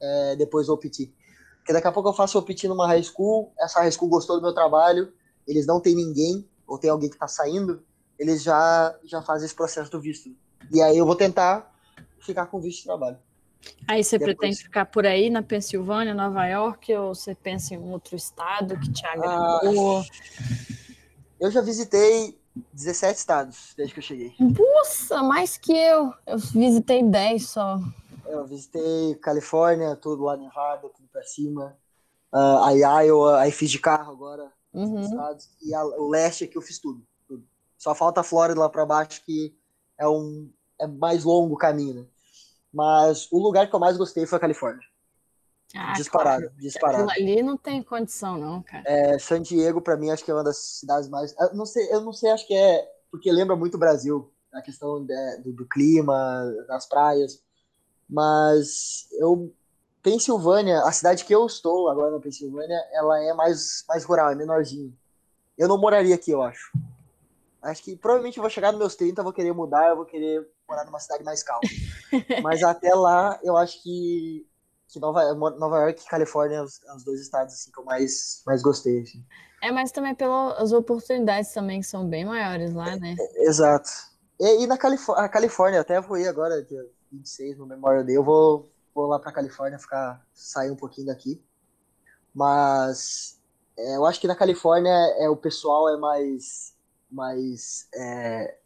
é, 0.00 0.34
depois 0.34 0.66
do 0.66 0.72
OPT. 0.74 1.14
Porque 1.66 1.72
daqui 1.72 1.88
a 1.88 1.92
pouco 1.92 2.08
eu 2.08 2.12
faço 2.12 2.38
o 2.38 2.40
OPT 2.40 2.68
numa 2.68 2.86
high 2.86 3.02
school, 3.02 3.52
essa 3.58 3.80
high 3.80 3.90
school 3.90 4.08
gostou 4.08 4.36
do 4.36 4.42
meu 4.42 4.54
trabalho, 4.54 5.12
eles 5.48 5.66
não 5.66 5.80
têm 5.80 5.96
ninguém, 5.96 6.48
ou 6.64 6.78
tem 6.78 6.88
alguém 6.88 7.08
que 7.08 7.16
está 7.16 7.26
saindo, 7.26 7.82
eles 8.16 8.44
já, 8.44 8.96
já 9.02 9.20
fazem 9.20 9.46
esse 9.46 9.54
processo 9.54 9.90
do 9.90 10.00
visto. 10.00 10.30
E 10.72 10.80
aí 10.80 10.96
eu 10.96 11.04
vou 11.04 11.16
tentar 11.16 11.74
ficar 12.20 12.46
com 12.46 12.60
visto 12.60 12.78
de 12.78 12.84
trabalho. 12.84 13.18
Aí 13.88 14.04
você 14.04 14.16
Depois... 14.16 14.36
pretende 14.36 14.62
ficar 14.62 14.86
por 14.86 15.04
aí 15.04 15.28
na 15.28 15.42
Pensilvânia, 15.42 16.14
Nova 16.14 16.46
York, 16.46 16.94
ou 16.94 17.12
você 17.12 17.34
pensa 17.34 17.74
em 17.74 17.78
um 17.78 17.90
outro 17.90 18.14
estado 18.14 18.78
que 18.78 18.92
te 18.92 19.04
agradou? 19.04 19.98
Ah, 19.98 20.04
eu 21.40 21.50
já 21.50 21.62
visitei 21.62 22.38
17 22.74 23.18
estados 23.18 23.74
desde 23.76 23.92
que 23.92 23.98
eu 23.98 24.04
cheguei. 24.04 24.32
Nossa, 24.38 25.20
mais 25.20 25.56
que 25.56 25.72
eu. 25.72 26.14
Eu 26.24 26.38
visitei 26.38 27.02
10 27.02 27.44
só. 27.44 27.80
Eu 28.28 28.44
visitei 28.44 29.14
Califórnia, 29.16 29.94
tudo 29.96 30.24
lá 30.24 30.36
Nevada, 30.36 30.88
tudo 30.88 31.05
pra 31.16 31.22
cima. 31.24 31.76
Uh, 32.32 32.62
aí 32.64 33.06
Iowa, 33.06 33.40
aí 33.40 33.50
fiz 33.50 33.70
de 33.70 33.78
carro 33.78 34.12
agora. 34.12 34.52
Uhum. 34.72 35.00
Estados, 35.00 35.48
e 35.62 35.74
a, 35.74 35.82
o 35.82 36.08
leste 36.10 36.44
aqui 36.44 36.56
eu 36.56 36.62
fiz 36.62 36.78
tudo, 36.78 37.02
tudo. 37.26 37.46
Só 37.78 37.94
falta 37.94 38.20
a 38.20 38.24
Flórida 38.24 38.60
lá 38.60 38.68
pra 38.68 38.84
baixo, 38.84 39.22
que 39.24 39.56
é 39.98 40.06
um 40.06 40.50
é 40.78 40.86
mais 40.86 41.24
longo 41.24 41.54
o 41.54 41.58
caminho, 41.58 41.94
né? 41.94 42.06
Mas 42.70 43.26
o 43.32 43.38
lugar 43.38 43.68
que 43.68 43.74
eu 43.74 43.80
mais 43.80 43.96
gostei 43.96 44.26
foi 44.26 44.36
a 44.36 44.40
Califórnia. 44.40 44.82
Ah, 45.74 45.94
disparado, 45.94 46.42
claro. 46.42 46.56
disparado. 46.58 47.10
Ali 47.10 47.42
não 47.42 47.56
tem 47.56 47.82
condição, 47.82 48.36
não, 48.36 48.62
cara. 48.62 48.84
É, 48.86 49.18
San 49.18 49.40
Diego, 49.40 49.80
para 49.80 49.96
mim, 49.96 50.10
acho 50.10 50.24
que 50.24 50.30
é 50.30 50.34
uma 50.34 50.44
das 50.44 50.58
cidades 50.58 51.08
mais. 51.08 51.34
Eu 51.38 51.54
não 51.54 51.64
sei, 51.64 51.92
eu 51.92 52.00
não 52.02 52.12
sei, 52.12 52.30
acho 52.30 52.46
que 52.46 52.54
é 52.54 52.86
porque 53.10 53.32
lembra 53.32 53.56
muito 53.56 53.74
o 53.74 53.78
Brasil, 53.78 54.30
a 54.52 54.60
questão 54.60 55.04
de, 55.04 55.38
do, 55.38 55.52
do, 55.52 55.66
clima, 55.66 56.14
das 56.68 56.86
praias. 56.86 57.42
Mas 58.08 59.08
eu. 59.12 59.52
Pensilvânia, 60.06 60.82
a 60.82 60.92
cidade 60.92 61.24
que 61.24 61.34
eu 61.34 61.44
estou 61.44 61.88
agora 61.88 62.12
na 62.12 62.20
Pensilvânia, 62.20 62.80
ela 62.92 63.20
é 63.24 63.34
mais, 63.34 63.84
mais 63.88 64.04
rural, 64.04 64.30
é 64.30 64.36
menorzinha. 64.36 64.92
Eu 65.58 65.66
não 65.66 65.76
moraria 65.76 66.14
aqui, 66.14 66.30
eu 66.30 66.42
acho. 66.42 66.70
Acho 67.60 67.82
que 67.82 67.96
provavelmente 67.96 68.36
eu 68.36 68.40
vou 68.40 68.48
chegar 68.48 68.70
nos 68.70 68.78
meus 68.78 68.94
30, 68.94 69.18
eu 69.20 69.24
vou 69.24 69.32
querer 69.32 69.52
mudar, 69.52 69.88
eu 69.88 69.96
vou 69.96 70.04
querer 70.04 70.48
morar 70.68 70.84
numa 70.84 71.00
cidade 71.00 71.24
mais 71.24 71.42
calma. 71.42 71.62
Mas 72.40 72.62
até 72.62 72.94
lá, 72.94 73.36
eu 73.42 73.56
acho 73.56 73.82
que 73.82 74.46
que 74.86 75.00
Nova, 75.00 75.34
Nova 75.34 75.78
York 75.80 76.00
e 76.00 76.08
Califórnia 76.08 76.64
são 76.68 76.94
os 76.94 77.02
dois 77.02 77.20
estados 77.20 77.54
assim, 77.54 77.72
que 77.72 77.80
eu 77.80 77.84
mais, 77.84 78.44
mais 78.46 78.62
gostei. 78.62 79.00
Assim. 79.00 79.24
É, 79.60 79.72
mas 79.72 79.90
também 79.90 80.14
pelas 80.14 80.70
oportunidades 80.70 81.52
também 81.52 81.80
que 81.80 81.86
são 81.88 82.06
bem 82.08 82.24
maiores 82.24 82.72
lá, 82.72 82.94
né? 82.96 83.16
É, 83.18 83.48
exato. 83.48 83.90
E, 84.38 84.62
e 84.62 84.66
na 84.68 84.78
Califórnia, 84.78 85.24
a 85.24 85.28
Califórnia, 85.28 85.80
até 85.80 86.00
vou 86.00 86.16
ir 86.16 86.28
agora, 86.28 86.62
dia 86.62 86.86
26, 87.10 87.58
no 87.58 87.66
Memorial 87.66 88.04
Day, 88.04 88.16
eu 88.16 88.22
vou, 88.22 88.70
vou 88.96 89.06
lá 89.06 89.18
pra 89.18 89.30
Califórnia 89.30 89.78
ficar, 89.78 90.26
sair 90.32 90.70
um 90.70 90.76
pouquinho 90.76 91.08
daqui. 91.08 91.40
Mas 92.34 93.38
é, 93.76 93.96
eu 93.96 94.06
acho 94.06 94.18
que 94.18 94.26
na 94.26 94.34
Califórnia 94.34 94.90
é, 95.18 95.28
o 95.28 95.36
pessoal 95.36 95.88
é 95.90 95.98
mais, 95.98 96.74
mais 97.10 97.86
é, 97.94 98.56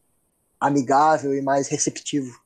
amigável 0.61 1.35
e 1.35 1.43
mais 1.43 1.66
receptivo, 1.66 2.40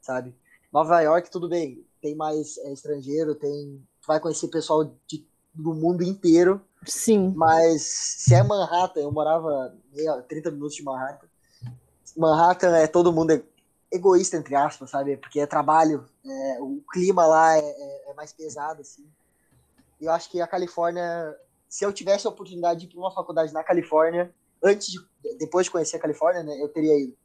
sabe? 0.00 0.34
Nova 0.72 0.98
York, 1.02 1.30
tudo 1.30 1.46
bem, 1.46 1.86
tem 2.00 2.16
mais 2.16 2.56
é, 2.58 2.72
estrangeiro, 2.72 3.34
tem 3.34 3.86
vai 4.06 4.18
conhecer 4.18 4.48
pessoal 4.48 4.84
de, 5.06 5.26
do 5.52 5.74
mundo 5.74 6.02
inteiro. 6.02 6.60
Sim. 6.86 7.32
Mas 7.36 7.82
se 7.82 8.34
é 8.34 8.42
Manhattan, 8.42 9.00
eu 9.00 9.12
morava 9.12 9.74
meia, 9.94 10.22
30 10.22 10.50
minutos 10.50 10.76
de 10.76 10.82
Manhattan. 10.82 11.26
Manhattan 12.16 12.76
é 12.76 12.86
todo 12.86 13.12
mundo 13.12 13.42
egoísta, 13.94 14.36
entre 14.36 14.54
aspas, 14.54 14.90
sabe? 14.90 15.16
Porque 15.16 15.40
é 15.40 15.46
trabalho, 15.46 16.04
é, 16.24 16.60
o 16.60 16.82
clima 16.92 17.26
lá 17.26 17.56
é, 17.56 17.60
é, 17.60 18.10
é, 18.10 18.14
mais 18.14 18.32
pesado, 18.32 18.80
assim. 18.80 19.06
Eu 20.00 20.10
acho 20.10 20.30
que 20.30 20.40
a 20.40 20.46
Califórnia, 20.46 21.34
se 21.68 21.84
eu 21.84 21.92
tivesse 21.92 22.26
a 22.26 22.30
oportunidade 22.30 22.80
de 22.80 22.86
ir 22.86 22.88
para 22.90 22.98
uma 22.98 23.12
faculdade 23.12 23.52
na 23.52 23.62
Califórnia, 23.62 24.34
antes 24.62 24.88
de, 24.88 24.98
depois 25.38 25.66
de 25.66 25.70
conhecer 25.70 25.96
a 25.96 26.00
Califórnia, 26.00 26.42
né, 26.42 26.60
eu 26.60 26.68
teria 26.68 26.98
ido. 26.98 27.16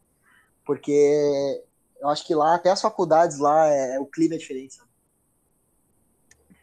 Porque 0.64 1.64
eu 2.00 2.08
acho 2.08 2.26
que 2.26 2.36
lá, 2.36 2.56
até 2.56 2.70
as 2.70 2.82
faculdades 2.82 3.40
lá, 3.40 3.68
é, 3.68 4.00
o 4.00 4.06
clima 4.06 4.36
é 4.36 4.38
diferente. 4.38 4.76
Sabe? 4.76 4.90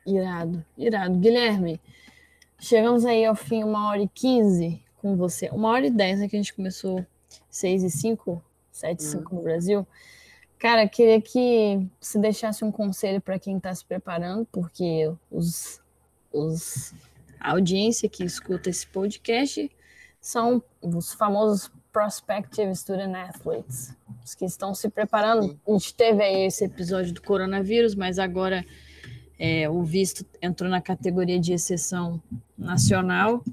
Irado, 0.06 0.64
irado. 0.78 1.18
Guilherme, 1.18 1.80
chegamos 2.60 3.04
aí 3.04 3.24
ao 3.24 3.34
fim, 3.34 3.64
uma 3.64 3.88
hora 3.88 4.02
e 4.02 4.08
quinze 4.08 4.80
com 4.98 5.16
você. 5.16 5.48
Uma 5.50 5.70
hora 5.70 5.86
e 5.86 5.90
dez, 5.90 6.20
né? 6.20 6.28
Que 6.28 6.36
a 6.36 6.38
gente 6.38 6.54
começou 6.54 7.04
seis 7.50 7.82
e 7.82 7.90
cinco, 7.90 8.40
sete 8.76 9.00
e 9.00 9.04
cinco 9.04 9.34
no 9.34 9.42
Brasil. 9.42 9.86
Cara, 10.58 10.88
queria 10.88 11.20
que 11.20 11.86
você 12.00 12.18
deixasse 12.18 12.64
um 12.64 12.72
conselho 12.72 13.20
para 13.20 13.38
quem 13.38 13.58
está 13.58 13.74
se 13.74 13.84
preparando, 13.84 14.46
porque 14.50 15.12
os, 15.30 15.82
os, 16.32 16.94
a 17.38 17.52
audiência 17.52 18.08
que 18.08 18.24
escuta 18.24 18.70
esse 18.70 18.86
podcast 18.86 19.70
são 20.20 20.62
os 20.80 21.12
famosos 21.12 21.70
prospective 21.92 22.74
student 22.74 23.14
athletes, 23.14 23.94
os 24.24 24.34
que 24.34 24.44
estão 24.44 24.74
se 24.74 24.88
preparando. 24.88 25.58
A 25.66 25.72
gente 25.72 25.94
teve 25.94 26.22
aí 26.22 26.46
esse 26.46 26.64
episódio 26.64 27.12
do 27.12 27.22
coronavírus, 27.22 27.94
mas 27.94 28.18
agora 28.18 28.64
é, 29.38 29.68
o 29.68 29.82
visto 29.82 30.24
entrou 30.42 30.70
na 30.70 30.80
categoria 30.80 31.38
de 31.38 31.52
exceção 31.52 32.20
nacional, 32.56 33.44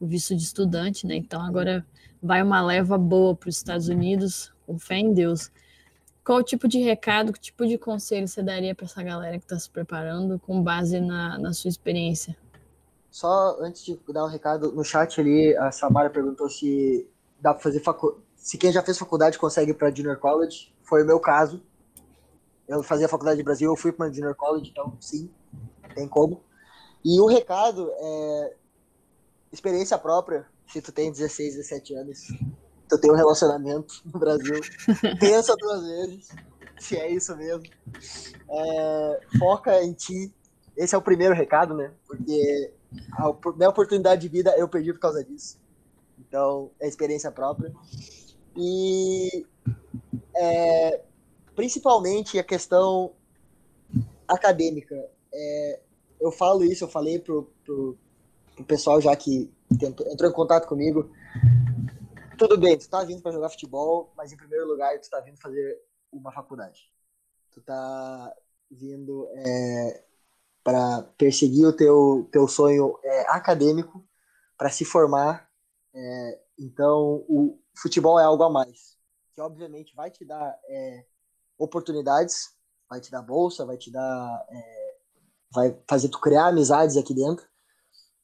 o 0.00 0.06
visto 0.06 0.34
de 0.36 0.42
estudante, 0.42 1.06
né? 1.06 1.16
Então 1.16 1.42
agora 1.42 1.84
vai 2.22 2.42
uma 2.42 2.62
leva 2.62 2.96
boa 2.96 3.34
para 3.34 3.48
os 3.48 3.56
Estados 3.56 3.88
Unidos, 3.88 4.53
com 4.66 4.78
fé 4.78 4.96
em 4.96 5.12
Deus. 5.12 5.50
Qual 6.24 6.42
tipo 6.42 6.66
de 6.66 6.78
recado, 6.78 7.32
que 7.32 7.40
tipo 7.40 7.66
de 7.66 7.76
conselho 7.76 8.26
você 8.26 8.42
daria 8.42 8.74
para 8.74 8.86
essa 8.86 9.02
galera 9.02 9.38
que 9.38 9.44
está 9.44 9.58
se 9.58 9.68
preparando 9.68 10.38
com 10.38 10.62
base 10.62 11.00
na, 11.00 11.38
na 11.38 11.52
sua 11.52 11.68
experiência? 11.68 12.36
Só 13.10 13.58
antes 13.60 13.84
de 13.84 13.98
dar 14.08 14.24
um 14.24 14.28
recado, 14.28 14.72
no 14.72 14.82
chat 14.82 15.20
ali, 15.20 15.56
a 15.56 15.70
Samara 15.70 16.10
perguntou 16.10 16.48
se 16.48 17.08
dá 17.38 17.52
para 17.52 17.62
fazer 17.62 17.80
facu... 17.80 18.20
se 18.36 18.56
quem 18.56 18.72
já 18.72 18.82
fez 18.82 18.98
faculdade 18.98 19.38
consegue 19.38 19.74
para 19.74 19.94
junior 19.94 20.16
college. 20.16 20.72
Foi 20.82 21.02
o 21.02 21.06
meu 21.06 21.20
caso. 21.20 21.62
eu 22.66 22.82
fazia 22.82 23.08
faculdade 23.08 23.36
de 23.38 23.42
Brasil, 23.42 23.70
eu 23.70 23.76
fui 23.76 23.92
para 23.92 24.10
Junior 24.10 24.34
College, 24.34 24.70
então 24.70 24.96
sim, 25.00 25.30
tem 25.94 26.08
como. 26.08 26.42
E 27.04 27.20
o 27.20 27.26
recado 27.26 27.92
é 27.96 28.56
experiência 29.52 29.98
própria, 29.98 30.46
se 30.66 30.80
tu 30.82 30.90
tem 30.90 31.10
16, 31.10 31.56
17 31.56 31.94
anos, 31.94 32.28
tu 32.88 32.98
tem 32.98 33.10
um 33.10 33.16
relacionamento 33.16 34.02
no 34.04 34.18
Brasil, 34.18 34.60
pensa 35.18 35.54
duas 35.56 35.82
vezes 35.82 36.28
se 36.78 36.96
é 36.96 37.10
isso 37.10 37.34
mesmo. 37.36 37.64
É, 38.48 39.20
foca 39.38 39.82
em 39.82 39.92
ti. 39.92 40.32
Esse 40.76 40.94
é 40.94 40.98
o 40.98 41.02
primeiro 41.02 41.34
recado, 41.34 41.74
né? 41.74 41.92
Porque 42.06 42.72
a 43.12 43.32
minha 43.56 43.70
oportunidade 43.70 44.22
de 44.22 44.28
vida 44.28 44.54
eu 44.56 44.68
perdi 44.68 44.92
por 44.92 45.00
causa 45.00 45.24
disso. 45.24 45.58
Então, 46.18 46.70
é 46.80 46.88
experiência 46.88 47.30
própria. 47.30 47.72
E 48.56 49.46
é, 50.36 51.00
principalmente 51.54 52.38
a 52.38 52.44
questão 52.44 53.12
acadêmica. 54.26 54.94
É, 55.32 55.80
eu 56.20 56.30
falo 56.32 56.64
isso, 56.64 56.84
eu 56.84 56.88
falei 56.88 57.18
pro, 57.18 57.50
pro, 57.64 57.96
pro 58.54 58.64
pessoal 58.64 59.00
já 59.00 59.14
que 59.14 59.50
tentou, 59.78 60.06
entrou 60.10 60.30
em 60.30 60.34
contato 60.34 60.66
comigo. 60.66 61.10
Tudo 62.36 62.58
bem, 62.58 62.76
tu 62.76 62.88
tá 62.88 63.04
vindo 63.04 63.22
para 63.22 63.32
jogar 63.32 63.48
futebol, 63.48 64.12
mas 64.16 64.32
em 64.32 64.36
primeiro 64.36 64.66
lugar 64.66 64.98
tu 65.00 65.08
tá 65.08 65.20
vindo 65.20 65.38
fazer 65.40 65.80
uma 66.10 66.32
faculdade. 66.32 66.90
Tu 67.52 67.60
tá 67.60 68.34
vindo 68.70 69.28
é, 69.32 70.04
para 70.62 71.02
perseguir 71.16 71.66
o 71.66 71.72
teu, 71.72 72.28
teu 72.32 72.48
sonho 72.48 72.98
é, 73.04 73.20
acadêmico, 73.28 74.04
para 74.56 74.70
se 74.70 74.84
formar. 74.84 75.48
É, 75.94 76.40
então, 76.58 77.24
o 77.28 77.60
futebol 77.76 78.18
é 78.18 78.24
algo 78.24 78.42
a 78.42 78.50
mais, 78.50 78.98
que 79.32 79.40
obviamente 79.40 79.94
vai 79.94 80.10
te 80.10 80.24
dar 80.24 80.58
é, 80.68 81.06
oportunidades, 81.58 82.52
vai 82.88 83.00
te 83.00 83.10
dar 83.10 83.22
bolsa, 83.22 83.64
vai 83.64 83.76
te 83.76 83.92
dar, 83.92 84.46
é, 84.48 84.96
vai 85.52 85.78
fazer 85.88 86.08
tu 86.08 86.20
criar 86.20 86.48
amizades 86.48 86.96
aqui 86.96 87.14
dentro. 87.14 87.46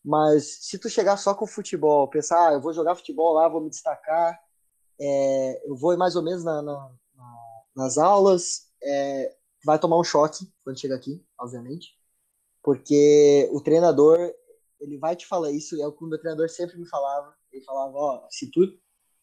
Mas 0.05 0.59
se 0.63 0.79
tu 0.79 0.89
chegar 0.89 1.17
só 1.17 1.35
com 1.35 1.47
futebol, 1.47 2.09
pensar, 2.09 2.49
ah, 2.49 2.53
eu 2.55 2.61
vou 2.61 2.73
jogar 2.73 2.95
futebol 2.95 3.35
lá, 3.35 3.49
vou 3.49 3.61
me 3.61 3.71
destacar, 3.71 4.39
é, 5.01 5.69
eu 5.69 5.77
vou 5.77 5.97
mais 5.97 6.17
ou 6.17 6.23
menos 6.23 6.45
na, 6.45 6.63
na, 6.63 6.91
nas 7.77 7.99
aulas, 7.99 8.71
é, 8.83 9.35
vai 9.65 9.79
tomar 9.79 9.99
um 9.99 10.05
choque 10.05 10.51
quando 10.65 10.81
chega 10.81 10.95
aqui, 10.95 11.25
obviamente, 11.39 11.95
porque 12.63 13.49
o 13.53 13.61
treinador 13.61 14.19
ele 14.81 14.99
vai 14.99 15.15
te 15.15 15.27
falar 15.27 15.51
isso, 15.51 15.81
é 15.81 15.87
o 15.87 15.93
que 15.93 16.03
o 16.05 16.09
meu 16.09 16.19
treinador 16.19 16.49
sempre 16.49 16.79
me 16.79 16.89
falava. 16.89 17.35
Ele 17.53 17.65
falava, 17.65 17.93
ó, 17.95 18.27
se 18.31 18.51
tu 18.51 18.63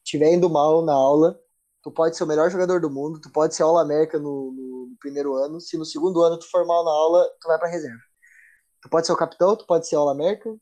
estiver 0.03 0.31
indo 0.33 0.49
mal 0.49 0.85
na 0.85 0.93
aula, 0.93 1.39
tu 1.81 1.91
pode 1.91 2.15
ser 2.15 2.23
o 2.23 2.27
melhor 2.27 2.49
jogador 2.51 2.79
do 2.79 2.89
mundo, 2.89 3.19
tu 3.19 3.31
pode 3.31 3.55
ser 3.55 3.63
All 3.63 3.77
América 3.77 4.19
no, 4.19 4.51
no, 4.51 4.95
primeiro 4.99 5.35
ano, 5.35 5.59
se 5.59 5.77
no 5.77 5.85
segundo 5.85 6.21
ano 6.21 6.37
tu 6.37 6.49
for 6.49 6.65
mal 6.65 6.83
na 6.83 6.91
aula, 6.91 7.27
tu 7.41 7.47
vai 7.47 7.57
para 7.57 7.69
reserva. 7.69 8.01
Tu 8.81 8.89
pode 8.89 9.07
ser 9.07 9.13
o 9.13 9.17
capitão, 9.17 9.55
tu 9.55 9.65
pode 9.65 9.87
ser 9.87 9.95
All 9.95 10.09
América, 10.09 10.55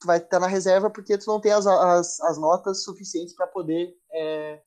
tu 0.00 0.06
vai 0.06 0.18
estar 0.18 0.40
na 0.40 0.46
reserva 0.46 0.90
porque 0.90 1.18
tu 1.18 1.26
não 1.26 1.40
tem 1.40 1.52
as, 1.52 1.66
as, 1.66 2.20
as 2.20 2.38
notas 2.38 2.82
suficientes 2.82 3.34
para 3.34 3.46
poder 3.46 3.94
é, 4.12 4.62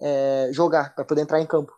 é, 0.00 0.50
jogar, 0.52 0.94
para 0.94 1.04
poder 1.04 1.22
entrar 1.22 1.40
em 1.40 1.46
campo. 1.46 1.72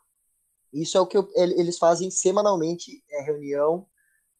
Isso 0.72 0.96
é 0.96 1.00
o 1.00 1.06
que 1.06 1.16
eu, 1.16 1.28
eles 1.34 1.78
fazem 1.78 2.10
semanalmente, 2.10 3.04
é 3.10 3.22
reunião, 3.22 3.86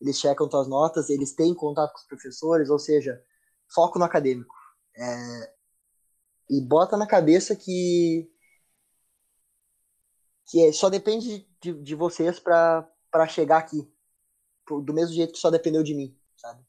eles 0.01 0.18
checam 0.18 0.48
tuas 0.48 0.66
notas, 0.66 1.10
eles 1.10 1.34
têm 1.34 1.55
contato 1.55 1.93
com 1.93 1.98
os 1.98 2.06
professores, 2.06 2.70
ou 2.70 2.78
seja, 2.78 3.22
foco 3.68 3.98
no 3.98 4.05
acadêmico. 4.05 4.55
É, 4.97 5.55
e 6.51 6.60
bota 6.60 6.97
na 6.97 7.06
cabeça 7.06 7.55
que 7.55 8.30
que 10.48 10.68
é, 10.68 10.72
só 10.72 10.88
depende 10.88 11.47
de, 11.60 11.72
de 11.82 11.94
vocês 11.94 12.38
para 12.38 12.88
chegar 13.28 13.59
aqui, 13.59 13.90
do 14.68 14.94
mesmo 14.94 15.14
jeito 15.14 15.32
que 15.32 15.38
só 15.38 15.51
dependeu 15.51 15.82
de 15.82 15.93
mim, 15.93 16.16
sabe? 16.36 16.64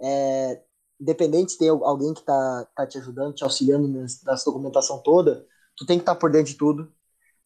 É, 0.00 0.60
independente 1.02 1.54
de 1.54 1.58
ter 1.58 1.68
alguém 1.68 2.14
que 2.14 2.22
tá, 2.22 2.68
tá 2.76 2.86
te 2.86 2.96
ajudando, 2.98 3.34
te 3.34 3.42
auxiliando 3.42 3.88
nessa 3.88 4.44
documentação 4.44 5.02
toda, 5.02 5.44
tu 5.76 5.84
tem 5.84 5.98
que 5.98 6.02
estar 6.02 6.14
tá 6.14 6.20
por 6.20 6.30
dentro 6.30 6.52
de 6.52 6.56
tudo. 6.56 6.92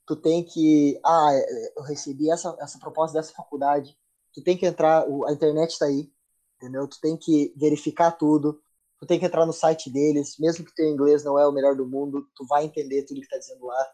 Tu 0.07 0.15
tem 0.15 0.45
que, 0.45 1.01
ah, 1.05 1.31
eu 1.77 1.83
recebi 1.83 2.31
essa, 2.31 2.55
essa 2.61 2.79
proposta 2.79 3.19
dessa 3.19 3.33
faculdade. 3.33 3.97
Tu 4.35 4.43
tem 4.43 4.57
que 4.59 4.67
entrar, 4.67 5.05
a 5.27 5.33
internet 5.33 5.71
está 5.73 5.87
aí, 5.87 6.13
entendeu? 6.57 6.87
Tu 6.87 7.01
tem 7.01 7.17
que 7.17 7.55
verificar 7.57 8.13
tudo. 8.13 8.61
Tu 9.01 9.07
tem 9.07 9.19
que 9.19 9.25
entrar 9.25 9.47
no 9.47 9.53
site 9.53 9.91
deles, 9.91 10.37
mesmo 10.39 10.65
que 10.65 10.75
teu 10.75 10.87
inglês 10.87 11.25
não 11.25 11.39
é 11.39 11.47
o 11.47 11.53
melhor 11.53 11.75
do 11.75 11.87
mundo, 11.87 12.27
tu 12.35 12.47
vai 12.47 12.65
entender 12.65 13.05
tudo 13.05 13.21
que 13.21 13.27
está 13.27 13.39
dizendo 13.39 13.67
lá. 13.67 13.87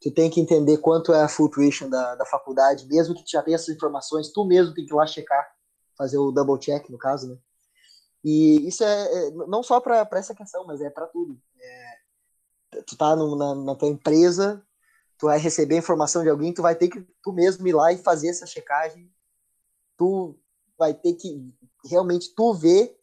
Tu 0.00 0.12
tem 0.12 0.28
que 0.28 0.40
entender 0.40 0.78
quanto 0.78 1.12
é 1.12 1.22
a 1.22 1.28
full 1.28 1.48
tuition 1.48 1.88
da, 1.88 2.14
da 2.16 2.26
faculdade, 2.26 2.86
mesmo 2.86 3.14
que 3.14 3.24
tu 3.24 3.30
já 3.30 3.42
tenha 3.42 3.54
essas 3.56 3.74
informações, 3.74 4.32
tu 4.32 4.44
mesmo 4.44 4.74
tem 4.74 4.84
que 4.84 4.92
ir 4.92 4.96
lá 4.96 5.06
checar, 5.06 5.48
fazer 5.96 6.18
o 6.18 6.30
double 6.30 6.58
check, 6.58 6.88
no 6.90 6.98
caso, 6.98 7.28
né? 7.28 7.38
E 8.24 8.66
isso 8.66 8.82
é, 8.82 9.26
é 9.26 9.30
não 9.30 9.62
só 9.62 9.78
para 9.80 10.08
essa 10.12 10.34
questão, 10.34 10.64
mas 10.64 10.80
é 10.80 10.88
para 10.88 11.06
tudo. 11.06 11.38
É, 11.60 12.82
tu 12.86 12.96
tá 12.96 13.14
no, 13.14 13.36
na, 13.36 13.54
na, 13.54 13.74
tua 13.74 13.88
empresa, 13.88 14.64
tu 15.18 15.26
vai 15.26 15.38
receber 15.38 15.76
informação 15.76 16.22
de 16.22 16.30
alguém, 16.30 16.52
tu 16.52 16.62
vai 16.62 16.74
ter 16.74 16.88
que 16.88 17.06
tu 17.22 17.32
mesmo 17.32 17.68
ir 17.68 17.74
lá 17.74 17.92
e 17.92 17.98
fazer 17.98 18.28
essa 18.28 18.46
checagem. 18.46 19.12
Tu 19.98 20.34
vai 20.78 20.94
ter 20.94 21.12
que 21.14 21.54
realmente 21.84 22.34
tu 22.34 22.54
ver 22.54 22.98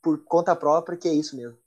por 0.00 0.22
conta 0.24 0.54
própria 0.54 0.96
que 0.96 1.08
é 1.08 1.12
isso 1.12 1.36
mesmo. 1.36 1.58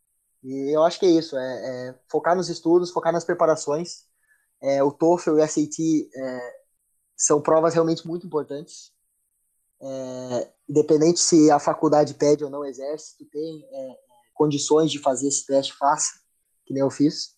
E 0.42 0.74
eu 0.74 0.84
acho 0.84 0.98
que 0.98 1.06
é 1.06 1.10
isso, 1.10 1.38
é, 1.38 1.90
é 1.90 2.00
focar 2.08 2.34
nos 2.36 2.48
estudos, 2.48 2.92
focar 2.92 3.12
nas 3.12 3.26
preparações. 3.26 4.06
É, 4.62 4.82
o 4.82 4.92
TOEFL 4.92 5.40
e 5.40 5.44
o 5.44 5.48
SAT 5.48 5.80
é, 6.16 6.60
são 7.16 7.42
provas 7.42 7.74
realmente 7.74 8.08
muito 8.08 8.26
importantes. 8.26 8.94
É, 9.82 10.52
independente 10.70 11.20
se 11.20 11.50
a 11.50 11.60
faculdade 11.60 12.14
pede 12.14 12.44
ou 12.44 12.50
não 12.50 12.64
exerce, 12.64 13.18
tu 13.18 13.26
tem 13.26 13.66
é, 13.72 13.98
condições 14.34 14.92
de 14.92 15.00
fazer 15.00 15.28
esse 15.28 15.46
teste, 15.46 15.74
faça 15.74 16.20
que 16.66 16.74
nem 16.74 16.84
eu 16.84 16.92
fiz, 16.92 17.36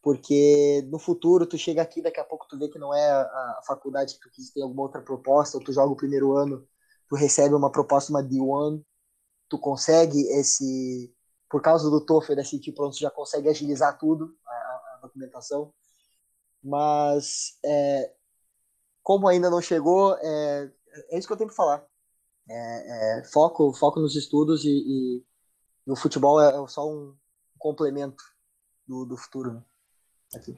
porque 0.00 0.86
no 0.88 0.98
futuro 0.98 1.46
tu 1.46 1.58
chega 1.58 1.82
aqui, 1.82 2.00
daqui 2.00 2.20
a 2.20 2.24
pouco 2.24 2.46
tu 2.48 2.56
vê 2.56 2.68
que 2.68 2.78
não 2.78 2.94
é 2.94 3.10
a, 3.10 3.60
faculdade 3.66 4.14
que 4.14 4.20
tu 4.20 4.30
quis 4.30 4.50
ter 4.52 4.62
alguma 4.62 4.82
outra 4.82 5.02
proposta, 5.02 5.58
ou 5.58 5.64
tu 5.64 5.72
joga 5.72 5.92
o 5.92 5.96
primeiro 5.96 6.36
ano, 6.36 6.66
tu 7.08 7.16
recebe 7.16 7.54
uma 7.54 7.72
proposta, 7.72 8.12
uma 8.12 8.22
D1, 8.22 8.82
tu 9.48 9.58
consegue 9.58 10.20
esse, 10.28 11.12
por 11.50 11.60
causa 11.60 11.90
do 11.90 12.04
TOEFL 12.04 12.36
da 12.36 12.44
CT 12.44 12.72
pronto, 12.72 12.94
tu 12.94 13.00
já 13.00 13.10
consegue 13.10 13.48
agilizar 13.48 13.98
tudo, 13.98 14.36
a, 14.46 14.52
a 14.52 14.98
documentação, 15.02 15.74
mas 16.62 17.58
é, 17.64 18.12
como 19.02 19.26
ainda 19.26 19.50
não 19.50 19.60
chegou, 19.60 20.16
é, 20.20 20.72
é 21.10 21.18
isso 21.18 21.26
que 21.26 21.32
eu 21.32 21.36
tenho 21.36 21.50
que 21.50 21.56
falar. 21.56 21.84
É, 22.48 23.20
é, 23.20 23.24
foco, 23.24 23.72
foco 23.72 24.00
nos 24.00 24.16
estudos 24.16 24.64
e, 24.64 25.22
e, 25.88 25.96
futebol 25.96 26.40
é 26.40 26.68
só 26.68 26.88
um 26.88 27.14
complemento 27.58 28.22
do, 28.86 29.04
do 29.04 29.16
futuro. 29.16 29.54
Né? 29.54 29.62
Aqui. 30.34 30.56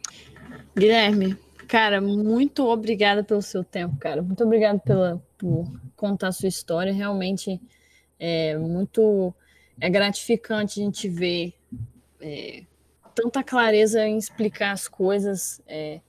Guilherme, 0.77 1.36
cara, 1.69 2.01
muito 2.01 2.66
obrigada 2.66 3.23
pelo 3.23 3.43
seu 3.43 3.62
tempo, 3.62 3.97
cara. 3.98 4.23
Muito 4.23 4.43
obrigado 4.44 4.81
pela, 4.81 5.23
por 5.36 5.70
contar 5.97 6.28
a 6.28 6.32
sua 6.32 6.48
história. 6.48 6.93
Realmente 6.93 7.61
é 8.19 8.56
muito 8.56 9.35
é 9.81 9.90
gratificante 9.90 10.81
a 10.81 10.85
gente 10.85 11.09
ver 11.09 11.55
é, 12.20 12.65
tanta 13.15 13.43
clareza 13.43 14.06
em 14.06 14.16
explicar 14.16 14.73
as 14.73 14.89
coisas. 14.89 15.61
É, 15.66 16.01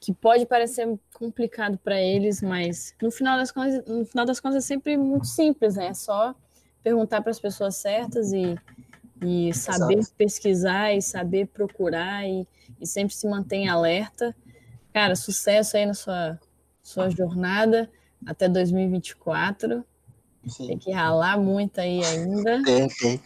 que 0.00 0.14
pode 0.14 0.46
parecer 0.46 0.88
complicado 1.12 1.78
para 1.78 2.00
eles, 2.00 2.40
mas 2.40 2.94
no 3.00 3.10
final 3.10 3.36
das 3.36 3.52
contas, 3.52 3.84
no 3.86 4.06
final 4.06 4.24
das 4.24 4.40
contas 4.40 4.64
é 4.64 4.66
sempre 4.66 4.96
muito 4.96 5.26
simples, 5.26 5.76
né? 5.76 5.88
É 5.88 5.94
só 5.94 6.34
perguntar 6.82 7.20
para 7.20 7.30
as 7.30 7.38
pessoas 7.38 7.76
certas 7.76 8.32
e 8.32 8.56
e 9.22 9.52
saber 9.52 9.98
Exato. 9.98 10.14
pesquisar 10.16 10.94
e 10.94 11.02
saber 11.02 11.46
procurar 11.48 12.26
e, 12.26 12.46
e 12.80 12.86
sempre 12.86 13.14
se 13.14 13.28
manter 13.28 13.68
alerta. 13.68 14.34
Cara, 14.92 15.14
sucesso 15.14 15.76
aí 15.76 15.86
na 15.86 15.94
sua, 15.94 16.40
sua 16.82 17.10
jornada 17.10 17.90
até 18.26 18.48
2024. 18.48 19.84
Sim. 20.46 20.68
Tem 20.68 20.78
que 20.78 20.90
ralar 20.90 21.38
muito 21.38 21.78
aí 21.80 22.02
ainda. 22.02 22.62
Tem, 22.64 22.88
tem. 22.88 23.20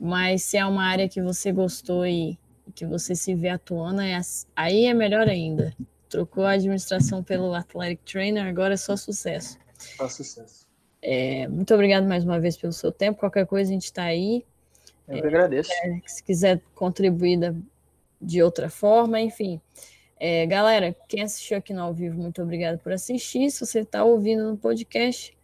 Mas 0.00 0.44
se 0.44 0.56
é 0.56 0.64
uma 0.64 0.84
área 0.84 1.08
que 1.08 1.20
você 1.20 1.52
gostou 1.52 2.06
e 2.06 2.38
que 2.74 2.86
você 2.86 3.14
se 3.14 3.34
vê 3.34 3.48
atuando, 3.48 4.00
é, 4.00 4.18
aí 4.56 4.86
é 4.86 4.94
melhor 4.94 5.28
ainda. 5.28 5.74
Trocou 6.08 6.44
a 6.44 6.52
administração 6.52 7.22
pelo 7.22 7.54
Athletic 7.54 8.00
Trainer, 8.04 8.46
agora 8.46 8.74
é 8.74 8.76
só 8.76 8.96
sucesso. 8.96 9.58
Só 9.96 10.08
sucesso. 10.08 10.66
É, 11.00 11.46
muito 11.48 11.72
obrigado 11.74 12.06
mais 12.06 12.24
uma 12.24 12.40
vez 12.40 12.56
pelo 12.56 12.72
seu 12.72 12.90
tempo. 12.90 13.20
Qualquer 13.20 13.46
coisa 13.46 13.70
a 13.70 13.72
gente 13.72 13.84
está 13.84 14.04
aí. 14.04 14.44
Eu 15.06 15.20
que 15.20 15.26
agradeço. 15.26 15.70
É, 15.72 16.00
se 16.06 16.22
quiser 16.22 16.60
contribuir 16.74 17.54
de 18.20 18.42
outra 18.42 18.68
forma, 18.68 19.20
enfim. 19.20 19.60
É, 20.20 20.44
galera, 20.46 20.94
quem 21.06 21.22
assistiu 21.22 21.58
aqui 21.58 21.72
no 21.72 21.82
ao 21.82 21.94
vivo, 21.94 22.20
muito 22.20 22.42
obrigado 22.42 22.78
por 22.78 22.92
assistir. 22.92 23.50
Se 23.50 23.64
você 23.64 23.80
está 23.80 24.02
ouvindo 24.02 24.50
no 24.50 24.56
podcast, 24.56 25.36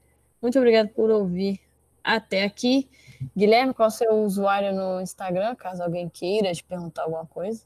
muito 0.42 0.58
obrigado 0.58 0.88
por 0.88 1.10
ouvir 1.10 1.60
até 2.02 2.42
aqui. 2.42 2.88
Guilherme, 3.36 3.72
qual 3.72 3.86
é 3.86 3.88
o 3.88 3.94
seu 3.94 4.12
usuário 4.24 4.74
no 4.74 5.00
Instagram, 5.00 5.54
caso 5.54 5.82
alguém 5.82 6.08
queira 6.08 6.52
te 6.52 6.62
perguntar 6.64 7.04
alguma 7.04 7.24
coisa? 7.24 7.62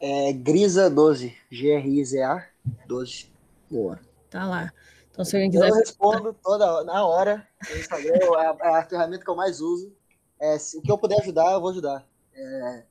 É 0.00 0.32
Grisa12, 0.32 1.34
G-R-I-Z-A 1.50 2.46
12. 2.86 3.30
Boa. 3.70 3.98
Tá 4.30 4.46
lá. 4.46 4.72
Então, 5.10 5.24
se 5.24 5.34
alguém 5.34 5.50
quiser. 5.50 5.68
Eu 5.68 5.74
respondo 5.74 6.34
toda 6.34 6.84
na 6.84 7.06
hora. 7.06 7.46
O 7.70 7.78
Instagram 7.78 8.14
é 8.14 8.36
a, 8.36 8.56
é 8.60 8.74
a 8.76 8.84
ferramenta 8.84 9.24
que 9.24 9.30
eu 9.30 9.36
mais 9.36 9.60
uso. 9.60 9.92
É, 10.38 10.58
se, 10.58 10.76
o 10.76 10.82
que 10.82 10.92
eu 10.92 10.98
puder 10.98 11.20
ajudar, 11.20 11.52
eu 11.52 11.60
vou 11.60 11.70
ajudar. 11.70 12.06
É, 12.34 12.84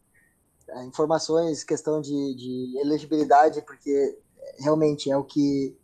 é, 0.69 0.84
informações, 0.86 1.64
questão 1.64 2.02
de, 2.02 2.36
de 2.36 2.80
elegibilidade, 2.80 3.61
porque 3.61 4.18
realmente 4.60 5.11
é 5.11 5.18
o 5.18 5.23
que 5.23 5.77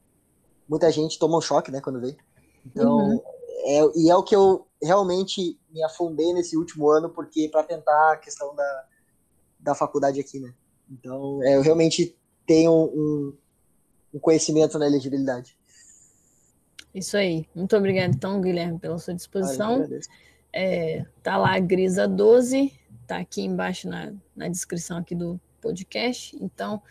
muita 0.68 0.92
gente 0.92 1.20
toma 1.20 1.38
um 1.38 1.42
choque, 1.42 1.70
né, 1.70 1.80
quando 1.80 2.02
vê. 2.02 2.18
Então, 2.66 2.98
uhum. 2.98 3.22
é, 3.66 3.82
e 3.96 4.10
é 4.10 4.16
o 4.16 4.24
que 4.24 4.36
eu 4.36 4.66
realmente 4.82 5.60
me 5.70 5.84
afundei 5.84 6.34
nesse 6.34 6.58
último 6.58 6.90
ano, 6.90 7.10
porque 7.10 7.48
para 7.50 7.64
tentar 7.64 8.14
a 8.14 8.18
questão 8.18 8.56
da, 8.56 8.86
da 9.60 9.76
faculdade 9.76 10.20
aqui, 10.20 10.40
né. 10.40 10.54
Então, 10.92 11.42
é, 11.44 11.56
eu 11.56 11.62
realmente 11.62 12.16
tenho 12.46 12.72
um, 12.72 13.34
um 14.14 14.20
conhecimento 14.20 14.78
na 14.78 14.86
elegibilidade. 14.86 15.56
Isso 16.94 17.16
aí. 17.16 17.48
Muito 17.56 17.76
obrigado, 17.76 18.14
então, 18.14 18.42
Guilherme, 18.42 18.78
pela 18.78 18.98
sua 19.00 19.14
disposição. 19.14 19.88
É, 20.54 21.06
tá 21.24 21.38
lá 21.38 21.56
a 21.56 21.60
Grisa 21.60 22.08
12, 22.08 22.74
tá 23.08 23.18
aqui 23.18 23.42
embaixo 23.42 23.88
na, 23.88 24.14
na 24.36 24.50
descrição 24.50 24.98
aqui 24.98 25.16
do 25.16 25.40
podcast. 25.62 26.36
Então, 26.42 26.82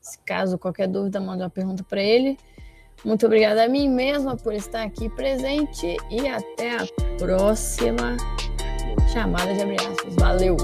se 0.00 0.18
caso 0.20 0.58
qualquer 0.58 0.88
dúvida, 0.88 1.20
manda 1.20 1.44
uma 1.44 1.50
pergunta 1.50 1.84
para 1.84 2.02
ele. 2.02 2.38
Muito 3.04 3.26
obrigada 3.26 3.64
a 3.64 3.68
mim 3.68 3.88
mesma 3.88 4.36
por 4.36 4.52
estar 4.54 4.82
aqui 4.82 5.08
presente 5.10 5.96
e 6.10 6.28
até 6.28 6.76
a 6.76 6.86
próxima 7.18 8.16
chamada 9.12 9.54
de 9.54 9.62
abraços. 9.62 10.14
Valeu! 10.16 10.56